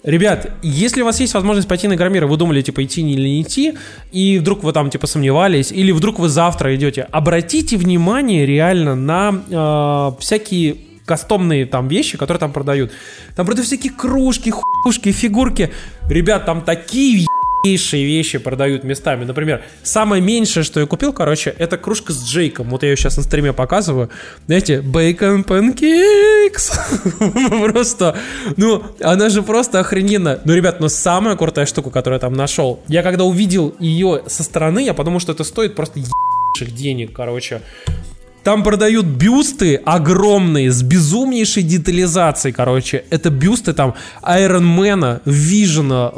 Ребят, 0.03 0.51
если 0.63 1.03
у 1.03 1.05
вас 1.05 1.19
есть 1.19 1.35
возможность 1.35 1.67
пойти 1.67 1.87
на 1.87 1.95
Громира, 1.95 2.25
вы 2.25 2.35
думали, 2.35 2.61
типа, 2.61 2.83
идти 2.83 3.01
или 3.01 3.27
не 3.27 3.41
идти, 3.43 3.73
и 4.11 4.39
вдруг 4.39 4.63
вы 4.63 4.73
там, 4.73 4.89
типа, 4.89 5.05
сомневались, 5.05 5.71
или 5.71 5.91
вдруг 5.91 6.17
вы 6.17 6.27
завтра 6.27 6.75
идете, 6.75 7.07
обратите 7.11 7.77
внимание 7.77 8.47
реально 8.47 8.95
на 8.95 9.43
э, 9.49 10.19
всякие 10.19 10.77
кастомные 11.05 11.65
там 11.65 11.87
вещи, 11.87 12.17
которые 12.17 12.39
там 12.39 12.51
продают. 12.51 12.91
Там 13.35 13.45
продают 13.45 13.67
всякие 13.67 13.93
кружки, 13.93 14.51
хушки, 14.51 15.11
фигурки. 15.11 15.71
Ребят, 16.07 16.45
там 16.45 16.61
такие 16.61 17.25
ебейшие 17.63 18.05
вещи 18.05 18.37
продают 18.37 18.83
местами. 18.83 19.25
Например, 19.25 19.63
самое 19.83 20.21
меньшее, 20.21 20.63
что 20.63 20.79
я 20.79 20.85
купил, 20.85 21.13
короче, 21.13 21.53
это 21.57 21.77
кружка 21.77 22.13
с 22.13 22.23
Джейком. 22.23 22.69
Вот 22.69 22.83
я 22.83 22.89
ее 22.89 22.97
сейчас 22.97 23.17
на 23.17 23.23
стриме 23.23 23.53
показываю. 23.53 24.09
Знаете, 24.47 24.79
bacon 24.79 25.45
pancakes. 25.45 26.71
Просто, 27.71 28.17
ну, 28.57 28.83
она 28.99 29.29
же 29.29 29.43
просто 29.43 29.79
охрененно. 29.79 30.39
Ну, 30.45 30.53
ребят, 30.53 30.79
ну, 30.79 30.89
самая 30.89 31.35
крутая 31.35 31.65
штука, 31.65 31.89
которую 31.89 32.17
я 32.17 32.19
там 32.19 32.33
нашел. 32.33 32.81
Я 32.87 33.03
когда 33.03 33.23
увидел 33.23 33.75
ее 33.79 34.23
со 34.27 34.43
стороны, 34.43 34.83
я 34.83 34.93
подумал, 34.93 35.19
что 35.19 35.31
это 35.31 35.43
стоит 35.43 35.75
просто 35.75 36.01
денег, 36.59 37.13
короче. 37.13 37.61
Там 38.43 38.63
продают 38.63 39.05
бюсты 39.05 39.75
огромные, 39.75 40.71
с 40.71 40.81
безумнейшей 40.81 41.63
детализацией, 41.63 42.53
короче. 42.53 43.05
Это 43.09 43.29
бюсты 43.29 43.73
там 43.73 43.93
Айронмена, 44.23 45.21
Вижена, 45.25 46.11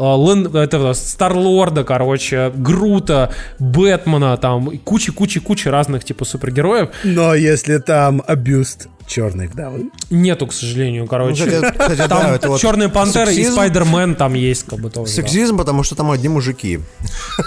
этого 0.53 0.93
Старлорда, 0.93 1.83
короче, 1.83 2.51
Грута, 2.55 3.33
Бэтмена, 3.59 4.37
там, 4.37 4.77
куча-куча-куча 4.79 5.69
разных, 5.69 6.05
типа, 6.05 6.23
супергероев. 6.23 6.89
Но 7.03 7.35
если 7.35 7.77
там 7.79 8.23
абьюст 8.25 8.87
черной 9.07 9.47
вдовы. 9.47 9.89
Нету, 10.09 10.47
к 10.47 10.53
сожалению, 10.53 11.07
короче. 11.07 11.45
Ну, 11.45 11.51
кстати, 11.51 11.71
кстати, 11.77 11.97
да, 11.97 12.07
там 12.07 12.31
это 12.31 12.49
вот 12.49 12.59
Черная 12.61 12.89
Пантера 12.89 13.31
и 13.31 13.35
сексизм. 13.35 13.53
Спайдермен 13.53 14.15
там 14.15 14.33
есть, 14.33 14.63
как 14.63 14.79
бы 14.79 14.89
тоже. 14.89 15.07
да. 15.07 15.11
Сексизм, 15.11 15.57
потому 15.57 15.83
что 15.83 15.95
там 15.95 16.11
одни 16.11 16.29
мужики. 16.29 16.79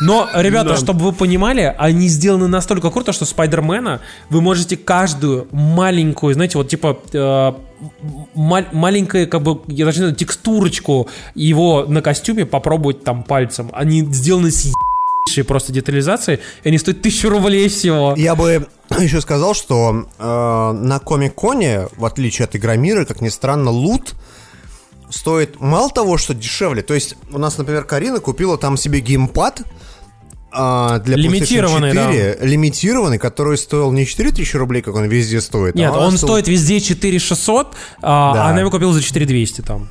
Но, 0.01 0.29
ребята, 0.35 0.77
чтобы 0.77 1.05
вы 1.05 1.13
понимали, 1.13 1.75
они 1.79 2.09
сделаны 2.09 2.49
настолько 2.49 2.91
круто, 2.91 3.13
что 3.13 3.25
Спайдермена 3.25 4.01
вы 4.31 4.41
можете 4.41 4.77
каждую 4.77 5.49
маленькую, 5.53 6.35
знаете, 6.35 6.59
вот 6.59 6.69
типа 6.69 6.99
э, 7.13 7.53
ма- 8.35 8.67
маленькую, 8.73 9.29
как 9.29 9.43
бы, 9.43 9.61
я 9.69 9.85
даже 9.85 9.99
не 9.99 10.05
знаю, 10.05 10.17
текстурочку 10.17 11.09
его 11.35 11.85
на 11.89 12.03
костюме 12.03 12.47
попробовать 12.47 13.05
там 13.05 13.23
пальцем. 13.23 13.71
Они 13.73 14.03
сделаны 14.03 14.51
с 14.51 14.73
просто 15.47 15.73
детализацией, 15.73 16.39
и 16.63 16.69
они 16.69 16.79
стоят 16.79 17.03
тысячу 17.03 17.29
рублей 17.29 17.69
всего. 17.69 18.15
Я 18.17 18.35
бы 18.35 18.69
еще 19.03 19.21
сказал, 19.21 19.55
что 19.55 20.07
э, 20.19 20.23
на 20.73 20.99
Комик-Коне, 20.99 21.89
в 21.97 22.05
отличие 22.05 22.45
от 22.45 22.57
Игромира, 22.57 23.05
как 23.05 23.21
ни 23.21 23.29
странно, 23.29 23.71
лут 23.71 24.15
стоит 25.11 25.61
мало 25.61 25.91
того, 25.91 26.19
что 26.19 26.35
дешевле. 26.35 26.83
То 26.83 26.95
есть 26.95 27.17
у 27.33 27.39
нас, 27.39 27.59
например, 27.59 27.85
Карина 27.85 28.21
купила 28.21 28.59
там 28.59 28.77
себе 28.77 29.01
геймпад 29.01 29.63
а, 30.53 30.99
для 31.01 31.17
Лимитированный, 31.17 31.93
PlayStation 31.93 32.37
4, 32.39 32.39
лимитированный, 32.49 33.19
который 33.19 33.59
стоил 33.59 33.93
не 33.93 34.07
4000 34.07 34.57
рублей, 34.57 34.83
как 34.83 34.95
он 34.95 35.05
везде 35.05 35.41
стоит. 35.41 35.75
Нет, 35.75 35.93
а 35.95 35.99
он 35.99 36.17
стоит 36.17 36.49
везде 36.49 36.81
4600, 36.81 37.75
а 38.03 38.35
Да. 38.35 38.47
она 38.47 38.61
его 38.61 38.71
купила 38.71 38.93
за 38.93 39.03
4200 39.03 39.61
там. 39.61 39.89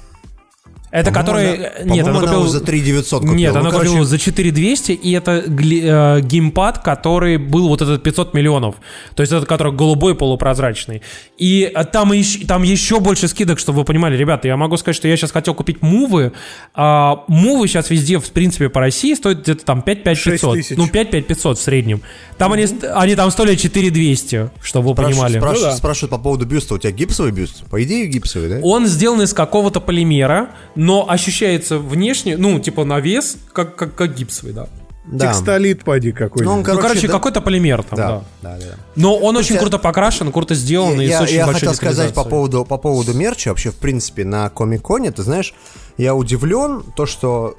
Это 0.95 1.11
который... 1.11 1.55
она- 1.81 1.95
Нет, 1.95 2.05
купила... 2.07 2.31
его 2.33 2.47
за 2.47 2.61
3900 2.61 3.19
купила. 3.21 3.35
Нет, 3.35 3.53
Ну, 3.53 3.59
она 3.59 3.69
короче, 3.71 3.89
купила 3.89 4.05
за 4.05 4.17
4200, 4.17 4.91
и 4.93 5.11
это 5.11 5.43
гли- 5.45 5.81
э, 5.83 6.21
геймпад, 6.21 6.79
который 6.79 7.37
был 7.37 7.67
вот 7.67 7.81
этот 7.81 8.01
500 8.03 8.33
миллионов. 8.33 8.75
То 9.15 9.21
есть 9.21 9.33
этот, 9.33 9.47
который 9.47 9.73
голубой, 9.73 10.15
полупрозрачный. 10.15 11.01
И 11.37 11.69
э, 11.73 11.83
там, 11.85 12.13
еще, 12.13 12.45
там 12.45 12.63
еще 12.63 12.99
больше 12.99 13.27
скидок, 13.27 13.59
чтобы 13.59 13.79
вы 13.79 13.85
понимали. 13.85 14.15
Ребята, 14.15 14.47
я 14.47 14.55
могу 14.57 14.77
сказать, 14.77 14.95
что 14.95 15.07
я 15.07 15.17
сейчас 15.17 15.31
хотел 15.31 15.53
купить 15.53 15.81
мувы. 15.81 16.31
А, 16.73 17.23
мувы 17.27 17.67
сейчас 17.67 17.89
везде, 17.89 18.19
в 18.19 18.31
принципе, 18.31 18.69
по 18.69 18.79
России 18.79 19.13
стоят 19.15 19.41
где-то 19.41 19.65
там 19.65 19.83
5-5 19.85 20.03
500. 20.03 20.15
6000. 20.15 20.77
Ну, 20.77 20.85
5-5 20.87 21.21
500 21.23 21.57
в 21.57 21.61
среднем. 21.61 22.01
Там 22.37 22.53
они, 22.53 22.65
ст- 22.67 22.83
они 22.95 23.15
там 23.15 23.31
стоили 23.31 23.55
4200, 23.55 24.49
чтобы 24.61 24.89
вы 24.89 24.93
спрашивают- 24.93 25.15
понимали. 25.15 25.37
спрашивают- 25.39 25.65
Ну 25.65 25.71
да. 25.71 25.77
спрашивают 25.77 26.11
по 26.11 26.17
поводу 26.17 26.45
бюста. 26.45 26.75
У 26.75 26.77
тебя 26.77 26.91
гипсовый 26.91 27.31
бюст? 27.31 27.65
По 27.69 27.83
идее, 27.83 28.07
гипсовый, 28.07 28.49
да? 28.49 28.59
Он 28.63 28.87
сделан 28.87 29.21
из 29.21 29.33
какого-то 29.33 29.79
полимера, 29.81 30.49
но 30.85 31.09
ощущается 31.09 31.79
внешне, 31.79 32.37
ну, 32.37 32.59
типа 32.59 32.83
на 32.85 32.99
вес, 32.99 33.37
как, 33.53 33.75
как, 33.75 33.95
как 33.95 34.15
гипсовый, 34.15 34.53
да. 34.53 34.67
Да. 35.07 35.27
Текстолит, 35.27 35.83
поди 35.83 36.09
Ну, 36.11 36.15
какой-нибудь. 36.17 36.51
он, 36.67 36.75
ну, 36.75 36.81
короче, 36.81 37.07
да- 37.07 37.13
какой-то 37.13 37.41
полимер 37.41 37.83
там, 37.83 37.97
да. 37.97 38.07
Да, 38.41 38.57
да, 38.57 38.57
да. 38.57 38.75
Но 38.95 39.15
он 39.17 39.35
очень 39.37 39.55
я- 39.55 39.61
круто 39.61 39.77
покрашен, 39.79 40.31
круто 40.31 40.55
сделан 40.55 40.99
и 40.99 41.05
Я, 41.05 41.19
с 41.19 41.21
очень 41.23 41.35
я 41.35 41.45
большой 41.45 41.59
хотел 41.69 41.73
сказать 41.75 42.13
по 42.13 42.23
поводу, 42.23 42.65
по 42.65 42.77
поводу 42.77 43.13
мерча, 43.13 43.49
вообще, 43.49 43.69
в 43.71 43.75
принципе, 43.75 44.25
на 44.25 44.49
Комик-Коне, 44.49 45.11
ты 45.11 45.21
знаешь, 45.23 45.53
я 45.97 46.15
удивлен, 46.15 46.83
то, 46.95 47.05
что 47.05 47.55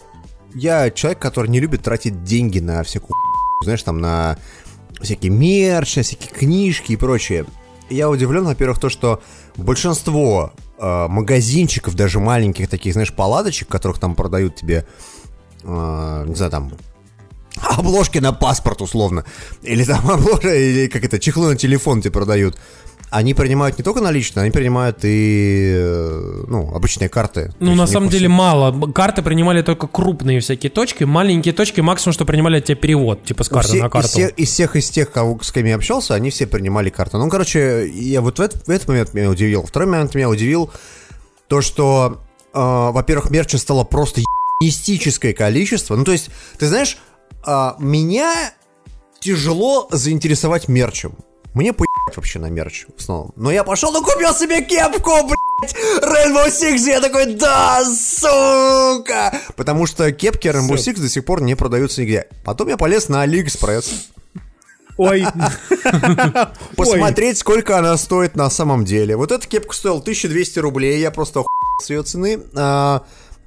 я 0.55 0.91
человек, 0.91 1.19
который 1.21 1.49
не 1.49 1.61
любит 1.61 1.83
тратить 1.83 2.25
деньги 2.25 2.59
на 2.61 2.83
всякую 2.83 3.11
хуйню, 3.15 3.63
знаешь, 3.65 3.83
там, 3.85 4.01
на 4.01 4.39
всякие 5.01 5.31
мерч, 5.31 5.97
на 5.97 6.03
всякие 6.03 6.31
книжки 6.31 6.93
и 6.93 6.97
прочее. 6.97 7.45
Я 7.91 8.09
удивлен, 8.11 8.45
во-первых, 8.45 8.81
то, 8.81 8.89
что 8.89 9.23
большинство 9.57 10.53
э, 10.79 11.07
магазинчиков, 11.09 11.95
даже 11.95 12.21
маленьких 12.21 12.69
таких, 12.69 12.93
знаешь, 12.93 13.13
палаточек, 13.13 13.69
которых 13.69 13.99
там 13.99 14.15
продают 14.15 14.57
тебе, 14.57 14.87
э, 15.63 16.25
не 16.27 16.35
знаю, 16.35 16.51
там, 16.51 16.73
обложки 17.57 18.19
на 18.19 18.33
паспорт, 18.33 18.83
условно, 18.83 19.25
или 19.63 19.85
там 19.85 20.11
обложки, 20.11 20.47
или 20.47 20.89
как 20.89 21.05
это, 21.05 21.19
чехлы 21.19 21.51
на 21.51 21.57
телефон 21.57 22.01
тебе 22.01 22.13
продают, 22.13 22.59
они 23.11 23.35
принимают 23.35 23.79
не 23.79 23.85
только 23.85 24.01
наличные, 24.01 24.43
они 24.43 24.51
принимают 24.51 24.99
и, 25.05 25.73
э, 25.77 26.45
ну, 26.49 26.75
обычные 26.75 27.09
карты. 27.09 27.53
Ну, 27.61 27.75
на 27.75 27.87
самом 27.87 28.09
деле 28.09 28.29
мало. 28.29 28.91
Карты 28.93 29.23
принимали 29.23 29.63
только 29.63 29.87
крупные 29.87 30.41
всякие 30.41 30.71
точки. 30.71 31.05
Маленькие 31.05 31.55
точки, 31.55 31.81
максимум, 31.81 32.13
что 32.15 32.25
принимали 32.25 32.59
от 32.59 32.65
тебя 32.65 32.77
перевод, 32.77 33.25
типа 33.25 33.45
с 33.45 33.49
карты 33.49 33.69
все- 33.69 33.83
на 33.83 33.89
карту. 33.91 34.09
Из 34.09 34.13
всех, 34.13 34.31
из 34.37 34.49
всех, 34.51 34.77
из 34.77 34.91
тех, 34.91 35.13
кого, 35.13 35.39
с 35.41 35.53
кем 35.53 35.65
я 35.67 35.77
общался, 35.77 36.15
они 36.15 36.31
все 36.31 36.47
принимали 36.47 36.91
карты. 36.91 37.17
Ну, 37.19 37.29
короче, 37.31 37.89
я 37.89 38.21
вот 38.21 38.39
в, 38.39 38.43
этот- 38.43 38.67
в 38.67 38.71
этот 38.71 38.89
момент 38.89 39.15
меня 39.15 39.31
удивил. 39.31 39.65
Второй 39.65 39.89
момент 39.89 40.15
меня 40.15 40.29
удивил 40.29 40.71
то, 41.47 41.61
что, 41.61 42.21
э, 42.53 42.59
во-первых, 42.59 43.31
мерча 43.31 43.57
стало 43.59 43.85
просто 43.85 44.21
ебанистическое 44.61 45.33
количество. 45.33 45.95
Ну, 45.97 46.05
то 46.05 46.13
есть, 46.13 46.29
ты 46.59 46.67
знаешь, 46.67 46.99
э, 47.47 47.71
меня 47.79 48.53
тяжело 49.21 49.89
заинтересовать 49.93 50.69
мерчем. 50.69 51.13
Мне 51.55 51.73
поебать 51.73 51.86
вообще 52.15 52.39
на 52.39 52.51
мерч 52.51 52.87
в 52.97 53.01
основном. 53.01 53.33
Но 53.37 53.51
я 53.51 53.65
пошел 53.65 53.95
и 53.97 54.05
купил 54.05 54.33
себе 54.33 54.63
кепку, 54.63 55.11
блядь! 55.25 55.75
Rainbow 56.03 56.47
Six, 56.47 56.79
я 56.89 57.01
такой, 57.01 57.35
да, 57.35 57.83
сука! 57.85 59.33
Потому 59.57 59.87
что 59.87 60.13
кепки 60.13 60.49
Rainbow 60.49 60.75
Six 60.75 61.01
до 61.01 61.09
сих 61.09 61.25
пор 61.25 61.43
не 61.43 61.55
продаются 61.55 62.03
нигде. 62.03 62.29
Потом 62.45 62.69
я 62.69 62.77
полез 62.77 63.09
на 63.09 63.25
AliExpress. 63.27 63.87
Ой. 64.99 65.27
Посмотреть, 66.77 67.39
сколько 67.39 67.79
она 67.79 67.97
стоит 67.97 68.37
на 68.37 68.49
самом 68.51 68.85
деле. 68.85 69.17
Вот 69.17 69.33
эта 69.33 69.47
кепка 69.47 69.75
стоила 69.75 69.99
1200 69.99 70.59
рублей, 70.61 71.01
я 71.01 71.11
просто 71.11 71.43
с 71.83 71.91
ее 71.91 72.03
цены. 72.03 72.41
А, 72.55 73.05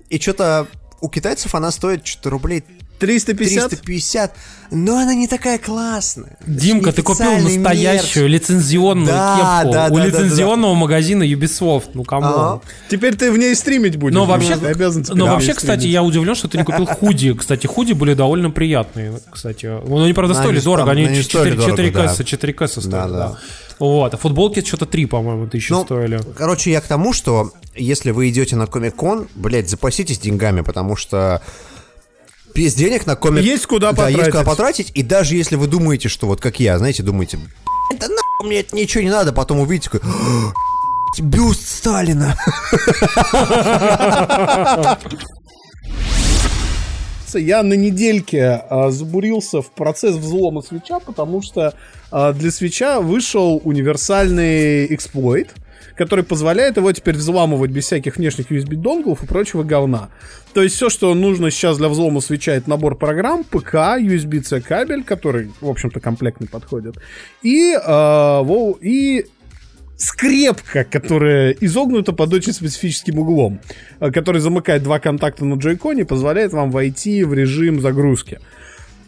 и 0.10 0.20
что-то 0.20 0.68
у 1.02 1.10
китайцев 1.10 1.56
она 1.56 1.72
стоит 1.72 2.06
что-то 2.06 2.30
рублей 2.30 2.64
350? 3.00 3.70
350, 3.70 4.36
но 4.72 4.98
она 4.98 5.16
не 5.16 5.28
такая 5.28 5.58
классная. 5.58 6.38
Димка, 6.46 6.92
ты 6.92 7.02
купил 7.02 7.38
настоящую 7.38 8.30
мерч. 8.30 8.42
лицензионную 8.42 9.08
Да, 9.08 9.62
кепку 9.62 9.74
да, 9.74 9.88
у 9.90 9.96
да, 9.96 10.02
да, 10.02 10.06
лицензионного 10.08 10.74
магазина 10.76 11.24
Ubisoft. 11.24 11.92
Ну, 11.94 12.04
кому? 12.04 12.28
Ага. 12.28 12.62
Теперь 12.90 13.16
ты 13.16 13.32
в 13.32 13.38
ней 13.38 13.56
стримить 13.56 13.96
будешь. 13.96 14.14
Но 14.14 14.26
вообще, 14.26 14.58
Ты 14.58 14.68
обязан 14.68 15.06
но 15.10 15.26
вообще, 15.26 15.54
кстати, 15.54 15.88
я 15.88 16.04
удивлен, 16.04 16.36
что 16.36 16.48
ты 16.48 16.58
не 16.58 16.64
купил 16.64 16.86
худи. 16.86 17.34
Кстати, 17.34 17.68
худи 17.68 17.94
были 17.94 18.14
довольно 18.14 18.52
приятные, 18.52 19.20
кстати. 19.32 19.66
Ну, 19.66 20.04
они, 20.04 20.14
правда, 20.14 20.34
Да, 20.34 20.42
стоили 20.42 20.60
дорого, 20.60 20.92
они 20.92 21.06
они 21.06 21.24
4, 21.24 21.24
стоили 21.24 21.56
дорого, 21.56 21.72
4 21.72 21.92
да. 21.92 22.08
кэсса, 22.08 22.24
4 22.24 22.54
кэсса 22.54 22.82
стоили, 22.82 22.92
Да, 22.92 23.08
да. 23.08 23.18
да. 23.30 23.38
Вот, 23.80 24.14
а 24.14 24.18
футболки 24.18 24.62
что-то 24.64 24.86
3, 24.86 25.06
по-моему, 25.06 25.48
тысячи 25.48 25.72
Ну, 25.72 25.86
стоили. 25.86 26.20
Короче, 26.38 26.70
я 26.70 26.82
к 26.82 26.86
тому, 26.88 27.14
что 27.14 27.54
если 27.76 28.12
вы 28.12 28.30
идете 28.30 28.58
на 28.58 28.68
Комик-кон, 28.68 29.30
блядь, 29.36 29.70
запаситесь 29.70 30.20
деньгами, 30.20 30.62
потому 30.62 30.98
что 30.98 31.42
без 32.54 32.74
денег 32.74 33.06
на 33.06 33.16
комик... 33.16 33.44
Есть 33.44 33.66
куда 33.66 33.92
да, 33.92 34.08
есть 34.08 34.26
куда 34.26 34.44
потратить. 34.44 34.48
потратить, 34.88 34.92
и 34.94 35.04
даже 35.04 35.36
если 35.36 35.56
вы 35.56 35.68
думаете, 35.68 36.10
что 36.10 36.28
вот 36.28 36.42
как 36.42 36.60
я, 36.60 36.78
знаете, 36.78 37.04
думаете, 37.04 37.40
да 37.98 38.08
нахуй 38.08 38.48
мне 38.48 38.60
это 38.60 38.76
ничего 38.76 39.04
не 39.04 39.10
надо, 39.10 39.34
потом 39.34 39.60
увидите, 39.60 39.90
такой, 39.90 40.02
«Ах, 40.04 40.54
бюст 41.20 41.68
Сталина. 41.68 42.38
Я 47.34 47.62
на 47.62 47.74
недельке 47.74 48.64
а, 48.70 48.90
забурился 48.90 49.62
в 49.62 49.70
процесс 49.72 50.16
взлома 50.16 50.62
свеча, 50.62 51.00
потому 51.00 51.44
что 51.44 51.76
а, 52.12 52.34
для 52.34 52.50
свеча 52.50 53.02
вышел 53.02 53.62
универсальный 53.64 54.92
эксплойт, 54.94 55.54
который 56.00 56.24
позволяет 56.24 56.78
его 56.78 56.90
теперь 56.94 57.18
взламывать 57.18 57.72
без 57.72 57.84
всяких 57.84 58.16
внешних 58.16 58.50
USB-донглов 58.50 59.22
и 59.22 59.28
прочего 59.28 59.64
говна. 59.64 60.08
То 60.54 60.64
есть 60.64 60.76
все, 60.76 60.90
что 60.90 61.14
нужно 61.14 61.52
сейчас 61.52 61.78
для 61.78 61.90
взлома 61.90 62.22
свеча, 62.22 62.54
это 62.54 62.70
набор 62.70 62.96
программ, 62.96 63.44
ПК, 63.44 63.74
USB-C 64.00 64.62
кабель, 64.62 65.04
который, 65.04 65.52
в 65.60 65.68
общем-то, 65.68 66.00
комплектно 66.00 66.48
подходит, 66.48 66.96
и, 67.44 67.78
а, 67.84 68.44
во- 68.44 68.78
и 68.80 69.26
скрепка, 69.98 70.86
которая 70.86 71.52
изогнута 71.60 72.14
под 72.14 72.34
очень 72.34 72.54
специфическим 72.54 73.20
углом, 73.20 73.60
э, 74.00 74.10
который 74.12 74.40
замыкает 74.40 74.84
два 74.84 75.00
контакта 75.00 75.44
на 75.44 75.56
джойконе 75.56 76.04
и 76.04 76.06
позволяет 76.06 76.54
вам 76.54 76.72
войти 76.72 77.26
в 77.26 77.34
режим 77.34 77.82
загрузки. 77.82 78.40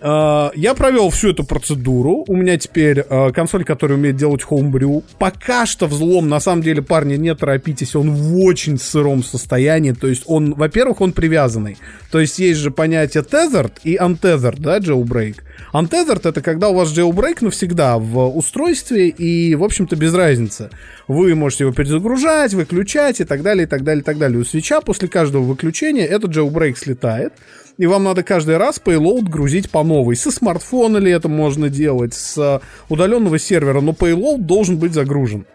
Э, 0.02 0.50
Я 0.56 0.74
провел 0.74 1.10
всю 1.10 1.30
эту 1.30 1.44
процедуру. 1.44 2.26
У 2.28 2.36
меня 2.36 2.58
теперь 2.58 3.06
э, 3.08 3.32
консоль, 3.32 3.64
которая 3.64 3.98
умеет 3.98 4.16
делать 4.16 4.42
homebrew. 4.50 5.04
Пока 5.20 5.66
что 5.66 5.86
взлом, 5.86 6.28
на 6.28 6.40
самом 6.40 6.64
деле, 6.64 6.82
парни, 6.82 7.16
не 7.16 7.34
торопитесь, 7.36 7.96
он 7.96 8.12
в 8.12 8.38
очень 8.40 8.80
сыром 8.80 9.24
состоянии. 9.24 9.92
То 9.92 10.08
есть 10.08 10.24
он, 10.26 10.56
во-первых, 10.56 11.02
он 11.02 11.14
привязанный. 11.14 11.78
То 12.12 12.20
есть 12.20 12.40
есть 12.40 12.60
же 12.60 12.72
понятие 12.72 13.24
tethered 13.24 13.74
и 13.84 13.96
untethered, 13.96 14.60
да, 14.60 14.80
jailbreak. 14.80 15.36
Untethered 15.74 16.28
это 16.28 16.42
когда 16.42 16.70
у 16.70 16.74
вас 16.74 16.90
jailbreak 16.98 17.38
навсегда 17.42 17.98
в 17.98 18.28
устройстве 18.36 19.10
и, 19.10 19.56
в 19.56 19.64
общем-то, 19.64 19.96
без 19.96 20.14
разницы. 20.14 20.70
Вы 21.08 21.36
можете 21.36 21.66
его 21.66 21.74
перезагружать, 21.74 22.54
выключать 22.54 23.22
и 23.22 23.24
так 23.24 23.44
далее, 23.44 23.64
и 23.64 23.68
так 23.68 23.84
далее, 23.84 24.02
и 24.02 24.04
так 24.04 24.18
далее. 24.18 24.40
У 24.40 24.46
свеча 24.46 24.82
после 24.82 25.08
каждого 25.08 25.44
выключения 25.44 26.06
этот 26.06 26.32
jailbreak 26.32 26.76
слетает, 26.76 27.34
и 27.78 27.88
вам 27.88 28.04
надо 28.04 28.24
каждый 28.24 28.58
раз 28.58 28.80
payload 28.84 29.24
грузить 29.24 29.70
по 29.72 29.84
новой. 29.84 30.16
Со 30.16 30.32
смартфона 30.32 30.98
ли 30.98 31.12
это 31.12 31.28
можно 31.30 31.70
делать, 31.70 32.14
с 32.14 32.62
удаленного 32.90 33.40
сервера, 33.40 33.82
но 33.82 33.92
payload 33.92 34.40
должен 34.40 34.78
быть 34.78 34.94
загружен. 34.94 35.46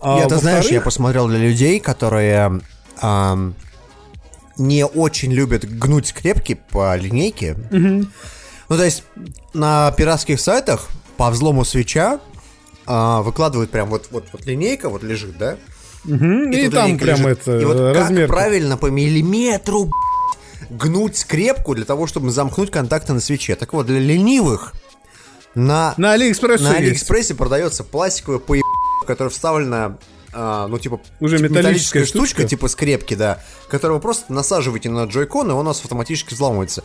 А, 0.00 0.18
Я-то, 0.20 0.38
знаешь, 0.38 0.66
я 0.66 0.80
посмотрел 0.80 1.28
для 1.28 1.38
людей, 1.38 1.80
которые 1.80 2.60
ам, 3.00 3.54
не 4.58 4.84
очень 4.86 5.32
любят 5.32 5.64
гнуть 5.68 6.08
скрепки 6.08 6.58
по 6.70 6.96
линейке. 6.96 7.56
Ну, 7.70 8.76
то 8.76 8.84
есть 8.84 9.04
на 9.54 9.92
пиратских 9.92 10.40
сайтах 10.40 10.88
по 11.16 11.30
взлому 11.30 11.64
свеча 11.64 12.18
а, 12.86 13.22
выкладывают 13.22 13.70
прям 13.70 13.88
вот, 13.88 14.08
вот, 14.10 14.24
вот 14.32 14.44
линейка 14.46 14.88
вот 14.88 15.02
лежит, 15.02 15.38
да? 15.38 15.56
мгм, 16.04 16.50
и 16.50 16.64
тут 16.66 16.74
там 16.74 16.98
прям 16.98 17.18
лежит. 17.20 17.38
это 17.40 17.58
И 17.60 17.64
вот 17.64 17.76
как 17.78 17.96
размер. 17.96 18.26
правильно 18.28 18.76
по 18.76 18.86
миллиметру 18.86 19.90
гнуть 20.70 21.16
скрепку 21.16 21.74
для 21.74 21.84
того, 21.84 22.06
чтобы 22.06 22.30
замкнуть 22.30 22.70
контакты 22.70 23.12
на 23.12 23.20
Switch 23.20 23.43
-е. 23.43 23.54
Так 23.56 23.72
вот, 23.72 23.86
для 23.86 23.98
ленивых 24.00 24.72
на, 25.54 25.94
На 25.96 26.12
Алиэкспрессе 26.12 26.64
на 26.64 26.68
есть. 26.68 26.80
Алиэкспрессе 26.80 27.34
продается 27.34 27.82
пластиковая 27.84 28.38
поеб... 28.38 28.64
в 29.02 29.06
которой 29.06 29.28
вставлена 29.28 29.98
а, 30.32 30.66
ну, 30.68 30.78
типа, 30.78 31.00
Уже 31.20 31.38
типа 31.38 31.48
металлическая 31.50 32.04
штучка, 32.04 32.28
штучка? 32.42 32.44
типа 32.48 32.68
скрепки, 32.68 33.14
да, 33.14 33.42
которую 33.68 33.96
вы 33.98 34.02
просто 34.02 34.32
насаживаете 34.32 34.90
на 34.90 35.04
Joy-Con, 35.04 35.48
и 35.50 35.52
он 35.54 35.60
у 35.60 35.62
нас 35.62 35.80
автоматически 35.80 36.34
взламывается. 36.34 36.84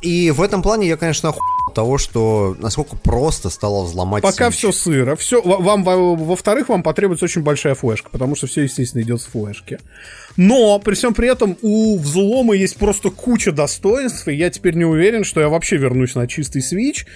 И 0.00 0.30
в 0.30 0.40
этом 0.42 0.62
плане 0.62 0.88
я, 0.88 0.96
конечно, 0.96 1.30
от 1.30 1.74
того, 1.74 1.98
что 1.98 2.54
насколько 2.58 2.96
просто 2.96 3.50
стало 3.50 3.84
взломать 3.84 4.22
Пока 4.22 4.48
Switch. 4.48 4.52
все 4.52 4.72
сыро. 4.72 5.16
Все, 5.16 5.42
вам, 5.42 5.84
во- 5.84 6.14
во-вторых, 6.14 6.68
вам 6.68 6.82
потребуется 6.82 7.24
очень 7.24 7.42
большая 7.42 7.74
флешка, 7.74 8.08
потому 8.10 8.34
что 8.36 8.46
все, 8.46 8.62
естественно, 8.62 9.02
идет 9.02 9.20
с 9.20 9.24
флешки. 9.24 9.78
Но, 10.36 10.78
при 10.78 10.94
всем 10.94 11.14
при 11.14 11.30
этом, 11.30 11.56
у 11.62 11.98
взлома 11.98 12.54
есть 12.54 12.76
просто 12.76 13.10
куча 13.10 13.52
достоинств, 13.52 14.28
и 14.28 14.34
я 14.34 14.50
теперь 14.50 14.74
не 14.74 14.84
уверен, 14.84 15.24
что 15.24 15.40
я 15.40 15.48
вообще 15.48 15.76
вернусь 15.76 16.14
на 16.14 16.26
чистый 16.26 16.62
Switch. 16.62 17.06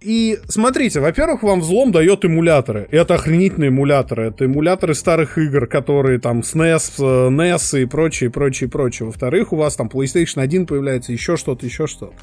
И 0.00 0.38
смотрите, 0.48 1.00
во-первых, 1.00 1.42
вам 1.42 1.60
взлом 1.60 1.92
дает 1.92 2.24
эмуляторы. 2.24 2.88
Это 2.90 3.16
охренительные 3.16 3.68
эмуляторы. 3.68 4.28
Это 4.28 4.46
эмуляторы 4.46 4.94
старых 4.94 5.36
игр, 5.36 5.66
которые 5.66 6.18
там 6.18 6.40
SNES, 6.40 6.92
э, 6.98 7.28
NES 7.28 7.82
и 7.82 7.84
прочее, 7.84 8.30
прочее, 8.30 8.70
прочее. 8.70 9.06
Во-вторых, 9.06 9.52
у 9.52 9.56
вас 9.56 9.76
там 9.76 9.88
PlayStation 9.88 10.40
1 10.40 10.64
появляется, 10.64 11.12
еще 11.12 11.36
что-то, 11.36 11.66
еще 11.66 11.86
что-то. 11.86 12.14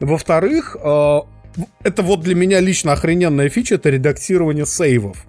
Во-вторых, 0.00 0.74
э, 0.82 1.18
это 1.84 2.02
вот 2.02 2.20
для 2.20 2.34
меня 2.34 2.60
лично 2.60 2.92
охрененная 2.92 3.50
фича, 3.50 3.74
это 3.74 3.90
редактирование 3.90 4.64
сейвов. 4.64 5.26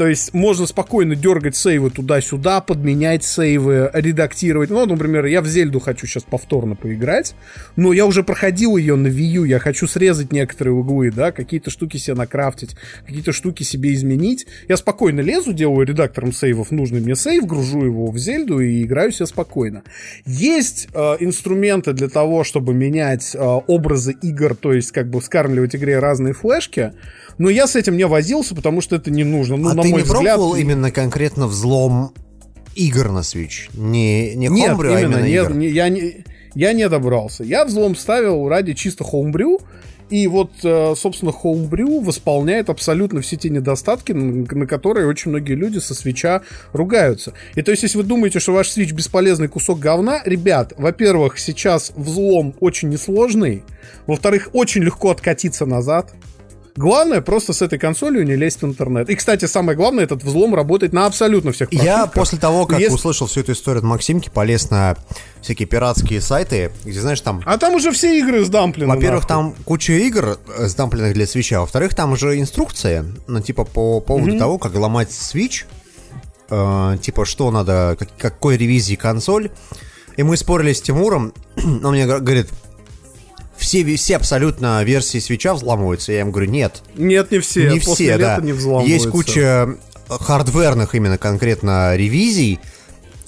То 0.00 0.06
есть 0.06 0.32
можно 0.32 0.64
спокойно 0.64 1.14
дергать 1.14 1.54
сейвы 1.54 1.90
туда-сюда, 1.90 2.62
подменять 2.62 3.22
сейвы, 3.22 3.90
редактировать. 3.92 4.70
Ну, 4.70 4.86
например, 4.86 5.26
я 5.26 5.42
в 5.42 5.46
Зельду 5.46 5.78
хочу 5.78 6.06
сейчас 6.06 6.22
повторно 6.22 6.74
поиграть, 6.74 7.34
но 7.76 7.92
я 7.92 8.06
уже 8.06 8.22
проходил 8.22 8.78
ее 8.78 8.96
на 8.96 9.08
Wii 9.08 9.32
U, 9.32 9.44
я 9.44 9.58
хочу 9.58 9.86
срезать 9.86 10.32
некоторые 10.32 10.72
углы, 10.72 11.10
да, 11.10 11.32
какие-то 11.32 11.68
штуки 11.68 11.98
себе 11.98 12.14
накрафтить, 12.14 12.76
какие-то 13.06 13.32
штуки 13.32 13.62
себе 13.62 13.92
изменить. 13.92 14.46
Я 14.68 14.78
спокойно 14.78 15.20
лезу, 15.20 15.52
делаю 15.52 15.86
редактором 15.86 16.32
сейвов 16.32 16.70
нужный 16.70 17.00
мне 17.00 17.14
сейв, 17.14 17.44
гружу 17.44 17.84
его 17.84 18.06
в 18.06 18.16
Зельду 18.16 18.58
и 18.58 18.82
играю 18.82 19.12
себе 19.12 19.26
спокойно. 19.26 19.82
Есть 20.24 20.88
э, 20.94 21.16
инструменты 21.20 21.92
для 21.92 22.08
того, 22.08 22.42
чтобы 22.42 22.72
менять 22.72 23.34
э, 23.34 23.38
образы 23.38 24.16
игр, 24.22 24.54
то 24.54 24.72
есть 24.72 24.92
как 24.92 25.10
бы 25.10 25.20
вскармливать 25.20 25.76
игре 25.76 25.98
разные 25.98 26.32
флешки, 26.32 26.94
но 27.40 27.48
я 27.48 27.66
с 27.66 27.74
этим 27.74 27.96
не 27.96 28.06
возился, 28.06 28.54
потому 28.54 28.82
что 28.82 28.96
это 28.96 29.10
не 29.10 29.24
нужно. 29.24 29.56
Ну, 29.56 29.70
а 29.70 29.74
на 29.74 29.82
ты 29.82 29.88
мой 29.88 30.02
не 30.02 30.04
взгляд, 30.04 30.36
пробовал 30.36 30.56
именно 30.56 30.90
конкретно 30.90 31.46
взлом 31.46 32.12
игр 32.74 33.10
на 33.10 33.20
Switch? 33.20 33.70
Не, 33.72 34.34
не 34.34 34.48
Нет, 34.48 34.72
Homebrew, 34.72 34.94
а 34.94 35.00
именно, 35.00 35.16
именно 35.16 35.26
нет, 35.26 35.44
игр? 35.46 35.54
не- 35.54 35.68
я, 35.68 35.88
не, 35.88 36.24
я 36.54 36.74
не 36.74 36.86
добрался. 36.90 37.42
Я 37.42 37.64
взлом 37.64 37.96
ставил 37.96 38.46
ради 38.46 38.74
чисто 38.74 39.04
хоумбрю, 39.04 39.58
и 40.10 40.26
вот, 40.26 40.50
э, 40.64 40.92
собственно, 40.94 41.32
хоумбрю 41.32 42.00
восполняет 42.00 42.68
абсолютно 42.68 43.22
все 43.22 43.36
те 43.36 43.48
недостатки, 43.48 44.12
на 44.12 44.44
на 44.46 44.66
которые 44.66 45.06
очень 45.06 45.30
многие 45.30 45.54
люди 45.54 45.78
со 45.78 45.94
свеча 45.94 46.42
ругаются. 46.74 47.32
И 47.54 47.62
то 47.62 47.70
есть, 47.70 47.84
если 47.84 47.96
вы 47.96 48.04
думаете, 48.04 48.38
что 48.38 48.52
ваш 48.52 48.68
свич 48.68 48.92
бесполезный 48.92 49.48
кусок 49.48 49.78
говна, 49.78 50.20
ребят, 50.26 50.74
во-первых, 50.76 51.38
сейчас 51.38 51.90
взлом 51.96 52.54
очень 52.60 52.90
несложный, 52.90 53.62
во-вторых, 54.06 54.50
очень 54.52 54.82
легко 54.82 55.10
откатиться 55.10 55.64
назад. 55.64 56.12
Главное, 56.76 57.20
просто 57.20 57.52
с 57.52 57.62
этой 57.62 57.78
консолью 57.78 58.24
не 58.24 58.36
лезть 58.36 58.62
в 58.62 58.64
интернет. 58.66 59.10
И, 59.10 59.14
кстати, 59.16 59.44
самое 59.46 59.76
главное, 59.76 60.04
этот 60.04 60.22
взлом 60.22 60.54
работает 60.54 60.92
на 60.92 61.06
абсолютно 61.06 61.52
всех 61.52 61.72
Я 61.72 62.06
после 62.06 62.38
того, 62.38 62.66
как 62.66 62.78
Если- 62.80 62.94
услышал 62.94 63.26
всю 63.26 63.40
эту 63.40 63.52
историю 63.52 63.78
от 63.80 63.84
Максимки, 63.84 64.28
полез 64.28 64.70
на 64.70 64.96
всякие 65.42 65.66
пиратские 65.66 66.20
сайты, 66.20 66.70
где, 66.84 67.00
знаешь, 67.00 67.20
там... 67.20 67.42
А 67.44 67.58
там 67.58 67.74
уже 67.74 67.92
все 67.92 68.18
игры 68.18 68.44
сдамплены. 68.44 68.94
Во-первых, 68.94 69.28
нахуй. 69.28 69.52
там 69.52 69.64
куча 69.64 69.92
игр 69.94 70.38
э, 70.56 70.66
сдампленных 70.66 71.14
для 71.14 71.26
свеча. 71.26 71.60
Во-вторых, 71.60 71.94
там 71.94 72.12
уже 72.12 72.38
инструкция, 72.38 73.04
ну, 73.26 73.40
типа, 73.40 73.64
по 73.64 74.00
поводу 74.00 74.38
того, 74.38 74.58
как 74.58 74.74
ломать 74.74 75.08
Switch. 75.10 75.64
Э, 76.50 76.96
типа, 77.00 77.24
что 77.24 77.50
надо, 77.50 77.96
как- 77.98 78.16
какой 78.16 78.56
ревизии 78.56 78.94
консоль. 78.96 79.50
И 80.16 80.22
мы 80.22 80.36
спорили 80.36 80.72
с 80.72 80.82
Тимуром. 80.82 81.32
Он 81.56 81.92
мне 81.92 82.06
говорит, 82.06 82.48
все, 83.60 83.84
все 83.96 84.16
абсолютно 84.16 84.82
версии 84.82 85.18
свеча 85.18 85.54
взламываются. 85.54 86.12
Я 86.12 86.20
ему 86.20 86.32
говорю, 86.32 86.50
нет, 86.50 86.82
Нет, 86.96 87.30
не 87.30 87.38
все. 87.38 87.70
не 87.70 87.78
После 87.78 87.94
все, 87.94 88.16
лета 88.16 88.36
да. 88.38 88.44
не 88.44 88.52
взламываются. 88.52 88.92
Есть 88.92 89.10
куча 89.10 89.76
хардверных 90.08 90.94
именно 90.94 91.18
конкретно 91.18 91.94
ревизий, 91.94 92.58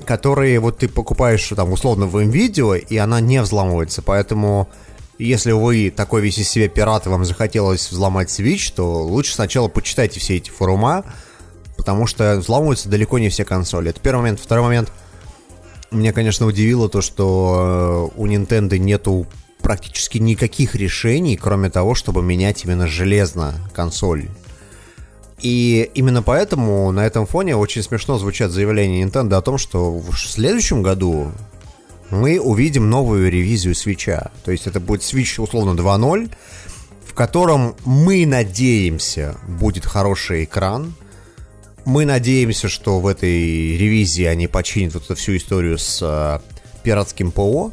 которые 0.04 0.58
вот 0.58 0.78
ты 0.78 0.88
покупаешь 0.88 1.46
там 1.54 1.72
условно 1.72 2.06
в 2.06 2.18
видео 2.20 2.74
и 2.74 2.96
она 2.96 3.20
не 3.20 3.40
взламывается. 3.40 4.02
Поэтому 4.02 4.68
если 5.18 5.52
вы 5.52 5.92
такой 5.94 6.22
весь 6.22 6.38
из 6.38 6.48
себя 6.48 6.68
пират, 6.68 7.06
и 7.06 7.08
вам 7.08 7.24
захотелось 7.24 7.90
взломать 7.90 8.28
Switch, 8.28 8.72
то 8.74 9.02
лучше 9.02 9.34
сначала 9.34 9.68
почитайте 9.68 10.18
все 10.18 10.36
эти 10.36 10.50
форума, 10.50 11.04
потому 11.76 12.06
что 12.06 12.36
взламываются 12.36 12.88
далеко 12.88 13.18
не 13.18 13.28
все 13.28 13.44
консоли. 13.44 13.90
Это 13.90 14.00
первый 14.00 14.22
момент. 14.22 14.40
Второй 14.40 14.64
момент. 14.64 14.90
Меня, 15.90 16.12
конечно, 16.12 16.46
удивило 16.46 16.88
то, 16.88 17.02
что 17.02 18.10
э, 18.16 18.20
у 18.20 18.26
Nintendo 18.26 18.78
нету 18.78 19.26
практически 19.62 20.18
никаких 20.18 20.74
решений, 20.74 21.36
кроме 21.36 21.70
того, 21.70 21.94
чтобы 21.94 22.22
менять 22.22 22.64
именно 22.64 22.86
железно 22.86 23.54
консоль. 23.74 24.28
И 25.40 25.90
именно 25.94 26.22
поэтому 26.22 26.90
на 26.92 27.04
этом 27.04 27.26
фоне 27.26 27.56
очень 27.56 27.82
смешно 27.82 28.18
звучат 28.18 28.50
заявления 28.50 29.02
Nintendo 29.02 29.34
о 29.36 29.42
том, 29.42 29.58
что 29.58 29.90
в 29.92 30.16
следующем 30.16 30.82
году 30.82 31.32
мы 32.10 32.38
увидим 32.38 32.90
новую 32.90 33.30
ревизию 33.30 33.74
свеча. 33.74 34.30
То 34.44 34.52
есть 34.52 34.66
это 34.66 34.78
будет 34.78 35.00
Switch 35.00 35.40
условно 35.40 35.78
2.0, 35.78 36.30
в 37.06 37.14
котором 37.14 37.74
мы 37.84 38.24
надеемся 38.24 39.36
будет 39.48 39.84
хороший 39.84 40.44
экран. 40.44 40.94
Мы 41.84 42.04
надеемся, 42.04 42.68
что 42.68 43.00
в 43.00 43.06
этой 43.08 43.76
ревизии 43.76 44.24
они 44.24 44.46
починят 44.46 44.94
вот 44.94 45.04
эту 45.04 45.16
всю 45.16 45.36
историю 45.36 45.78
с 45.78 46.00
э, 46.00 46.38
пиратским 46.84 47.32
ПО. 47.32 47.72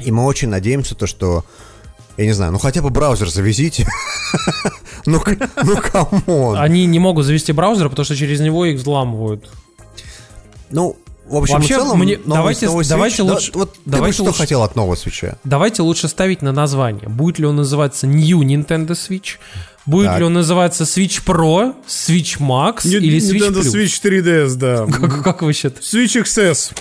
И 0.00 0.10
мы 0.10 0.24
очень 0.24 0.48
надеемся, 0.48 0.94
то, 0.94 1.06
что 1.06 1.44
я 2.16 2.24
не 2.26 2.32
знаю, 2.32 2.52
ну 2.52 2.58
хотя 2.58 2.82
бы 2.82 2.90
браузер 2.90 3.28
завезите. 3.30 3.86
ну, 5.06 5.20
ну 5.64 5.76
come 5.80 6.25
on. 6.25 6.58
Они 6.58 6.86
не 6.86 6.98
могут 6.98 7.24
завести 7.26 7.52
браузер, 7.52 7.88
потому 7.88 8.04
что 8.04 8.16
через 8.16 8.40
него 8.40 8.64
их 8.66 8.78
взламывают. 8.78 9.50
Ну, 10.70 10.96
в 11.28 11.36
общем 11.36 11.54
Вообще, 11.56 11.74
и 11.74 11.76
целом, 11.76 11.98
мне- 11.98 12.16
новый- 12.18 12.34
давайте- 12.36 12.66
новый 12.66 12.84
Switch- 12.84 12.88
давайте 12.88 13.16
да, 13.24 13.32
лучше- 13.34 13.50
вот 13.54 13.72
ты 13.74 13.80
бы 13.84 13.90
давайте 13.90 14.14
что 14.14 14.24
лучше- 14.24 14.38
хотел 14.38 14.62
от 14.62 14.76
нового 14.76 14.94
Switch 14.96 15.24
-а? 15.24 15.38
Давайте 15.44 15.82
лучше 15.82 16.08
ставки 16.08 16.40
на 16.42 16.52
название. 16.52 17.08
Будет 17.08 17.38
ли 17.38 17.46
он 17.46 17.56
называться 17.56 18.06
New 18.06 18.40
Nintendo 18.42 18.90
Switch? 18.90 19.36
Будет 19.86 20.06
Так. 20.06 20.18
ли 20.20 20.24
он 20.24 20.32
называться 20.34 20.84
Switch 20.84 21.22
Pro, 21.24 21.74
Switch 21.88 22.38
Max 22.40 22.86
Не- 22.86 22.96
или 22.96 23.18
Switch 23.18 23.40
Nintendo 23.50 23.60
Plus? 23.62 23.74
Switch 23.74 24.00
3DS, 24.02 24.54
да. 24.56 24.86
Как, 24.92 25.22
как 25.24 25.42
вы 25.42 25.52
считаете? 25.52 25.80
Switch 25.80 26.22
XS. 26.22 26.72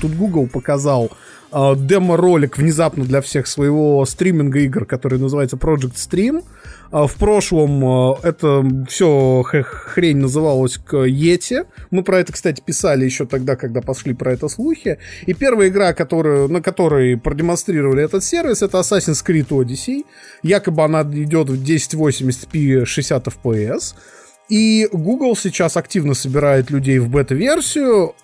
Тут 0.00 0.14
Google 0.14 0.46
показал 0.46 1.10
э, 1.52 1.74
демо-ролик 1.76 2.58
внезапно 2.58 3.04
для 3.04 3.20
всех 3.20 3.46
своего 3.46 4.04
стриминга 4.04 4.60
игр, 4.60 4.84
который 4.84 5.18
называется 5.18 5.56
Project 5.56 5.94
Stream. 5.94 6.44
А 6.90 7.06
в 7.06 7.14
прошлом 7.14 7.84
э, 7.84 8.14
это 8.22 8.64
все 8.88 9.42
хрень 9.42 10.18
называлась 10.18 10.78
к 10.78 10.94
Yeti. 10.94 11.66
Мы 11.90 12.02
про 12.02 12.20
это, 12.20 12.32
кстати, 12.32 12.62
писали 12.64 13.04
еще 13.04 13.26
тогда, 13.26 13.56
когда 13.56 13.80
пошли 13.80 14.14
про 14.14 14.32
это 14.32 14.48
слухи. 14.48 14.98
И 15.26 15.34
первая 15.34 15.68
игра, 15.68 15.92
которую, 15.92 16.48
на 16.48 16.60
которой 16.60 17.16
продемонстрировали 17.16 18.04
этот 18.04 18.22
сервис, 18.22 18.62
это 18.62 18.78
Assassin's 18.78 19.24
Creed 19.26 19.48
Odyssey. 19.48 20.04
Якобы 20.42 20.84
она 20.84 21.02
идет 21.02 21.48
в 21.48 21.62
1080p 21.62 22.84
60 22.84 23.26
FPS. 23.26 23.94
И 24.48 24.88
Google 24.92 25.36
сейчас 25.36 25.76
активно 25.76 26.14
собирает 26.14 26.70
людей 26.70 26.98
в 26.98 27.08
бета-версию, 27.08 28.14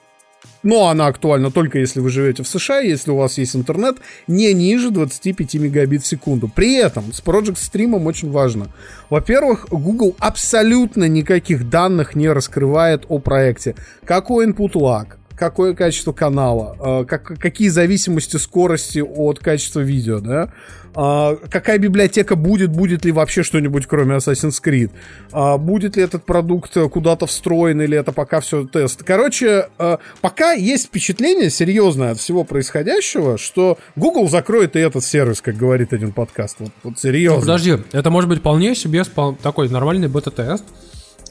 но 0.63 0.89
она 0.89 1.07
актуальна 1.07 1.51
только 1.51 1.79
если 1.79 2.01
вы 2.01 2.11
живете 2.11 2.43
в 2.43 2.49
США, 2.49 2.81
если 2.81 3.11
у 3.11 3.17
вас 3.17 3.39
есть 3.39 3.57
интернет 3.57 3.97
не 4.27 4.53
ниже 4.53 4.91
25 4.91 5.55
мегабит 5.55 6.03
в 6.03 6.07
секунду. 6.07 6.49
При 6.49 6.75
этом 6.77 7.13
с 7.13 7.23
Project 7.23 7.57
Stream 7.57 8.03
очень 8.05 8.31
важно. 8.31 8.69
Во-первых, 9.09 9.69
Google 9.71 10.15
абсолютно 10.19 11.05
никаких 11.09 11.69
данных 11.69 12.15
не 12.15 12.29
раскрывает 12.29 13.05
о 13.09 13.19
проекте. 13.19 13.75
Какой 14.05 14.47
input 14.47 14.73
lag, 14.73 15.07
какое 15.41 15.75
качество 15.75 16.13
канала, 16.13 16.77
э, 17.01 17.05
как, 17.07 17.39
какие 17.39 17.69
зависимости 17.69 18.37
скорости 18.37 18.99
от 18.99 19.39
качества 19.39 19.81
видео, 19.81 20.21
да, 20.21 20.53
А, 20.93 21.37
какая 21.49 21.79
библиотека 21.79 22.35
будет, 22.35 22.71
будет 22.71 23.05
ли 23.05 23.13
вообще 23.13 23.45
что-нибудь 23.45 23.87
кроме 23.87 24.17
Assassin's 24.17 24.61
Creed, 24.63 24.91
А, 25.33 25.57
будет 25.57 25.97
ли 25.97 26.03
этот 26.03 26.25
продукт 26.25 26.77
куда-то 26.93 27.27
встроен 27.27 27.81
или 27.81 27.97
это 27.97 28.11
пока 28.11 28.41
все 28.41 28.67
тест. 28.67 29.05
Короче, 29.05 29.69
э, 29.79 29.99
пока 30.21 30.53
есть 30.53 30.87
впечатление 30.87 31.49
серьезное 31.49 32.11
от 32.11 32.19
всего 32.19 32.43
происходящего, 32.43 33.39
что 33.39 33.79
Google 33.95 34.29
закроет 34.29 34.75
и 34.75 34.81
этот 34.81 35.05
сервис, 35.05 35.41
как 35.41 35.57
говорит 35.57 35.93
один 35.93 36.13
подкаст. 36.13 36.57
Вот, 36.59 36.73
вот 36.83 36.99
серьезно. 36.99 37.41
Подожди, 37.41 37.77
это 37.93 38.11
может 38.11 38.29
быть 38.29 38.41
вполне 38.41 38.75
себе 38.75 39.05
такой 39.43 39.69
нормальный 39.69 40.09
бета-тест. 40.09 40.65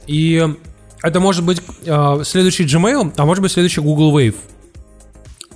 И 0.07 0.41
это 1.03 1.19
может 1.19 1.43
быть 1.43 1.61
э, 1.85 2.21
следующий 2.23 2.65
Gmail, 2.65 3.13
а 3.17 3.26
может 3.26 3.41
быть 3.41 3.51
следующий 3.51 3.81
Google 3.81 4.17
Wave. 4.17 4.35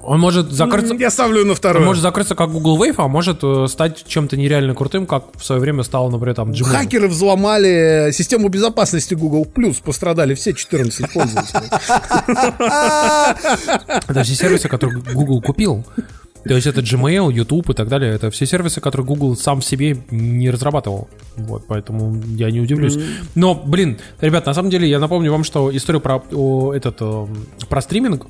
Он 0.06 0.20
может 0.20 0.52
закрыться... 0.52 0.94
Я 0.95 1.10
ставлю 1.10 1.45
на 1.45 1.52
Он 1.52 1.56
второе. 1.56 1.86
может 1.86 2.03
закрыться 2.03 2.36
как 2.36 2.52
Google 2.52 2.78
Wave, 2.84 2.95
а 2.98 3.07
может 3.07 3.40
э, 3.41 3.68
стать 3.70 4.03
чем-то 4.06 4.36
нереально 4.36 4.76
крутым, 4.76 5.06
как 5.06 5.28
в 5.38 5.45
свое 5.45 5.61
время 5.61 5.84
стало, 5.84 6.10
например, 6.10 6.36
там 6.36 6.52
Gmail. 6.52 6.65
Хакеры 6.65 7.07
взломали 7.07 8.11
систему 8.11 8.49
безопасности 8.49 9.14
Google 9.14 9.45
Plus, 9.45 9.82
пострадали 9.82 10.34
все 10.34 10.53
14 10.53 11.10
пользователей. 11.14 11.70
Это 14.07 14.24
все 14.24 14.36
сервисы, 14.36 14.68
которые 14.68 15.02
Google 15.14 15.41
купил. 15.41 15.86
То 16.45 16.56
есть 16.56 16.68
это 16.68 16.82
Gmail, 16.82 17.32
YouTube 17.32 17.70
и 17.70 17.74
так 17.74 17.88
далее. 17.88 18.14
Это 18.14 18.30
все 18.30 18.45
сервисы, 18.45 18.82
которые 18.82 19.07
Google 19.07 19.36
сам 19.38 19.61
себе 19.61 19.98
не 20.11 20.49
разрабатывал. 20.49 21.07
Вот, 21.38 21.65
поэтому 21.68 22.22
я 22.36 22.52
не 22.52 22.60
удивлюсь. 22.60 22.98
Но, 23.36 23.56
блин, 23.56 23.98
ребят, 24.20 24.45
на 24.45 24.53
самом 24.53 24.70
деле 24.70 24.90
я 24.90 24.99
напомню 24.99 25.32
вам, 25.32 25.44
что 25.44 25.76
историю 25.76 26.02
про 26.02 26.22
о, 26.32 26.74
этот 26.74 26.98
э, 26.99 27.28
про 27.70 27.82
стриминг 27.82 28.28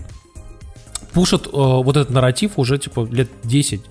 пушат 1.14 1.48
э, 1.48 1.50
вот 1.54 1.96
этот 1.98 2.12
нарратив 2.12 2.54
уже 2.58 2.78
типа 2.78 3.08
лет 3.12 3.30
10. 3.44 3.82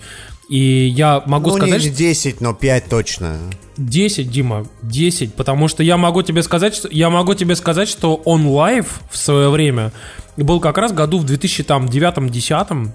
И 0.48 0.86
я 0.86 1.22
могу 1.26 1.50
ну, 1.50 1.56
сказать, 1.56 1.82
не 1.82 1.88
что 1.88 1.96
10, 1.96 2.40
но 2.40 2.52
5 2.52 2.88
точно. 2.88 3.38
10, 3.78 4.30
Дима, 4.30 4.66
10, 4.82 5.34
потому 5.34 5.68
что 5.68 5.82
я 5.82 5.96
могу 5.96 6.22
тебе 6.22 6.42
сказать, 6.42 6.74
что 6.74 6.88
я 6.90 7.10
могу 7.10 7.34
тебе 7.34 7.56
сказать, 7.56 7.88
что 7.88 8.16
OnLive 8.16 9.00
в 9.10 9.16
свое 9.16 9.48
время 9.48 9.92
был 10.36 10.60
как 10.60 10.78
раз 10.78 10.92
году 10.92 11.18
в 11.18 11.24
2009-2010. 11.24 12.90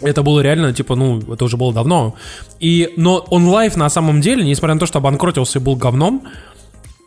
Это 0.00 0.22
было 0.22 0.40
реально, 0.40 0.72
типа, 0.72 0.94
ну, 0.94 1.20
это 1.32 1.44
уже 1.44 1.56
было 1.56 1.72
давно. 1.72 2.14
И, 2.60 2.92
но 2.96 3.18
OnLive 3.30 3.76
на 3.76 3.88
самом 3.88 4.20
деле, 4.20 4.44
несмотря 4.44 4.74
на 4.74 4.80
то, 4.80 4.86
что 4.86 4.98
обанкротился 4.98 5.58
и 5.58 5.62
был 5.62 5.76
говном, 5.76 6.22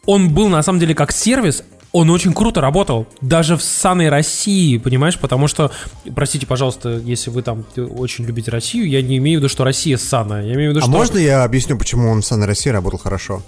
он 0.06 0.34
был 0.34 0.50
на 0.50 0.62
самом 0.64 0.80
деле 0.80 0.96
как 0.96 1.12
сервис, 1.12 1.64
он 1.92 2.10
очень 2.10 2.34
круто 2.34 2.62
работал. 2.62 3.06
Даже 3.20 3.58
в 3.58 3.64
ссаной 3.64 4.10
России, 4.10 4.78
понимаешь? 4.78 5.20
Потому 5.20 5.48
что, 5.48 5.72
простите, 6.16 6.48
пожалуйста, 6.48 7.02
если 7.04 7.30
вы 7.30 7.42
там 7.42 7.66
очень 7.76 8.26
любите 8.26 8.50
Россию, 8.50 8.88
я 8.88 9.02
не 9.02 9.18
имею 9.18 9.40
в 9.40 9.44
виду, 9.44 9.50
что 9.50 9.64
Россия 9.64 9.98
ссаная. 9.98 10.46
Я 10.46 10.54
имею 10.54 10.72
в 10.72 10.76
виду, 10.76 10.80
А 10.80 10.84
что... 10.84 10.92
можно 10.92 11.18
я 11.18 11.44
объясню, 11.44 11.78
почему 11.78 12.10
он 12.10 12.22
в 12.22 12.26
Сан 12.26 12.44
России 12.44 12.70
работал 12.70 13.00
хорошо? 13.00 13.42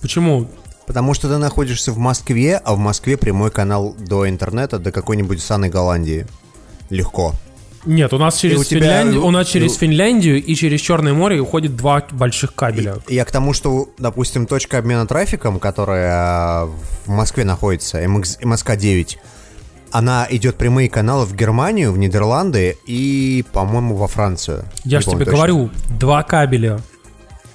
Почему? 0.00 0.48
Потому 0.86 1.14
что 1.14 1.28
ты 1.28 1.38
находишься 1.38 1.92
в 1.92 1.98
Москве, 1.98 2.56
а 2.56 2.74
в 2.74 2.78
Москве 2.78 3.16
прямой 3.16 3.50
канал 3.50 3.94
до 3.98 4.28
интернета, 4.28 4.78
до 4.78 4.90
какой-нибудь 4.90 5.40
Санной 5.40 5.68
Голландии. 5.68 6.26
Легко. 6.90 7.34
Нет, 7.84 8.12
у 8.12 8.18
нас 8.18 8.38
через 8.38 8.58
у 8.60 8.64
тебя- 8.64 8.80
Финляндию, 8.80 9.24
у 9.24 9.30
нас 9.30 9.48
через 9.48 9.76
Финляндию 9.76 10.42
и 10.42 10.54
через 10.54 10.80
Черное 10.80 11.14
море 11.14 11.40
уходит 11.40 11.76
два 11.76 12.04
больших 12.10 12.54
кабеля. 12.54 12.96
Я 13.08 13.24
к 13.24 13.32
тому, 13.32 13.52
что, 13.52 13.88
допустим, 13.98 14.46
точка 14.46 14.78
обмена 14.78 15.06
трафиком, 15.06 15.58
которая 15.58 16.66
в 16.66 17.08
Москве 17.08 17.44
находится, 17.44 18.02
MX, 18.02 18.40
MSK-9, 18.42 19.16
она 19.90 20.26
идет 20.30 20.56
прямые 20.56 20.88
каналы 20.88 21.26
в 21.26 21.34
Германию, 21.34 21.92
в 21.92 21.98
Нидерланды 21.98 22.76
и, 22.86 23.44
по-моему, 23.52 23.96
во 23.96 24.06
Францию. 24.06 24.64
Я 24.84 25.00
же 25.00 25.06
тебе 25.10 25.24
точно. 25.24 25.32
говорю, 25.32 25.70
два 25.98 26.22
кабеля. 26.22 26.80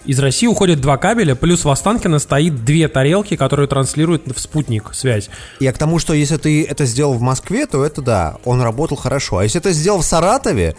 Из 0.07 0.17
России 0.19 0.47
уходит 0.47 0.79
два 0.79 0.95
кабеля, 0.95 1.35
плюс 1.35 1.65
в 1.65 1.69
Останкино 1.69 2.19
стоит 2.19 2.63
две 2.63 2.87
тарелки, 2.87 3.35
которые 3.35 3.67
транслируют 3.67 4.23
в 4.25 4.39
спутник 4.39 4.91
связь. 4.93 5.29
Я 5.59 5.73
к 5.73 5.77
тому, 5.77 5.99
что 5.99 6.13
если 6.13 6.37
ты 6.37 6.63
это 6.63 6.85
сделал 6.85 7.13
в 7.13 7.21
Москве, 7.21 7.65
то 7.65 7.83
это 7.83 8.01
да, 8.01 8.37
он 8.45 8.61
работал 8.61 8.95
хорошо. 8.95 9.39
А 9.39 9.43
если 9.43 9.59
ты 9.59 9.73
сделал 9.73 9.99
в 9.99 10.05
Саратове, 10.05 10.77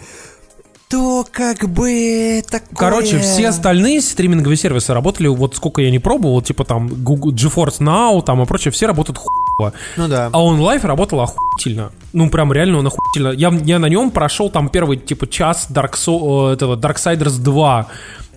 то 0.89 1.23
как 1.31 1.69
бы 1.69 2.43
такое... 2.49 2.75
Короче, 2.75 3.19
все 3.19 3.49
остальные 3.49 4.01
стриминговые 4.01 4.57
сервисы 4.57 4.95
работали, 4.95 5.27
вот 5.27 5.55
сколько 5.55 5.83
я 5.83 5.91
не 5.91 5.99
пробовал, 5.99 6.41
типа 6.41 6.65
там 6.65 6.87
Google, 6.87 7.31
GeForce 7.31 7.79
Now 7.79 8.23
там 8.23 8.41
и 8.41 8.45
прочее, 8.47 8.71
все 8.71 8.87
работают 8.87 9.19
хуево. 9.19 9.73
Ну 9.97 10.07
да. 10.07 10.29
А 10.31 10.43
он 10.43 10.59
лайф 10.59 10.83
работал 10.85 11.21
охуительно. 11.21 11.91
Ну, 12.13 12.31
прям 12.31 12.51
реально 12.51 12.79
он 12.79 12.87
охуительно. 12.87 13.29
Я, 13.29 13.49
я 13.63 13.77
на 13.77 13.87
нем 13.87 14.09
прошел 14.09 14.49
там 14.49 14.69
первый, 14.69 14.97
типа, 14.97 15.27
час 15.27 15.67
Dark 15.69 15.93
Soul, 15.93 16.49
э, 16.49 16.53
этого 16.53 16.75
Darksiders 16.75 17.39
2. 17.39 17.87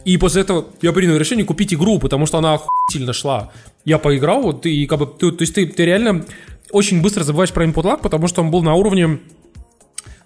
И 0.04 0.16
после 0.16 0.42
этого 0.42 0.66
я 0.80 0.92
принял 0.92 1.16
решение 1.16 1.44
купить 1.44 1.72
игру, 1.74 1.98
потому 1.98 2.26
что 2.26 2.38
она 2.38 2.54
охуительно 2.54 3.12
шла. 3.12 3.50
Я 3.84 3.98
поиграл, 3.98 4.42
вот, 4.42 4.66
и 4.66 4.86
как 4.86 4.98
бы, 4.98 5.06
ты- 5.06 5.32
то 5.32 5.42
есть 5.42 5.54
ты, 5.54 5.66
ты 5.66 5.84
реально 5.84 6.24
очень 6.70 7.02
быстро 7.02 7.24
забываешь 7.24 7.52
про 7.52 7.64
input 7.64 7.82
lag, 7.84 8.00
потому 8.02 8.26
что 8.28 8.42
он 8.42 8.50
был 8.50 8.62
на 8.62 8.74
уровне 8.74 9.18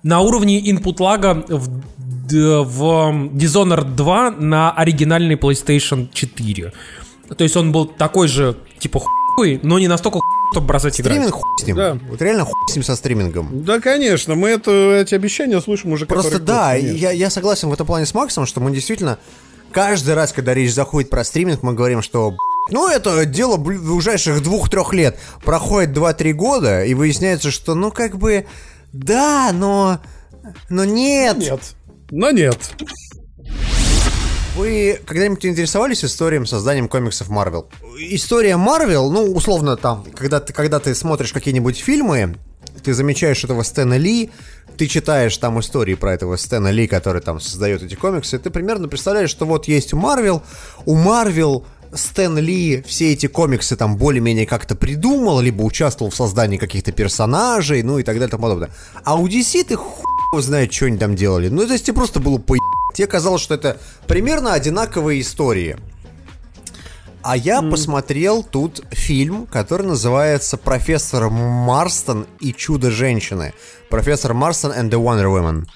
на 0.03 0.21
уровне 0.21 0.61
input 0.61 1.03
лага 1.03 1.45
в, 1.49 1.69
в 2.29 3.29
Dishonored 3.35 3.95
2 3.97 4.31
на 4.33 4.71
оригинальной 4.73 5.35
PlayStation 5.35 6.09
4. 6.13 6.73
То 7.37 7.43
есть 7.45 7.57
он 7.57 7.73
был 7.73 7.87
такой 7.87 8.29
же, 8.29 8.57
типа, 8.79 9.01
хуй, 9.37 9.59
но 9.63 9.79
не 9.81 9.89
настолько 9.89 10.19
хуй, 10.19 10.53
чтобы 10.53 10.69
бросать 10.69 11.01
играть. 11.01 11.15
Стриминг 11.17 11.35
хуй 11.35 11.59
с 11.61 11.67
ним. 11.67 11.77
Да. 11.77 11.99
Вот 12.09 12.23
реально 12.23 12.45
хуй 12.45 12.55
с 12.71 12.77
ним 12.77 12.85
со 12.85 12.95
стримингом. 12.95 13.65
Да, 13.65 13.81
конечно, 13.81 14.37
мы 14.37 14.51
это, 14.51 14.71
эти 14.71 15.15
обещания 15.15 15.61
слышим 15.61 15.91
уже 15.93 16.07
Просто 16.07 16.39
да, 16.39 16.75
я, 16.75 17.11
я 17.11 17.31
согласен 17.31 17.69
в 17.69 17.73
этом 17.73 17.87
плане 17.87 18.07
с 18.07 18.15
Максом, 18.15 18.47
что 18.47 18.61
мы 18.61 18.71
действительно 18.71 19.19
каждый 19.73 20.15
раз, 20.15 20.33
когда 20.33 20.55
речь 20.55 20.73
заходит 20.73 21.11
про 21.11 21.25
стриминг, 21.25 21.63
мы 21.63 21.75
говорим, 21.75 22.03
что 22.03 22.31
«Б***ь, 22.31 22.73
ну, 22.73 22.89
это 22.89 23.25
дело 23.27 23.57
бл- 23.57 23.79
ближайших 23.79 24.43
двух-трех 24.43 24.93
лет. 24.93 25.19
Проходит 25.45 25.97
2-3 25.97 26.33
года, 26.33 26.85
и 26.85 26.95
выясняется, 26.95 27.51
что, 27.51 27.75
ну, 27.75 27.91
как 27.91 28.19
бы, 28.19 28.47
да, 28.93 29.51
но... 29.53 30.01
Но 30.69 30.85
нет. 30.85 31.39
Нет. 31.39 31.61
но 32.11 32.31
нет. 32.31 32.59
Вы 34.57 34.99
когда-нибудь 35.05 35.45
интересовались 35.45 36.05
историей 36.05 36.45
созданием 36.47 36.89
комиксов 36.89 37.29
Марвел? 37.29 37.69
История 37.99 38.57
Марвел, 38.57 39.11
ну, 39.11 39.25
условно, 39.33 39.77
там, 39.77 40.05
когда 40.15 40.41
ты, 40.41 40.53
когда 40.53 40.81
ты 40.81 40.95
смотришь 40.95 41.33
какие-нибудь 41.33 41.77
фильмы, 41.77 42.37
ты 42.83 42.95
замечаешь 42.95 43.45
этого 43.45 43.63
Стэна 43.63 43.99
Ли, 43.99 44.31
ты 44.77 44.87
читаешь 44.87 45.37
там 45.39 45.59
истории 45.61 45.95
про 45.95 46.15
этого 46.15 46.37
Стэна 46.37 46.71
Ли, 46.71 46.87
который 46.87 47.23
там 47.23 47.41
создает 47.41 47.83
эти 47.83 47.95
комиксы, 47.95 48.39
ты 48.39 48.51
примерно 48.51 48.89
представляешь, 48.89 49.31
что 49.31 49.47
вот 49.47 49.69
есть 49.69 49.95
у 49.95 49.97
Марвел, 49.97 50.43
у 50.85 50.95
Марвел 50.95 51.65
Стэн 51.93 52.39
Ли 52.39 52.83
все 52.87 53.13
эти 53.13 53.27
комиксы 53.27 53.77
там 53.77 53.97
более-менее 53.97 54.47
как-то 54.47 54.75
придумал, 54.75 55.41
либо 55.41 55.63
участвовал 55.63 56.11
в 56.11 56.17
создании 56.17 56.59
каких-то 56.59 56.93
персонажей, 56.93 57.83
ну 57.83 57.99
и 57.99 58.03
так 58.03 58.17
далее 58.17 58.29
и 58.29 58.31
тому 58.31 58.43
подобное. 58.43 58.71
А 59.05 59.17
у 59.17 59.27
DC 59.27 59.65
ты 59.65 59.77
хуй 59.77 60.43
знает, 60.43 60.73
что 60.73 60.87
они 60.87 60.99
там 60.99 61.17
делали. 61.17 61.49
Ну, 61.49 61.67
то 61.67 61.73
есть 61.73 61.87
тебе 61.87 61.95
просто 61.95 62.21
было 62.21 62.39
по 62.39 62.57
Тебе 62.95 63.09
казалось, 63.09 63.43
что 63.43 63.55
это 63.55 63.79
примерно 64.07 64.55
одинаковые 64.55 65.21
истории. 65.21 65.77
А 67.29 67.37
я 67.37 67.59
mm. 67.59 67.71
посмотрел 67.73 68.45
тут 68.45 68.85
фильм, 68.93 69.49
который 69.49 69.85
называется 69.85 70.57
«Профессор 70.57 71.29
Марстон 71.29 72.29
и 72.39 72.53
чудо-женщины». 72.53 73.53
«Профессор 73.91 74.33
Марстон 74.33 74.71
and 74.71 74.91
the 74.91 75.03
Wonder 75.03 75.25
Woman». 75.25 75.67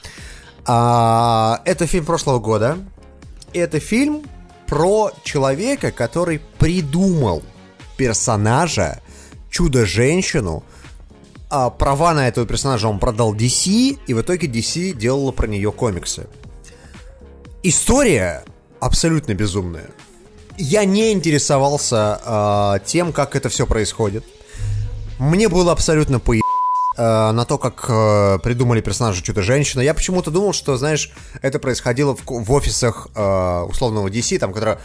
А, 0.65 1.61
это 1.65 1.89
фильм 1.89 2.05
прошлого 2.05 2.39
года. 2.39 2.79
Это 3.53 3.81
фильм 3.81 4.23
про 4.69 5.11
человека, 5.25 5.91
который 5.91 6.41
придумал 6.61 7.43
персонажа, 7.97 9.01
чудо-женщину. 9.51 10.63
А 11.49 11.71
права 11.71 12.15
на 12.15 12.29
этого 12.29 12.47
персонажа 12.47 12.87
он 12.87 13.01
продал 13.01 13.35
DC, 13.35 13.99
и 14.07 14.15
в 14.15 14.21
итоге 14.21 14.47
DC 14.47 14.93
делала 14.93 15.33
про 15.33 15.49
нее 15.49 15.73
комиксы. 15.73 16.29
История 17.65 18.45
абсолютно 18.79 19.35
безумная. 19.35 19.91
Я 20.63 20.85
не 20.85 21.13
интересовался 21.13 22.21
э, 22.23 22.85
тем, 22.85 23.15
как 23.15 23.35
это 23.35 23.49
все 23.49 23.67
происходит. 23.67 24.25
Мне 25.19 25.49
было 25.49 25.73
абсолютно 25.73 26.21
по 26.21 26.35
э, 26.35 26.41
на 26.97 27.45
то, 27.47 27.57
как 27.57 27.87
э, 27.89 28.39
придумали 28.43 28.83
персонажа 28.83 29.23
Чудо-женщина. 29.23 29.81
Я 29.81 29.95
почему-то 29.95 30.31
думал, 30.31 30.53
что, 30.53 30.77
знаешь, 30.77 31.13
это 31.41 31.59
происходило 31.59 32.15
в, 32.15 32.25
в 32.27 32.53
офисах 32.53 33.09
э, 33.15 33.61
условного 33.71 34.09
DC, 34.09 34.39
там, 34.39 34.53
которая 34.53 34.79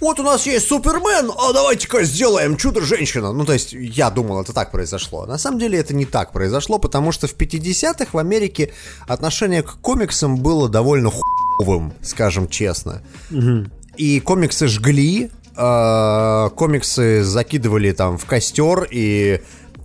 вот 0.00 0.18
у 0.18 0.24
нас 0.24 0.46
есть 0.46 0.66
Супермен, 0.66 1.30
а 1.38 1.52
давайте-ка 1.52 2.02
сделаем 2.02 2.56
Чудо-женщина. 2.56 3.32
Ну, 3.32 3.44
то 3.44 3.52
есть, 3.52 3.72
я 3.72 4.10
думал, 4.10 4.40
это 4.40 4.52
так 4.52 4.72
произошло. 4.72 5.26
На 5.26 5.38
самом 5.38 5.60
деле, 5.60 5.78
это 5.78 5.94
не 5.94 6.06
так 6.06 6.32
произошло, 6.32 6.78
потому 6.78 7.12
что 7.12 7.28
в 7.28 7.36
50-х 7.36 8.06
в 8.12 8.18
Америке 8.18 8.72
отношение 9.06 9.62
к 9.62 9.74
комиксам 9.80 10.38
было 10.38 10.68
довольно 10.68 11.10
хуй 11.10 11.22
новым, 11.60 11.92
скажем 12.02 12.48
честно. 12.48 13.02
Угу. 13.30 13.66
И 14.00 14.18
комиксы 14.18 14.66
жгли, 14.66 15.30
э, 15.54 16.50
комиксы 16.56 17.22
закидывали 17.22 17.92
там 17.92 18.16
в 18.16 18.24
костер, 18.24 18.88
и 18.90 19.42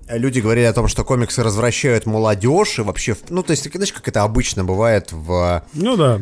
люди 0.07 0.39
говорили 0.39 0.63
о 0.67 0.71
том, 0.71 0.87
что 0.87 1.03
комиксы 1.03 1.43
развращают 1.43 2.05
молодежь, 2.05 2.79
и 2.79 2.81
вообще, 2.81 3.17
ну, 3.27 3.43
то 3.43 3.51
есть, 3.51 3.69
знаешь, 3.69 3.91
как 3.91 4.07
это 4.07 4.23
обычно 4.23 4.63
бывает 4.63 5.11
в... 5.11 5.65
Ну 5.73 5.97
да. 5.97 6.21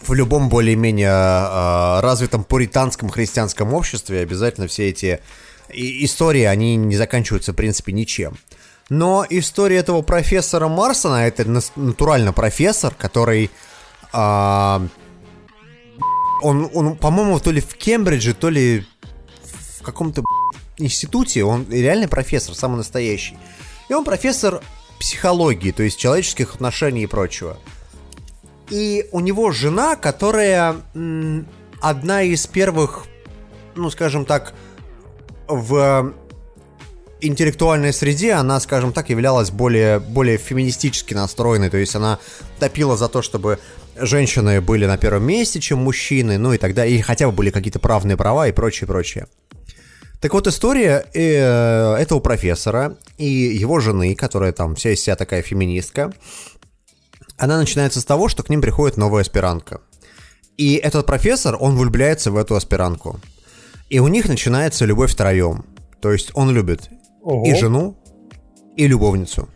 В 0.00 0.14
любом 0.14 0.48
более-менее 0.48 1.08
э, 1.08 2.00
развитом 2.02 2.44
пуританском 2.44 3.08
христианском 3.08 3.74
обществе 3.74 4.20
обязательно 4.20 4.68
все 4.68 4.88
эти 4.88 5.18
истории, 5.72 6.42
они 6.42 6.76
не 6.76 6.94
заканчиваются, 6.96 7.50
в 7.50 7.56
принципе, 7.56 7.90
ничем. 7.90 8.36
Но 8.90 9.26
история 9.28 9.78
этого 9.78 10.02
профессора 10.02 10.68
Марсона, 10.68 11.26
это 11.26 11.44
натурально 11.74 12.32
профессор, 12.32 12.94
который 12.96 13.50
а, 14.12 14.86
он, 16.42 16.70
он 16.74 16.96
по-моему, 16.96 17.38
то 17.40 17.50
ли 17.50 17.60
в 17.60 17.74
Кембридже, 17.74 18.34
то 18.34 18.48
ли 18.48 18.84
в 19.78 19.82
каком-то 19.82 20.22
институте, 20.78 21.44
он 21.44 21.66
реальный 21.70 22.08
профессор, 22.08 22.54
самый 22.54 22.76
настоящий. 22.76 23.36
И 23.88 23.94
он 23.94 24.04
профессор 24.04 24.62
психологии, 24.98 25.72
то 25.72 25.82
есть 25.82 25.98
человеческих 25.98 26.54
отношений 26.54 27.02
и 27.04 27.06
прочего. 27.06 27.58
И 28.68 29.08
у 29.12 29.20
него 29.20 29.52
жена, 29.52 29.96
которая 29.96 30.76
одна 31.80 32.22
из 32.22 32.46
первых, 32.46 33.04
ну, 33.74 33.90
скажем 33.90 34.24
так, 34.24 34.54
в 35.46 36.12
интеллектуальной 37.20 37.92
среде 37.92 38.32
она, 38.32 38.60
скажем 38.60 38.92
так, 38.92 39.10
являлась 39.10 39.50
более, 39.50 39.98
более 40.00 40.38
феминистически 40.38 41.14
настроенной, 41.14 41.70
то 41.70 41.76
есть 41.76 41.94
она 41.94 42.18
топила 42.58 42.96
за 42.96 43.08
то, 43.08 43.22
чтобы 43.22 43.58
женщины 43.98 44.60
были 44.60 44.86
на 44.86 44.98
первом 44.98 45.24
месте, 45.24 45.60
чем 45.60 45.78
мужчины, 45.78 46.38
ну 46.38 46.52
и 46.52 46.58
тогда, 46.58 46.84
и 46.84 47.00
хотя 47.00 47.26
бы 47.26 47.32
были 47.32 47.50
какие-то 47.50 47.78
правные 47.78 48.16
права 48.16 48.48
и 48.48 48.52
прочее, 48.52 48.86
прочее. 48.86 49.26
Так 50.20 50.32
вот, 50.32 50.46
история 50.46 51.06
э, 51.12 51.94
этого 51.96 52.20
профессора 52.20 52.96
и 53.18 53.26
его 53.26 53.80
жены, 53.80 54.14
которая 54.14 54.52
там 54.52 54.74
вся 54.74 54.90
из 54.90 55.00
себя 55.00 55.14
такая 55.14 55.42
феминистка, 55.42 56.12
она 57.36 57.58
начинается 57.58 58.00
с 58.00 58.04
того, 58.04 58.28
что 58.28 58.42
к 58.42 58.48
ним 58.48 58.62
приходит 58.62 58.96
новая 58.96 59.22
аспирантка. 59.22 59.80
И 60.56 60.76
этот 60.76 61.04
профессор, 61.04 61.56
он 61.60 61.76
влюбляется 61.76 62.30
в 62.30 62.36
эту 62.38 62.56
аспирантку. 62.56 63.20
И 63.90 63.98
у 63.98 64.08
них 64.08 64.26
начинается 64.26 64.86
любовь 64.86 65.12
втроем. 65.12 65.66
То 66.00 66.12
есть 66.12 66.30
он 66.34 66.50
любит 66.50 66.88
Ого. 67.26 67.44
и 67.44 67.54
жену, 67.54 67.96
и 68.76 68.86
любовницу. 68.86 69.48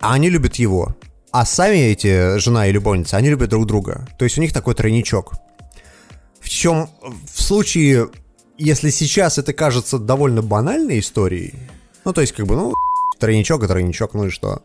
А 0.00 0.12
они 0.12 0.28
любят 0.28 0.56
его. 0.56 0.94
А 1.30 1.46
сами 1.46 1.78
эти 1.78 2.36
жена 2.36 2.66
и 2.66 2.72
любовница, 2.72 3.16
они 3.16 3.30
любят 3.30 3.48
друг 3.48 3.66
друга. 3.66 4.06
То 4.18 4.26
есть 4.26 4.36
у 4.36 4.42
них 4.42 4.52
такой 4.52 4.74
тройничок. 4.74 5.32
В 6.38 6.50
чем 6.50 6.90
в 7.00 7.42
случае, 7.42 8.10
если 8.58 8.90
сейчас 8.90 9.38
это 9.38 9.54
кажется 9.54 9.98
довольно 9.98 10.42
банальной 10.42 10.98
историей, 10.98 11.54
ну 12.04 12.12
то 12.12 12.20
есть 12.20 12.34
как 12.34 12.46
бы, 12.46 12.56
ну, 12.56 12.74
тройничок 13.18 13.62
и 13.64 13.66
тройничок, 13.66 14.12
ну 14.12 14.26
и 14.26 14.30
что? 14.30 14.60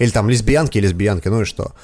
Или 0.00 0.10
там 0.10 0.28
лесбиянки 0.28 0.78
и 0.78 0.80
лесбиянки, 0.80 1.28
ну 1.28 1.42
и 1.42 1.44
что? 1.44 1.74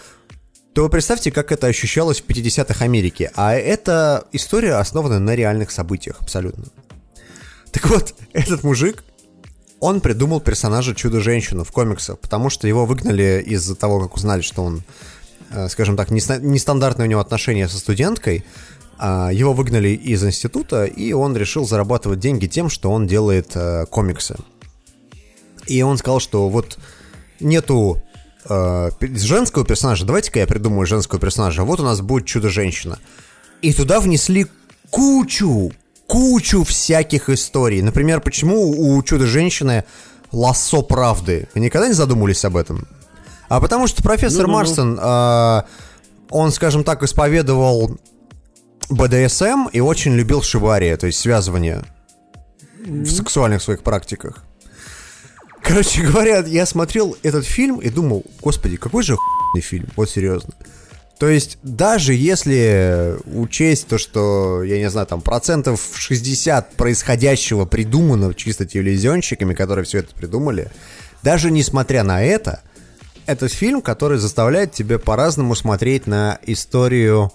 то 0.72 0.82
вы 0.82 0.88
представьте, 0.88 1.30
как 1.30 1.52
это 1.52 1.68
ощущалось 1.68 2.20
в 2.20 2.26
50-х 2.26 2.84
Америке. 2.84 3.30
А 3.36 3.54
эта 3.54 4.26
история 4.32 4.74
основана 4.74 5.20
на 5.20 5.36
реальных 5.36 5.70
событиях, 5.70 6.16
абсолютно. 6.20 6.64
Так 7.70 7.86
вот, 7.86 8.12
этот 8.32 8.64
мужик 8.64 9.04
он 9.84 10.00
придумал 10.00 10.40
персонажа 10.40 10.94
Чудо-женщину 10.94 11.62
в 11.62 11.70
комиксах, 11.70 12.18
потому 12.18 12.48
что 12.48 12.66
его 12.66 12.86
выгнали 12.86 13.44
из-за 13.46 13.74
того, 13.74 14.00
как 14.00 14.14
узнали, 14.14 14.40
что 14.40 14.64
он, 14.64 14.82
э, 15.50 15.68
скажем 15.68 15.94
так, 15.94 16.10
нестандартное 16.10 17.04
у 17.04 17.08
него 17.10 17.20
отношение 17.20 17.68
со 17.68 17.76
студенткой. 17.76 18.46
А, 18.96 19.28
его 19.30 19.52
выгнали 19.52 19.88
из 19.90 20.24
института, 20.24 20.86
и 20.86 21.12
он 21.12 21.36
решил 21.36 21.66
зарабатывать 21.66 22.18
деньги 22.18 22.46
тем, 22.46 22.70
что 22.70 22.90
он 22.90 23.06
делает 23.06 23.50
э, 23.56 23.84
комиксы. 23.90 24.36
И 25.66 25.82
он 25.82 25.98
сказал, 25.98 26.18
что 26.18 26.48
вот 26.48 26.78
нету 27.38 28.02
э, 28.48 28.90
женского 29.00 29.66
персонажа, 29.66 30.06
давайте-ка 30.06 30.38
я 30.38 30.46
придумаю 30.46 30.86
женского 30.86 31.20
персонажа, 31.20 31.62
вот 31.62 31.80
у 31.80 31.84
нас 31.84 32.00
будет 32.00 32.24
Чудо-женщина. 32.24 32.98
И 33.60 33.74
туда 33.74 34.00
внесли 34.00 34.46
кучу, 34.88 35.72
кучу 36.06 36.64
всяких 36.64 37.28
историй. 37.28 37.82
Например, 37.82 38.20
почему 38.20 38.70
у 38.70 39.02
Чудо-женщины 39.02 39.84
лассо 40.32 40.82
правды? 40.82 41.48
Вы 41.54 41.60
никогда 41.60 41.88
не 41.88 41.94
задумывались 41.94 42.44
об 42.44 42.56
этом? 42.56 42.86
А 43.48 43.60
потому 43.60 43.86
что 43.86 44.02
профессор 44.02 44.46
ну, 44.46 44.54
Марстон, 44.54 44.98
э, 45.00 45.62
он, 46.30 46.50
скажем 46.50 46.84
так, 46.84 47.02
исповедовал 47.02 47.98
БДСМ 48.90 49.68
и 49.72 49.80
очень 49.80 50.14
любил 50.14 50.42
шибари, 50.42 50.96
то 50.96 51.06
есть 51.06 51.18
связывание 51.18 51.84
в 52.84 53.06
сексуальных 53.06 53.62
своих 53.62 53.82
практиках. 53.82 54.44
Короче 55.62 56.02
говоря, 56.02 56.40
я 56.40 56.66
смотрел 56.66 57.16
этот 57.22 57.46
фильм 57.46 57.78
и 57.78 57.88
думал, 57.88 58.24
господи, 58.42 58.76
какой 58.76 59.02
же 59.02 59.14
охуенный 59.14 59.62
фильм, 59.62 59.88
вот 59.96 60.10
серьезно. 60.10 60.52
То 61.18 61.28
есть, 61.28 61.58
даже 61.62 62.12
если 62.12 63.16
учесть 63.26 63.86
то, 63.86 63.98
что, 63.98 64.62
я 64.64 64.78
не 64.78 64.90
знаю, 64.90 65.06
там 65.06 65.20
процентов 65.20 65.80
60 65.94 66.74
происходящего 66.74 67.66
придумано 67.66 68.34
чисто 68.34 68.66
телевизионщиками, 68.66 69.54
которые 69.54 69.84
все 69.84 69.98
это 69.98 70.12
придумали, 70.14 70.70
даже 71.22 71.50
несмотря 71.52 72.02
на 72.02 72.22
это, 72.22 72.62
это 73.26 73.48
фильм, 73.48 73.80
который 73.80 74.18
заставляет 74.18 74.72
тебя 74.72 74.98
по-разному 74.98 75.54
смотреть 75.54 76.06
на 76.06 76.38
историю, 76.42 77.32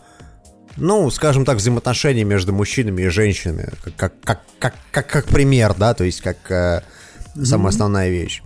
ну, 0.76 1.10
скажем 1.10 1.46
так, 1.46 1.58
взаимоотношений 1.58 2.26
между 2.26 2.54
мужчинами 2.54 3.04
и 3.04 3.08
женщинами, 3.08 3.70
как, 3.96 4.14
как, 4.22 4.42
как, 4.60 4.76
как, 4.92 5.08
как 5.08 5.26
пример, 5.26 5.74
да, 5.74 5.94
то 5.94 6.04
есть 6.04 6.22
как 6.22 6.38
э, 6.52 6.82
самая 7.42 7.70
основная 7.70 8.10
вещь. 8.10 8.44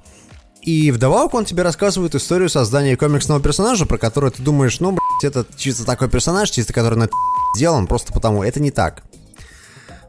И 0.62 0.92
вдобавок 0.92 1.34
он 1.34 1.44
тебе 1.44 1.64
рассказывает 1.64 2.16
историю 2.16 2.50
создания 2.50 2.96
комиксного 2.96 3.42
персонажа, 3.42 3.86
про 3.86 3.98
который 3.98 4.32
ты 4.32 4.42
думаешь, 4.42 4.80
ну, 4.80 4.98
это 5.22 5.46
чисто 5.58 5.86
такой 5.86 6.10
персонаж, 6.10 6.50
чисто 6.50 6.74
который 6.74 6.98
на 6.98 7.10
сделан, 7.56 7.88
просто 7.88 8.14
потому. 8.14 8.44
Это 8.44 8.60
не 8.60 8.72
так. 8.72 9.04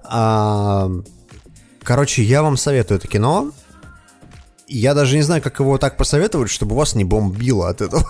А, 0.04 0.90
короче, 1.82 2.22
я 2.22 2.42
вам 2.42 2.56
советую 2.56 2.98
это 2.98 3.08
кино. 3.08 3.52
Я 4.66 4.94
даже 4.94 5.16
не 5.16 5.22
знаю, 5.22 5.42
как 5.42 5.60
его 5.60 5.78
так 5.78 5.96
посоветовать, 5.96 6.50
чтобы 6.50 6.74
вас 6.74 6.94
не 6.94 7.04
бомбило 7.04 7.68
от 7.68 7.80
этого. 7.82 8.04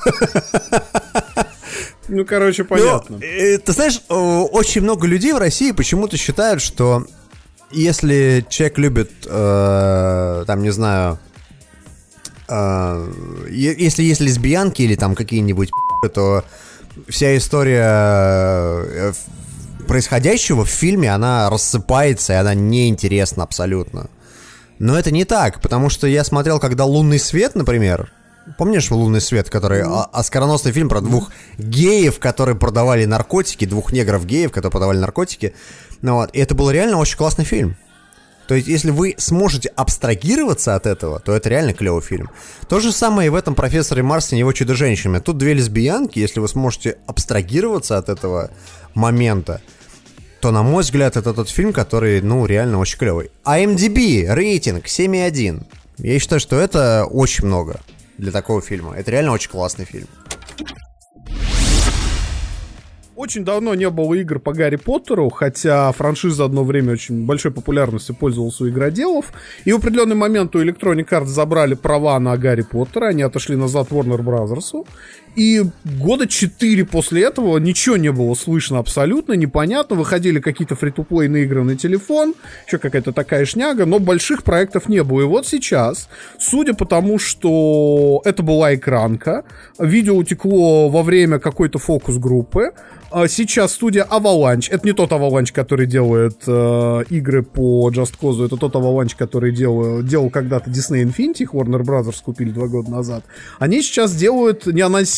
Ну, 2.08 2.26
короче, 2.26 2.64
понятно. 2.64 3.16
Ну, 3.16 3.18
ты 3.18 3.72
знаешь, 3.72 4.00
очень 4.08 4.82
много 4.82 5.06
людей 5.06 5.32
в 5.32 5.38
России 5.38 5.72
почему-то 5.72 6.18
считают, 6.18 6.60
что 6.60 7.06
если 7.70 8.44
человек 8.48 8.78
любит, 8.78 9.10
э, 9.26 10.44
там, 10.46 10.62
не 10.62 10.70
знаю, 10.70 11.18
э, 12.46 13.12
если 13.50 14.02
есть 14.02 14.20
лесбиянки 14.20 14.82
или 14.82 14.96
там 14.96 15.14
какие-нибудь 15.14 15.70
то 16.12 16.44
вся 17.08 17.36
история 17.36 17.84
э, 17.86 19.12
происходящего 19.86 20.64
в 20.64 20.70
фильме, 20.70 21.12
она 21.12 21.50
рассыпается, 21.50 22.32
и 22.32 22.36
она 22.36 22.54
неинтересна 22.54 23.44
абсолютно. 23.44 24.08
Но 24.78 24.98
это 24.98 25.10
не 25.10 25.24
так, 25.24 25.60
потому 25.60 25.88
что 25.88 26.06
я 26.06 26.24
смотрел, 26.24 26.58
когда 26.58 26.84
«Лунный 26.84 27.18
свет», 27.18 27.54
например, 27.54 28.10
Помнишь 28.58 28.90
«Лунный 28.90 29.20
свет», 29.20 29.48
который 29.48 29.82
mm-hmm. 29.82 30.10
оскароносный 30.12 30.72
фильм 30.72 30.88
про 30.88 31.00
двух 31.00 31.30
геев, 31.56 32.18
которые 32.18 32.56
продавали 32.56 33.04
наркотики, 33.06 33.64
двух 33.64 33.90
негров-геев, 33.90 34.52
которые 34.52 34.70
продавали 34.70 34.98
наркотики. 34.98 35.54
Ну, 36.02 36.16
вот. 36.16 36.30
И 36.34 36.40
это 36.40 36.54
был 36.54 36.70
реально 36.70 36.98
очень 36.98 37.16
классный 37.16 37.46
фильм. 37.46 37.76
То 38.46 38.54
есть, 38.54 38.68
если 38.68 38.90
вы 38.90 39.14
сможете 39.18 39.70
абстрагироваться 39.70 40.74
от 40.74 40.86
этого, 40.86 41.18
то 41.20 41.32
это 41.32 41.48
реально 41.48 41.72
клевый 41.72 42.02
фильм. 42.02 42.30
То 42.68 42.80
же 42.80 42.92
самое 42.92 43.26
и 43.26 43.30
в 43.30 43.34
этом 43.34 43.54
«Профессоре 43.54 44.02
Марсе» 44.02 44.36
и 44.36 44.38
его 44.38 44.52
«Чудо-женщине». 44.52 45.20
Тут 45.20 45.38
две 45.38 45.54
лесбиянки, 45.54 46.18
если 46.18 46.40
вы 46.40 46.48
сможете 46.48 46.98
абстрагироваться 47.06 47.96
от 47.96 48.08
этого 48.08 48.50
момента, 48.94 49.62
то, 50.40 50.50
на 50.50 50.62
мой 50.62 50.82
взгляд, 50.82 51.16
это 51.16 51.32
тот 51.32 51.48
фильм, 51.48 51.72
который, 51.72 52.20
ну, 52.20 52.44
реально 52.44 52.78
очень 52.78 52.98
клевый. 52.98 53.30
IMDb, 53.44 54.26
рейтинг 54.28 54.86
7,1. 54.86 55.64
Я 55.98 56.18
считаю, 56.18 56.40
что 56.40 56.56
это 56.56 57.06
очень 57.10 57.46
много 57.46 57.80
для 58.18 58.30
такого 58.30 58.60
фильма. 58.60 58.94
Это 58.94 59.10
реально 59.10 59.32
очень 59.32 59.50
классный 59.50 59.86
фильм. 59.86 60.08
Очень 63.16 63.44
давно 63.44 63.74
не 63.74 63.88
было 63.90 64.14
игр 64.14 64.40
по 64.40 64.52
Гарри 64.52 64.74
Поттеру, 64.74 65.30
хотя 65.30 65.92
франшиза 65.92 66.46
одно 66.46 66.64
время 66.64 66.94
очень 66.94 67.26
большой 67.26 67.52
популярностью 67.52 68.16
пользовалась 68.16 68.60
у 68.60 68.68
игроделов. 68.68 69.32
И 69.64 69.72
в 69.72 69.76
определенный 69.76 70.16
момент 70.16 70.56
у 70.56 70.62
Electronic 70.62 71.08
Arts 71.08 71.26
забрали 71.26 71.74
права 71.74 72.18
на 72.18 72.36
Гарри 72.36 72.62
Поттера, 72.62 73.06
они 73.06 73.22
отошли 73.22 73.54
назад 73.54 73.88
Warner 73.90 74.18
Bros. 74.18 74.84
И 75.36 75.64
года 75.84 76.26
четыре 76.26 76.84
после 76.84 77.24
этого 77.24 77.58
ничего 77.58 77.96
не 77.96 78.12
было 78.12 78.34
слышно 78.34 78.78
абсолютно, 78.78 79.32
непонятно. 79.32 79.96
Выходили 79.96 80.38
какие-то 80.38 80.76
фри-то-плейные 80.76 81.44
игры 81.44 81.64
на 81.64 81.76
телефон, 81.76 82.34
еще 82.66 82.78
какая-то 82.78 83.12
такая 83.12 83.44
шняга, 83.44 83.84
но 83.84 83.98
больших 83.98 84.44
проектов 84.44 84.88
не 84.88 85.02
было. 85.02 85.22
И 85.22 85.24
вот 85.24 85.46
сейчас, 85.46 86.08
судя 86.38 86.74
по 86.74 86.86
тому, 86.86 87.18
что 87.18 88.22
это 88.24 88.42
была 88.42 88.74
экранка, 88.74 89.44
видео 89.78 90.16
утекло 90.16 90.88
во 90.88 91.02
время 91.02 91.38
какой-то 91.38 91.78
фокус-группы, 91.78 92.72
а 93.16 93.28
сейчас 93.28 93.74
студия 93.74 94.04
Avalanche, 94.10 94.66
это 94.72 94.84
не 94.84 94.92
тот 94.92 95.12
Avalanche, 95.12 95.52
который 95.52 95.86
делает 95.86 96.42
э, 96.48 97.04
игры 97.10 97.44
по 97.44 97.88
Just 97.90 98.14
Cause, 98.20 98.44
это 98.44 98.56
тот 98.56 98.74
Avalanche, 98.74 99.14
который 99.16 99.52
делал, 99.52 100.02
делал 100.02 100.30
когда-то 100.30 100.68
Disney 100.68 101.04
Infinity, 101.04 101.42
их 101.42 101.54
Warner 101.54 101.82
Brothers 101.82 102.16
купили 102.24 102.50
два 102.50 102.66
года 102.66 102.90
назад. 102.90 103.22
Они 103.60 103.82
сейчас 103.82 104.16
делают 104.16 104.66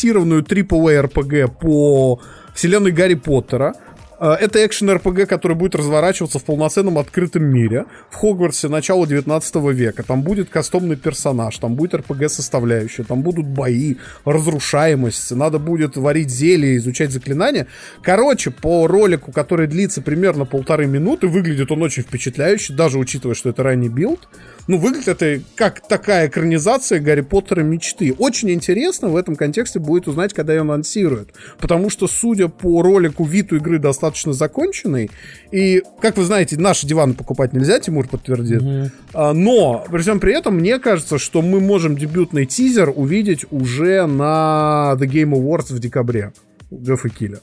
неанонсированную 0.07 0.43
AAA 0.43 1.09
RPG 1.09 1.47
по 1.59 2.19
вселенной 2.53 2.91
Гарри 2.91 3.15
Поттера. 3.15 3.73
Э, 4.19 4.31
это 4.39 4.65
экшен-РПГ, 4.65 5.25
который 5.25 5.55
будет 5.55 5.75
разворачиваться 5.75 6.39
в 6.39 6.43
полноценном 6.43 6.97
открытом 6.97 7.43
мире 7.43 7.85
в 8.09 8.15
Хогвартсе 8.15 8.67
начала 8.67 9.05
19 9.05 9.55
века. 9.73 10.03
Там 10.03 10.23
будет 10.23 10.49
кастомный 10.49 10.95
персонаж, 10.95 11.57
там 11.57 11.75
будет 11.75 11.95
РПГ-составляющая, 11.95 13.03
там 13.03 13.21
будут 13.21 13.45
бои, 13.45 13.95
разрушаемость, 14.25 15.31
надо 15.31 15.59
будет 15.59 15.97
варить 15.97 16.29
зелье, 16.29 16.77
изучать 16.77 17.11
заклинания. 17.11 17.67
Короче, 18.01 18.51
по 18.51 18.87
ролику, 18.87 19.31
который 19.31 19.67
длится 19.67 20.01
примерно 20.01 20.45
полторы 20.45 20.87
минуты, 20.87 21.27
выглядит 21.27 21.71
он 21.71 21.83
очень 21.83 22.03
впечатляюще, 22.03 22.73
даже 22.73 22.97
учитывая, 22.97 23.35
что 23.35 23.49
это 23.49 23.63
ранний 23.63 23.89
билд. 23.89 24.27
Ну, 24.67 24.77
выглядит 24.77 25.07
это 25.07 25.41
как 25.55 25.87
такая 25.87 26.27
экранизация 26.27 26.99
Гарри 26.99 27.21
Поттера 27.21 27.61
мечты. 27.61 28.13
Очень 28.17 28.51
интересно 28.51 29.07
в 29.07 29.15
этом 29.15 29.35
контексте 29.35 29.79
будет 29.79 30.07
узнать, 30.07 30.33
когда 30.33 30.53
ее 30.53 30.61
анонсируют. 30.61 31.29
Потому 31.59 31.89
что, 31.89 32.07
судя 32.07 32.49
по 32.49 32.81
ролику, 32.81 33.23
вид 33.23 33.53
у 33.53 33.55
игры 33.55 33.79
достаточно 33.79 34.33
законченный. 34.33 35.09
И, 35.51 35.83
как 36.01 36.17
вы 36.17 36.25
знаете, 36.25 36.57
наши 36.57 36.85
диваны 36.85 37.13
покупать 37.13 37.53
нельзя, 37.53 37.79
Тимур 37.79 38.07
подтвердит. 38.07 38.61
Mm-hmm. 38.61 38.91
А, 39.13 39.33
но, 39.33 39.85
при 39.89 40.01
всем 40.01 40.19
при 40.19 40.33
этом, 40.33 40.55
мне 40.57 40.79
кажется, 40.79 41.17
что 41.17 41.41
мы 41.41 41.59
можем 41.61 41.97
дебютный 41.97 42.45
тизер 42.45 42.91
увидеть 42.93 43.45
уже 43.51 44.05
на 44.05 44.95
The 44.99 45.07
Game 45.07 45.31
Awards 45.31 45.73
в 45.73 45.79
декабре. 45.79 46.33
Джеффа 46.73 47.09
Килля. 47.09 47.39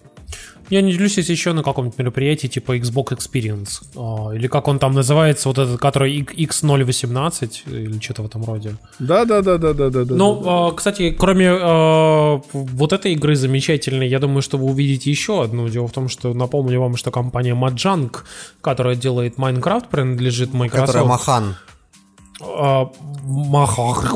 Я 0.70 0.82
не 0.82 0.92
делюсь, 0.92 1.18
если 1.18 1.32
еще 1.32 1.52
на 1.52 1.62
каком-то 1.62 1.94
мероприятии 1.98 2.46
типа 2.46 2.76
Xbox 2.76 3.16
Experience. 3.16 3.82
А, 3.96 4.34
или 4.34 4.46
как 4.46 4.68
он 4.68 4.78
там 4.78 4.92
называется, 4.92 5.48
вот 5.48 5.58
этот, 5.58 5.80
который 5.80 6.20
X018 6.20 7.50
или 7.66 7.98
что-то 8.00 8.22
в 8.22 8.26
этом 8.26 8.44
роде. 8.44 8.76
Да, 8.98 9.24
да, 9.24 9.42
да, 9.42 9.58
да, 9.58 9.72
да, 9.72 9.90
да. 9.90 10.04
Ну, 10.14 10.42
да, 10.42 10.70
да. 10.70 10.76
кстати, 10.76 11.10
кроме 11.10 11.46
э, 11.46 12.40
вот 12.52 12.92
этой 12.92 13.12
игры 13.12 13.36
замечательной, 13.36 14.08
я 14.08 14.18
думаю, 14.18 14.42
что 14.42 14.58
вы 14.58 14.66
увидите 14.66 15.10
еще 15.10 15.42
одну. 15.42 15.68
Дело 15.68 15.88
в 15.88 15.92
том, 15.92 16.08
что 16.08 16.34
напомню 16.34 16.80
вам, 16.80 16.96
что 16.96 17.10
компания 17.10 17.54
Mojang, 17.54 18.14
которая 18.60 18.96
делает 18.96 19.36
Minecraft, 19.36 19.88
принадлежит 19.90 20.52
Microsoft. 20.54 20.86
Которая 20.86 21.04
Махан. 21.04 21.56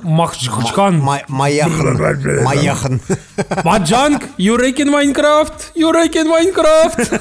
Махчхан. 0.02 1.00
Маяхан. 1.28 1.96
Маяхан. 2.44 3.00
Маджанг, 3.64 4.22
you 4.38 4.56
reckon 4.56 4.88
Minecraft? 4.90 5.72
You 5.74 5.92
reckon 5.92 6.26
Minecraft? 6.26 7.20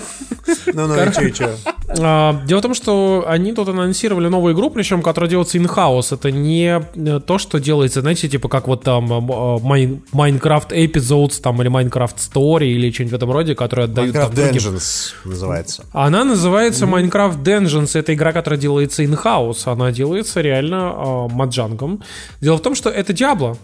Ну, 0.74 0.88
ну, 0.88 0.95
и 0.95 1.14
че, 1.14 1.32
че. 1.32 1.49
Дело 1.95 2.60
в 2.60 2.61
том, 2.61 2.74
что 2.74 3.26
они 3.28 3.53
тут 3.53 3.69
анонсировали 3.69 4.28
новую 4.28 4.53
игру, 4.53 4.69
причем, 4.69 5.02
которая 5.02 5.30
делается 5.30 5.57
in-house. 5.57 6.14
Это 6.14 6.32
не 6.32 6.82
э, 6.95 7.19
то, 7.19 7.38
что 7.38 7.60
делается, 7.60 8.02
знаете, 8.02 8.28
типа 8.28 8.49
как 8.49 8.68
вот 8.68 8.84
там 8.84 9.06
э, 9.06 9.18
Minecraft 10.14 10.69
Episodes 10.69 11.41
там 11.41 11.61
или 11.61 11.69
Minecraft 11.69 12.15
Story 12.18 12.68
или 12.68 12.91
что-нибудь 12.91 13.14
в 13.14 13.15
этом 13.15 13.32
роде, 13.32 13.56
которые 13.56 13.86
отдают... 13.86 14.15
Minecraft 14.15 14.34
Dungeons 14.34 15.14
называется. 15.26 15.86
Она 15.94 16.24
называется 16.24 16.86
Minecraft 16.86 17.41
Dungeons. 17.44 17.98
Это 17.98 18.14
игра, 18.14 18.34
которая 18.34 18.60
делается 18.60 19.03
in-house. 19.03 19.72
Она 19.72 19.91
делается 19.91 20.41
реально 20.41 20.94
э, 20.95 21.28
маджангом. 21.34 22.02
Дело 22.41 22.57
в 22.57 22.61
том, 22.61 22.76
что 22.76 22.90
это 22.90 23.14
Diablo. 23.14 23.57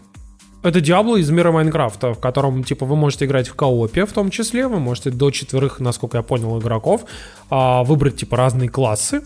Это 0.63 0.79
Diablo 0.79 1.19
из 1.19 1.29
мира 1.29 1.51
Майнкрафта, 1.51 2.13
в 2.13 2.19
котором, 2.19 2.63
типа, 2.63 2.85
вы 2.85 2.95
можете 2.95 3.25
играть 3.25 3.49
в 3.49 3.53
коопе 3.53 4.05
в 4.05 4.13
том 4.13 4.29
числе, 4.29 4.67
вы 4.67 4.79
можете 4.79 5.09
до 5.09 5.29
четверых, 5.29 5.81
насколько 5.81 6.17
я 6.17 6.23
понял, 6.23 6.57
игроков, 6.59 7.05
а, 7.49 7.83
выбрать, 7.83 8.15
типа, 8.15 8.37
разные 8.37 8.69
классы 8.69 9.23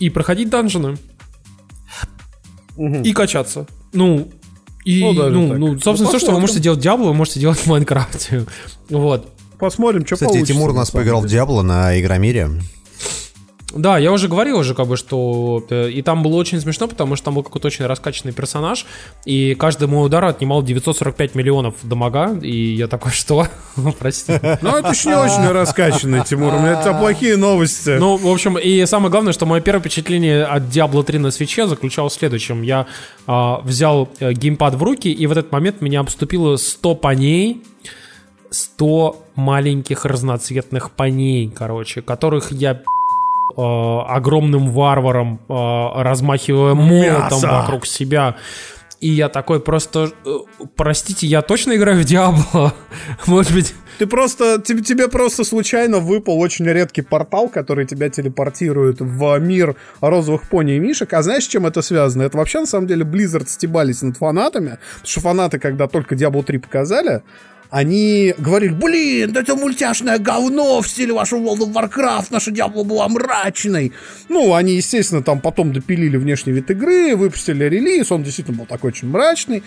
и 0.00 0.10
проходить 0.10 0.50
данжены. 0.50 0.96
Угу. 2.76 3.02
И 3.02 3.12
качаться. 3.12 3.66
Ну, 3.92 4.28
и, 4.84 5.02
ну, 5.02 5.30
ну, 5.30 5.54
ну, 5.54 5.78
собственно, 5.78 6.10
ну, 6.10 6.18
все, 6.18 6.18
что 6.18 6.32
вы 6.32 6.40
можете 6.40 6.60
делать 6.60 6.80
в 6.80 6.82
Diablo, 6.82 7.06
вы 7.06 7.14
можете 7.14 7.40
делать 7.40 7.58
в 7.58 7.66
Майнкрафте. 7.66 8.46
Вот. 8.88 9.32
Посмотрим, 9.58 10.06
что 10.06 10.16
Кстати, 10.16 10.30
получится. 10.30 10.52
Тимур 10.52 10.70
у 10.70 10.74
нас 10.74 10.90
поиграл 10.90 11.22
в 11.22 11.24
Diablo 11.24 11.62
на 11.62 11.98
Игромире. 11.98 12.50
Да, 13.74 13.98
я 13.98 14.12
уже 14.12 14.28
говорил 14.28 14.58
уже, 14.58 14.74
как 14.74 14.86
бы, 14.86 14.96
что... 14.96 15.64
Э, 15.70 15.90
и 15.90 16.00
там 16.00 16.22
было 16.22 16.36
очень 16.36 16.60
смешно, 16.60 16.86
потому 16.86 17.16
что 17.16 17.26
там 17.26 17.34
был 17.34 17.42
какой-то 17.42 17.66
очень 17.66 17.84
раскачанный 17.84 18.32
персонаж, 18.32 18.86
и 19.24 19.54
каждый 19.54 19.88
мой 19.88 20.06
удар 20.06 20.24
отнимал 20.24 20.62
945 20.62 21.34
миллионов 21.34 21.74
дамага, 21.82 22.38
и 22.40 22.74
я 22.74 22.86
такой, 22.86 23.12
что? 23.12 23.48
Прости. 23.98 24.32
Ну, 24.62 24.76
это 24.76 24.90
еще 24.90 25.08
не 25.08 25.16
очень 25.16 25.50
раскачанный, 25.50 26.24
Тимур, 26.24 26.54
у 26.54 26.58
меня 26.58 26.80
это 26.80 26.94
плохие 26.94 27.36
новости. 27.36 27.96
Ну, 27.98 28.16
в 28.16 28.28
общем, 28.28 28.56
и 28.56 28.86
самое 28.86 29.10
главное, 29.10 29.32
что 29.32 29.46
мое 29.46 29.60
первое 29.60 29.80
впечатление 29.80 30.44
от 30.44 30.62
Diablo 30.64 31.02
3 31.02 31.18
на 31.18 31.30
свече 31.30 31.66
заключалось 31.66 32.14
в 32.14 32.18
следующем. 32.18 32.62
Я 32.62 32.86
а, 33.26 33.60
взял 33.62 34.08
э, 34.20 34.32
геймпад 34.32 34.74
в 34.74 34.82
руки, 34.82 35.12
и 35.12 35.26
в 35.26 35.32
этот 35.32 35.50
момент 35.50 35.80
меня 35.80 36.00
обступило 36.00 36.56
100 36.56 36.94
паней, 36.94 37.62
100 38.50 39.26
маленьких 39.34 40.04
разноцветных 40.04 40.92
паней, 40.92 41.50
короче, 41.54 42.00
которых 42.00 42.52
я 42.52 42.80
огромным 43.56 44.70
варваром, 44.70 45.40
э, 45.48 46.02
размахивая 46.02 46.74
молотом 46.74 47.42
Мясо. 47.42 47.48
вокруг 47.48 47.86
себя. 47.86 48.36
И 49.00 49.08
я 49.08 49.28
такой 49.28 49.60
просто, 49.60 50.10
э, 50.24 50.38
простите, 50.74 51.26
я 51.26 51.42
точно 51.42 51.76
играю 51.76 52.00
в 52.00 52.04
Диабло? 52.04 52.74
Может 53.26 53.52
быть... 53.52 53.74
Ты 53.98 54.06
просто, 54.06 54.60
тебе, 54.60 54.82
тебе 54.82 55.08
просто 55.08 55.44
случайно 55.44 56.00
выпал 56.00 56.38
очень 56.38 56.66
редкий 56.66 57.02
портал, 57.02 57.48
который 57.48 57.86
тебя 57.86 58.10
телепортирует 58.10 59.00
в 59.00 59.38
мир 59.38 59.76
розовых 60.00 60.48
пони 60.48 60.76
и 60.76 60.78
мишек. 60.78 61.12
А 61.14 61.22
знаешь, 61.22 61.44
с 61.44 61.48
чем 61.48 61.66
это 61.66 61.82
связано? 61.82 62.22
Это 62.22 62.36
вообще, 62.36 62.60
на 62.60 62.66
самом 62.66 62.86
деле, 62.86 63.04
Blizzard 63.04 63.48
стебались 63.48 64.02
над 64.02 64.16
фанатами. 64.16 64.78
Потому 64.94 65.06
что 65.06 65.20
фанаты, 65.20 65.58
когда 65.58 65.88
только 65.88 66.14
Diablo 66.14 66.42
3 66.42 66.58
показали, 66.58 67.22
они 67.70 68.34
говорили, 68.38 68.72
блин, 68.72 69.32
да 69.32 69.40
это 69.40 69.56
мультяшное 69.56 70.18
говно 70.18 70.80
в 70.80 70.88
стиле 70.88 71.12
вашего 71.12 71.40
World 71.40 71.72
of 71.72 71.72
Warcraft, 71.72 72.26
наша 72.30 72.50
Diablo 72.50 72.84
была 72.84 73.08
мрачной. 73.08 73.92
Ну, 74.28 74.54
они, 74.54 74.74
естественно, 74.74 75.22
там 75.22 75.40
потом 75.40 75.72
допилили 75.72 76.16
внешний 76.16 76.52
вид 76.52 76.70
игры, 76.70 77.16
выпустили 77.16 77.64
релиз, 77.64 78.12
он 78.12 78.22
действительно 78.22 78.58
был 78.58 78.66
такой 78.66 78.88
очень 78.88 79.08
мрачный. 79.08 79.62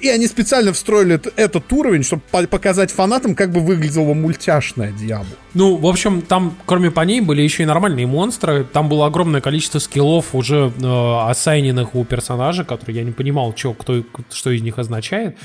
И 0.00 0.08
они 0.08 0.26
специально 0.26 0.72
встроили 0.74 1.18
этот 1.36 1.72
уровень, 1.72 2.02
чтобы 2.02 2.20
по- 2.30 2.46
показать 2.46 2.90
фанатам, 2.90 3.34
как 3.34 3.52
бы 3.52 3.60
выглядела 3.60 4.12
мультяшная 4.12 4.92
Диабло. 4.92 5.34
Ну, 5.54 5.76
в 5.76 5.86
общем, 5.86 6.20
там, 6.20 6.58
кроме 6.66 6.90
по 6.90 7.00
ней, 7.02 7.22
были 7.22 7.40
еще 7.40 7.62
и 7.62 7.66
нормальные 7.66 8.06
монстры. 8.06 8.66
Там 8.70 8.90
было 8.90 9.06
огромное 9.06 9.40
количество 9.40 9.78
скиллов, 9.78 10.34
уже 10.34 10.72
э, 10.78 11.30
ассайненных 11.30 11.94
у 11.94 12.04
персонажа, 12.04 12.64
которые 12.64 12.98
я 12.98 13.04
не 13.04 13.12
понимал, 13.12 13.54
чё, 13.54 13.72
кто, 13.72 14.02
что 14.30 14.50
из 14.50 14.60
них 14.60 14.78
означает. 14.78 15.38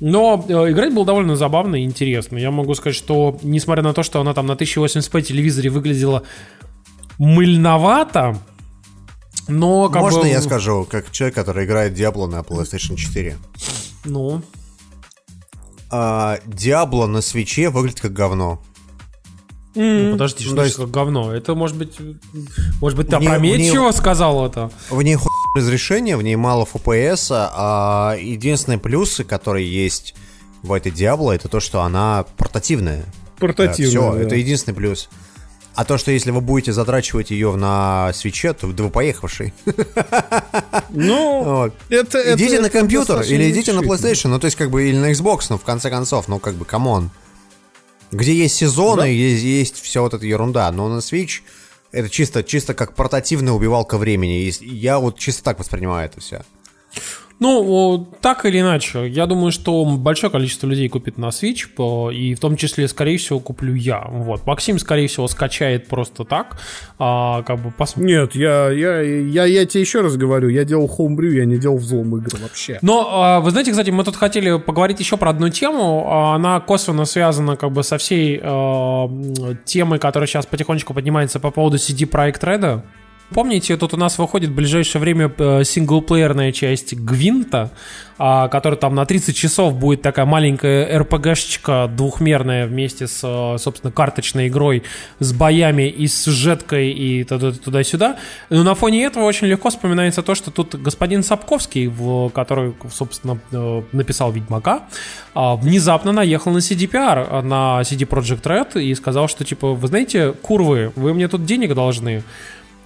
Но 0.00 0.44
э, 0.48 0.52
играть 0.72 0.92
было 0.92 1.06
довольно 1.06 1.36
забавно 1.36 1.76
и 1.76 1.84
интересно. 1.84 2.36
Я 2.38 2.50
могу 2.50 2.74
сказать, 2.74 2.96
что, 2.96 3.38
несмотря 3.42 3.82
на 3.82 3.94
то, 3.94 4.02
что 4.02 4.20
она 4.20 4.34
там 4.34 4.46
на 4.46 4.52
1080p 4.52 5.22
телевизоре 5.22 5.70
выглядела 5.70 6.22
мыльновато, 7.18 8.36
но 9.48 9.88
как 9.88 10.02
Можно 10.02 10.22
бы... 10.22 10.28
я 10.28 10.40
скажу, 10.40 10.86
как 10.90 11.10
человек, 11.10 11.34
который 11.34 11.64
играет 11.64 11.98
Diablo 11.98 12.26
на 12.26 12.40
PlayStation 12.40 12.96
4? 12.96 13.36
Ну, 14.04 14.42
А, 15.90 16.38
Diablo 16.46 17.06
на 17.06 17.20
свече 17.20 17.70
выглядит 17.70 18.00
как 18.00 18.12
говно. 18.12 18.62
Ну, 19.74 20.12
подожди, 20.12 20.44
Ну, 20.44 20.46
что 20.46 20.54
то 20.56 20.62
это 20.62 20.64
есть- 20.66 20.76
как 20.76 20.90
говно? 20.90 21.34
Это 21.34 21.54
может 21.54 21.76
быть... 21.76 21.96
Может 22.80 22.96
быть, 22.98 23.08
ты 23.08 23.16
опрометчиво 23.16 23.84
ней- 23.86 23.92
сказал 23.96 24.46
это? 24.46 24.70
В 24.90 25.02
ней 25.02 25.14
хуй 25.16 25.30
разрешение, 25.56 26.16
в 26.16 26.22
ней 26.22 26.36
мало 26.36 26.66
FPS, 26.72 27.28
а 27.30 28.16
единственные 28.20 28.78
плюсы, 28.78 29.24
которые 29.24 29.70
есть 29.72 30.14
в 30.62 30.72
этой 30.72 30.90
Diablo, 30.92 31.32
это 31.34 31.48
то, 31.48 31.60
что 31.60 31.82
она 31.82 32.24
портативная. 32.36 33.04
Портативная, 33.38 33.88
все, 33.90 34.12
да. 34.14 34.20
это 34.20 34.34
единственный 34.36 34.74
плюс. 34.74 35.08
А 35.76 35.84
то, 35.84 35.98
что 35.98 36.12
если 36.12 36.30
вы 36.30 36.40
будете 36.40 36.72
задрачивать 36.72 37.32
ее 37.32 37.56
на 37.56 38.12
Switch 38.14 38.43
е, 38.43 38.52
то 38.52 38.68
да 38.72 38.84
вы 38.84 38.90
поехавший. 38.90 39.52
Ну, 40.90 41.42
Вот. 41.44 41.74
это, 41.88 42.18
это- 42.18 42.40
идите 42.40 42.60
на 42.60 42.70
компьютер 42.70 43.22
или 43.22 43.50
идите 43.50 43.72
на. 43.72 43.80
PlayStation, 43.80 44.28
ну 44.28 44.38
то 44.38 44.44
есть 44.46 44.56
как 44.56 44.70
бы 44.70 44.88
или 44.88 44.96
на 44.96 45.10
Xbox, 45.12 45.46
ну 45.50 45.58
в 45.58 45.62
конце 45.62 45.90
концов, 45.90 46.28
ну 46.28 46.38
как 46.38 46.54
бы 46.54 46.64
come 46.64 46.90
on. 46.90 47.10
Где 48.14 48.32
есть 48.34 48.54
сезоны, 48.54 49.02
Да. 49.02 49.06
есть, 49.06 49.42
есть 49.42 49.80
вся 49.82 50.00
вот 50.00 50.14
эта 50.14 50.24
ерунда, 50.24 50.70
но 50.70 50.88
на 50.88 50.98
Switch 50.98 51.42
это 51.92 52.08
чисто, 52.08 52.42
чисто 52.42 52.74
как 52.74 52.94
портативная 52.94 53.52
убивалка 53.52 53.98
времени. 53.98 54.52
Я 54.62 54.98
вот 54.98 55.18
чисто 55.18 55.42
так 55.42 55.58
воспринимаю 55.58 56.06
это 56.06 56.20
все. 56.20 56.42
Ну, 57.44 58.08
так 58.22 58.46
или 58.46 58.60
иначе, 58.60 59.06
я 59.06 59.26
думаю, 59.26 59.52
что 59.52 59.84
большое 59.84 60.30
количество 60.32 60.66
людей 60.66 60.88
купит 60.88 61.18
на 61.18 61.26
Switch, 61.26 61.66
и 62.10 62.34
в 62.34 62.40
том 62.40 62.56
числе, 62.56 62.88
скорее 62.88 63.18
всего, 63.18 63.38
куплю 63.38 63.74
я. 63.74 64.02
Вот. 64.08 64.46
Максим, 64.46 64.78
скорее 64.78 65.08
всего, 65.08 65.28
скачает 65.28 65.86
просто 65.86 66.24
так. 66.24 66.56
А, 66.98 67.42
как 67.42 67.60
бы 67.60 67.70
посмотрим. 67.70 68.06
Нет, 68.06 68.34
я, 68.34 68.70
я, 68.70 69.02
я, 69.02 69.44
я 69.44 69.66
тебе 69.66 69.82
еще 69.82 70.00
раз 70.00 70.16
говорю, 70.16 70.48
я 70.48 70.64
делал 70.64 70.88
хоумбрю, 70.88 71.32
я 71.32 71.44
не 71.44 71.58
делал 71.58 71.76
взлом 71.76 72.16
игр 72.16 72.30
вообще. 72.40 72.78
Но, 72.80 73.10
а, 73.12 73.40
вы 73.40 73.50
знаете, 73.50 73.72
кстати, 73.72 73.90
мы 73.90 74.04
тут 74.04 74.16
хотели 74.16 74.58
поговорить 74.58 75.00
еще 75.00 75.18
про 75.18 75.28
одну 75.28 75.50
тему. 75.50 76.06
А, 76.08 76.36
Она 76.36 76.60
косвенно 76.60 77.04
связана 77.04 77.56
как 77.56 77.72
бы 77.72 77.82
со 77.82 77.98
всей 77.98 78.38
м, 78.38 79.58
темой, 79.66 79.98
которая 79.98 80.26
сейчас 80.26 80.46
потихонечку 80.46 80.94
поднимается 80.94 81.40
по 81.40 81.50
поводу 81.50 81.76
CD 81.76 82.08
Projekt 82.08 82.40
Red. 82.40 82.82
Помните, 83.30 83.76
тут 83.76 83.94
у 83.94 83.96
нас 83.96 84.18
выходит 84.18 84.50
в 84.50 84.54
ближайшее 84.54 85.00
время 85.00 85.32
э, 85.36 85.64
синглплеерная 85.64 86.52
часть 86.52 86.94
Гвинта, 86.94 87.70
а, 88.16 88.48
которая 88.48 88.78
там 88.78 88.94
на 88.94 89.06
30 89.06 89.34
часов 89.34 89.74
будет 89.74 90.02
такая 90.02 90.26
маленькая 90.26 90.98
РПГшечка 90.98 91.90
двухмерная 91.96 92.66
вместе 92.66 93.08
с, 93.08 93.20
э, 93.24 93.58
собственно, 93.58 93.90
карточной 93.90 94.48
игрой, 94.48 94.84
с 95.18 95.32
боями 95.32 95.88
и 95.88 96.06
с 96.06 96.22
сюжеткой 96.22 96.90
и 96.92 97.24
туда- 97.24 97.52
туда-сюда. 97.52 98.18
Но 98.50 98.62
на 98.62 98.74
фоне 98.74 99.04
этого 99.04 99.24
очень 99.24 99.48
легко 99.48 99.70
вспоминается 99.70 100.22
то, 100.22 100.34
что 100.34 100.50
тут 100.50 100.74
господин 100.76 101.22
Сапковский, 101.24 101.90
который, 102.32 102.74
собственно, 102.92 103.40
э, 103.50 103.82
написал 103.92 104.32
Ведьмака, 104.32 104.84
а, 105.34 105.56
внезапно 105.56 106.12
наехал 106.12 106.52
на 106.52 106.60
CDPR, 106.60 107.42
на 107.42 107.80
CD 107.80 108.06
Project 108.06 108.42
Red 108.42 108.80
и 108.80 108.94
сказал, 108.94 109.28
что, 109.28 109.44
типа, 109.44 109.72
вы 109.72 109.88
знаете, 109.88 110.32
курвы, 110.32 110.92
вы 110.94 111.14
мне 111.14 111.26
тут 111.26 111.46
денег 111.46 111.74
должны. 111.74 112.22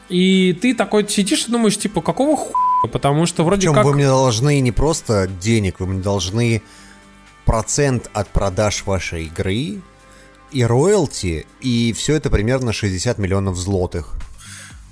И 0.09 0.59
ты 0.61 0.75
такой 0.75 1.09
сидишь 1.09 1.47
и 1.47 1.51
думаешь, 1.51 1.77
типа, 1.77 2.01
какого 2.01 2.37
хуя? 2.37 2.53
Потому 2.91 3.27
что 3.27 3.45
вроде 3.45 3.63
Причем 3.63 3.75
как... 3.75 3.85
вы 3.85 3.95
мне 3.95 4.07
должны 4.07 4.61
не 4.61 4.73
просто 4.73 5.27
денег, 5.27 5.81
вы 5.81 5.87
мне 5.87 6.03
должны 6.03 6.63
процент 7.45 8.11
от 8.13 8.29
продаж 8.29 8.85
вашей 8.87 9.25
игры 9.25 9.81
и 10.51 10.65
роялти, 10.65 11.47
и 11.61 11.93
все 11.93 12.15
это 12.15 12.31
примерно 12.31 12.73
60 12.73 13.19
миллионов 13.19 13.57
злотых. 13.57 14.15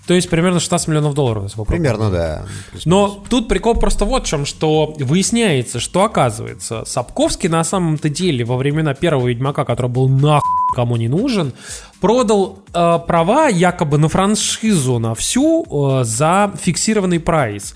То 0.07 0.15
есть 0.15 0.31
примерно 0.31 0.61
16 0.61 0.89
миллионов 0.89 1.15
долларов. 1.15 1.45
если. 1.45 1.65
Примерно, 1.73 2.11
да. 2.11 2.47
Но 2.85 3.23
тут 3.28 3.49
прикол 3.49 3.74
просто 3.74 4.05
вот 4.05 4.24
в 4.24 4.27
чем, 4.27 4.47
что 4.47 4.95
выясняется, 4.99 5.81
что 5.81 6.05
оказывается, 6.05 6.85
Сапковский 6.87 7.49
на 7.49 7.65
самом-то 7.65 8.09
деле 8.09 8.45
во 8.45 8.57
времена 8.57 8.95
первого 8.95 9.28
Ведьмака, 9.28 9.65
который 9.65 9.91
был 9.91 10.09
нахуй 10.09 10.43
кому 10.74 10.97
не 10.97 11.09
нужен, 11.09 11.53
продал 12.01 12.59
э, 12.74 12.99
права 13.07 13.49
якобы 13.49 13.99
на 13.99 14.09
франшизу 14.09 14.99
на 14.99 15.15
всю 15.15 15.65
э, 15.65 16.05
за 16.05 16.53
фиксированный 16.61 17.19
прайс. 17.19 17.74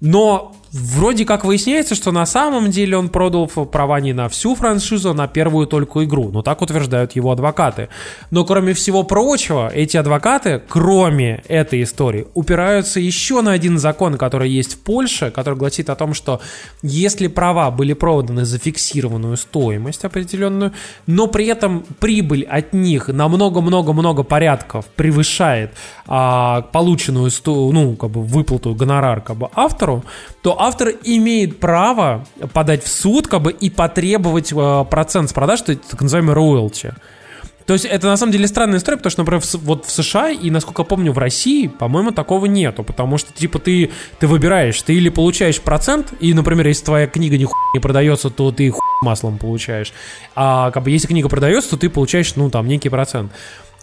Но 0.00 0.52
вроде 0.72 1.24
как 1.24 1.44
выясняется, 1.44 1.94
что 1.94 2.12
на 2.12 2.24
самом 2.24 2.70
деле 2.70 2.96
он 2.96 3.08
продал 3.10 3.46
права 3.46 4.00
не 4.00 4.12
на 4.12 4.28
всю 4.28 4.54
франшизу, 4.54 5.10
а 5.10 5.14
на 5.14 5.28
первую 5.28 5.66
только 5.66 6.04
игру. 6.04 6.30
Ну, 6.32 6.42
так 6.42 6.62
утверждают 6.62 7.12
его 7.12 7.30
адвокаты. 7.30 7.88
Но 8.30 8.44
кроме 8.44 8.72
всего 8.72 9.02
прочего, 9.02 9.68
эти 9.68 9.96
адвокаты, 9.96 10.62
кроме 10.66 11.42
этой 11.48 11.82
истории, 11.82 12.26
упираются 12.34 13.00
еще 13.00 13.42
на 13.42 13.52
один 13.52 13.78
закон, 13.78 14.16
который 14.16 14.50
есть 14.50 14.74
в 14.74 14.78
Польше, 14.78 15.30
который 15.30 15.58
гласит 15.58 15.90
о 15.90 15.94
том, 15.94 16.14
что 16.14 16.40
если 16.82 17.26
права 17.26 17.70
были 17.70 17.92
проданы 17.92 18.44
за 18.44 18.58
фиксированную 18.58 19.36
стоимость 19.36 20.04
определенную, 20.04 20.72
но 21.06 21.26
при 21.26 21.46
этом 21.46 21.84
прибыль 22.00 22.44
от 22.44 22.72
них 22.72 23.08
на 23.08 23.28
много-много-много 23.28 24.22
порядков 24.22 24.86
превышает 24.96 25.72
а, 26.06 26.62
полученную 26.62 27.30
ну, 27.46 27.96
как 27.96 28.10
бы 28.10 28.22
выплату 28.22 28.74
гонорар 28.74 29.20
как 29.20 29.36
бы 29.36 29.48
автору, 29.54 30.04
то 30.42 30.60
автор 30.60 30.88
имеет 31.04 31.60
право 31.60 32.26
подать 32.52 32.84
в 32.84 32.88
суд 32.88 33.28
как 33.28 33.42
бы 33.42 33.52
и 33.52 33.70
потребовать 33.70 34.52
э, 34.52 34.84
процент 34.90 35.30
с 35.30 35.32
продаж, 35.32 35.62
то 35.62 35.70
есть 35.70 35.82
так 35.88 36.00
называемый 36.02 36.34
роялти. 36.34 36.94
То 37.66 37.74
есть 37.74 37.84
это 37.84 38.08
на 38.08 38.16
самом 38.16 38.32
деле 38.32 38.46
странная 38.46 38.78
история, 38.78 38.96
потому 38.96 39.10
что, 39.10 39.20
например, 39.22 39.40
в 39.40 39.54
вот 39.54 39.86
в 39.86 39.90
США 39.90 40.30
и, 40.30 40.50
насколько 40.50 40.82
помню, 40.84 41.12
в 41.12 41.18
России, 41.18 41.68
по-моему, 41.68 42.10
такого 42.10 42.46
нету, 42.46 42.82
потому 42.82 43.18
что, 43.18 43.32
типа, 43.32 43.58
ты, 43.60 43.90
ты 44.18 44.26
выбираешь, 44.26 44.80
ты 44.82 44.94
или 44.94 45.08
получаешь 45.08 45.60
процент, 45.60 46.12
и, 46.20 46.34
например, 46.34 46.66
если 46.66 46.84
твоя 46.84 47.06
книга 47.06 47.38
ни 47.38 47.46
не 47.74 47.80
продается, 47.80 48.30
то 48.30 48.50
ты 48.50 48.72
маслом 49.02 49.38
получаешь, 49.38 49.92
а 50.34 50.70
как 50.70 50.82
бы 50.82 50.90
если 50.90 51.06
книга 51.06 51.28
продается, 51.28 51.70
то 51.70 51.76
ты 51.76 51.88
получаешь, 51.88 52.34
ну, 52.36 52.50
там, 52.50 52.66
некий 52.66 52.88
процент. 52.88 53.32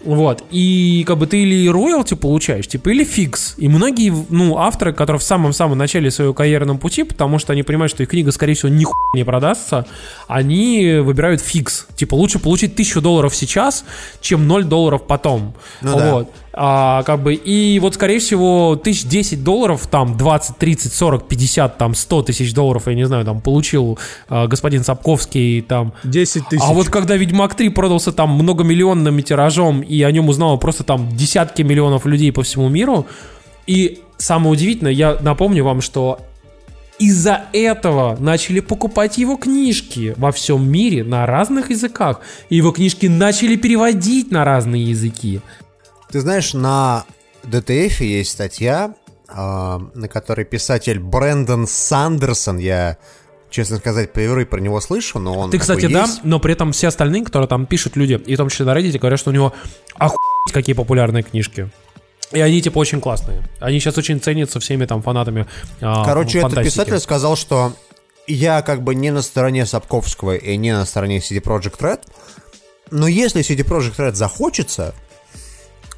Вот, 0.04 0.44
и 0.50 1.04
как 1.06 1.18
бы 1.18 1.26
ты 1.26 1.42
или 1.42 1.68
роялти 1.68 2.14
получаешь, 2.14 2.66
типа, 2.66 2.88
или 2.88 3.04
фикс. 3.04 3.54
И 3.58 3.68
многие, 3.68 4.12
ну, 4.30 4.56
авторы, 4.56 4.92
которые 4.94 5.20
в 5.20 5.24
самом-самом 5.24 5.76
начале 5.76 6.10
своего 6.10 6.32
карьерном 6.32 6.78
пути, 6.78 7.04
потому 7.04 7.38
что 7.38 7.52
они 7.52 7.62
понимают, 7.62 7.90
что 7.90 8.02
их 8.02 8.08
книга, 8.08 8.32
скорее 8.32 8.54
всего, 8.54 8.70
ни 8.70 8.86
не 9.12 9.24
продастся, 9.24 9.86
они 10.28 11.00
выбирают 11.02 11.40
фикс. 11.40 11.86
Типа, 11.96 12.14
лучше 12.14 12.38
получить 12.38 12.76
тысячу 12.76 13.00
долларов 13.00 13.34
сейчас, 13.34 13.84
чем 14.20 14.46
0 14.46 14.64
долларов 14.64 15.02
потом. 15.06 15.54
Ну 15.82 15.96
да. 15.98 16.26
А, 16.52 17.02
как 17.04 17.22
бы, 17.22 17.34
и 17.34 17.78
вот, 17.78 17.94
скорее 17.94 18.18
всего, 18.18 18.74
тысяч 18.76 19.04
10 19.04 19.44
долларов, 19.44 19.86
там, 19.86 20.16
20, 20.16 20.56
30, 20.56 20.92
40, 20.92 21.28
50, 21.28 21.78
там, 21.78 21.94
100 21.94 22.22
тысяч 22.22 22.52
долларов, 22.52 22.86
я 22.86 22.94
не 22.94 23.06
знаю, 23.06 23.24
там, 23.24 23.40
получил 23.40 23.98
а, 24.28 24.48
господин 24.48 24.82
Сапковский, 24.82 25.62
там, 25.62 25.92
10 26.02 26.48
тысяч. 26.48 26.62
а 26.62 26.72
вот 26.72 26.88
когда 26.88 27.16
Ведьмак 27.16 27.54
3 27.54 27.68
продался 27.68 28.12
там 28.12 28.30
многомиллионным 28.30 29.22
тиражом, 29.22 29.80
и 29.80 30.02
о 30.02 30.10
нем 30.10 30.28
узнало 30.28 30.56
просто 30.56 30.82
там 30.82 31.16
десятки 31.16 31.62
миллионов 31.62 32.04
людей 32.04 32.32
по 32.32 32.42
всему 32.42 32.68
миру, 32.68 33.06
и 33.66 34.00
самое 34.18 34.52
удивительное, 34.52 34.92
я 34.92 35.18
напомню 35.20 35.64
вам, 35.64 35.80
что 35.80 36.18
из-за 36.98 37.44
этого 37.52 38.16
начали 38.20 38.60
покупать 38.60 39.16
его 39.16 39.36
книжки 39.36 40.14
во 40.18 40.32
всем 40.32 40.70
мире 40.70 41.02
на 41.02 41.24
разных 41.24 41.70
языках. 41.70 42.20
И 42.50 42.56
его 42.56 42.72
книжки 42.72 43.06
начали 43.06 43.56
переводить 43.56 44.30
на 44.30 44.44
разные 44.44 44.84
языки. 44.84 45.40
Ты 46.10 46.20
знаешь, 46.20 46.54
на 46.54 47.04
DTF 47.44 48.04
есть 48.04 48.32
статья, 48.32 48.94
а, 49.28 49.80
на 49.94 50.08
которой 50.08 50.44
писатель 50.44 50.98
Брэндон 50.98 51.66
Сандерсон, 51.66 52.58
я, 52.58 52.98
честно 53.48 53.78
сказать, 53.78 54.10
впервые 54.10 54.44
про 54.46 54.58
него 54.60 54.80
слышу, 54.80 55.18
но 55.18 55.38
он 55.38 55.50
Ты, 55.50 55.58
кстати, 55.58 55.86
да, 55.86 56.02
есть. 56.02 56.24
но 56.24 56.40
при 56.40 56.52
этом 56.54 56.72
все 56.72 56.88
остальные, 56.88 57.24
которые 57.24 57.48
там 57.48 57.66
пишут 57.66 57.96
люди, 57.96 58.14
и 58.14 58.34
в 58.34 58.36
том 58.36 58.48
числе 58.48 58.66
на 58.66 58.76
Reddit, 58.76 58.98
говорят, 58.98 59.20
что 59.20 59.30
у 59.30 59.32
него 59.32 59.52
охуеть 59.94 60.52
какие 60.52 60.74
популярные 60.74 61.22
книжки. 61.22 61.70
И 62.32 62.40
они, 62.40 62.62
типа, 62.62 62.78
очень 62.78 63.00
классные. 63.00 63.42
Они 63.58 63.80
сейчас 63.80 63.98
очень 63.98 64.20
ценятся 64.20 64.60
всеми 64.60 64.86
там 64.86 65.02
фанатами 65.02 65.46
а, 65.80 66.04
Короче, 66.04 66.38
этот 66.38 66.52
фантастики. 66.54 66.72
писатель 66.72 67.00
сказал, 67.00 67.36
что 67.36 67.72
я 68.26 68.62
как 68.62 68.82
бы 68.82 68.94
не 68.94 69.10
на 69.10 69.22
стороне 69.22 69.66
Сапковского 69.66 70.36
и 70.36 70.56
не 70.56 70.72
на 70.72 70.84
стороне 70.86 71.18
CD 71.18 71.42
Projekt 71.42 71.78
Red, 71.80 72.02
но 72.90 73.08
если 73.08 73.42
CD 73.42 73.64
Projekt 73.64 73.96
Red 73.96 74.14
захочется, 74.14 74.94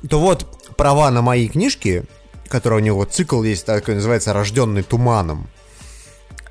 то 0.08 0.20
вот 0.20 0.46
права 0.76 1.10
на 1.10 1.22
мои 1.22 1.48
книжки, 1.48 2.04
которые 2.48 2.80
у 2.80 2.84
него 2.84 3.04
цикл 3.04 3.42
есть, 3.42 3.66
такой 3.66 3.94
называется 3.94 4.32
«Рожденный 4.32 4.82
туманом», 4.82 5.48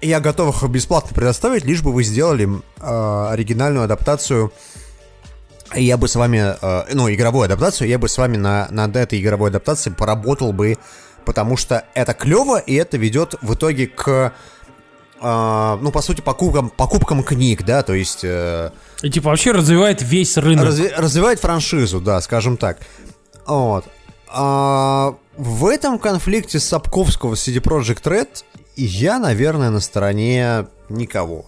я 0.02 0.20
готов 0.20 0.64
их 0.64 0.70
бесплатно 0.70 1.12
предоставить, 1.14 1.64
лишь 1.64 1.82
бы 1.82 1.94
вы 1.94 2.04
сделали 2.04 2.50
э, 2.80 3.28
оригинальную 3.32 3.84
адаптацию. 3.84 4.52
И 5.76 5.84
я 5.84 5.96
бы 5.98 6.08
с 6.08 6.16
вами, 6.16 6.56
э, 6.60 6.94
ну, 6.94 7.12
игровую 7.12 7.46
адаптацию, 7.46 7.88
я 7.88 8.00
бы 8.00 8.10
с 8.10 8.18
вами 8.18 8.38
на, 8.38 8.68
над 8.72 8.96
этой 8.96 9.22
игровой 9.22 9.52
адаптацией 9.52 9.96
поработал 9.96 10.54
бы, 10.54 10.78
потому 11.24 11.56
что 11.56 11.86
это 11.94 12.14
клево, 12.14 12.58
и 12.58 12.74
это 12.74 12.98
ведет 12.98 13.36
в 13.42 13.54
итоге 13.54 13.88
к, 13.88 14.34
э, 15.22 15.78
ну, 15.82 15.92
по 15.92 16.02
сути, 16.02 16.22
покупкам, 16.22 16.72
покупкам 16.72 17.24
книг, 17.24 17.64
да, 17.64 17.84
то 17.84 17.94
есть... 17.94 18.22
Э, 18.24 18.72
И 19.04 19.10
типа 19.12 19.30
вообще 19.30 19.52
развивает 19.52 20.02
весь 20.02 20.36
рынок. 20.36 20.66
разви- 20.66 20.94
развивать 20.98 21.40
франшизу, 21.40 22.02
да, 22.02 22.20
скажем 22.22 22.58
так. 22.58 22.80
Вот. 23.46 23.86
А, 24.28 25.16
в 25.38 25.66
этом 25.68 26.00
конфликте 26.00 26.60
Сапковского 26.60 27.36
с 27.36 27.48
CD 27.48 27.62
Projekt 27.62 28.04
Red 28.04 28.44
я, 28.76 29.20
наверное, 29.20 29.70
на 29.70 29.80
стороне 29.80 30.68
никого. 30.90 31.46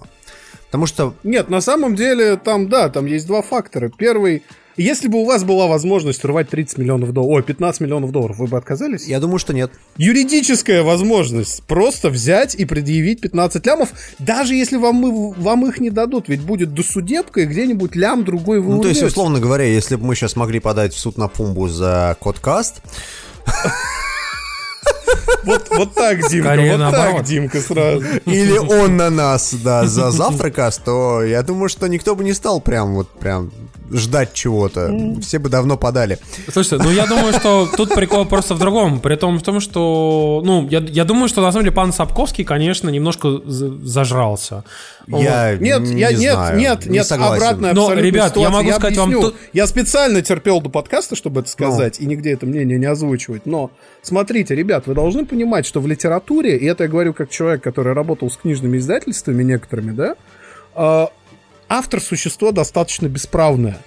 Потому 0.65 0.86
что 0.88 1.14
Нет, 1.24 1.49
на 1.49 1.61
самом 1.61 1.95
деле 1.95 2.36
там, 2.36 2.68
да, 2.68 2.90
там 2.90 3.06
есть 3.06 3.28
два 3.28 3.41
фактора. 3.41 3.91
Первый, 3.95 4.44
если 4.78 5.08
бы 5.08 5.20
у 5.20 5.26
вас 5.26 5.44
была 5.44 5.68
возможность 5.68 6.24
урвать 6.26 6.50
30 6.50 6.78
миллионов 6.78 7.14
долларов, 7.14 7.36
ой, 7.36 7.44
15 7.44 7.82
миллионов 7.82 8.12
долларов, 8.12 8.38
вы 8.40 8.48
бы 8.48 8.58
отказались? 8.58 9.06
я 9.08 9.20
думаю, 9.20 9.38
что 9.40 9.54
нет. 9.54 9.72
Юридическая 9.98 10.84
возможность 10.84 11.64
просто 11.64 12.10
взять 12.10 12.56
и 12.56 12.66
предъявить 12.66 13.22
15 13.22 13.66
лямов, 13.66 13.90
даже 14.20 14.56
если 14.56 14.78
вам, 14.78 14.95
мы- 14.95 15.34
вам 15.34 15.68
их 15.68 15.80
не 15.80 15.90
дадут, 15.90 16.28
ведь 16.30 16.41
будет 16.41 16.74
досудебка 16.74 17.41
и 17.41 17.45
где-нибудь 17.45 17.95
лям 17.95 18.24
другой 18.24 18.60
вы 18.60 18.76
Ну, 18.76 18.82
то 18.82 18.88
есть, 18.90 19.04
условно 19.04 19.40
говоря, 19.40 19.66
если 19.66 19.95
бы 19.95 20.06
мы 20.06 20.16
сейчас 20.16 20.36
могли 20.36 20.60
подать 20.60 20.94
в 20.94 21.00
суд 21.00 21.18
на 21.18 21.28
Пумбу 21.28 21.68
за 21.68 22.18
кодкаст, 22.20 22.82
Вот, 25.45 25.68
вот 25.72 25.94
так, 25.94 26.20
Димка, 26.30 26.48
Скорее 26.54 26.72
вот 26.72 26.78
наоборот. 26.80 27.18
так, 27.18 27.26
Димка, 27.26 27.60
сразу. 27.60 28.02
или 28.26 28.58
он 28.58 28.95
на 28.95 29.10
нас, 29.10 29.54
да, 29.54 29.86
за 29.86 30.10
завтракаст, 30.10 30.84
то 30.86 31.22
я 31.22 31.44
думаю, 31.44 31.68
что 31.68 31.88
никто 31.88 32.16
бы 32.16 32.24
не 32.24 32.32
стал 32.34 32.62
прям 32.62 32.94
вот 32.95 33.10
прям 33.20 33.52
ждать 33.91 34.34
чего-то. 34.34 34.91
Все 35.22 35.39
бы 35.39 35.49
давно 35.49 35.77
подали. 35.77 36.18
Слушайте, 36.51 36.84
ну 36.84 36.91
я 36.91 37.05
думаю, 37.05 37.34
что 37.34 37.68
тут 37.77 37.93
прикол 37.93 38.26
просто 38.26 38.55
в 38.55 38.60
другом. 38.60 38.99
При 38.99 39.15
том, 39.15 39.38
в 39.39 39.43
том, 39.43 39.60
что, 39.60 40.41
ну, 40.45 40.68
я, 40.69 40.80
я 40.80 41.03
думаю, 41.05 41.27
что 41.27 41.41
на 41.41 41.51
самом 41.51 41.65
деле 41.65 41.76
пан 41.76 41.93
Сапковский, 41.93 42.43
конечно, 42.43 42.89
немножко 42.89 43.41
за- 43.45 43.77
зажрался. 43.85 44.64
Я 45.07 45.55
Нет, 45.57 45.81
не 45.81 45.99
я, 45.99 46.11
нет, 46.11 46.34
знаю, 46.34 46.57
нет, 46.57 46.85
не 46.85 46.93
нет, 46.93 47.05
согласен. 47.07 47.35
обратная 47.35 47.73
Но, 47.73 47.81
абсолютно 47.84 48.05
ребят, 48.07 48.23
я 48.23 48.30
ситуация. 48.30 48.51
могу 48.51 48.72
сказать 48.72 48.97
вам 48.97 49.10
объясню. 49.10 49.30
тут- 49.31 49.39
Я 49.51 49.68
специально 49.68 50.22
терпел 50.22 50.61
до 50.61 50.69
подкаста, 50.69 51.15
чтобы 51.15 51.41
это 51.41 51.49
Ну. 51.49 51.68
сказать, 51.68 51.99
и 51.99 52.05
нигде 52.05 52.31
это 52.31 52.45
мнение 52.45 52.80
не 52.80 52.85
озвучивать. 52.85 53.45
Но 53.45 53.69
смотрите, 54.01 54.55
ребят, 54.55 54.88
вы 54.88 54.93
должны 54.95 55.26
понимать, 55.26 55.65
что 55.65 55.81
в 55.81 55.88
литературе, 55.88 56.57
и 56.57 56.65
это 56.65 56.84
я 56.84 56.89
говорю 56.89 57.14
как 57.14 57.30
человек, 57.30 57.61
который 57.61 57.93
работал 57.93 58.31
с 58.31 58.38
книжными 58.38 58.77
издательствами 58.77 59.43
некоторыми, 59.43 59.91
да, 59.91 60.15
а, 60.76 61.10
автор 61.74 62.00
существо 62.00 62.52
достаточно 62.52 63.08
бесправное. 63.08 63.80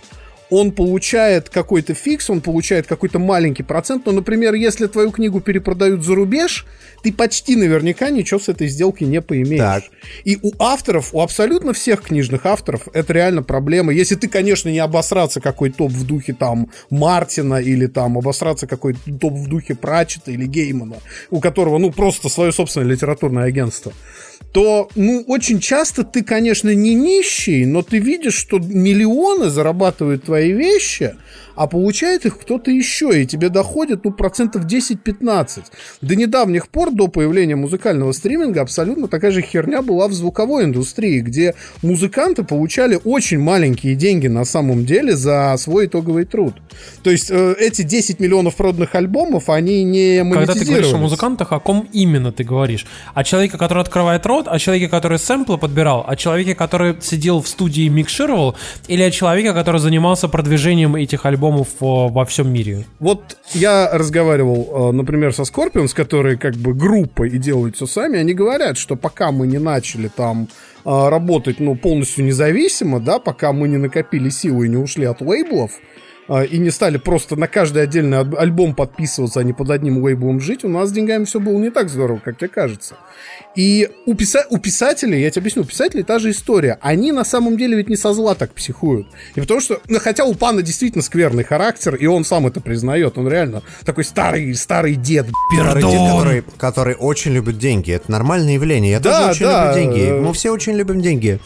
Он 0.51 0.73
получает 0.73 1.48
какой-то 1.48 1.94
фикс, 1.94 2.31
он 2.31 2.40
получает 2.40 2.86
какой-то 2.86 3.18
маленький 3.18 3.62
процент. 3.62 4.06
Но, 4.06 4.12
например, 4.12 4.55
если 4.55 4.86
твою 4.86 5.10
книгу 5.10 5.40
перепродают 5.40 6.05
за 6.05 6.14
рубеж, 6.14 6.66
ты 7.02 7.12
почти 7.12 7.56
наверняка 7.56 8.10
ничего 8.10 8.39
с 8.39 8.48
этой 8.48 8.68
сделки 8.68 9.05
не 9.05 9.20
поимеешь. 9.20 9.59
Так. 9.59 9.85
И 10.24 10.39
у 10.43 10.52
авторов, 10.59 11.14
у 11.14 11.20
абсолютно 11.20 11.73
всех 11.73 12.02
книжных 12.02 12.47
авторов, 12.47 12.89
это 12.93 13.12
реально 13.12 13.43
проблема. 13.43 13.93
Если 13.93 14.14
ты, 14.14 14.28
конечно, 14.28 14.68
не 14.68 14.78
обосраться 14.78 15.40
какой 15.40 15.70
топ 15.70 15.90
в 15.90 16.06
духе 16.06 16.32
там 16.32 16.70
Мартина 16.90 17.56
или 17.56 17.86
там 17.86 18.18
обосраться 18.18 18.66
какой 18.66 18.94
топ 18.94 19.32
в 19.32 19.48
духе 19.48 19.74
Пратчета 19.74 20.31
или 20.31 20.47
Геймана, 20.47 20.97
у 21.31 21.40
которого, 21.40 21.78
ну, 21.78 21.90
просто 21.90 22.28
свое 22.28 22.52
собственное 22.52 22.89
литературное 22.89 23.44
агентство, 23.44 23.93
то, 24.52 24.89
ну, 24.94 25.24
очень 25.27 25.60
часто 25.60 26.05
ты, 26.05 26.23
конечно, 26.23 26.74
не 26.74 26.94
нищий, 26.94 27.66
но 27.66 27.82
ты 27.82 27.98
видишь, 27.98 28.35
что 28.35 28.59
миллионы 28.59 29.51
зарабатывают 29.51 30.24
твои 30.24 30.36
вещи, 30.53 31.15
а 31.57 31.66
получает 31.66 32.27
их 32.27 32.39
кто-то 32.39 32.70
еще, 32.70 33.23
и 33.23 33.27
тебе 33.27 33.49
доходит, 33.49 34.05
ну, 34.05 34.12
процентов 34.12 34.66
10-15. 34.66 35.65
До 36.03 36.15
недавних 36.15 36.69
пор, 36.69 36.93
до 36.93 37.09
появления 37.09 37.57
музыкального 37.57 38.12
стриминга, 38.12 38.61
абсолютно 38.61 39.09
такая 39.09 39.31
же 39.31 39.41
херня 39.41 39.83
была 39.83 40.07
в 40.09 40.12
звуковой 40.12 40.65
индустрии, 40.65 41.20
где 41.20 41.55
музыканты 41.83 42.45
получали 42.45 43.01
очень 43.05 43.39
маленькие 43.39 43.95
деньги 43.95 44.27
на 44.27 44.45
самом 44.45 44.85
деле 44.85 45.16
за 45.16 45.55
свой 45.59 45.87
итоговый 45.87 46.24
труд. 46.27 46.55
То 47.03 47.11
есть 47.11 47.31
э, 47.31 47.55
эти 47.59 47.83
10 47.83 48.20
миллионов 48.20 48.55
проданных 48.57 48.95
альбомов, 48.95 49.49
они 49.49 49.83
не 49.83 50.23
Когда 50.31 50.53
ты 50.53 50.65
говоришь 50.65 50.93
о 50.93 50.99
музыкантах, 50.99 51.53
о 51.53 51.61
ком 51.61 51.89
именно 51.93 52.33
ты 52.33 52.45
говоришь? 52.45 52.87
О 53.15 53.24
человеке, 53.24 53.57
который 53.57 53.83
открывает 53.83 54.27
рот, 54.27 54.47
о 54.47 54.59
человеке, 54.59 54.89
который 54.89 55.19
сэмплы 55.19 55.57
подбирал, 55.57 56.05
о 56.07 56.16
человеке, 56.16 56.55
который 56.55 56.97
сидел 57.01 57.41
в 57.41 57.49
студии 57.49 57.85
и 57.85 57.89
микшировал, 57.89 58.57
или 58.89 59.03
о 59.03 59.11
человеке, 59.11 59.55
который 59.55 59.81
занимался 59.81 60.28
продвижением 60.28 60.97
этих 60.97 61.24
альбомов 61.24 61.45
о, 61.81 62.09
во 62.09 62.24
всем 62.24 62.52
мире? 62.52 62.85
Вот 62.98 63.36
я 63.52 63.90
разговаривал, 63.93 64.90
э, 64.90 64.93
например, 64.93 65.32
со 65.32 65.43
Scorpions, 65.43 65.94
которые 65.94 66.36
как 66.39 66.55
бы 66.55 66.74
группа 66.74 67.24
и 67.24 67.39
делают 67.39 67.77
все 67.77 67.86
сами, 67.86 68.18
они 68.18 68.35
говорят, 68.35 68.78
что 68.78 68.97
пока 68.97 69.32
мы 69.32 69.47
не 69.47 69.59
начали 69.59 70.09
там 70.09 70.48
э, 70.85 71.09
работать, 71.09 71.60
ну, 71.60 71.77
полностью 71.77 72.24
независимо, 72.24 73.01
да, 73.01 73.18
пока 73.18 73.52
мы 73.52 73.68
не 73.68 73.77
накопили 73.77 74.31
силы 74.31 74.66
и 74.66 74.68
не 74.68 74.77
ушли 74.77 75.05
от 75.05 75.20
лейблов, 75.20 75.73
э, 75.73 76.06
и 76.28 76.59
не 76.59 76.70
стали 76.70 76.97
просто 76.97 77.36
на 77.36 77.47
каждый 77.47 77.82
отдельный 77.85 78.19
альб- 78.19 78.36
альбом 78.36 78.74
подписываться, 78.74 79.40
а 79.40 79.44
не 79.44 79.53
под 79.53 79.70
одним 79.70 80.03
лейблом 80.03 80.40
жить, 80.40 80.65
у 80.65 80.69
нас 80.69 80.89
с 80.89 80.93
деньгами 80.93 81.24
все 81.24 81.39
было 81.39 81.57
не 81.59 81.70
так 81.70 81.89
здорово, 81.89 82.20
как 82.24 82.36
тебе 82.39 82.48
кажется. 82.48 82.97
И 83.55 83.89
у, 84.07 84.15
писа- 84.15 84.44
у 84.51 84.59
писателей, 84.59 85.20
я 85.23 85.31
тебе 85.31 85.40
объясню, 85.43 85.62
у 85.62 85.65
писателей 85.65 86.03
та 86.03 86.19
же 86.19 86.31
история. 86.31 86.78
Они 86.81 87.12
на 87.12 87.24
самом 87.24 87.57
деле 87.57 87.77
ведь 87.77 87.89
не 87.89 87.97
со 87.97 88.12
зла 88.12 88.35
так 88.35 88.53
психуют. 88.53 89.07
И 89.35 89.40
потому 89.40 89.61
что, 89.61 89.81
ну, 89.89 89.98
хотя 89.98 90.24
у 90.24 90.35
пана 90.35 90.62
действительно 90.62 91.03
скверный 91.03 91.44
характер, 91.44 91.94
и 91.94 92.07
он 92.07 92.24
сам 92.24 92.47
это 92.47 92.61
признает, 92.61 93.16
он 93.19 93.28
реально 93.28 93.62
такой 93.85 94.05
старый, 94.05 94.53
старый 94.55 94.94
дед. 94.97 95.28
Старый 95.55 95.82
дед, 95.82 95.93
который, 95.93 96.44
который 96.59 96.94
очень 96.97 97.32
любит 97.32 97.59
деньги. 97.59 97.93
Это 97.93 98.11
нормальное 98.11 98.55
явление. 98.55 98.90
Я 98.93 99.01
Да, 99.01 99.19
тоже 99.28 99.31
очень 99.31 99.47
да, 99.47 99.74
люблю 99.77 99.94
деньги. 99.94 100.11
Мы 100.20 100.32
все 100.35 100.51
очень 100.51 100.74
любим 100.74 101.01
деньги. 101.01 101.39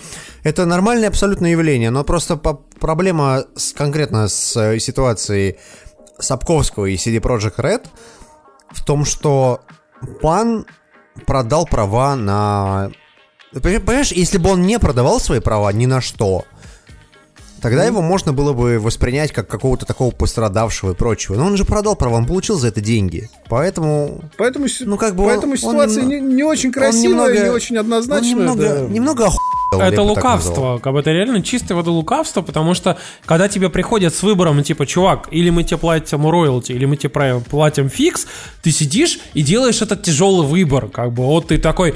Это 0.43 0.65
нормальное 0.67 1.09
абсолютное 1.09 1.51
явление, 1.51 1.91
но 1.91 2.03
просто 2.05 2.37
по- 2.37 2.55
проблема 2.55 3.45
с, 3.57 3.73
конкретно 3.73 4.29
с 4.29 4.57
э, 4.57 4.79
ситуацией 4.79 5.57
Сапковского 6.19 6.87
и 6.87 6.95
CD 6.97 7.19
Projekt 7.21 7.57
Red 7.57 7.87
в 8.71 8.85
том, 8.85 9.05
что 9.05 9.61
пан 10.23 10.67
продал 11.27 11.67
права 11.67 12.15
на... 12.17 12.91
Понимаешь, 13.63 14.13
если 14.13 14.39
бы 14.39 14.51
он 14.51 14.63
не 14.63 14.79
продавал 14.79 15.19
свои 15.21 15.41
права 15.41 15.71
ни 15.73 15.85
на 15.87 16.01
что, 16.01 16.45
тогда 17.61 17.85
его 17.85 18.01
можно 18.01 18.33
было 18.33 18.53
бы 18.53 18.79
воспринять 18.79 19.33
как 19.33 19.49
какого-то 19.49 19.85
такого 19.87 20.11
пострадавшего 20.13 20.93
и 20.93 20.95
прочего. 20.95 21.35
Но 21.35 21.47
он 21.47 21.57
же 21.57 21.65
продал 21.65 21.97
права, 21.97 22.15
он 22.17 22.27
получил 22.27 22.59
за 22.59 22.69
это 22.69 22.81
деньги. 22.81 23.29
Поэтому 23.49 24.23
Поэтому, 24.39 24.67
Ну, 24.81 24.97
как 24.97 25.17
бы 25.17 25.25
поэтому 25.25 25.53
он 25.53 25.59
ситуация 25.59 26.03
немного- 26.05 26.27
не, 26.29 26.35
не 26.35 26.43
очень 26.45 26.69
он 26.69 26.73
красивая, 26.75 27.09
немного- 27.09 27.43
не 27.43 27.51
очень 27.51 27.77
однозначная. 27.77 28.33
он 28.33 28.39
немного, 28.39 28.63
да. 28.69 28.81
немного 28.89 29.25
охуел, 29.27 29.39
я 29.41 29.50
Это 29.73 30.03
лукавство, 30.03 30.79
как 30.79 30.93
бы 30.93 31.01
это 31.01 31.11
реально 31.13 31.43
чистое 31.43 31.77
воды 31.77 31.91
лукавство, 31.91 32.43
потому 32.43 32.75
что 32.75 32.99
когда 33.25 33.49
тебе 33.49 33.69
приходят 33.69 34.15
с 34.15 34.23
выбором, 34.23 34.63
типа, 34.63 34.87
чувак, 34.87 35.29
или 35.31 35.51
мы 35.51 35.65
тебе 35.65 35.79
платим 35.79 36.29
роялти, 36.29 36.73
или 36.73 36.85
мы 36.87 36.97
тебе 36.97 37.41
платим 37.41 37.89
фикс, 37.89 38.27
ты 38.63 38.71
сидишь 38.71 39.21
и 39.35 39.43
делаешь 39.43 39.81
этот 39.83 40.03
тяжелый 40.03 40.47
выбор, 40.47 40.89
как 40.89 41.13
бы, 41.13 41.25
вот 41.25 41.49
ты 41.49 41.59
такой, 41.59 41.95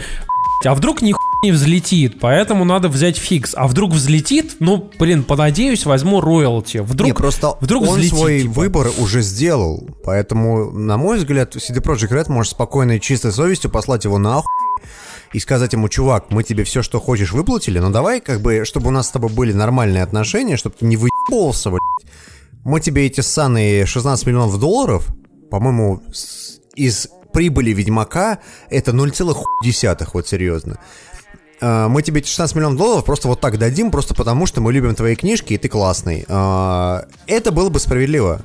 «Блядь, 0.65 0.73
а 0.73 0.75
вдруг 0.75 1.03
ни 1.03 1.15
не 1.45 1.53
взлетит, 1.53 2.21
поэтому 2.21 2.65
надо 2.65 2.89
взять 2.89 3.19
фикс, 3.19 3.55
а 3.55 3.69
вдруг 3.69 3.93
взлетит, 3.93 4.57
ну, 4.61 4.91
блин, 4.99 5.25
понадеюсь, 5.25 5.85
возьму 5.85 6.23
роялти, 6.23 6.79
вдруг, 6.79 7.07
Не, 7.07 7.13
просто 7.13 7.59
вдруг 7.61 7.83
он 7.83 7.99
взлетит, 7.99 8.19
свой 8.19 8.41
типа. 8.41 8.53
выбор 8.53 8.91
уже 8.97 9.21
сделал. 9.21 9.87
Поэтому, 10.05 10.71
на 10.71 10.97
мой 10.97 11.19
взгляд, 11.19 11.55
CD 11.55 11.83
Projekt 11.83 12.13
Red 12.13 12.33
может 12.33 12.53
спокойно 12.53 12.93
и 12.93 13.01
чистой 13.01 13.31
совестью 13.31 13.71
послать 13.71 14.05
его 14.05 14.17
нахуй 14.17 14.51
и 15.35 15.41
сказать 15.41 15.73
ему, 15.73 15.89
чувак, 15.89 16.31
мы 16.31 16.45
тебе 16.45 16.63
все, 16.63 16.83
что 16.83 17.01
хочешь, 17.01 17.33
выплатили, 17.33 17.81
но 17.81 17.91
давай, 17.91 18.21
как 18.21 18.41
бы, 18.41 18.65
чтобы 18.65 18.89
у 18.89 18.91
нас 18.93 19.09
с 19.09 19.11
тобой 19.11 19.31
были 19.31 19.53
нормальные 19.53 20.05
отношения, 20.05 20.57
чтобы 20.57 20.77
ты 20.79 20.87
не 20.87 20.97
выебывался, 20.97 21.71
блядь. 21.71 21.81
Мы 22.65 22.81
тебе 22.81 23.07
эти 23.07 23.21
ссаные 23.21 23.85
16 23.85 24.27
миллионов 24.27 24.59
долларов, 24.61 25.09
по-моему, 25.51 26.03
из 26.77 27.09
прибыли 27.33 27.71
Ведьмака 27.71 28.39
это 28.71 28.93
0,1, 28.93 30.09
вот 30.13 30.29
серьезно. 30.29 30.79
А, 31.61 31.89
Мы 31.89 32.03
тебе 32.03 32.21
эти 32.21 32.29
16 32.29 32.55
миллионов 32.55 32.79
долларов 32.79 33.05
просто 33.05 33.27
вот 33.27 33.41
так 33.41 33.59
дадим, 33.59 33.91
просто 33.91 34.15
потому 34.15 34.47
что 34.47 34.61
мы 34.61 34.73
любим 34.73 34.95
твои 34.95 35.17
книжки, 35.17 35.55
и 35.55 35.59
ты 35.59 35.69
классный. 35.69 36.25
А, 36.29 37.07
Это 37.27 37.51
было 37.51 37.71
бы 37.71 37.81
справедливо. 37.81 38.43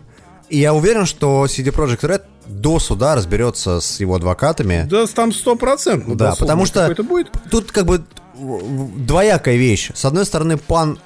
И 0.49 0.59
я 0.59 0.73
уверен, 0.73 1.05
что 1.05 1.45
CD 1.45 1.73
Projekt 1.73 2.01
Red 2.01 2.23
до 2.47 2.79
суда 2.79 3.15
разберется 3.15 3.79
с 3.79 3.99
его 3.99 4.15
адвокатами. 4.15 4.87
Да, 4.89 5.05
там 5.07 5.31
стопроцентно. 5.31 6.15
Да, 6.15 6.35
потому 6.37 6.65
что 6.65 6.93
будет. 7.03 7.31
тут 7.51 7.71
как 7.71 7.85
бы 7.85 8.03
двоякая 8.35 9.55
вещь. 9.55 9.91
С 9.93 10.05
одной 10.05 10.25
стороны, 10.25 10.57
пан 10.57 10.99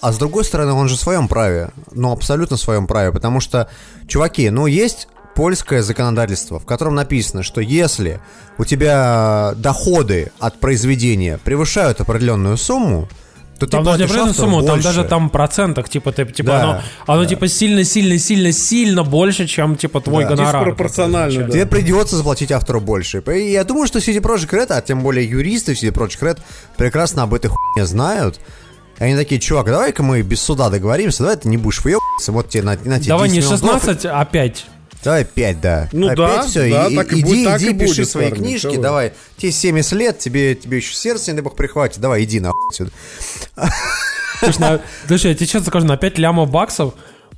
а 0.00 0.12
с 0.12 0.18
другой 0.18 0.44
стороны, 0.44 0.72
он 0.72 0.88
же 0.88 0.96
в 0.96 1.00
своем 1.00 1.26
праве. 1.26 1.70
Ну, 1.90 2.12
абсолютно 2.12 2.56
в 2.56 2.60
своем 2.60 2.86
праве. 2.86 3.10
Потому 3.10 3.40
что, 3.40 3.68
чуваки, 4.06 4.48
ну, 4.50 4.66
есть 4.66 5.08
польское 5.34 5.82
законодательство, 5.82 6.60
в 6.60 6.64
котором 6.64 6.94
написано, 6.94 7.42
что 7.42 7.60
если 7.60 8.20
у 8.56 8.64
тебя 8.64 9.54
доходы 9.56 10.30
от 10.38 10.60
произведения 10.60 11.38
превышают 11.42 12.00
определенную 12.00 12.56
сумму, 12.56 13.08
то 13.58 13.66
там 13.66 13.84
даже 13.84 13.98
не 13.98 14.04
автору 14.04 14.32
сумму, 14.34 14.62
там 14.62 14.76
больше. 14.76 14.82
даже 14.84 15.04
там 15.04 15.30
процентах, 15.30 15.88
типа, 15.88 16.12
ты, 16.12 16.24
типа 16.26 16.48
Да, 16.48 16.62
оно, 16.62 16.82
оно 17.06 17.24
типа 17.24 17.46
сильно-сильно-сильно-сильно 17.48 19.04
больше, 19.04 19.46
чем 19.46 19.76
типа 19.76 20.00
твой 20.00 20.24
Да. 20.24 20.30
гонорар. 20.30 20.64
Диспропорционально, 20.64 21.44
да. 21.46 21.52
Тебе 21.52 21.66
придется 21.66 22.16
заплатить 22.16 22.52
автору 22.52 22.80
больше. 22.80 23.22
И 23.34 23.52
я 23.52 23.64
думаю, 23.64 23.86
что 23.86 23.98
CD 23.98 24.20
Projekt 24.20 24.50
Red, 24.50 24.66
а 24.72 24.80
тем 24.80 25.02
более 25.02 25.28
юристы 25.28 25.72
CD 25.72 25.92
Projekt 25.92 26.20
Red, 26.20 26.38
прекрасно 26.76 27.22
об 27.22 27.34
этой 27.34 27.48
хуйне 27.48 27.86
знают. 27.86 28.40
Они 28.98 29.16
такие, 29.16 29.40
чувак, 29.40 29.66
давай-ка 29.66 30.02
мы 30.04 30.22
без 30.22 30.40
суда 30.40 30.70
договоримся, 30.70 31.24
давай 31.24 31.36
ты 31.36 31.48
не 31.48 31.56
будешь 31.56 31.82
выебываться, 31.84 32.30
вот 32.30 32.48
тебе 32.48 32.62
на, 32.62 32.72
на 32.84 32.98
тебе 33.00 33.08
Давай 33.08 33.28
10 33.28 33.32
не 33.32 33.38
миллионов 33.40 33.60
долларов. 33.60 33.82
16, 33.82 34.06
а 34.06 34.24
5. 34.24 34.66
Давай 35.04 35.24
5, 35.24 35.60
да. 35.60 35.88
Ну 35.92 36.06
Опять 36.06 36.16
да, 36.18 36.42
все, 36.46 36.70
да, 36.70 36.86
и, 36.88 36.96
так 36.96 37.12
и 37.12 37.20
иди, 37.20 37.22
будет, 37.24 37.44
так 37.44 37.60
иди, 37.60 37.70
и 37.70 37.74
пиши 37.78 37.94
будет, 38.02 38.08
свои 38.08 38.30
парни, 38.30 38.42
книжки, 38.42 38.76
давай. 38.76 39.12
Тебе 39.36 39.52
70 39.52 39.92
лет, 39.92 40.18
тебе, 40.18 40.54
тебе 40.54 40.78
еще 40.78 40.94
сердце, 40.94 41.30
не 41.30 41.36
дай 41.36 41.42
бог, 41.44 41.54
прихватит, 41.56 42.00
давай, 42.00 42.24
иди 42.24 42.40
нахуй 42.40 42.68
отсюда. 42.70 42.90
Слушай, 44.40 44.58
на- 44.60 44.80
слушай, 45.06 45.28
я 45.30 45.34
тебе 45.34 45.46
честно 45.46 45.66
скажу, 45.68 45.86
на 45.86 45.96
5 45.96 46.18
лямов 46.18 46.50
баксов 46.50 46.94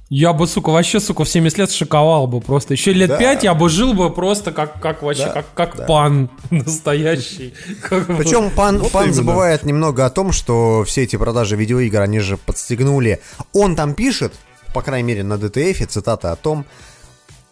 я 0.09 0.33
бы, 0.33 0.47
сука, 0.47 0.71
вообще, 0.71 1.01
сука, 1.01 1.25
в 1.25 1.29
70 1.29 1.59
лет 1.59 1.71
шиковал 1.73 2.29
бы 2.29 2.41
просто. 2.41 2.75
Еще 2.75 2.93
лет 2.93 3.09
Да. 3.09 3.17
5 3.19 3.43
я 3.43 3.55
бы 3.55 3.69
жил 3.69 3.93
бы 3.93 4.09
просто 4.15 4.53
как, 4.53 4.81
как 4.81 5.03
вообще, 5.03 5.25
Да, 5.27 5.33
как, 5.33 5.47
как 5.55 5.77
да. 5.79 5.85
пан 5.85 6.31
настоящий. 6.51 7.55
Как. 7.83 8.07
Причем 8.17 8.51
пан, 8.51 8.79
Вот 8.79 8.93
пан 8.93 9.03
именно. 9.07 9.15
забывает 9.17 9.65
немного 9.65 10.07
о 10.07 10.11
том, 10.11 10.31
что 10.31 10.85
все 10.85 11.03
эти 11.03 11.17
продажи 11.17 11.57
видеоигр, 11.57 12.01
они 12.01 12.21
же 12.21 12.37
подстегнули. 12.37 13.21
Он 13.53 13.75
там 13.75 13.95
пишет, 13.95 14.33
по 14.73 14.81
крайней 14.81 15.09
мере 15.09 15.25
на 15.25 15.35
DTF, 15.35 15.85
цитата 15.87 16.31
о 16.31 16.37
том, 16.37 16.67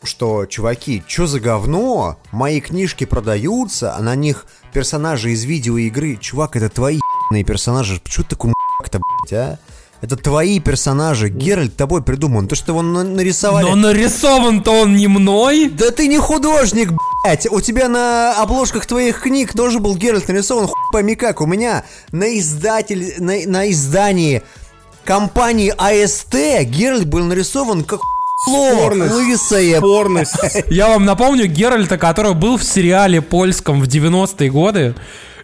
что, 0.06 0.47
чуваки, 0.47 1.02
что 1.06 1.26
за 1.26 1.40
говно? 1.40 2.18
Мои 2.32 2.60
книжки 2.60 3.05
продаются, 3.05 3.94
а 3.94 4.01
на 4.01 4.14
них 4.14 4.47
персонажи 4.72 5.32
из 5.32 5.44
видеоигры. 5.44 6.16
Чувак, 6.16 6.56
это 6.56 6.68
твои 6.68 7.01
ебаные 7.31 7.44
персонажи. 7.44 8.01
Почему 8.02 8.24
ты 8.24 8.31
такой 8.31 8.52
то 8.90 9.01
блядь, 9.01 9.32
а? 9.32 9.59
Это 10.01 10.16
твои 10.16 10.60
персонажи. 10.60 11.31
Геральт 11.31 11.76
тобой 11.76 12.02
придуман. 12.02 12.47
То, 12.47 12.55
что 12.55 12.72
его 12.72 12.82
на- 12.82 13.05
нарисовали... 13.05 13.64
Но 13.64 13.74
нарисован-то 13.74 14.82
он 14.82 14.97
не 14.97 15.09
мной. 15.09 15.70
Да 15.70 15.90
ты 15.90 16.09
не 16.09 16.18
художник, 16.18 16.90
блядь! 17.24 17.51
У 17.51 17.60
тебя 17.62 17.89
на 17.89 18.35
обложках 18.43 18.85
твоих 18.85 19.22
книг 19.22 19.55
тоже 19.55 19.78
был 19.78 19.97
Геральт 19.97 20.28
нарисован, 20.28 20.66
хуй 20.66 20.76
пойми 20.93 21.14
как. 21.14 21.40
У 21.40 21.47
меня 21.47 21.85
на 22.12 22.39
издатель, 22.39 23.14
на, 23.18 23.47
на 23.47 23.70
издании 23.70 24.43
компании 25.05 25.72
АСТ 25.76 26.66
Геральт 26.68 27.06
был 27.06 27.24
нарисован 27.24 27.82
как 27.85 28.01
Спорность. 28.47 29.15
лысое. 29.15 29.79
Спорность. 29.79 30.35
Я 30.71 30.89
вам 30.89 31.05
напомню 31.05 31.47
Геральта, 31.47 31.99
который 31.99 32.35
был 32.35 32.57
в 32.57 32.65
сериале 32.65 33.23
польском 33.23 33.81
в 33.81 33.85
90-е 33.89 34.51
годы. 34.51 34.95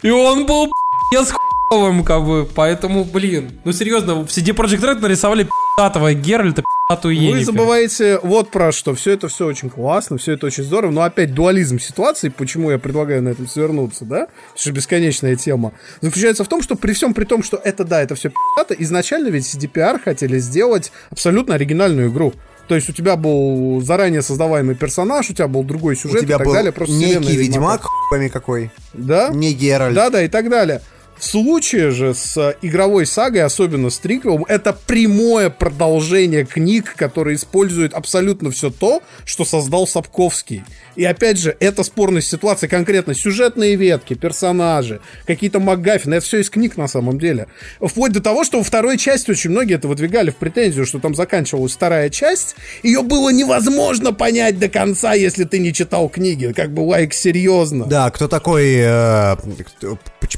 И 0.02 0.10
он 0.10 0.46
был 0.46 0.70
с 1.12 1.32
хуевым, 1.70 2.04
как 2.04 2.24
бы. 2.24 2.46
Поэтому, 2.54 3.04
блин. 3.04 3.58
Ну 3.64 3.72
серьезно, 3.72 4.14
в 4.16 4.26
CD 4.26 4.54
Projekt 4.54 4.80
Red 4.82 5.00
нарисовали 5.00 5.44
пи***того 5.44 6.10
Геральта, 6.12 6.62
пи***тую 6.62 7.16
Вы 7.16 7.22
Енифер. 7.24 7.44
забываете 7.44 8.18
вот 8.22 8.50
про 8.50 8.72
что. 8.72 8.94
Все 8.94 9.12
это 9.12 9.28
все 9.28 9.46
очень 9.46 9.70
классно, 9.70 10.18
все 10.18 10.32
это 10.32 10.46
очень 10.46 10.64
здорово. 10.64 10.90
Но 10.90 11.02
опять 11.02 11.34
дуализм 11.34 11.78
ситуации, 11.78 12.28
почему 12.28 12.70
я 12.70 12.78
предлагаю 12.78 13.22
на 13.22 13.30
этом 13.30 13.46
свернуться, 13.46 14.04
да? 14.04 14.26
Потому 14.26 14.58
что 14.58 14.72
бесконечная 14.72 15.36
тема. 15.36 15.72
Заключается 16.00 16.44
в 16.44 16.48
том, 16.48 16.62
что 16.62 16.76
при 16.76 16.92
всем 16.92 17.14
при 17.14 17.24
том, 17.24 17.42
что 17.42 17.60
это 17.62 17.84
да, 17.84 18.02
это 18.02 18.14
все 18.14 18.30
пи***то, 18.30 18.74
изначально 18.74 19.28
ведь 19.28 19.44
CDPR 19.44 20.00
хотели 20.02 20.38
сделать 20.38 20.92
абсолютно 21.10 21.54
оригинальную 21.54 22.08
игру. 22.10 22.32
То 22.70 22.76
есть 22.76 22.88
у 22.88 22.92
тебя 22.92 23.16
был 23.16 23.82
заранее 23.82 24.22
создаваемый 24.22 24.76
персонаж, 24.76 25.28
у 25.28 25.34
тебя 25.34 25.48
был 25.48 25.64
другой 25.64 25.94
У 25.94 25.96
сюжет 25.96 26.20
тебя 26.20 26.36
и 26.36 26.38
так 26.38 26.46
был 26.46 26.52
далее. 26.52 26.70
Просто 26.70 26.94
некий 26.94 27.36
ведьмак, 27.36 27.82
хуй 27.82 28.10
пойми 28.12 28.28
какой. 28.28 28.70
Да? 28.92 29.30
Не 29.30 29.52
Геральт. 29.52 29.92
Да, 29.92 30.08
да, 30.08 30.22
и 30.22 30.28
так 30.28 30.48
далее. 30.48 30.80
Случае 31.20 31.90
же 31.90 32.14
с 32.14 32.56
игровой 32.62 33.04
сагой, 33.04 33.42
особенно 33.42 33.90
с 33.90 33.98
триквелом, 33.98 34.46
это 34.48 34.72
прямое 34.72 35.50
продолжение 35.50 36.46
книг, 36.46 36.94
которые 36.96 37.36
используют 37.36 37.92
абсолютно 37.92 38.50
все 38.50 38.70
то, 38.70 39.02
что 39.26 39.44
создал 39.44 39.86
Сапковский. 39.86 40.64
И 40.96 41.04
опять 41.04 41.38
же, 41.38 41.54
это 41.60 41.82
спорная 41.82 42.22
ситуация 42.22 42.68
конкретно. 42.68 43.14
Сюжетные 43.14 43.76
ветки, 43.76 44.14
персонажи, 44.14 45.00
какие-то 45.26 45.60
МакГаффины, 45.60 46.14
это 46.14 46.24
все 46.24 46.40
из 46.40 46.48
книг 46.48 46.78
на 46.78 46.88
самом 46.88 47.18
деле. 47.18 47.48
Вплоть 47.80 48.12
до 48.12 48.22
того, 48.22 48.42
что 48.42 48.58
во 48.58 48.64
второй 48.64 48.96
части 48.96 49.30
очень 49.30 49.50
многие 49.50 49.74
это 49.74 49.88
выдвигали 49.88 50.30
в 50.30 50.36
претензию, 50.36 50.86
что 50.86 51.00
там 51.00 51.14
заканчивалась 51.14 51.72
вторая 51.72 52.08
часть, 52.08 52.56
ее 52.82 53.02
было 53.02 53.28
невозможно 53.30 54.14
понять 54.14 54.58
до 54.58 54.68
конца, 54.70 55.12
если 55.12 55.44
ты 55.44 55.58
не 55.58 55.74
читал 55.74 56.08
книги. 56.08 56.52
Как 56.56 56.72
бы, 56.72 56.80
лайк, 56.80 57.12
серьезно. 57.12 57.84
Да, 57.84 58.10
кто 58.10 58.26
такой... 58.26 58.74
э, 58.76 59.36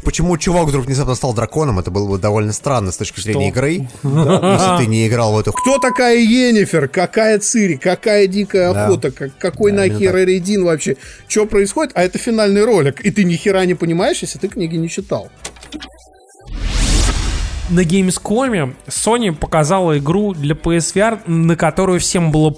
почему 0.00 0.36
чувак 0.38 0.66
вдруг 0.68 0.86
внезапно 0.86 1.14
стал 1.14 1.34
драконом, 1.34 1.78
это 1.78 1.90
было 1.90 2.08
бы 2.08 2.18
довольно 2.18 2.52
странно 2.52 2.92
с 2.92 2.96
точки 2.96 3.20
зрения 3.20 3.48
игры. 3.48 3.88
Да, 4.02 4.54
Если 4.76 4.84
ты 4.84 4.90
не 4.90 5.06
играл 5.08 5.32
в 5.34 5.38
эту 5.38 5.52
Кто 5.52 5.78
такая 5.78 6.16
Енифер? 6.18 6.88
Какая 6.88 7.38
Цири? 7.38 7.76
Какая 7.76 8.26
дикая 8.26 8.72
Да. 8.72 8.86
охота? 8.86 9.10
Как- 9.10 9.36
какой 9.38 9.72
Да, 9.72 9.78
нахер. 9.78 10.16
Эридин 10.18 10.64
вообще? 10.64 10.96
Что 11.28 11.46
происходит? 11.46 11.92
А 11.94 12.02
это 12.02 12.18
финальный 12.18 12.64
ролик. 12.64 13.00
И 13.04 13.10
ты 13.10 13.24
ни 13.24 13.34
хера 13.34 13.64
не 13.64 13.74
понимаешь, 13.74 14.18
если 14.22 14.38
ты 14.38 14.48
книги 14.48 14.76
не 14.76 14.88
читал. 14.88 15.28
на 17.70 17.80
Gamescom 17.80 18.74
Sony 18.86 19.32
показала 19.34 19.96
игру 19.98 20.34
для 20.34 20.54
PSVR, 20.54 21.20
на 21.26 21.56
которую 21.56 22.00
всем 22.00 22.30
было. 22.30 22.54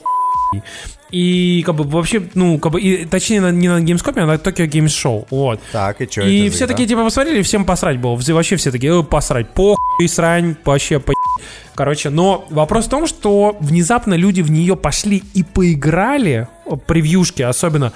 И 1.15 1.63
как 1.65 1.77
бы 1.77 1.85
вообще, 1.85 2.23
ну, 2.35 2.59
как 2.59 2.73
бы, 2.73 2.81
и, 2.81 3.05
точнее, 3.05 3.41
на- 3.41 3.53
не 3.53 3.69
на 3.69 3.79
Gamescom, 3.81 4.19
а 4.19 4.27
на 4.27 4.35
Tokyo 4.35 4.67
Games 4.69 4.87
Show. 4.87 5.25
Вот. 5.31 5.61
Так, 5.71 6.01
и 6.01 6.11
что 6.11 6.23
И 6.23 6.49
за 6.49 6.55
все 6.57 6.67
такие, 6.67 6.89
типа, 6.89 7.05
посмотрели, 7.05 7.41
всем 7.43 7.65
посрать 7.65 8.01
было. 8.01 8.17
Вообще 8.17 8.57
все 8.57 8.73
такие, 8.73 9.01
«Э, 9.01 9.05
посрать, 9.05 9.51
похуй, 9.51 10.09
срань, 10.09 10.57
вообще 10.65 10.99
по 10.99 11.13
Короче, 11.77 12.11
но 12.11 12.45
вопрос 12.51 12.87
в 12.87 12.89
том, 12.89 13.07
что 13.07 13.57
внезапно 13.61 14.15
люди 14.15 14.41
в 14.43 14.51
нее 14.51 14.75
пошли 14.75 15.23
и 15.35 15.45
поиграли, 15.45 16.49
превьюшки 16.87 17.43
особенно, 17.43 17.93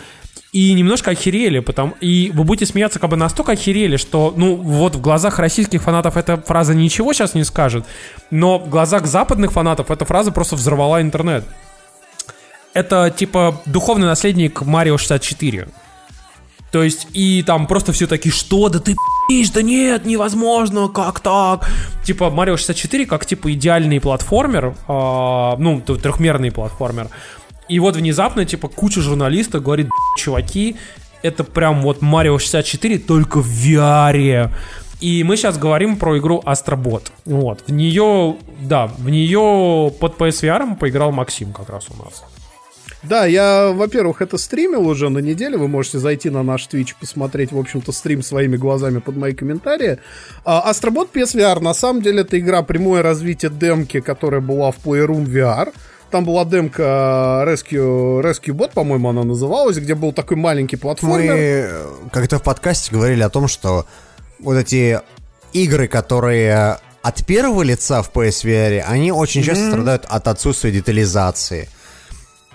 и 0.53 0.73
немножко 0.73 1.11
охерели, 1.11 1.59
потому 1.59 1.95
и 2.01 2.31
вы 2.33 2.45
будете 2.45 2.67
смеяться, 2.67 3.01
как 3.01 3.11
бы 3.11 3.17
настолько 3.17 3.53
охерели, 3.53 3.97
что, 3.97 4.33
ну, 4.37 4.55
вот 4.55 4.95
в 4.95 5.01
глазах 5.01 5.41
российских 5.41 5.83
фанатов 5.83 6.17
эта 6.17 6.37
фраза 6.37 6.73
ничего 6.73 7.13
сейчас 7.13 7.35
не 7.35 7.45
скажет, 7.45 7.85
но 8.31 8.59
в 8.59 8.69
глазах 8.69 9.07
западных 9.07 9.53
фанатов 9.53 9.91
эта 9.91 10.05
фраза 10.05 10.31
просто 10.31 10.55
взорвала 10.57 11.03
интернет. 11.03 11.45
Это, 12.79 13.11
типа, 13.11 13.61
духовный 13.67 14.07
наследник 14.07 14.63
Марио 14.63 14.99
64. 14.99 15.67
То 16.71 16.85
есть, 16.85 17.09
и 17.13 17.43
там 17.43 17.67
просто 17.67 17.93
все 17.93 18.07
такие, 18.07 18.33
что, 18.33 18.69
да 18.69 18.79
ты 18.79 18.95
пи***ишь, 18.95 19.51
да 19.51 19.63
нет, 19.63 20.07
невозможно, 20.07 20.87
как 20.87 21.19
так? 21.19 21.69
Типа, 22.05 22.31
Марио 22.31 22.57
64 22.57 23.07
как, 23.07 23.27
типа, 23.27 23.53
идеальный 23.53 24.01
платформер, 24.01 24.77
а, 24.87 25.57
ну, 25.59 25.81
трехмерный 25.81 26.53
платформер. 26.53 27.09
И 27.69 27.81
вот 27.81 27.97
внезапно, 27.97 28.45
типа, 28.45 28.69
куча 28.69 29.01
журналистов 29.01 29.65
говорит, 29.65 29.87
«Б***ь, 29.87 30.21
чуваки, 30.23 30.77
это 31.23 31.43
прям 31.43 31.83
вот 31.83 32.01
Марио 32.01 32.39
64, 32.39 32.99
только 32.99 33.43
в 33.43 33.49
VR. 33.49 34.53
И 35.01 35.25
мы 35.25 35.37
сейчас 35.37 35.59
говорим 35.59 35.97
про 35.97 36.17
игру 36.19 36.43
Астробот. 36.45 37.11
Вот. 37.25 37.65
В 37.67 37.73
нее, 37.73 38.37
да, 38.61 38.87
в 38.87 39.09
нее 39.09 39.93
под 39.99 40.17
PSVR 40.17 40.77
поиграл 40.77 41.11
Максим 41.11 41.53
как 41.53 41.71
раз 41.71 41.87
у 41.91 42.05
нас. 42.05 42.23
Да, 43.03 43.27
я, 43.27 43.71
во-первых, 43.73 44.23
это 44.23 44.39
стримил 44.39 44.87
уже 44.89 45.09
на 45.09 45.19
неделе. 45.19 45.57
Вы 45.57 45.69
можете 45.69 45.99
зайти 45.99 46.31
на 46.31 46.43
наш 46.43 46.67
Twitch, 46.67 46.95
посмотреть, 46.99 47.53
в 47.53 47.59
общем-то, 47.59 47.93
стрим 47.93 48.23
своими 48.23 48.57
глазами 48.57 48.99
под 48.99 49.17
мои 49.17 49.35
комментарии. 49.35 49.99
А, 50.45 50.71
Astrobot 50.71 51.09
PSVR, 51.13 51.61
на 51.61 51.75
самом 51.75 52.03
деле, 52.03 52.23
это 52.23 52.39
игра 52.39 52.63
прямое 52.63 53.03
развитие 53.03 53.51
демки, 53.51 54.01
которая 54.01 54.41
была 54.41 54.73
в 54.73 54.79
Playroom 54.85 55.27
VR. 55.27 55.73
Там 56.11 56.25
была 56.25 56.45
демка 56.45 57.45
Rescue, 57.47 58.23
Rescue 58.23 58.55
Bot, 58.55 58.73
по-моему, 58.73 59.11
она 59.11 59.25
называлась, 59.25 59.77
где 59.77 59.95
был 59.95 60.13
такой 60.13 60.39
маленький 60.39 60.77
платформер. 60.77 61.33
Мы 61.33 61.39
э, 61.39 61.87
как-то 62.13 62.39
в 62.39 62.43
подкасте 62.43 62.93
говорили 62.93 63.23
о 63.23 63.29
том, 63.29 63.47
что 63.47 63.87
вот 64.41 64.57
эти 64.57 65.01
игры, 65.53 65.87
которые 65.87 66.79
от 67.03 67.27
первого 67.27 67.63
лица 67.63 68.03
в 68.03 68.11
PSVR, 68.11 68.81
они 68.87 69.13
очень 69.13 69.43
часто 69.43 69.69
страдают 69.69 70.07
от 70.09 70.29
отсутствия 70.29 70.73
детализации. 70.73 71.69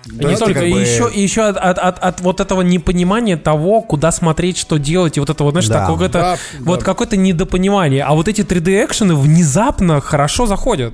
И 0.05 0.11
Да, 0.17 0.29
не 0.29 0.35
только, 0.35 0.55
как 0.59 0.69
бы- 0.69 0.79
еще, 0.81 1.09
и 1.09 1.21
еще 1.21 1.43
от, 1.43 1.55
от- 1.57 1.77
от- 1.79 1.99
от 1.99 2.21
вот 2.21 2.39
этого 2.41 2.61
непонимания 2.61 3.37
того, 3.37 3.81
куда 3.81 4.11
смотреть, 4.11 4.57
что 4.57 4.77
делать, 4.77 5.15
и 5.17 5.19
вот 5.21 5.29
это 5.29 5.43
вот, 5.43 5.51
знаешь, 5.51 5.67
Да. 5.69 5.87
какое-то, 5.87 6.19
Да, 6.19 6.37
вот 6.59 6.79
да. 6.79 6.85
какое-то 6.85 7.15
недопонимание. 7.15 8.03
А 8.03 8.13
вот 8.13 8.27
эти 8.27 8.41
3D-экшены 8.41 9.15
внезапно 9.15 10.01
хорошо 10.01 10.45
заходят. 10.45 10.93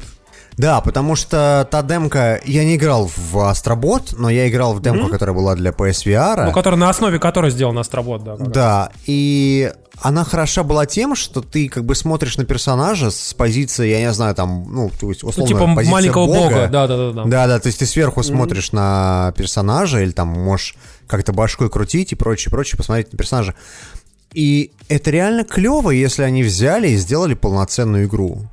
Да, 0.59 0.81
потому 0.81 1.15
что 1.15 1.65
та 1.71 1.81
демка... 1.83 2.41
Я 2.43 2.65
не 2.65 2.75
играл 2.75 3.09
в 3.15 3.47
Астробот, 3.47 4.15
но 4.17 4.29
я 4.29 4.49
играл 4.49 4.73
в 4.73 4.81
демку, 4.81 5.07
которая 5.07 5.33
была 5.33 5.55
для 5.55 5.71
PSVR. 5.71 6.47
Ну, 6.47 6.51
которая 6.51 6.77
на 6.77 6.89
основе 6.89 7.17
которой 7.17 7.49
сделан 7.49 7.77
Астробот, 7.79 8.25
да. 8.25 8.35
Да, 8.35 8.91
и 9.05 9.71
она 10.01 10.25
хороша 10.25 10.63
была 10.63 10.85
тем, 10.85 11.15
что 11.15 11.39
ты 11.41 11.69
как 11.69 11.85
бы 11.85 11.95
смотришь 11.95 12.35
на 12.35 12.43
персонажа 12.43 13.09
с 13.09 13.33
позиции, 13.33 13.87
я 13.87 14.01
не 14.01 14.11
знаю, 14.11 14.35
там, 14.35 14.65
ну, 14.69 14.91
то 14.99 15.07
есть, 15.07 15.23
Ну, 15.23 15.29
условно, 15.29 15.47
типа 15.47 15.75
позиция 15.75 15.91
маленького 15.93 16.25
бога, 16.25 16.67
да, 16.69 16.87
да, 16.87 16.97
да, 16.97 17.11
да. 17.13 17.23
Да, 17.23 17.47
да, 17.47 17.59
то 17.59 17.67
есть 17.67 17.79
ты 17.79 17.85
сверху 17.85 18.21
смотришь 18.21 18.73
на 18.73 19.33
персонажа 19.37 20.01
или 20.01 20.11
там 20.11 20.27
можешь 20.27 20.75
как-то 21.07 21.31
башкой 21.31 21.69
крутить 21.69 22.11
и 22.11 22.15
прочее, 22.15 22.51
прочее, 22.51 22.77
посмотреть 22.77 23.13
на 23.13 23.17
персонажа. 23.17 23.55
И 24.33 24.73
это 24.89 25.09
реально 25.09 25.45
клево, 25.45 25.89
если 25.89 26.23
они 26.23 26.43
взяли 26.43 26.89
и 26.89 26.97
сделали 26.97 27.33
полноценную 27.33 28.07
игру. 28.07 28.45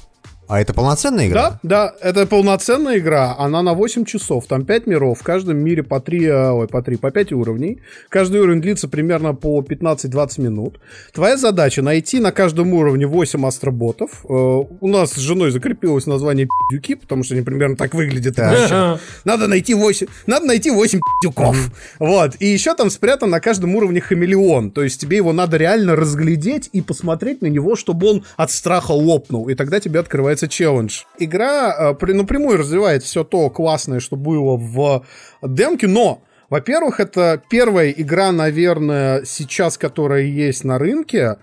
А 0.49 0.61
это 0.61 0.73
полноценная 0.73 1.27
игра? 1.27 1.59
Да, 1.63 1.93
да, 1.93 2.09
это 2.09 2.27
полноценная 2.27 2.99
игра, 2.99 3.35
она 3.37 3.63
на 3.63 3.75
8 3.75 4.05
часов, 4.05 4.47
там 4.47 4.65
5 4.65 4.87
миров, 4.87 5.19
в 5.19 5.23
каждом 5.25 5.57
мире 5.59 5.83
по 5.83 6.01
3, 6.01 6.31
ой, 6.31 6.69
по 6.69 6.83
3, 6.83 6.97
по 6.97 7.11
5 7.11 7.33
уровней. 7.33 7.79
Каждый 8.09 8.41
уровень 8.41 8.61
длится 8.61 8.87
примерно 8.87 9.35
по 9.35 9.61
15-20 9.61 10.41
минут. 10.41 10.81
Твоя 11.13 11.37
задача 11.37 11.83
найти 11.83 12.21
на 12.21 12.31
каждом 12.31 12.73
уровне 12.75 13.07
8 13.07 13.45
астроботов. 13.47 14.25
Э, 14.25 14.29
У 14.29 14.89
нас 14.89 15.13
с 15.13 15.17
женой 15.17 15.51
закрепилось 15.51 16.07
название 16.07 16.47
пи***дюки, 16.47 16.95
потому 16.95 17.25
что 17.25 17.35
они 17.35 17.43
примерно 17.43 17.75
так 17.77 17.95
выглядят. 17.95 18.39
иначе. 18.39 19.01
Надо 19.25 19.49
найти 19.49 19.75
8, 19.75 20.07
надо 20.27 20.47
найти 20.47 20.71
8 20.71 20.99
пи***дюков. 21.01 21.57
Вот, 21.99 22.37
и 22.39 22.47
еще 22.47 22.75
там 22.75 22.91
спрятан 22.91 23.31
на 23.31 23.41
каждом 23.41 23.75
уровне 23.75 24.01
хамелеон, 24.01 24.71
то 24.71 24.85
есть 24.85 25.01
тебе 25.01 25.17
его 25.17 25.33
надо 25.33 25.57
реально 25.57 25.97
разглядеть 25.97 26.71
и 26.73 26.83
посмотреть 26.83 27.43
на 27.43 27.47
него, 27.47 27.75
чтобы 27.75 28.09
он 28.09 28.25
от 28.37 28.51
страха 28.53 28.93
лопнул, 28.93 29.49
и 29.49 29.55
тогда 29.55 29.81
тебе 29.81 29.99
открывается 30.01 30.36
челлендж. 30.49 31.05
Игра 31.19 31.95
э, 32.01 32.13
напрямую 32.13 32.59
развивает 32.59 33.03
все 33.03 33.25
то 33.25 33.49
классное, 33.51 34.01
что 34.01 34.17
было 34.17 34.57
в 34.57 35.05
демке, 35.43 35.87
но 35.87 36.23
во-первых, 36.49 37.01
это 37.01 37.43
первая 37.49 37.91
игра, 37.91 38.31
наверное, 38.31 39.25
сейчас, 39.25 39.79
которая 39.79 40.23
есть 40.23 40.63
на 40.63 40.79
рынке, 40.79 41.37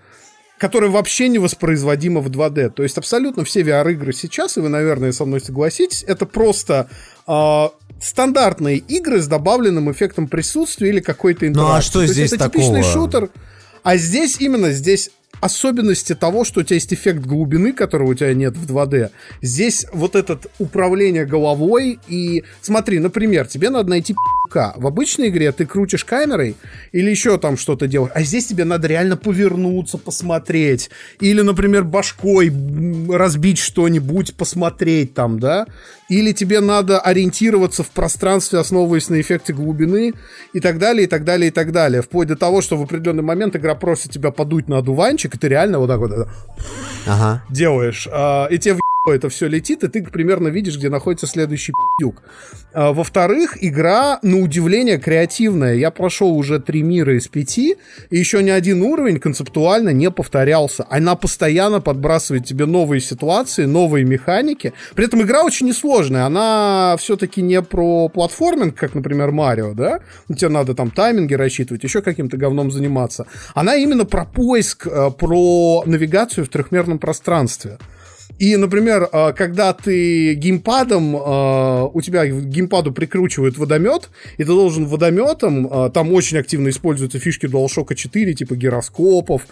которая 0.58 0.90
вообще 0.90 1.28
не 1.28 1.38
воспроизводима 1.38 2.20
в 2.20 2.30
2D. 2.30 2.70
То 2.70 2.82
есть 2.82 2.96
абсолютно 2.96 3.44
все 3.44 3.60
VR-игры 3.62 4.12
сейчас, 4.12 4.56
и 4.56 4.60
вы, 4.60 4.68
наверное, 4.68 5.12
со 5.12 5.24
мной 5.24 5.40
согласитесь, 5.40 6.04
это 6.06 6.24
просто 6.24 6.88
э, 7.26 7.68
стандартные 8.00 8.78
игры 8.78 9.20
с 9.20 9.26
добавленным 9.26 9.92
эффектом 9.92 10.28
присутствия 10.28 10.88
или 10.88 11.00
какой-то 11.00 11.46
интеракции. 11.46 11.70
Ну, 11.72 11.76
а 11.76 11.82
что 11.82 11.92
То 11.94 12.02
есть 12.02 12.14
здесь 12.14 12.32
это 12.32 12.48
типичный 12.48 12.82
такого? 12.82 12.92
шутер. 12.92 13.30
А 13.82 13.96
здесь 13.96 14.40
именно, 14.40 14.70
здесь 14.70 15.10
особенности 15.44 16.14
того, 16.14 16.44
что 16.44 16.60
у 16.60 16.62
тебя 16.62 16.76
есть 16.76 16.94
эффект 16.94 17.20
глубины, 17.26 17.74
которого 17.74 18.12
у 18.12 18.14
тебя 18.14 18.32
нет 18.32 18.56
в 18.56 18.64
2D. 18.64 19.10
Здесь 19.42 19.86
вот 19.92 20.16
этот 20.16 20.46
управление 20.58 21.26
головой 21.26 21.98
и... 22.08 22.44
Смотри, 22.62 22.98
например, 22.98 23.46
тебе 23.46 23.68
надо 23.68 23.90
найти 23.90 24.14
В 24.52 24.86
обычной 24.86 25.30
игре 25.30 25.50
ты 25.52 25.64
крутишь 25.64 26.04
камерой 26.04 26.54
или 26.92 27.08
еще 27.08 27.38
там 27.38 27.56
что-то 27.56 27.86
делаешь, 27.86 28.12
а 28.14 28.22
здесь 28.22 28.44
тебе 28.44 28.64
надо 28.64 28.86
реально 28.86 29.16
повернуться, 29.16 29.96
посмотреть. 29.96 30.90
Или, 31.18 31.40
например, 31.40 31.84
башкой 31.84 32.52
разбить 33.10 33.56
что-нибудь, 33.58 34.34
посмотреть 34.34 35.14
там, 35.14 35.40
да? 35.40 35.66
Или 36.10 36.32
тебе 36.32 36.60
надо 36.60 37.00
ориентироваться 37.00 37.82
в 37.82 37.88
пространстве, 37.88 38.58
основываясь 38.58 39.08
на 39.08 39.18
эффекте 39.18 39.54
глубины 39.54 40.12
и 40.52 40.60
так 40.60 40.78
далее, 40.78 41.04
и 41.04 41.06
так 41.08 41.24
далее, 41.24 41.48
и 41.48 41.50
так 41.50 41.72
далее. 41.72 42.02
Вплоть 42.02 42.28
до 42.28 42.36
того, 42.36 42.60
что 42.60 42.76
в 42.76 42.82
определенный 42.82 43.22
момент 43.22 43.56
игра 43.56 43.74
просит 43.74 44.12
тебя 44.12 44.30
подуть 44.30 44.68
на 44.68 44.76
одуванчик, 44.76 45.34
и 45.34 45.38
ты 45.38 45.48
реально 45.48 45.78
вот 45.78 45.86
так 45.86 45.98
вот 46.00 46.28
Ага. 47.06 47.42
делаешь, 47.48 48.06
а, 48.12 48.46
и 48.48 48.58
тебе 48.58 48.78
это 49.12 49.28
все 49.28 49.48
летит, 49.48 49.84
и 49.84 49.88
ты 49.88 50.02
примерно 50.02 50.48
видишь, 50.48 50.78
где 50.78 50.88
находится 50.88 51.26
следующий 51.26 51.72
пи***юк. 51.72 52.22
А, 52.72 52.92
Во-вторых, 52.92 53.58
игра, 53.60 54.18
на 54.22 54.38
удивление, 54.38 54.98
креативная. 54.98 55.74
Я 55.74 55.90
прошел 55.90 56.34
уже 56.34 56.58
три 56.58 56.82
мира 56.82 57.14
из 57.14 57.28
пяти, 57.28 57.76
и 58.08 58.18
еще 58.18 58.42
ни 58.42 58.48
один 58.48 58.80
уровень 58.82 59.20
концептуально 59.20 59.90
не 59.90 60.10
повторялся. 60.10 60.86
Она 60.88 61.16
постоянно 61.16 61.80
подбрасывает 61.80 62.46
тебе 62.46 62.64
новые 62.64 63.00
ситуации, 63.00 63.66
новые 63.66 64.06
механики. 64.06 64.72
При 64.94 65.04
этом 65.04 65.20
игра 65.20 65.44
очень 65.44 65.66
несложная. 65.66 66.24
Она 66.24 66.96
все-таки 66.98 67.42
не 67.42 67.60
про 67.60 68.08
платформинг, 68.08 68.74
как, 68.74 68.94
например, 68.94 69.32
Марио, 69.32 69.74
да? 69.74 70.00
Тебе 70.34 70.48
надо 70.48 70.74
там 70.74 70.90
тайминги 70.90 71.34
рассчитывать, 71.34 71.84
еще 71.84 72.00
каким-то 72.00 72.38
говном 72.38 72.70
заниматься. 72.70 73.26
Она 73.54 73.76
именно 73.76 74.06
про 74.06 74.24
поиск, 74.24 74.86
э, 74.86 75.10
про 75.10 75.82
навигацию 75.84 76.46
в 76.46 76.48
трехмерном 76.48 76.98
пространстве. 76.98 77.78
И, 78.38 78.56
например, 78.56 79.08
э, 79.12 79.32
когда 79.32 79.72
ты 79.72 80.34
геймпадом, 80.34 81.16
э, 81.16 81.88
у 81.92 82.00
тебя 82.02 82.26
к 82.26 82.48
геймпаду 82.48 82.92
прикручивают 82.92 83.56
водомет, 83.58 84.10
и 84.38 84.44
ты 84.44 84.46
должен 84.46 84.86
водометом, 84.86 85.66
э, 85.66 85.90
там 85.90 86.12
очень 86.12 86.38
активно 86.38 86.70
используются 86.70 87.20
фишки 87.20 87.46
DualShock 87.46 87.94
4, 87.94 88.34
типа 88.34 88.56
гироскопов 88.56 89.42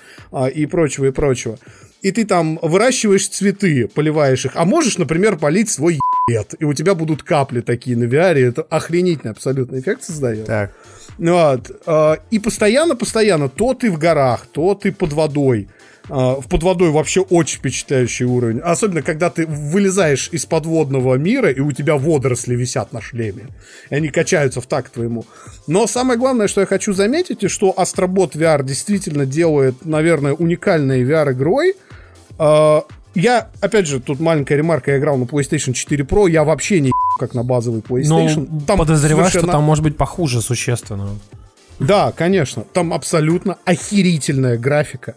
и 0.55 0.67
прочего, 0.67 1.07
и 1.07 1.11
прочего. 1.11 1.59
И 2.03 2.11
ты 2.11 2.25
там 2.25 2.59
выращиваешь 2.61 3.29
цветы, 3.29 3.87
поливаешь 3.87 4.45
их, 4.45 4.53
а 4.57 4.65
можешь, 4.65 4.99
например, 4.99 5.37
полить 5.37 5.71
свой 5.71 6.01
ебет, 6.29 6.57
и 6.59 6.65
у 6.65 6.73
тебя 6.73 6.97
будут 6.97 7.23
капли 7.23 7.61
такие 7.61 7.97
на 7.97 8.05
VR, 8.05 8.35
это 8.35 8.63
охренительный 8.63 9.31
абсолютно 9.31 9.79
эффект 9.79 10.03
создает. 10.03 10.47
Так. 10.47 10.73
Вот. 11.19 11.71
И 12.31 12.39
постоянно-постоянно, 12.41 13.49
то 13.49 13.75
ты 13.75 13.93
в 13.93 13.99
горах, 13.99 14.47
то 14.51 14.75
ты 14.75 14.91
под 14.91 15.13
водой. 15.13 15.69
Э, 16.09 16.37
В 16.41 16.49
под 16.49 16.63
водой 16.63 16.91
вообще 16.91 17.21
очень 17.21 17.59
впечатляющий 17.59 18.27
уровень. 18.27 18.59
Особенно, 18.61 19.03
когда 19.03 19.31
ты 19.31 19.47
вылезаешь 19.47 20.29
из 20.33 20.47
подводного 20.47 21.15
мира, 21.17 21.51
и 21.51 21.61
у 21.61 21.73
тебя 21.73 21.97
водоросли 21.97 22.55
висят 22.57 22.93
на 22.93 23.01
шлеме. 23.01 23.47
И 23.91 23.95
они 23.95 24.09
качаются 24.09 24.61
в 24.61 24.67
такт 24.67 24.93
твоему. 24.95 25.25
Но 25.67 25.87
самое 25.87 26.19
главное, 26.19 26.49
что 26.49 26.61
я 26.61 26.67
хочу 26.67 26.93
заметить, 26.93 27.45
и 27.45 27.49
что 27.49 27.75
Astrobot 27.77 28.33
VR 28.33 28.65
действительно 28.65 29.27
делает, 29.27 29.85
наверное, 29.85 30.33
уникальной 30.33 31.03
VR-игрой. 31.05 31.75
Э, 32.39 32.81
Я, 33.15 33.49
опять 33.61 33.87
же, 33.87 34.01
тут 34.01 34.21
маленькая 34.21 34.57
ремарка, 34.57 34.93
я 34.93 34.97
играл 34.99 35.19
на 35.19 35.25
PlayStation 35.25 35.75
4 35.75 36.03
Pro, 36.05 36.31
я 36.31 36.45
вообще 36.45 36.81
не 36.81 36.91
как 37.21 37.35
на 37.35 37.43
базовый 37.45 37.83
Ну, 37.87 37.97
PlayStation. 37.97 38.65
Там 38.67 38.79
подозреваю, 38.79 39.25
что 39.27 39.33
совершенно- 39.41 39.53
там 39.53 39.63
может 39.65 39.85
быть 39.85 39.97
похуже 39.99 40.41
существенно. 40.41 41.11
да, 41.79 42.11
конечно. 42.17 42.65
Там 42.73 42.93
абсолютно 42.95 43.59
охерительная 43.67 44.57
графика. 44.57 45.15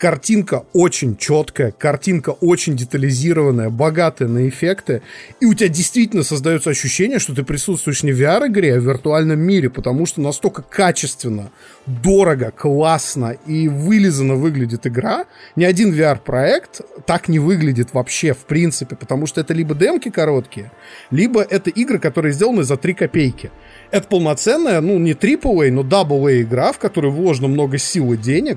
Картинка 0.00 0.64
очень 0.72 1.18
четкая, 1.18 1.72
картинка 1.72 2.30
очень 2.30 2.74
детализированная, 2.74 3.68
богатая 3.68 4.28
на 4.28 4.48
эффекты. 4.48 5.02
И 5.40 5.44
у 5.44 5.52
тебя 5.52 5.68
действительно 5.68 6.22
создается 6.22 6.70
ощущение, 6.70 7.18
что 7.18 7.34
ты 7.34 7.42
присутствуешь 7.42 8.02
не 8.02 8.12
в 8.12 8.18
VR-игре, 8.18 8.76
а 8.76 8.80
в 8.80 8.84
виртуальном 8.84 9.38
мире, 9.38 9.68
потому 9.68 10.06
что 10.06 10.22
настолько 10.22 10.62
качественно, 10.62 11.50
дорого, 11.84 12.50
классно 12.50 13.36
и 13.46 13.68
вылизанно 13.68 14.36
выглядит 14.36 14.86
игра. 14.86 15.26
Ни 15.54 15.64
один 15.64 15.92
VR-проект 15.92 16.80
так 17.04 17.28
не 17.28 17.38
выглядит 17.38 17.92
вообще, 17.92 18.32
в 18.32 18.46
принципе, 18.46 18.96
потому 18.96 19.26
что 19.26 19.42
это 19.42 19.52
либо 19.52 19.74
демки 19.74 20.08
короткие, 20.08 20.72
либо 21.10 21.42
это 21.42 21.68
игры, 21.68 21.98
которые 21.98 22.32
сделаны 22.32 22.62
за 22.62 22.78
3 22.78 22.94
копейки. 22.94 23.50
Это 23.90 24.08
полноценная, 24.08 24.80
ну, 24.80 24.98
не 24.98 25.12
AAA, 25.12 25.70
но 25.70 25.82
AA 25.82 26.40
игра, 26.40 26.72
в 26.72 26.78
которой 26.78 27.12
вложено 27.12 27.48
много 27.48 27.76
сил 27.76 28.14
и 28.14 28.16
денег, 28.16 28.56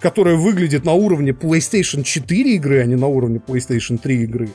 которая 0.00 0.36
выглядит 0.36 0.84
на 0.84 0.92
уровне 0.92 1.30
PlayStation 1.30 2.02
4 2.02 2.54
игры, 2.54 2.80
а 2.80 2.84
не 2.84 2.96
на 2.96 3.06
уровне 3.06 3.40
PlayStation 3.44 3.98
3 3.98 4.22
игры, 4.24 4.48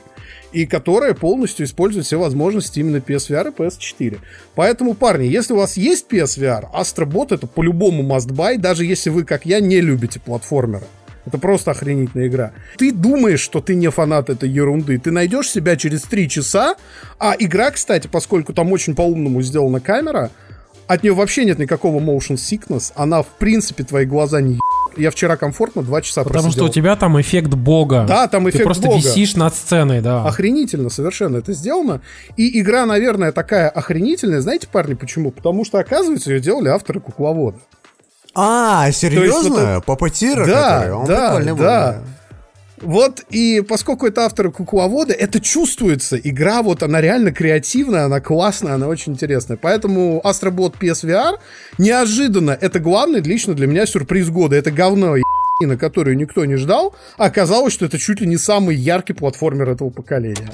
и 0.52 0.66
которая 0.66 1.14
полностью 1.14 1.66
использует 1.66 2.06
все 2.06 2.18
возможности 2.18 2.80
именно 2.80 2.96
PSVR 2.96 3.48
и 3.48 3.62
PS4. 3.62 4.18
Поэтому, 4.54 4.94
парни, 4.94 5.24
если 5.24 5.52
у 5.52 5.56
вас 5.56 5.76
есть 5.76 6.06
PSVR, 6.10 6.66
Astrobot 6.74 7.34
это 7.34 7.46
по-любому 7.46 8.02
must 8.02 8.28
buy, 8.28 8.58
даже 8.58 8.84
если 8.84 9.10
вы, 9.10 9.24
как 9.24 9.46
я, 9.46 9.60
не 9.60 9.80
любите 9.80 10.20
платформеры. 10.20 10.86
Это 11.26 11.38
просто 11.38 11.72
охренительная 11.72 12.28
игра. 12.28 12.52
Ты 12.78 12.92
думаешь, 12.92 13.40
что 13.40 13.60
ты 13.60 13.74
не 13.74 13.90
фанат 13.90 14.30
этой 14.30 14.48
ерунды. 14.48 14.98
Ты 14.98 15.10
найдешь 15.10 15.50
себя 15.50 15.76
через 15.76 16.02
3 16.02 16.28
часа. 16.28 16.76
А 17.18 17.36
игра, 17.38 17.70
кстати, 17.70 18.08
поскольку 18.10 18.52
там 18.54 18.72
очень 18.72 18.94
по-умному 18.94 19.42
сделана 19.42 19.80
камера, 19.80 20.30
от 20.86 21.02
нее 21.02 21.12
вообще 21.12 21.44
нет 21.44 21.58
никакого 21.58 22.00
motion 22.00 22.36
sickness. 22.36 22.92
Она, 22.96 23.22
в 23.22 23.28
принципе, 23.38 23.84
твои 23.84 24.06
глаза 24.06 24.40
не 24.40 24.58
Я 25.00 25.10
вчера 25.10 25.36
комфортно 25.36 25.82
2 25.82 26.02
часа 26.02 26.22
Потому 26.22 26.44
просидел. 26.44 26.66
что 26.66 26.70
у 26.70 26.74
тебя 26.74 26.94
там 26.96 27.20
эффект 27.20 27.54
бога. 27.54 28.04
Да, 28.06 28.28
там 28.28 28.44
Ты 28.44 28.50
эффект 28.50 28.64
просто 28.64 28.86
бога. 28.86 28.96
висишь 28.98 29.34
над 29.34 29.54
сценой, 29.54 30.00
да. 30.00 30.24
Охренительно 30.24 30.90
совершенно 30.90 31.38
это 31.38 31.52
сделано. 31.52 32.00
И 32.36 32.60
игра, 32.60 32.86
наверное, 32.86 33.32
такая 33.32 33.68
охренительная. 33.68 34.40
Знаете, 34.40 34.68
парни, 34.70 34.94
почему? 34.94 35.30
Потому 35.30 35.64
что, 35.64 35.78
оказывается, 35.78 36.30
ее 36.32 36.40
делали 36.40 36.68
авторы 36.68 37.00
кукловода. 37.00 37.58
А, 38.34 38.90
серьезно? 38.92 39.76
вот 39.76 39.84
Папатира, 39.86 40.46
Да, 40.46 40.78
который? 40.80 40.92
Он 40.94 41.06
да, 41.06 41.26
прикольный 41.28 41.52
был, 41.52 41.64
да. 41.64 41.98
Вот, 42.80 43.20
и 43.30 43.60
поскольку 43.60 44.06
это 44.06 44.24
авторы 44.24 44.50
кукловода, 44.50 45.12
это 45.12 45.40
чувствуется. 45.40 46.16
Игра 46.16 46.62
вот, 46.62 46.82
она 46.82 47.00
реально 47.00 47.32
креативная, 47.32 48.06
она 48.06 48.20
классная, 48.20 48.74
она 48.74 48.88
очень 48.88 49.12
интересная. 49.12 49.58
Поэтому 49.58 50.20
Astrobot 50.24 50.74
PSVR 50.80 51.38
неожиданно, 51.78 52.56
это 52.58 52.80
главный 52.80 53.20
лично 53.20 53.54
для 53.54 53.66
меня 53.66 53.84
сюрприз 53.86 54.30
года. 54.30 54.56
Это 54.56 54.70
говно 54.70 55.16
на 55.66 55.76
которую 55.76 56.16
никто 56.16 56.44
не 56.46 56.56
ждал, 56.56 56.94
а 57.18 57.26
оказалось, 57.26 57.74
что 57.74 57.84
это 57.84 57.98
чуть 57.98 58.22
ли 58.22 58.26
не 58.26 58.38
самый 58.38 58.76
яркий 58.76 59.12
платформер 59.12 59.68
этого 59.68 59.90
поколения. 59.90 60.50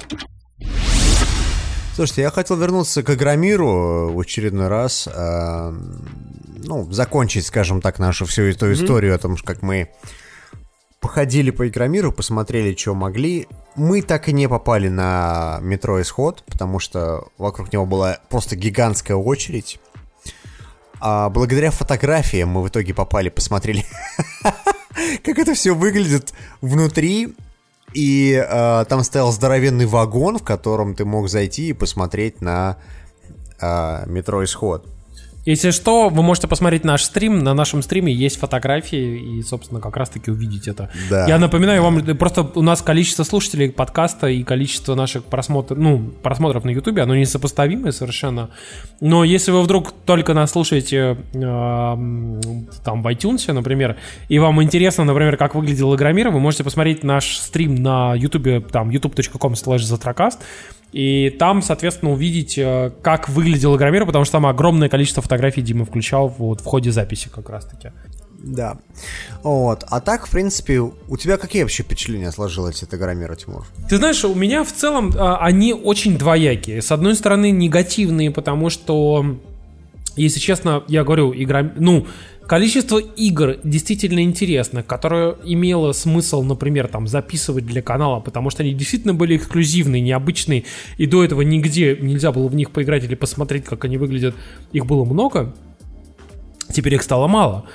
Слушайте, 1.95 2.23
я 2.23 2.29
хотел 2.29 2.57
вернуться 2.57 3.03
к 3.03 3.09
Агромиру 3.09 4.11
в 4.11 4.19
очередной 4.19 4.67
раз. 4.67 5.07
э, 5.11 5.71
ну, 6.63 6.91
закончить, 6.91 7.45
скажем 7.45 7.81
так, 7.81 7.97
нашу 7.99 8.25
всю 8.25 8.43
эту 8.43 8.71
историю 8.73 9.15
о 9.15 9.17
том, 9.17 9.37
как 9.37 9.61
мы 9.61 9.89
походили 10.99 11.51
по 11.51 11.67
Игромиру, 11.67 12.11
посмотрели, 12.11 12.75
что 12.75 12.93
могли. 12.93 13.47
Мы 13.75 14.01
так 14.01 14.29
и 14.29 14.33
не 14.33 14.47
попали 14.47 14.89
на 14.89 15.59
метро 15.61 16.01
Исход, 16.01 16.43
потому 16.47 16.79
что 16.79 17.29
вокруг 17.37 17.71
него 17.71 17.85
была 17.85 18.19
просто 18.29 18.55
гигантская 18.55 19.17
очередь. 19.17 19.79
А 20.99 21.29
благодаря 21.29 21.71
фотографиям 21.71 22.49
мы 22.49 22.63
в 22.63 22.69
итоге 22.69 22.93
попали, 22.93 23.29
посмотрели, 23.29 23.85
как 25.23 25.37
это 25.37 25.53
все 25.53 25.75
выглядит 25.75 26.33
внутри. 26.61 27.35
И 27.93 28.33
э, 28.33 28.85
там 28.89 29.03
стоял 29.03 29.31
здоровенный 29.31 29.85
вагон, 29.85 30.39
в 30.39 30.43
котором 30.43 30.93
ты 30.93 31.05
мог 31.05 31.29
зайти 31.29 31.69
и 31.69 31.73
посмотреть 31.73 32.41
на 32.41 32.77
э, 33.61 34.03
метро 34.07 34.43
Исход. 34.43 34.85
Если 35.47 35.71
что, 35.71 36.09
вы 36.09 36.23
можете 36.23 36.45
посмотреть 36.45 36.83
наш 36.83 37.03
стрим. 37.03 37.39
На 37.39 37.53
нашем 37.53 37.81
стриме 37.81 38.11
есть 38.11 38.37
фотографии 38.37 39.37
и, 39.37 39.41
собственно, 39.43 39.79
как 39.79 39.95
раз-таки 39.95 40.29
увидеть 40.29 40.67
это. 40.67 40.89
Да. 41.09 41.25
Я 41.25 41.37
напоминаю 41.37 41.81
вам, 41.81 42.01
просто 42.17 42.41
у 42.55 42.61
нас 42.61 42.81
количество 42.81 43.23
слушателей 43.23 43.71
подкаста 43.71 44.27
и 44.27 44.43
количество 44.43 44.93
наших 44.93 45.23
просмотров, 45.23 45.79
ну, 45.79 45.99
просмотров 46.21 46.65
на 46.65 46.71
Ютубе, 46.71 47.01
оно 47.01 47.15
несопоставимое 47.15 47.93
совершенно. 47.93 48.49
Но 48.99 49.23
если 49.23 49.51
вы 49.51 49.61
вдруг 49.61 49.93
только 50.05 50.33
нас 50.33 50.51
слушаете 50.51 51.15
э, 51.33 51.39
там 51.39 53.01
в 53.01 53.07
iTunes, 53.07 53.49
например, 53.53 53.95
и 54.27 54.39
вам 54.39 54.61
интересно, 54.61 55.05
например, 55.05 55.37
как 55.37 55.55
выглядел 55.55 55.95
Игромир, 55.95 56.27
вы 56.27 56.41
можете 56.41 56.65
посмотреть 56.65 57.05
наш 57.05 57.37
стрим 57.37 57.75
на 57.75 58.15
Ютубе, 58.15 58.59
там, 58.59 58.89
youtube.com 58.89 59.53
slash 59.53 59.83
затракаст, 59.83 60.41
и 60.91 61.29
там, 61.37 61.61
соответственно, 61.61 62.11
увидеть, 62.11 62.57
э, 62.57 62.91
как 63.01 63.29
выглядел 63.29 63.75
Игромир, 63.75 64.05
потому 64.05 64.25
что 64.25 64.33
там 64.33 64.45
огромное 64.45 64.89
количество 64.89 65.21
фотографий 65.21 65.61
Дима 65.61 65.85
включал 65.85 66.29
вот 66.29 66.61
в 66.61 66.65
ходе 66.65 66.91
записи 66.91 67.29
как 67.29 67.49
раз-таки. 67.49 67.91
Да. 68.39 68.77
Вот. 69.43 69.83
А 69.87 69.99
так, 69.99 70.27
в 70.27 70.31
принципе, 70.31 70.79
у 70.79 71.17
тебя 71.17 71.37
какие 71.37 71.63
вообще 71.63 71.83
впечатления 71.83 72.31
сложилось 72.31 72.83
от 72.83 72.93
Игромира, 72.93 73.35
Тимур? 73.35 73.65
Ты 73.89 73.97
знаешь, 73.97 74.23
у 74.23 74.35
меня 74.35 74.63
в 74.63 74.71
целом 74.71 75.13
а, 75.17 75.37
они 75.37 75.73
очень 75.73 76.17
двоякие. 76.17 76.81
С 76.81 76.91
одной 76.91 77.15
стороны, 77.15 77.51
негативные, 77.51 78.31
потому 78.31 78.69
что, 78.69 79.37
если 80.15 80.39
честно, 80.39 80.83
я 80.87 81.03
говорю, 81.03 81.33
игра, 81.35 81.69
ну, 81.75 82.05
количество 82.47 82.97
игр 82.97 83.57
действительно 83.63 84.21
интересных, 84.21 84.85
которые 84.85 85.35
имело 85.43 85.91
смысл, 85.91 86.41
например, 86.41 86.87
там 86.87 87.07
записывать 87.07 87.65
для 87.65 87.81
канала, 87.81 88.19
потому 88.19 88.49
что 88.49 88.63
они 88.63 88.73
действительно 88.73 89.13
были 89.13 89.37
эксклюзивные, 89.37 90.01
необычные, 90.01 90.63
и 90.97 91.05
до 91.05 91.23
этого 91.23 91.41
нигде 91.41 91.97
нельзя 91.99 92.31
было 92.31 92.47
в 92.47 92.55
них 92.55 92.71
поиграть 92.71 93.03
или 93.03 93.15
посмотреть, 93.15 93.65
как 93.65 93.85
они 93.85 93.97
выглядят. 93.97 94.35
Их 94.71 94.85
было 94.85 95.05
много, 95.05 95.53
теперь 96.73 96.95
их 96.95 97.03
стало 97.03 97.27
мало. 97.27 97.65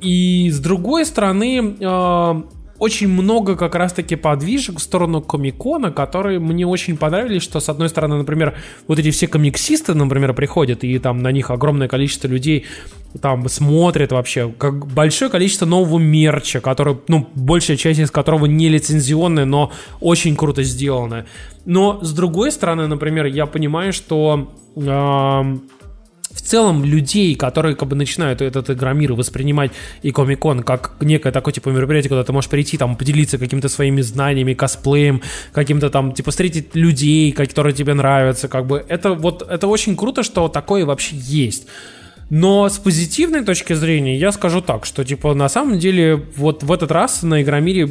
И 0.00 0.50
с 0.50 0.58
другой 0.58 1.04
стороны, 1.04 1.76
э, 1.78 2.42
очень 2.82 3.06
много 3.06 3.54
как 3.54 3.76
раз-таки 3.76 4.16
подвижек 4.16 4.80
в 4.80 4.82
сторону 4.82 5.22
комикона, 5.22 5.92
которые 5.92 6.40
мне 6.40 6.66
очень 6.66 6.96
понравились, 6.96 7.40
что 7.40 7.60
с 7.60 7.68
одной 7.68 7.88
стороны, 7.88 8.16
например, 8.16 8.56
вот 8.88 8.98
эти 8.98 9.12
все 9.12 9.28
комиксисты, 9.28 9.94
например, 9.94 10.34
приходят, 10.34 10.82
и 10.82 10.98
там 10.98 11.22
на 11.22 11.30
них 11.30 11.52
огромное 11.52 11.86
количество 11.86 12.26
людей 12.26 12.66
там 13.20 13.48
смотрят 13.48 14.10
вообще, 14.10 14.52
как 14.58 14.88
большое 14.88 15.30
количество 15.30 15.64
нового 15.64 16.00
мерча, 16.00 16.60
который, 16.60 16.96
ну, 17.06 17.28
большая 17.36 17.76
часть 17.76 18.00
из 18.00 18.10
которого 18.10 18.46
не 18.46 18.68
лицензионная, 18.68 19.44
но 19.44 19.70
очень 20.00 20.34
круто 20.34 20.64
сделанная. 20.64 21.26
Но 21.64 22.00
с 22.02 22.12
другой 22.12 22.50
стороны, 22.50 22.88
например, 22.88 23.26
я 23.26 23.46
понимаю, 23.46 23.92
что 23.92 24.52
э, 24.74 25.58
в 26.32 26.40
целом 26.40 26.84
людей, 26.84 27.34
которые 27.34 27.76
как 27.76 27.88
бы 27.88 27.96
начинают 27.96 28.40
этот 28.40 28.70
игромир 28.70 29.12
воспринимать 29.12 29.72
и 30.02 30.10
Комикон 30.10 30.62
как 30.62 30.94
некое 31.00 31.32
такое 31.32 31.52
типа 31.52 31.68
мероприятие, 31.68 32.08
куда 32.08 32.24
ты 32.24 32.32
можешь 32.32 32.50
прийти 32.50 32.78
там 32.78 32.96
поделиться 32.96 33.38
какими-то 33.38 33.68
своими 33.68 34.00
знаниями, 34.00 34.54
косплеем, 34.54 35.22
каким-то 35.52 35.90
там 35.90 36.12
типа 36.12 36.30
встретить 36.30 36.74
людей, 36.74 37.32
которые 37.32 37.74
тебе 37.74 37.94
нравятся, 37.94 38.48
как 38.48 38.66
бы 38.66 38.84
это 38.88 39.14
вот 39.14 39.42
это 39.48 39.66
очень 39.66 39.96
круто, 39.96 40.22
что 40.22 40.48
такое 40.48 40.84
вообще 40.84 41.16
есть. 41.16 41.66
Но 42.30 42.68
с 42.68 42.78
позитивной 42.78 43.44
точки 43.44 43.74
зрения 43.74 44.16
я 44.16 44.32
скажу 44.32 44.62
так, 44.62 44.86
что 44.86 45.04
типа 45.04 45.34
на 45.34 45.48
самом 45.48 45.78
деле 45.78 46.22
вот 46.36 46.62
в 46.62 46.72
этот 46.72 46.90
раз 46.90 47.22
на 47.22 47.42
Игромире 47.42 47.88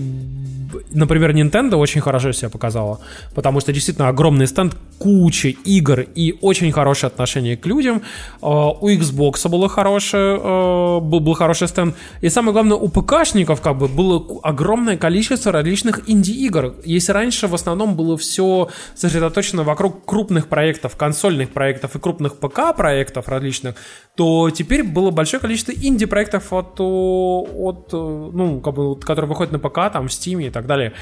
например, 0.91 1.35
Nintendo 1.35 1.75
очень 1.75 2.01
хорошо 2.01 2.31
себя 2.31 2.49
показала, 2.49 2.99
потому 3.35 3.59
что 3.59 3.73
действительно 3.73 4.07
огромный 4.07 4.47
стенд, 4.47 4.75
куча 5.01 5.49
игр 5.49 6.01
и 6.01 6.37
очень 6.41 6.71
хорошее 6.71 7.07
отношение 7.07 7.57
к 7.57 7.65
людям. 7.65 8.03
А, 8.41 8.69
у 8.69 8.87
Xbox 8.87 9.49
было 9.49 9.67
хорошее, 9.67 10.39
а, 10.39 10.99
был, 10.99 11.19
был 11.19 11.33
хороший 11.33 11.67
стенд. 11.67 11.95
И 12.21 12.29
самое 12.29 12.53
главное, 12.53 12.77
у 12.77 12.87
ПКшников 12.87 13.61
как 13.61 13.77
бы 13.77 13.87
было 13.87 14.23
огромное 14.43 14.97
количество 14.97 15.51
различных 15.51 16.07
инди-игр. 16.07 16.75
Если 16.85 17.11
раньше 17.11 17.47
в 17.47 17.55
основном 17.55 17.95
было 17.95 18.15
все 18.15 18.69
сосредоточено 18.93 19.63
вокруг 19.63 20.05
крупных 20.05 20.47
проектов, 20.47 20.95
консольных 20.95 21.49
проектов 21.49 21.95
и 21.95 21.99
крупных 21.99 22.37
ПК-проектов 22.37 23.27
различных, 23.27 23.75
то 24.15 24.51
теперь 24.51 24.83
было 24.83 25.09
большое 25.09 25.41
количество 25.41 25.71
инди-проектов 25.71 26.53
от, 26.53 26.79
от 26.79 27.91
ну, 27.91 28.61
как 28.61 28.75
бы, 28.75 28.99
которые 28.99 29.29
выходят 29.29 29.51
на 29.51 29.59
ПК, 29.59 29.91
там, 29.91 30.07
в 30.07 30.11
Steam 30.11 30.45
и 30.45 30.51
так 30.51 30.67
далее. 30.67 30.93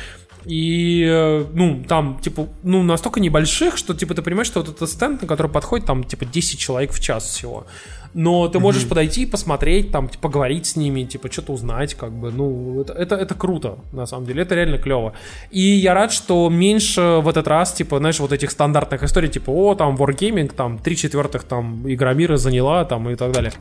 И, 0.45 1.05
э, 1.07 1.45
ну, 1.53 1.83
там, 1.87 2.19
типа, 2.21 2.47
ну, 2.63 2.83
настолько 2.83 3.19
небольших, 3.19 3.77
что, 3.77 3.93
типа, 3.93 4.13
ты 4.13 4.21
понимаешь, 4.21 4.47
что 4.47 4.61
вот 4.61 4.69
этот 4.69 4.89
стенд, 4.89 5.21
на 5.21 5.27
который 5.27 5.51
подходит, 5.51 5.85
там, 5.85 6.03
типа, 6.03 6.25
10 6.25 6.59
человек 6.59 6.91
в 6.91 6.99
час 6.99 7.25
всего. 7.25 7.65
Но 8.13 8.47
ты 8.47 8.59
можешь 8.59 8.83
mm-hmm. 8.83 8.89
подойти, 8.89 9.25
посмотреть, 9.25 9.91
там, 9.91 10.09
типа, 10.09 10.23
поговорить 10.23 10.65
с 10.65 10.75
ними, 10.75 11.03
типа, 11.03 11.31
что-то 11.31 11.53
узнать, 11.53 11.93
как 11.93 12.11
бы, 12.11 12.31
ну, 12.31 12.81
это, 12.81 12.93
это, 12.93 13.15
это 13.15 13.35
круто, 13.35 13.79
на 13.91 14.07
самом 14.07 14.25
деле, 14.25 14.41
это 14.41 14.55
реально 14.55 14.77
клево. 14.77 15.13
И 15.51 15.61
я 15.61 15.93
рад, 15.93 16.11
что 16.11 16.49
меньше 16.49 17.19
в 17.21 17.27
этот 17.27 17.47
раз, 17.47 17.73
типа, 17.73 17.99
знаешь, 17.99 18.19
вот 18.19 18.31
этих 18.31 18.49
стандартных 18.49 19.03
историй, 19.03 19.29
типа, 19.29 19.51
о, 19.51 19.75
там, 19.75 19.95
Wargaming, 19.95 20.51
там, 20.55 20.79
три 20.79 20.95
четвертых, 20.95 21.43
там, 21.43 21.83
Игромира 21.85 22.37
заняла, 22.37 22.83
там, 22.85 23.09
и 23.09 23.15
так 23.15 23.31
далее. 23.31 23.51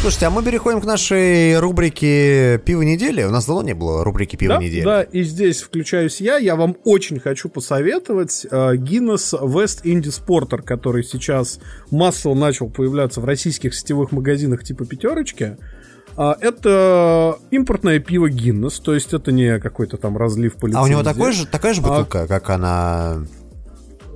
Слушайте, 0.00 0.26
а 0.28 0.30
мы 0.30 0.42
переходим 0.42 0.80
к 0.80 0.86
нашей 0.86 1.58
рубрике 1.58 2.58
«Пиво 2.64 2.80
недели». 2.80 3.22
У 3.22 3.30
нас 3.30 3.44
давно 3.44 3.62
не 3.62 3.74
было 3.74 4.02
рубрики 4.02 4.34
«Пиво 4.34 4.54
да, 4.54 4.60
недели». 4.62 4.82
Да, 4.82 5.02
и 5.02 5.22
здесь 5.24 5.60
включаюсь 5.60 6.22
я. 6.22 6.38
Я 6.38 6.56
вам 6.56 6.74
очень 6.84 7.20
хочу 7.20 7.50
посоветовать 7.50 8.46
э, 8.50 8.76
Guinness 8.76 9.38
West 9.38 9.82
Indies 9.84 10.22
Porter, 10.26 10.62
который 10.62 11.04
сейчас 11.04 11.60
массово 11.90 12.34
начал 12.34 12.70
появляться 12.70 13.20
в 13.20 13.26
российских 13.26 13.74
сетевых 13.74 14.10
магазинах 14.10 14.64
типа 14.64 14.86
«Пятерочки». 14.86 15.58
А, 16.16 16.34
это 16.40 17.38
импортное 17.50 17.98
пиво 17.98 18.30
Guinness, 18.30 18.80
то 18.82 18.94
есть 18.94 19.12
это 19.12 19.32
не 19.32 19.58
какой-то 19.58 19.98
там 19.98 20.16
разлив 20.16 20.54
по 20.54 20.64
лицензии. 20.64 20.80
А 20.80 20.82
у 20.82 20.88
него 20.88 21.02
такой 21.02 21.32
же, 21.32 21.46
такая 21.46 21.74
же 21.74 21.82
бутылка, 21.82 22.22
а... 22.22 22.26
как 22.26 22.48
она... 22.48 23.26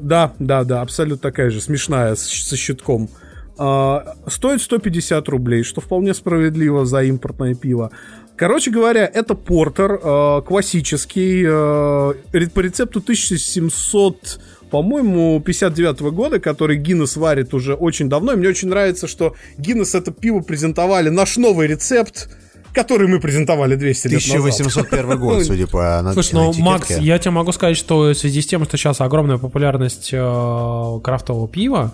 Да, 0.01 0.33
да, 0.39 0.65
да, 0.65 0.81
абсолютно 0.81 1.19
такая 1.19 1.51
же, 1.51 1.61
смешная, 1.61 2.15
со 2.15 2.57
щитком. 2.57 3.11
А, 3.57 4.17
стоит 4.27 4.63
150 4.63 5.29
рублей, 5.29 5.63
что 5.63 5.81
вполне 5.81 6.15
справедливо 6.15 6.85
за 6.85 7.03
импортное 7.05 7.55
пиво. 7.55 7.91
Короче 8.37 8.73
говоря, 8.73 9.07
это 9.07 9.37
портер 9.37 9.93
э, 10.03 10.43
классический 10.45 11.45
э, 11.47 12.49
по 12.49 12.61
рецепту 12.61 12.99
1700 12.99 14.41
по-моему, 14.71 15.41
59 15.41 16.01
-го 16.01 16.11
года, 16.11 16.41
который 16.41 16.77
Гиннес 16.77 17.17
варит 17.17 17.55
уже 17.55 17.75
очень 17.75 18.09
давно. 18.09 18.33
И 18.33 18.37
мне 18.37 18.49
очень 18.49 18.69
нравится, 18.69 19.07
что 19.07 19.35
Гиннес 19.57 19.95
это 19.95 20.11
пиво 20.11 20.41
презентовали 20.41 21.11
наш 21.11 21.37
новый 21.37 21.69
рецепт, 21.69 22.29
который 22.73 23.07
мы 23.07 23.21
презентовали 23.21 23.77
200 23.77 24.09
лет 24.09 24.21
1801 24.21 25.07
назад. 25.07 25.21
год, 25.21 25.45
судя 25.47 25.69
по 25.69 26.11
Слушай, 26.13 26.35
ну, 26.35 26.53
Макс, 26.55 26.91
я 26.91 27.21
тебе 27.21 27.31
могу 27.31 27.53
сказать, 27.53 27.77
что 27.77 28.09
в 28.09 28.15
связи 28.15 28.43
с 28.43 28.47
тем, 28.47 28.65
что 28.65 28.77
сейчас 28.77 29.01
огромная 29.01 29.39
популярность 29.39 30.11
э, 30.13 31.01
крафтового 31.05 31.47
пива, 31.47 31.93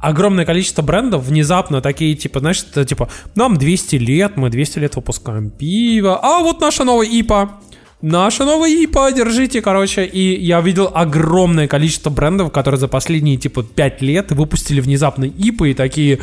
огромное 0.00 0.44
количество 0.44 0.82
брендов 0.82 1.24
внезапно 1.24 1.80
такие, 1.80 2.14
типа, 2.14 2.40
знаешь, 2.40 2.64
типа, 2.86 3.08
нам 3.34 3.56
200 3.56 3.96
лет, 3.96 4.36
мы 4.36 4.50
200 4.50 4.78
лет 4.78 4.96
выпускаем 4.96 5.50
пиво, 5.50 6.18
а 6.22 6.40
вот 6.40 6.60
наша 6.60 6.84
новая 6.84 7.06
ИПА, 7.06 7.60
наша 8.02 8.44
новая 8.44 8.70
ИПА, 8.70 9.12
держите, 9.12 9.60
короче. 9.60 10.04
И 10.04 10.42
я 10.42 10.60
видел 10.60 10.90
огромное 10.92 11.68
количество 11.68 12.10
брендов, 12.10 12.50
которые 12.52 12.78
за 12.78 12.88
последние, 12.88 13.36
типа, 13.36 13.62
5 13.62 14.02
лет 14.02 14.32
выпустили 14.32 14.80
внезапно 14.80 15.24
ипы 15.24 15.70
и 15.70 15.74
такие, 15.74 16.18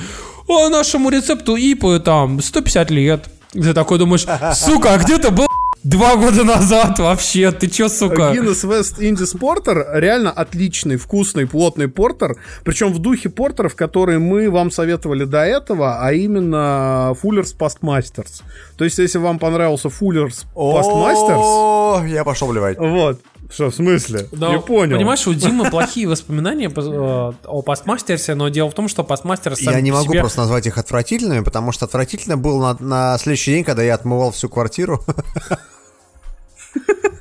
о, 0.48 0.70
нашему 0.70 1.10
рецепту 1.10 1.56
ипы 1.56 2.02
там 2.04 2.42
150 2.42 2.92
лет. 2.92 3.26
Ты 3.54 3.74
такой 3.74 3.98
думаешь, 3.98 4.26
сука, 4.56 4.94
а 4.94 4.98
где 4.98 5.18
ты 5.18 5.32
был 5.32 5.47
Два 5.88 6.18
года 6.18 6.44
назад 6.44 7.00
вообще, 7.00 7.50
ты 7.54 7.68
чё, 7.70 7.88
сука? 7.88 8.34
Guinness 8.34 8.68
West 8.68 9.00
Indies 9.00 9.40
Porter 9.40 9.86
реально 9.94 10.32
отличный, 10.32 10.98
вкусный, 10.98 11.48
плотный 11.48 11.88
портер, 11.88 12.36
причем 12.66 12.92
в 12.92 13.00
духе 13.00 13.30
портеров, 13.30 13.74
которые 13.74 14.20
мы 14.20 14.50
вам 14.52 14.70
советовали 14.70 15.24
до 15.24 15.46
этого, 15.46 16.00
а 16.06 16.12
именно 16.12 17.16
Fuller's 17.24 17.56
Pastmasters. 17.58 18.42
То 18.78 18.84
есть, 18.84 18.98
если 18.98 19.18
вам 19.18 19.40
понравился 19.40 19.88
Fuller's 19.88 20.44
Pastmasters... 20.54 21.40
О, 21.40 22.04
я 22.06 22.26
пошел 22.26 22.50
вливать. 22.50 22.78
Вот. 22.78 23.22
Что, 23.50 23.70
в 23.72 23.76
смысле? 23.76 24.28
Да, 24.34 24.50
Не 24.50 24.60
понял. 24.60 24.98
Понимаешь, 24.98 25.26
у 25.26 25.34
Димы 25.34 25.70
плохие 25.70 26.06
воспоминания 26.10 26.70
по- 26.70 26.82
э, 26.82 27.48
о 27.48 27.62
постмастерсе, 27.62 28.36
но 28.36 28.50
дело 28.50 28.70
в 28.70 28.74
том, 28.74 28.90
что 28.90 29.06
постмастер 29.06 29.56
сам 29.56 29.74
Я 29.74 29.80
не 29.80 29.94
могу 29.94 30.10
себе- 30.10 30.20
просто 30.20 30.42
назвать 30.42 30.68
их 30.68 30.78
отвратительными, 30.78 31.46
потому 31.46 31.72
что 31.72 31.86
отвратительно 31.86 32.36
было 32.36 32.76
на, 32.78 33.14
на 33.14 33.18
следующий 33.20 33.52
день, 33.52 33.64
когда 33.64 33.84
я 33.84 33.94
отмывал 33.94 34.32
всю 34.32 34.50
квартиру. 34.50 35.02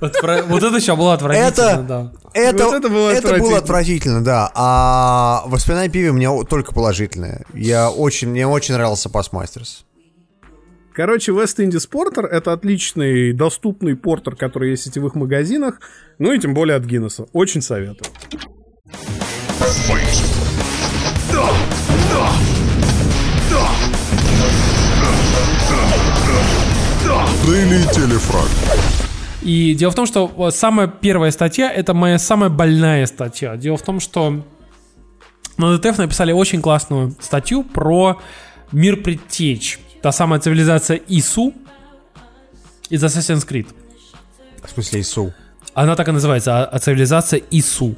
Отвра- 0.01 0.43
Вот 0.43 0.63
это 0.63 0.77
еще 0.77 0.95
было 0.97 1.15
отвратительно, 1.15 1.49
Это- 1.49 1.83
да. 1.83 2.13
Это, 2.35 2.65
Вот 2.67 2.75
это 2.75 2.89
было 2.91 3.09
это 3.09 3.19
отвратительно. 3.19 3.49
было 3.49 3.59
отвратительно, 3.59 4.25
да. 4.25 4.51
А 4.55 5.43
воспоминания 5.47 5.89
о 5.89 5.93
пиве 5.93 6.11
у 6.11 6.13
меня 6.13 6.31
только 6.45 6.73
положительные. 6.75 7.45
Я 7.55 7.91
очень, 7.91 8.29
мне 8.29 8.47
очень 8.47 8.75
нравился 8.75 9.09
Пасмастерс. 9.09 9.85
Короче, 10.95 11.33
West 11.33 11.59
Indies 11.59 11.89
Porter 11.91 12.27
это 12.27 12.53
отличный, 12.53 13.33
доступный 13.33 13.97
портер, 13.97 14.35
который 14.37 14.71
есть 14.71 14.83
в 14.83 14.87
сетевых 14.87 15.15
магазинах, 15.15 15.81
ну 16.19 16.33
и 16.33 16.39
тем 16.39 16.53
более 16.55 16.77
от 16.77 16.85
Гиннесса. 16.85 17.27
Очень 17.33 17.63
советую. 17.63 18.11
Daily 27.45 27.83
Telefrag. 27.93 29.06
И 29.47 29.75
дело 29.75 29.93
в 29.93 29.95
том, 29.95 30.07
что 30.07 30.33
э, 30.37 30.51
самая 30.51 30.89
первая 30.89 31.31
статья 31.31 31.73
это 31.73 31.95
моя 31.95 32.19
самая 32.19 32.51
больная 32.51 33.07
статья. 33.07 33.57
Дело 33.57 33.77
в 33.77 33.83
том, 33.83 34.01
что 34.01 34.43
на 35.57 35.79
ДТФ 35.79 35.99
написали 35.99 36.33
очень 36.33 36.61
классную 36.61 37.15
статью 37.21 37.63
про 37.63 38.21
мир 38.73 38.97
предтеч. 38.97 39.79
Та 40.03 40.11
самая 40.11 40.41
цивилизация 40.41 41.01
Ису 41.07 41.55
из 42.91 43.05
Assassin's 43.05 43.47
Creed. 43.47 43.69
В 44.65 44.71
смысле 44.71 45.03
ИСУ. 45.03 45.33
Она 45.75 45.95
так 45.95 46.09
и 46.09 46.11
называется, 46.11 46.65
а, 46.65 46.65
а 46.65 46.81
цивилизация 46.81 47.41
Ису. 47.53 47.95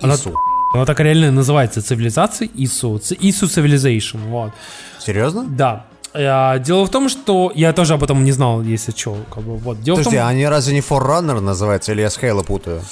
Она, 0.00 0.16
ИСУ. 0.16 0.34
она 0.74 0.84
так 0.86 0.98
реально 0.98 1.30
называется, 1.30 1.82
цивилизация 1.82 2.48
Ису. 2.56 3.00
Ису 3.20 3.46
Civilization, 3.46 4.18
вот. 4.28 4.52
Серьезно? 4.98 5.44
Да. 5.44 5.86
Э, 6.18 6.58
Дело 6.58 6.84
в 6.84 6.90
том, 6.90 7.08
что 7.08 7.52
я 7.54 7.72
тоже 7.72 7.94
об 7.94 8.02
этом 8.02 8.24
не 8.24 8.32
знал, 8.32 8.62
если 8.62 8.92
что. 8.92 9.16
Как 9.30 9.44
бы, 9.44 9.56
вот. 9.56 9.80
Дело 9.80 9.96
Подожди, 9.96 10.16
в 10.16 10.20
том... 10.20 10.28
они 10.28 10.46
разве 10.46 10.74
не 10.74 10.80
Forerunner 10.80 11.40
называются, 11.40 11.92
или 11.92 12.00
я 12.00 12.10
с 12.10 12.18
Хейла 12.18 12.42
путаю? 12.42 12.82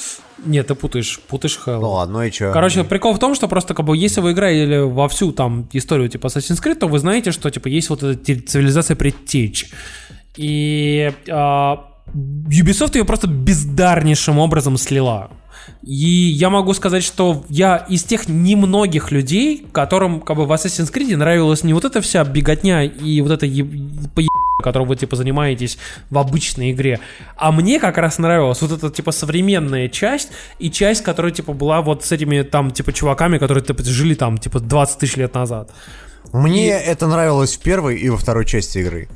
Нет, 0.45 0.67
ты 0.69 0.75
путаешь, 0.75 1.19
путаешь 1.29 1.59
Halo. 1.67 1.81
Ну 1.81 1.91
ладно, 1.91 2.19
ну 2.19 2.23
и 2.23 2.31
чё? 2.31 2.53
Короче, 2.53 2.85
прикол 2.85 3.15
в 3.15 3.19
том, 3.19 3.35
что 3.35 3.49
просто 3.49 3.75
как 3.75 3.87
бы 3.87 3.97
если 3.97 4.21
вы 4.21 4.33
играли 4.33 4.79
во 4.79 5.09
всю 5.09 5.33
там 5.33 5.67
историю 5.73 6.09
типа 6.09 6.27
Assassin's 6.27 6.63
Creed, 6.63 6.77
то 6.77 6.89
вы 6.89 6.99
знаете, 6.99 7.33
что 7.33 7.51
типа 7.51 7.69
есть 7.69 7.91
вот 7.91 8.03
эта 8.03 8.43
цивилизация 8.47 8.97
предтеч. 8.97 9.71
И 10.37 11.11
а, 11.31 11.87
Ubisoft 12.15 12.97
ее 12.97 13.05
просто 13.05 13.27
бездарнейшим 13.27 14.39
образом 14.39 14.77
слила. 14.77 15.31
И 15.83 15.95
я 15.95 16.51
могу 16.51 16.75
сказать, 16.75 17.05
что 17.05 17.45
я 17.49 17.77
из 17.89 18.05
тех 18.05 18.29
немногих 18.29 19.11
людей, 19.11 19.67
которым 19.73 20.21
как 20.21 20.37
бы 20.37 20.47
в 20.47 20.53
Assassin's 20.53 20.93
Creed 20.93 21.17
нравилась 21.17 21.65
не 21.65 21.75
вот 21.75 21.85
эта 21.85 22.01
вся 22.01 22.25
беготня 22.25 22.85
и 22.85 23.21
вот 23.21 23.31
это 23.31 23.47
е- 23.47 23.65
поеб- 24.15 24.29
которым 24.63 24.89
вы 24.89 24.97
типа 24.97 25.17
занимаетесь 25.17 25.79
в 26.11 26.19
обычной 26.19 26.73
игре, 26.73 26.99
а 27.37 27.53
мне 27.53 27.79
как 27.79 27.99
раз 27.99 28.19
нравилась 28.19 28.63
вот 28.63 28.73
эта 28.73 28.91
типа 28.91 29.13
современная 29.13 29.89
часть 29.89 30.31
и 30.59 30.71
часть, 30.71 31.03
которая 31.03 31.31
типа 31.33 31.53
была 31.53 31.83
вот 31.83 32.05
с 32.05 32.13
этими 32.13 32.43
там 32.43 32.71
типа 32.71 32.93
чуваками, 32.93 33.39
которые 33.39 33.63
типа 33.63 33.85
жили 33.85 34.15
там 34.15 34.39
типа 34.39 34.61
20 34.61 34.99
тысяч 34.99 35.17
лет 35.17 35.35
назад. 35.35 35.71
Мне 36.33 36.71
это 36.71 37.07
нравилось 37.07 37.57
в 37.57 37.61
первой 37.61 37.97
и 37.99 38.09
во 38.09 38.17
второй 38.17 38.45
части 38.45 38.79
игры. 38.79 39.09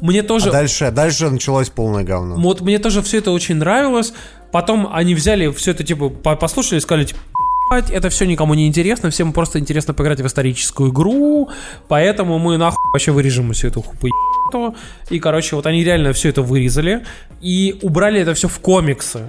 Мне 0.00 0.22
тоже 0.22 0.48
А 0.48 0.52
дальше, 0.52 0.90
дальше 0.90 1.30
началось 1.30 1.68
полное 1.70 2.04
говно. 2.04 2.36
Вот 2.36 2.60
мне 2.60 2.78
тоже 2.78 3.02
все 3.02 3.18
это 3.18 3.30
очень 3.30 3.56
нравилось. 3.56 4.12
Потом 4.50 4.88
они 4.92 5.14
взяли 5.14 5.50
все 5.52 5.70
это, 5.70 5.82
типа, 5.84 6.10
по- 6.10 6.36
послушали 6.36 6.78
и 6.78 6.82
сказали, 6.82 7.06
типа, 7.06 7.20
«Ебать, 7.70 7.90
это 7.90 8.10
все 8.10 8.26
никому 8.26 8.52
не 8.54 8.66
интересно, 8.66 9.08
всем 9.10 9.32
просто 9.32 9.58
интересно 9.58 9.94
поиграть 9.94 10.20
в 10.20 10.26
историческую 10.26 10.90
игру, 10.90 11.48
поэтому 11.88 12.38
мы 12.38 12.58
нахуй 12.58 12.76
вообще 12.92 13.12
вырежем 13.12 13.52
всю 13.52 13.68
эту 13.68 13.80
хуйню. 13.80 14.74
И, 15.08 15.18
короче, 15.18 15.56
вот 15.56 15.64
они 15.66 15.82
реально 15.82 16.12
все 16.12 16.28
это 16.28 16.42
вырезали 16.42 17.06
и 17.40 17.78
убрали 17.80 18.20
это 18.20 18.34
все 18.34 18.48
в 18.48 18.58
комиксы. 18.58 19.20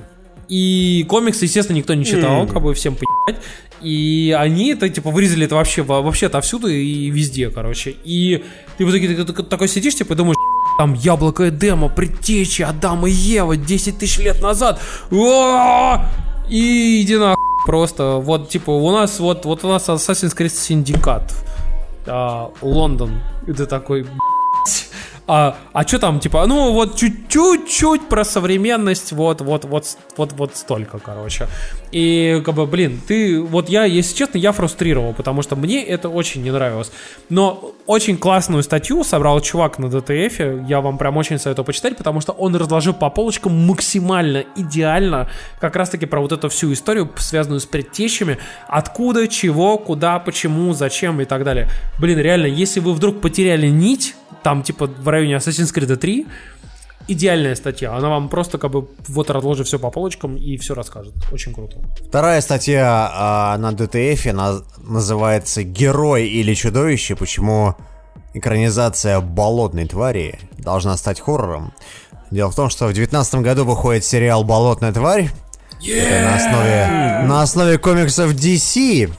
И 0.49 1.05
комиксы, 1.09 1.45
естественно, 1.45 1.77
никто 1.77 1.93
не 1.93 2.05
читал, 2.05 2.45
как 2.47 2.61
бы 2.61 2.73
всем 2.73 2.95
поебать. 2.95 3.41
И 3.81 4.35
они 4.37 4.69
это, 4.71 4.87
типа, 4.89 5.09
вырезали 5.11 5.45
это 5.45 5.55
вообще, 5.55 5.81
во- 5.81 6.01
вообще 6.01 6.27
отовсюду 6.27 6.67
и 6.67 7.09
везде, 7.09 7.49
короче. 7.49 7.95
И 8.05 8.43
ты 8.77 8.85
в 8.85 8.89
итоге 8.89 9.07
ты 9.15 9.25
такой- 9.25 9.45
такой 9.45 9.67
сидишь, 9.67 9.95
типа, 9.95 10.13
и 10.13 10.15
думаешь, 10.15 10.37
там 10.77 10.93
яблоко 10.93 11.49
Эдема, 11.49 11.89
предтечи, 11.89 12.61
Адам 12.61 13.05
и 13.05 13.11
Ева 13.11 13.57
10 13.57 13.97
тысяч 13.99 14.19
лет 14.19 14.41
назад. 14.41 14.79
Уа! 15.11 16.09
И 16.49 17.01
иди 17.01 17.17
на 17.17 17.35
просто. 17.65 18.17
Вот, 18.23 18.49
типа, 18.49 18.71
у 18.71 18.91
нас 18.91 19.19
вот, 19.19 19.45
вот 19.45 19.63
у 19.65 19.67
нас 19.67 19.87
Assassin's 19.89 20.35
Creed 20.35 20.47
Syndicate. 20.47 21.31
А, 22.05 22.51
Лондон. 22.61 23.19
И 23.47 23.53
ты 23.53 23.65
такой. 23.65 24.05
А, 25.25 25.55
а 25.71 25.87
что 25.87 25.99
там, 25.99 26.19
типа, 26.19 26.45
ну 26.47 26.73
вот 26.73 26.97
чуть-чуть 26.97 27.69
чуть 27.69 28.09
про 28.09 28.25
современность, 28.25 29.13
вот, 29.13 29.39
вот, 29.41 29.63
вот, 29.63 29.97
вот, 30.17 30.33
вот 30.33 30.55
столько, 30.55 30.99
короче. 30.99 31.47
И, 31.91 32.41
как 32.45 32.55
бы, 32.55 32.65
блин, 32.65 32.99
ты, 33.07 33.41
вот 33.41 33.69
я, 33.69 33.85
если 33.85 34.15
честно, 34.15 34.37
я 34.37 34.51
фрустрировал, 34.51 35.13
потому 35.13 35.41
что 35.41 35.55
мне 35.55 35.81
это 35.83 36.09
очень 36.09 36.43
не 36.43 36.51
нравилось. 36.51 36.91
Но 37.29 37.73
очень 37.85 38.17
классную 38.17 38.63
статью 38.63 39.03
собрал 39.05 39.39
чувак 39.39 39.79
на 39.79 39.89
ДТФ, 39.89 40.67
я 40.67 40.81
вам 40.81 40.97
прям 40.97 41.15
очень 41.15 41.39
советую 41.39 41.65
почитать, 41.65 41.95
потому 41.97 42.19
что 42.19 42.33
он 42.33 42.55
разложил 42.55 42.93
по 42.93 43.09
полочкам 43.09 43.65
максимально 43.65 44.43
идеально, 44.57 45.29
как 45.61 45.77
раз-таки 45.77 46.05
про 46.05 46.19
вот 46.19 46.33
эту 46.33 46.49
всю 46.49 46.73
историю, 46.73 47.09
связанную 47.15 47.61
с 47.61 47.65
предтечами, 47.65 48.39
откуда, 48.67 49.27
чего, 49.29 49.77
куда, 49.77 50.19
почему, 50.19 50.73
зачем 50.73 51.21
и 51.21 51.25
так 51.25 51.45
далее. 51.45 51.69
Блин, 51.97 52.19
реально, 52.19 52.47
если 52.47 52.81
вы 52.81 52.93
вдруг 52.93 53.21
потеряли 53.21 53.67
нить, 53.67 54.15
там, 54.43 54.63
типа, 54.63 54.87
в 54.87 55.07
районе 55.07 55.35
Assassin's 55.35 55.73
Creed 55.73 55.95
3, 55.95 56.27
идеальная 57.07 57.55
статья. 57.55 57.95
Она 57.95 58.09
вам 58.09 58.29
просто, 58.29 58.57
как 58.57 58.71
бы, 58.71 58.87
вот 59.07 59.29
разложит 59.29 59.67
все 59.67 59.79
по 59.79 59.89
полочкам 59.89 60.35
и 60.35 60.57
все 60.57 60.73
расскажет. 60.73 61.13
Очень 61.31 61.53
круто. 61.53 61.77
Вторая 62.07 62.41
статья 62.41 63.09
а, 63.13 63.57
на 63.57 63.71
ДТФ 63.71 64.25
на- 64.33 64.61
называется 64.77 65.63
«Герой 65.63 66.27
или 66.27 66.53
чудовище. 66.53 67.15
Почему 67.15 67.75
экранизация 68.33 69.19
болотной 69.19 69.85
твари 69.87 70.39
должна 70.57 70.97
стать 70.97 71.19
хоррором». 71.19 71.73
Дело 72.31 72.49
в 72.51 72.55
том, 72.55 72.69
что 72.69 72.85
в 72.85 72.93
2019 72.93 73.35
году 73.35 73.63
выходит 73.65 74.03
сериал 74.05 74.43
«Болотная 74.43 74.91
тварь». 74.91 75.29
Это 75.85 76.21
на 76.23 76.35
основе, 76.35 77.27
на 77.27 77.41
основе 77.41 77.77
комиксов 77.77 78.33
DC. 78.33 79.11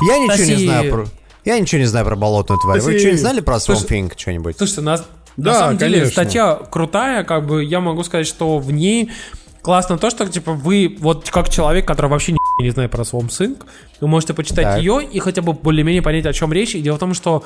Я 0.00 0.18
ничего 0.18 0.26
не 0.26 0.28
Спасибо. 0.28 0.58
знаю 0.60 0.90
про... 0.90 1.06
Я 1.48 1.58
ничего 1.58 1.80
не 1.80 1.86
знаю 1.86 2.04
про 2.04 2.14
болотную 2.14 2.60
тварь. 2.60 2.76
Вы 2.76 2.82
Спасибо. 2.82 2.98
что-нибудь 3.00 3.20
знали 3.20 3.40
про 3.40 3.54
Swamp 3.56 3.88
Thing 3.88 4.12
что-нибудь? 4.14 4.58
Слушайте, 4.58 4.82
на, 4.82 4.96
Да, 4.98 5.04
на 5.52 5.54
самом 5.54 5.78
деле 5.78 6.04
статья 6.06 6.54
крутая, 6.70 7.24
как 7.24 7.46
бы 7.46 7.64
я 7.64 7.80
могу 7.80 8.04
сказать, 8.04 8.26
что 8.26 8.58
в 8.58 8.70
ней 8.70 9.10
классно 9.62 9.96
то, 9.96 10.10
что 10.10 10.26
типа 10.28 10.52
вы, 10.52 10.94
вот 11.00 11.30
как 11.30 11.48
человек, 11.48 11.86
который 11.86 12.10
вообще 12.10 12.32
ни 12.32 12.38
не 12.62 12.68
знает 12.70 12.90
про 12.90 13.02
Swamp 13.04 13.28
Thing, 13.28 13.56
вы 14.00 14.08
можете 14.08 14.34
почитать 14.34 14.64
Так. 14.64 14.78
ее 14.80 15.02
и 15.02 15.18
хотя 15.20 15.40
бы 15.40 15.54
более-менее 15.54 16.02
понять, 16.02 16.26
о 16.26 16.32
чем 16.34 16.52
речь. 16.52 16.74
И 16.74 16.82
дело 16.82 16.96
в 16.96 16.98
том, 16.98 17.14
что 17.14 17.44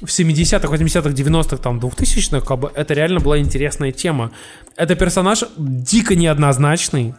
в 0.00 0.06
70-х, 0.06 0.66
80-х, 0.74 1.10
90-х, 1.10 1.56
там, 1.58 1.78
2000-х, 1.78 2.40
как 2.44 2.58
бы, 2.58 2.72
это 2.74 2.92
реально 2.94 3.20
была 3.20 3.38
интересная 3.38 3.92
тема. 3.92 4.32
Это 4.74 4.96
персонаж 4.96 5.44
дико 5.56 6.16
неоднозначный, 6.16 7.14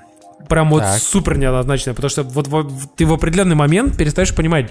прям 0.50 0.70
вот 0.72 0.82
Так. 0.82 1.00
супер 1.00 1.38
неоднозначный, 1.38 1.94
потому 1.94 2.10
что 2.10 2.24
вот 2.24 2.48
в- 2.48 2.64
в- 2.64 2.88
ты 2.96 3.06
в 3.06 3.14
определенный 3.14 3.56
момент 3.56 3.96
перестаешь 3.96 4.36
понимать, 4.36 4.70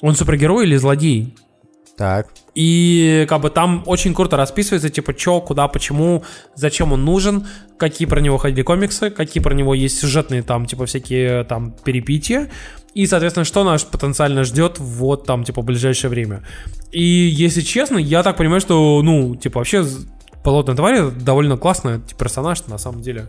он 0.00 0.14
супергерой 0.14 0.66
или 0.66 0.76
злодей. 0.76 1.34
Так. 1.96 2.28
И 2.54 3.24
как 3.28 3.40
бы 3.40 3.50
там 3.50 3.82
очень 3.86 4.14
круто 4.14 4.36
расписывается, 4.36 4.90
типа, 4.90 5.14
чё, 5.14 5.40
куда, 5.40 5.66
почему, 5.66 6.24
зачем 6.54 6.92
он 6.92 7.04
нужен, 7.04 7.46
какие 7.78 8.06
про 8.06 8.20
него 8.20 8.36
ходили 8.36 8.62
комиксы, 8.62 9.10
какие 9.10 9.42
про 9.42 9.54
него 9.54 9.72
есть 9.74 9.98
сюжетные 9.98 10.42
там, 10.42 10.66
типа, 10.66 10.84
всякие 10.84 11.44
там 11.44 11.72
перепития. 11.72 12.50
И, 12.92 13.06
соответственно, 13.06 13.44
что 13.44 13.64
нас 13.64 13.84
потенциально 13.84 14.44
ждет 14.44 14.78
вот 14.78 15.26
там, 15.26 15.44
типа, 15.44 15.62
в 15.62 15.64
ближайшее 15.64 16.10
время. 16.10 16.42
И, 16.92 17.02
если 17.02 17.62
честно, 17.62 17.98
я 17.98 18.22
так 18.22 18.36
понимаю, 18.36 18.60
что, 18.60 19.00
ну, 19.02 19.34
типа, 19.36 19.60
вообще 19.60 19.84
Болотная 20.46 20.76
тварь 20.76 21.10
довольно 21.10 21.56
классный 21.56 22.00
типа, 22.00 22.20
персонаж, 22.20 22.64
на 22.68 22.78
самом 22.78 23.02
деле. 23.02 23.26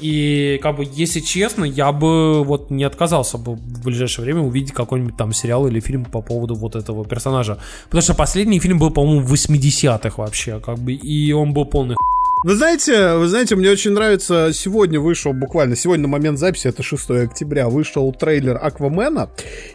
И, 0.00 0.58
как 0.62 0.76
бы, 0.76 0.86
если 0.92 1.20
честно, 1.20 1.64
я 1.64 1.92
бы 1.92 2.42
вот 2.44 2.70
не 2.70 2.84
отказался 2.84 3.38
бы 3.38 3.54
в 3.54 3.84
ближайшее 3.84 4.24
время 4.24 4.40
увидеть 4.40 4.72
какой-нибудь 4.72 5.16
там 5.16 5.32
сериал 5.32 5.66
или 5.66 5.80
фильм 5.80 6.04
по 6.04 6.20
поводу 6.20 6.54
вот 6.54 6.74
этого 6.74 7.04
персонажа. 7.04 7.58
Потому 7.84 8.02
что 8.02 8.14
последний 8.14 8.58
фильм 8.58 8.78
был, 8.78 8.90
по-моему, 8.90 9.20
в 9.20 9.32
80-х 9.32 10.14
вообще, 10.16 10.60
как 10.60 10.78
бы, 10.78 10.92
и 10.92 11.32
он 11.32 11.52
был 11.52 11.64
полный 11.64 11.96
Вы 12.44 12.56
знаете, 12.56 13.14
вы 13.14 13.26
знаете, 13.28 13.56
мне 13.56 13.70
очень 13.70 13.92
нравится, 13.92 14.50
сегодня 14.52 15.00
вышел, 15.00 15.32
буквально 15.32 15.76
сегодня 15.76 16.02
на 16.02 16.08
момент 16.08 16.38
записи, 16.38 16.68
это 16.68 16.82
6 16.82 17.10
октября, 17.10 17.70
вышел 17.70 18.12
трейлер 18.12 18.58
Аквамена, 18.60 19.30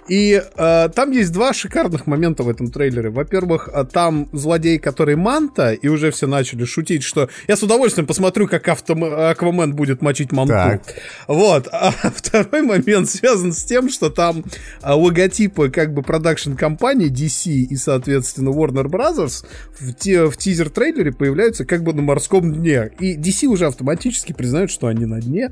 и 0.08 0.40
э, 0.56 0.90
там 0.94 1.10
есть 1.10 1.34
два 1.34 1.52
шикарных 1.52 2.06
момента 2.06 2.44
в 2.44 2.50
этом 2.50 2.70
трейлере. 2.70 3.10
Во-первых, 3.10 3.70
э, 3.74 3.86
там 3.91 4.30
злодей, 4.34 4.78
который 4.78 5.16
Манта, 5.16 5.74
и 5.74 5.88
уже 5.88 6.12
все 6.12 6.28
начали 6.28 6.64
шутить, 6.66 7.02
что 7.02 7.28
я 7.48 7.58
с 7.58 7.64
удовольствием 7.64 8.06
посмотрю, 8.06 8.48
как 8.48 8.68
авто... 8.68 8.94
Аквамен 8.94 9.74
будет 9.74 10.04
мочить 10.04 10.32
Манту. 10.32 10.54
Так. 10.54 10.84
Вот. 11.28 11.68
А 11.72 11.91
второй 12.16 12.62
момент 12.62 13.10
связан 13.10 13.52
с 13.52 13.64
тем, 13.64 13.90
что 13.90 14.12
там 14.12 14.44
а, 14.84 14.96
логотипы 14.96 15.72
как 15.72 15.96
бы 15.96 16.04
продакшн 16.04 16.54
компании 16.54 17.12
DC 17.12 17.50
и, 17.52 17.76
соответственно, 17.78 18.50
Warner 18.50 18.86
Brothers 18.86 19.44
в, 19.80 19.96
те, 19.96 20.30
в 20.30 20.38
тизер-трейлере 20.38 21.12
появляются 21.12 21.66
как 21.66 21.82
бы 21.82 21.94
на 21.94 22.04
морском 22.04 22.59
дне. 22.60 22.91
И 22.99 23.15
DC 23.18 23.48
уже 23.48 23.65
автоматически 23.68 24.34
признают, 24.34 24.69
что 24.72 24.88
они 24.88 25.06
на 25.06 25.19
дне. 25.22 25.49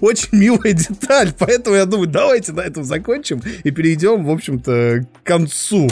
Очень 0.00 0.28
милая 0.32 0.72
деталь, 0.72 1.32
поэтому 1.38 1.76
я 1.76 1.86
думаю, 1.86 2.08
давайте 2.08 2.52
на 2.52 2.60
этом 2.60 2.84
закончим 2.84 3.40
и 3.62 3.70
перейдем, 3.70 4.24
в 4.24 4.30
общем-то, 4.30 5.06
к 5.22 5.26
концу. 5.26 5.88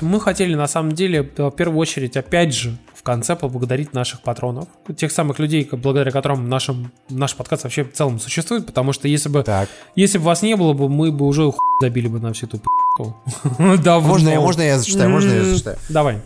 Мы 0.00 0.20
хотели, 0.20 0.54
на 0.54 0.66
самом 0.66 0.92
деле, 0.92 1.22
в 1.22 1.50
первую 1.52 1.78
очередь, 1.78 2.16
опять 2.16 2.52
же, 2.54 2.76
в 2.94 3.02
конце 3.04 3.34
поблагодарить 3.36 3.92
наших 3.94 4.20
патронов, 4.22 4.68
тех 4.96 5.10
самых 5.12 5.38
людей, 5.38 5.68
благодаря 5.72 6.10
которым 6.10 6.48
нашим, 6.48 6.92
наш 7.08 7.34
подкаст 7.34 7.64
вообще 7.64 7.84
в 7.84 7.92
целом 7.92 8.20
существует, 8.20 8.66
потому 8.66 8.92
что 8.92 9.08
если 9.08 9.28
бы, 9.28 9.42
Так. 9.42 9.68
если 9.96 10.18
бы 10.18 10.24
вас 10.24 10.42
не 10.42 10.56
было 10.56 10.72
бы, 10.72 10.88
мы 10.88 11.10
бы 11.12 11.26
уже 11.26 11.50
хуй 11.50 11.58
забили 11.80 12.08
бы 12.08 12.20
на 12.20 12.32
всю 12.32 12.46
эту. 12.46 12.60
Давно. 13.82 14.08
Можно, 14.08 14.28
я- 14.28 14.40
можно 14.40 14.62
я 14.62 14.78
зачитаю? 14.78 15.10
Можно 15.10 15.32
я 15.32 15.44
зачитаю? 15.44 15.78
Давай. 15.88 16.18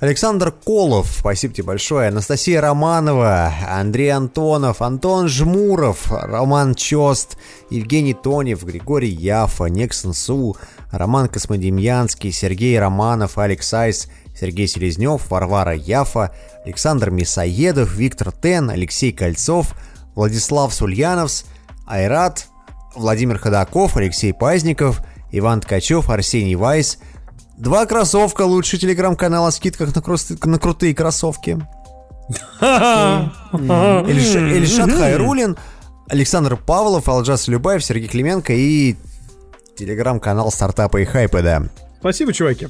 Александр 0.00 0.50
Колов, 0.50 1.08
спасибо 1.20 1.54
тебе 1.54 1.66
большое. 1.68 2.08
Анастасия 2.08 2.60
Романова, 2.60 3.52
Андрей 3.66 4.10
Антонов, 4.10 4.82
Антон 4.82 5.28
Жмуров, 5.28 6.10
Роман 6.10 6.74
Чост, 6.74 7.38
Евгений 7.70 8.12
Тонев, 8.12 8.64
Григорий 8.64 9.10
Яфа, 9.10 9.66
Нексон 9.66 10.12
Су, 10.12 10.56
Роман 10.90 11.28
Космодемьянский, 11.28 12.32
Сергей 12.32 12.78
Романов, 12.78 13.38
Алекс 13.38 13.72
Айс, 13.72 14.08
Сергей 14.38 14.66
Селезнев, 14.66 15.30
Варвара 15.30 15.74
Яфа, 15.74 16.34
Александр 16.64 17.10
Мисоедов, 17.10 17.94
Виктор 17.94 18.32
Тен, 18.32 18.70
Алексей 18.70 19.12
Кольцов, 19.12 19.74
Владислав 20.16 20.74
Сульяновс, 20.74 21.44
Айрат, 21.86 22.46
Владимир 22.96 23.38
Ходаков, 23.38 23.96
Алексей 23.96 24.34
Пазников, 24.34 25.02
Иван 25.30 25.60
Ткачев, 25.60 26.10
Арсений 26.10 26.56
Вайс, 26.56 26.98
Два 27.56 27.86
кроссовка, 27.86 28.42
лучший 28.42 28.78
телеграм-канал 28.78 29.46
о 29.46 29.50
скидках 29.52 29.94
на, 29.94 30.00
крос- 30.00 30.46
на 30.46 30.58
крутые 30.58 30.94
кроссовки. 30.94 31.58
Ильшат 33.52 34.90
Хайрулин, 34.90 35.56
Александр 36.08 36.56
Павлов, 36.56 37.08
Алджас 37.08 37.48
Любаев, 37.48 37.84
Сергей 37.84 38.08
Клименко 38.08 38.52
и 38.52 38.96
телеграм-канал 39.76 40.50
стартапа 40.50 40.98
и 40.98 41.04
хайпа, 41.04 41.42
да. 41.42 41.62
Спасибо, 42.00 42.32
чуваки. 42.32 42.68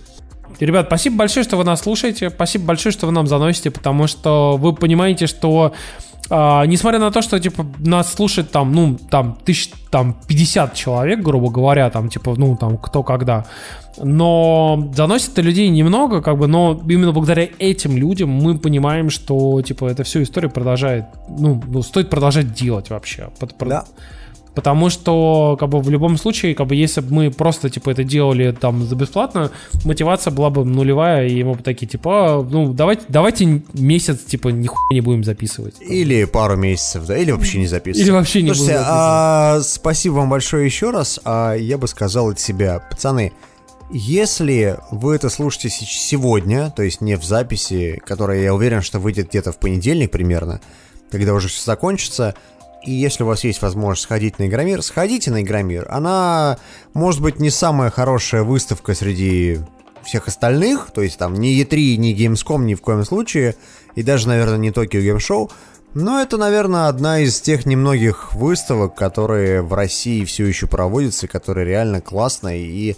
Ребят, 0.60 0.86
спасибо 0.86 1.16
большое, 1.16 1.44
что 1.44 1.56
вы 1.56 1.64
нас 1.64 1.80
слушаете. 1.80 2.30
Спасибо 2.30 2.66
большое, 2.66 2.92
что 2.92 3.06
вы 3.06 3.12
нам 3.12 3.26
заносите, 3.26 3.70
потому 3.70 4.06
что 4.06 4.56
вы 4.56 4.72
понимаете, 4.74 5.26
что 5.26 5.72
а, 6.30 6.64
несмотря 6.66 6.98
на 6.98 7.10
то, 7.10 7.22
что 7.22 7.38
типа 7.38 7.66
нас 7.78 8.12
слушает 8.12 8.50
там, 8.50 8.72
ну, 8.72 8.96
там, 9.10 9.38
тысяч, 9.44 9.70
там, 9.90 10.16
50 10.26 10.74
человек, 10.74 11.20
грубо 11.20 11.50
говоря, 11.50 11.90
там, 11.90 12.08
типа, 12.08 12.34
ну, 12.36 12.56
там, 12.56 12.78
кто 12.78 13.02
когда, 13.02 13.44
но 13.98 14.90
заносит 14.94 15.38
людей 15.38 15.68
немного, 15.68 16.22
как 16.22 16.38
бы, 16.38 16.46
но 16.46 16.80
именно 16.88 17.12
благодаря 17.12 17.48
этим 17.58 17.96
людям 17.96 18.30
мы 18.30 18.58
понимаем, 18.58 19.10
что, 19.10 19.60
типа, 19.62 19.86
эта 19.86 20.02
всю 20.04 20.22
историю 20.22 20.50
продолжает, 20.50 21.04
ну, 21.28 21.62
ну, 21.66 21.82
стоит 21.82 22.10
продолжать 22.10 22.52
делать 22.54 22.90
вообще. 22.90 23.28
Под- 23.38 23.54
Да. 23.58 23.84
Потому 24.54 24.88
что, 24.90 25.56
как 25.58 25.68
бы, 25.68 25.80
в 25.80 25.90
любом 25.90 26.16
случае, 26.16 26.54
как 26.54 26.68
бы, 26.68 26.76
если 26.76 27.00
бы 27.00 27.12
мы 27.12 27.30
просто, 27.30 27.70
типа, 27.70 27.90
это 27.90 28.04
делали 28.04 28.52
там 28.52 28.84
за 28.86 28.94
бесплатно, 28.94 29.50
мотивация 29.84 30.30
была 30.30 30.50
бы 30.50 30.64
нулевая, 30.64 31.26
и 31.26 31.42
мы 31.42 31.54
бы 31.54 31.62
такие, 31.62 31.86
типа, 31.86 32.10
«А, 32.40 32.42
ну, 32.42 32.72
давайте, 32.72 33.02
давайте 33.08 33.62
месяц, 33.72 34.20
типа, 34.24 34.48
нихуя 34.48 34.78
не 34.92 35.00
будем 35.00 35.24
записывать. 35.24 35.74
Или 35.80 36.24
пару 36.24 36.56
месяцев, 36.56 37.06
да, 37.06 37.16
или 37.18 37.32
вообще 37.32 37.58
не 37.58 37.66
записывать. 37.66 38.06
Или 38.06 38.12
вообще 38.12 38.42
не 38.42 38.54
Слушайте, 38.54 38.78
буду 38.78 38.86
а, 38.88 39.60
спасибо 39.62 40.14
вам 40.14 40.30
большое 40.30 40.64
еще 40.64 40.90
раз. 40.90 41.20
А, 41.24 41.54
я 41.54 41.76
бы 41.78 41.88
сказал 41.88 42.30
от 42.30 42.38
себя, 42.38 42.80
пацаны, 42.90 43.32
если 43.90 44.78
вы 44.90 45.16
это 45.16 45.28
слушаете 45.30 45.68
се- 45.70 45.84
сегодня, 45.84 46.70
то 46.70 46.82
есть 46.82 47.00
не 47.00 47.16
в 47.16 47.24
записи, 47.24 48.00
которая, 48.06 48.40
я 48.40 48.54
уверен, 48.54 48.82
что 48.82 48.98
выйдет 48.98 49.28
где-то 49.28 49.52
в 49.52 49.58
понедельник 49.58 50.10
примерно, 50.10 50.60
когда 51.10 51.34
уже 51.34 51.48
все 51.48 51.64
закончится, 51.64 52.34
и 52.84 52.92
если 52.92 53.22
у 53.22 53.26
вас 53.26 53.44
есть 53.44 53.62
возможность 53.62 54.02
сходить 54.02 54.38
на 54.38 54.46
Игромир, 54.46 54.82
сходите 54.82 55.30
на 55.30 55.42
Игромир. 55.42 55.86
Она, 55.90 56.58
может 56.92 57.20
быть, 57.20 57.40
не 57.40 57.50
самая 57.50 57.90
хорошая 57.90 58.42
выставка 58.42 58.94
среди 58.94 59.60
всех 60.02 60.28
остальных, 60.28 60.90
то 60.92 61.02
есть 61.02 61.18
там 61.18 61.34
ни 61.34 61.60
E3, 61.62 61.96
ни 61.96 62.14
Gamescom 62.14 62.64
ни 62.64 62.74
в 62.74 62.82
коем 62.82 63.04
случае, 63.04 63.56
и 63.94 64.02
даже, 64.02 64.28
наверное, 64.28 64.58
не 64.58 64.70
Tokyo 64.70 65.00
Game 65.00 65.18
Show, 65.18 65.50
но 65.94 66.20
это, 66.20 66.36
наверное, 66.36 66.88
одна 66.88 67.20
из 67.20 67.40
тех 67.40 67.66
немногих 67.66 68.34
выставок, 68.34 68.96
которые 68.96 69.62
в 69.62 69.72
России 69.72 70.24
все 70.24 70.44
еще 70.44 70.66
проводятся, 70.66 71.28
которые 71.28 71.66
реально 71.66 72.00
классные, 72.00 72.66
и 72.66 72.96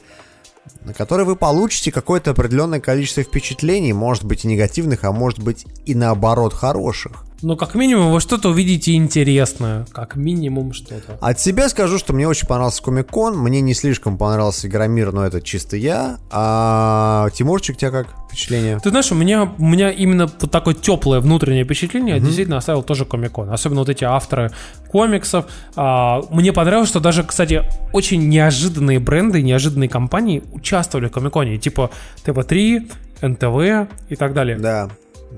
на 0.82 0.94
которой 0.94 1.26
вы 1.26 1.36
получите 1.36 1.92
какое-то 1.92 2.32
определенное 2.32 2.80
количество 2.80 3.22
впечатлений, 3.22 3.92
может 3.92 4.24
быть 4.24 4.44
и 4.44 4.48
негативных, 4.48 5.04
а 5.04 5.12
может 5.12 5.40
быть 5.40 5.66
и 5.84 5.94
наоборот 5.94 6.54
хороших. 6.54 7.25
Ну, 7.46 7.56
как 7.56 7.76
минимум, 7.76 8.10
вы 8.10 8.20
что-то 8.20 8.48
увидите 8.48 8.96
интересное. 8.96 9.86
Как 9.92 10.16
минимум 10.16 10.72
что-то. 10.72 11.16
От 11.20 11.38
себя 11.38 11.68
скажу, 11.68 11.96
что 11.96 12.12
мне 12.12 12.26
очень 12.26 12.48
понравился 12.48 12.82
Комик-кон, 12.82 13.38
мне 13.38 13.60
не 13.60 13.72
слишком 13.72 14.18
понравился 14.18 14.66
Игромир, 14.66 15.12
но 15.12 15.24
это 15.24 15.40
чисто 15.40 15.76
я. 15.76 16.18
А 16.32 17.28
Тимурчик, 17.32 17.76
у 17.76 17.78
тебя 17.78 17.92
как 17.92 18.08
впечатление? 18.26 18.80
Ты 18.80 18.90
знаешь, 18.90 19.12
у 19.12 19.14
меня, 19.14 19.54
у 19.58 19.64
меня 19.64 19.92
именно 19.92 20.26
вот 20.26 20.50
такое 20.50 20.74
теплое 20.74 21.20
внутреннее 21.20 21.62
впечатление 21.62 22.18
действительно 22.18 22.56
оставил 22.56 22.82
тоже 22.82 23.04
Комикон. 23.04 23.48
Особенно 23.52 23.82
вот 23.82 23.90
эти 23.90 24.02
авторы 24.02 24.50
комиксов. 24.88 25.44
А, 25.76 26.22
мне 26.30 26.52
понравилось, 26.52 26.88
что 26.88 26.98
даже, 26.98 27.22
кстати, 27.22 27.62
очень 27.92 28.28
неожиданные 28.28 28.98
бренды, 28.98 29.40
неожиданные 29.40 29.88
компании 29.88 30.42
участвовали 30.52 31.06
в 31.06 31.12
Комиконе. 31.12 31.58
Типа 31.58 31.90
ТВ-3, 32.24 32.90
НТВ 33.22 33.88
и 34.08 34.16
так 34.16 34.34
далее. 34.34 34.58
Да. 34.58 34.90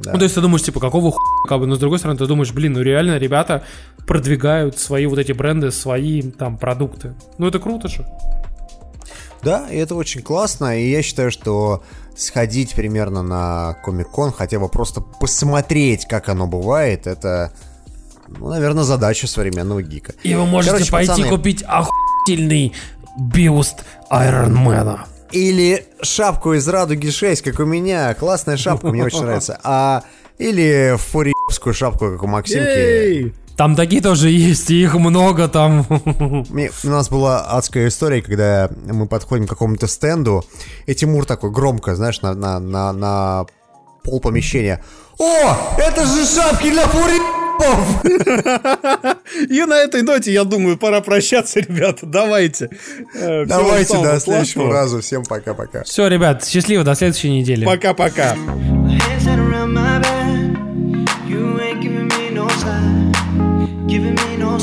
Да. 0.03 0.13
Ну, 0.13 0.19
то 0.19 0.25
есть 0.25 0.35
ты 0.35 0.41
думаешь, 0.41 0.63
типа, 0.63 0.81
какого 0.81 1.11
хуя, 1.11 1.49
как 1.49 1.61
бы, 1.61 1.67
но 1.67 1.75
с 1.75 1.79
другой 1.79 1.99
стороны, 1.99 2.19
ты 2.19 2.27
думаешь, 2.27 2.53
блин, 2.53 2.75
ну 2.75 2.83
реально 2.83 3.19
ребята 3.19 3.65
продвигают 4.07 4.79
свои 4.79 5.07
вот 5.07 5.19
эти 5.19 5.33
бренды, 5.33 5.71
свои 5.71 6.23
там 6.23 6.57
продукты. 6.57 7.15
Ну, 7.39 7.49
это 7.49 7.59
круто 7.59 7.89
же. 7.89 8.07
Да, 9.43 9.69
и 9.71 9.77
это 9.77 9.95
очень 9.95 10.23
классно, 10.23 10.79
и 10.79 10.91
я 10.91 11.03
считаю, 11.03 11.31
что 11.31 11.83
сходить 12.17 12.75
примерно 12.75 13.23
на 13.23 13.77
Комик-кон, 13.85 14.33
хотя 14.33 14.59
бы 14.59 14.69
просто 14.69 15.01
посмотреть, 15.01 16.07
как 16.07 16.29
оно 16.29 16.47
бывает, 16.47 17.07
это, 17.07 17.53
ну, 18.27 18.49
наверное, 18.49 18.85
задача 18.85 19.27
современного 19.27 19.83
гика. 19.83 20.15
И 20.23 20.35
вы 20.35 20.45
можете 20.47 20.73
Короче, 20.73 20.91
пойти 20.91 21.09
пацаны, 21.11 21.29
купить 21.29 21.63
охуительный 21.63 22.73
бюст 23.19 23.85
Айронмена. 24.11 25.07
Или 25.33 25.87
шапку 26.03 26.55
из 26.55 26.67
Радуги 26.69 27.11
6, 27.11 27.43
как 27.43 27.61
у 27.61 27.65
меня. 27.65 28.15
Классная 28.15 28.57
шапка, 28.57 28.89
мне 28.89 29.05
очень 29.05 29.23
нравится. 29.23 29.59
А 29.63 30.03
или 30.39 30.97
фурьевскую 30.97 31.75
шапку, 31.75 32.11
как 32.13 32.23
у 32.23 32.27
Максимки. 32.27 33.35
Там 33.57 33.75
такие 33.75 34.01
тоже 34.01 34.31
есть, 34.31 34.71
и 34.71 34.81
их 34.81 34.95
много 34.95 35.49
там. 35.49 35.85
Мне- 36.49 36.71
у 36.85 36.89
нас 36.89 37.09
была 37.09 37.41
адская 37.41 37.89
история, 37.89 38.23
когда 38.23 38.71
мы 38.87 39.07
подходим 39.09 39.47
к 39.47 39.51
какому-то 39.51 39.89
стенду, 39.89 40.45
и 40.87 40.95
Тимур 40.95 41.25
такой 41.27 41.51
громко, 41.51 41.97
знаешь, 41.97 42.23
на, 42.23 42.35
на, 42.35 42.61
на, 42.61 42.93
на 42.93 43.47
пол 44.05 44.21
помещения. 44.21 44.83
О, 45.19 45.57
это 45.77 46.07
же 46.07 46.25
шапки 46.25 46.71
для 46.71 46.87
фурьевов! 47.59 48.05
И 49.51 49.63
на 49.65 49.75
этой 49.79 50.03
ноте, 50.03 50.33
я 50.33 50.45
думаю, 50.45 50.77
пора 50.77 51.01
прощаться, 51.01 51.61
ребята. 51.69 52.07
Давайте. 52.07 52.71
Э, 53.15 53.45
Давайте, 53.47 53.95
до 54.03 54.19
следующего 54.21 54.73
раза. 54.73 55.01
Всем 55.01 55.25
пока-пока. 55.25 55.85
Все, 55.85 56.09
ребят, 56.09 56.45
счастливо, 56.47 56.85
до 56.85 56.95
следующей 56.95 57.31
недели. 57.31 57.65
Пока-пока. 57.65 58.35
Giving 63.89 64.15
me 64.17 64.37
no. 64.37 64.59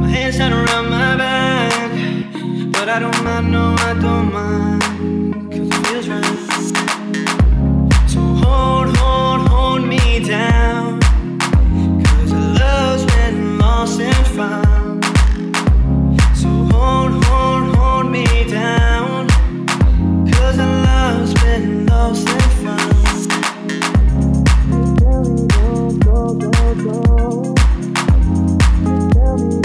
My 0.00 0.08
hands 0.08 0.38
tied 0.38 0.52
around 0.52 0.88
my 0.88 1.16
back, 1.16 1.92
but 2.72 2.88
I 2.88 2.98
don't 2.98 3.22
mind, 3.24 3.52
no, 3.52 3.74
I 3.78 3.92
don't 4.00 4.32
mind, 4.32 4.82
'cause 5.50 5.68
it 5.68 5.86
feels 5.86 6.08
right. 6.08 6.24
So 8.08 8.20
hold, 8.20 8.93
down. 10.26 11.00
Cause 12.02 12.32
I 12.32 12.38
love's 12.58 13.04
been 13.14 13.58
lost 13.58 14.00
and 14.00 14.26
found. 14.28 15.04
So 16.34 16.48
hold, 16.48 17.24
hold, 17.24 17.76
hold 17.76 18.10
me 18.10 18.24
down. 18.48 19.28
Cause 20.32 20.58
I 20.58 20.66
love's 20.86 21.34
been 21.34 21.86
lost 21.86 22.26
and 22.28 22.52
found. 22.64 23.30
Tell 24.98 25.24
me, 25.24 25.46
go, 25.48 25.92
go, 25.98 26.34
go, 26.34 26.74
go. 26.84 27.54
Tell 29.12 29.36
me. 29.36 29.63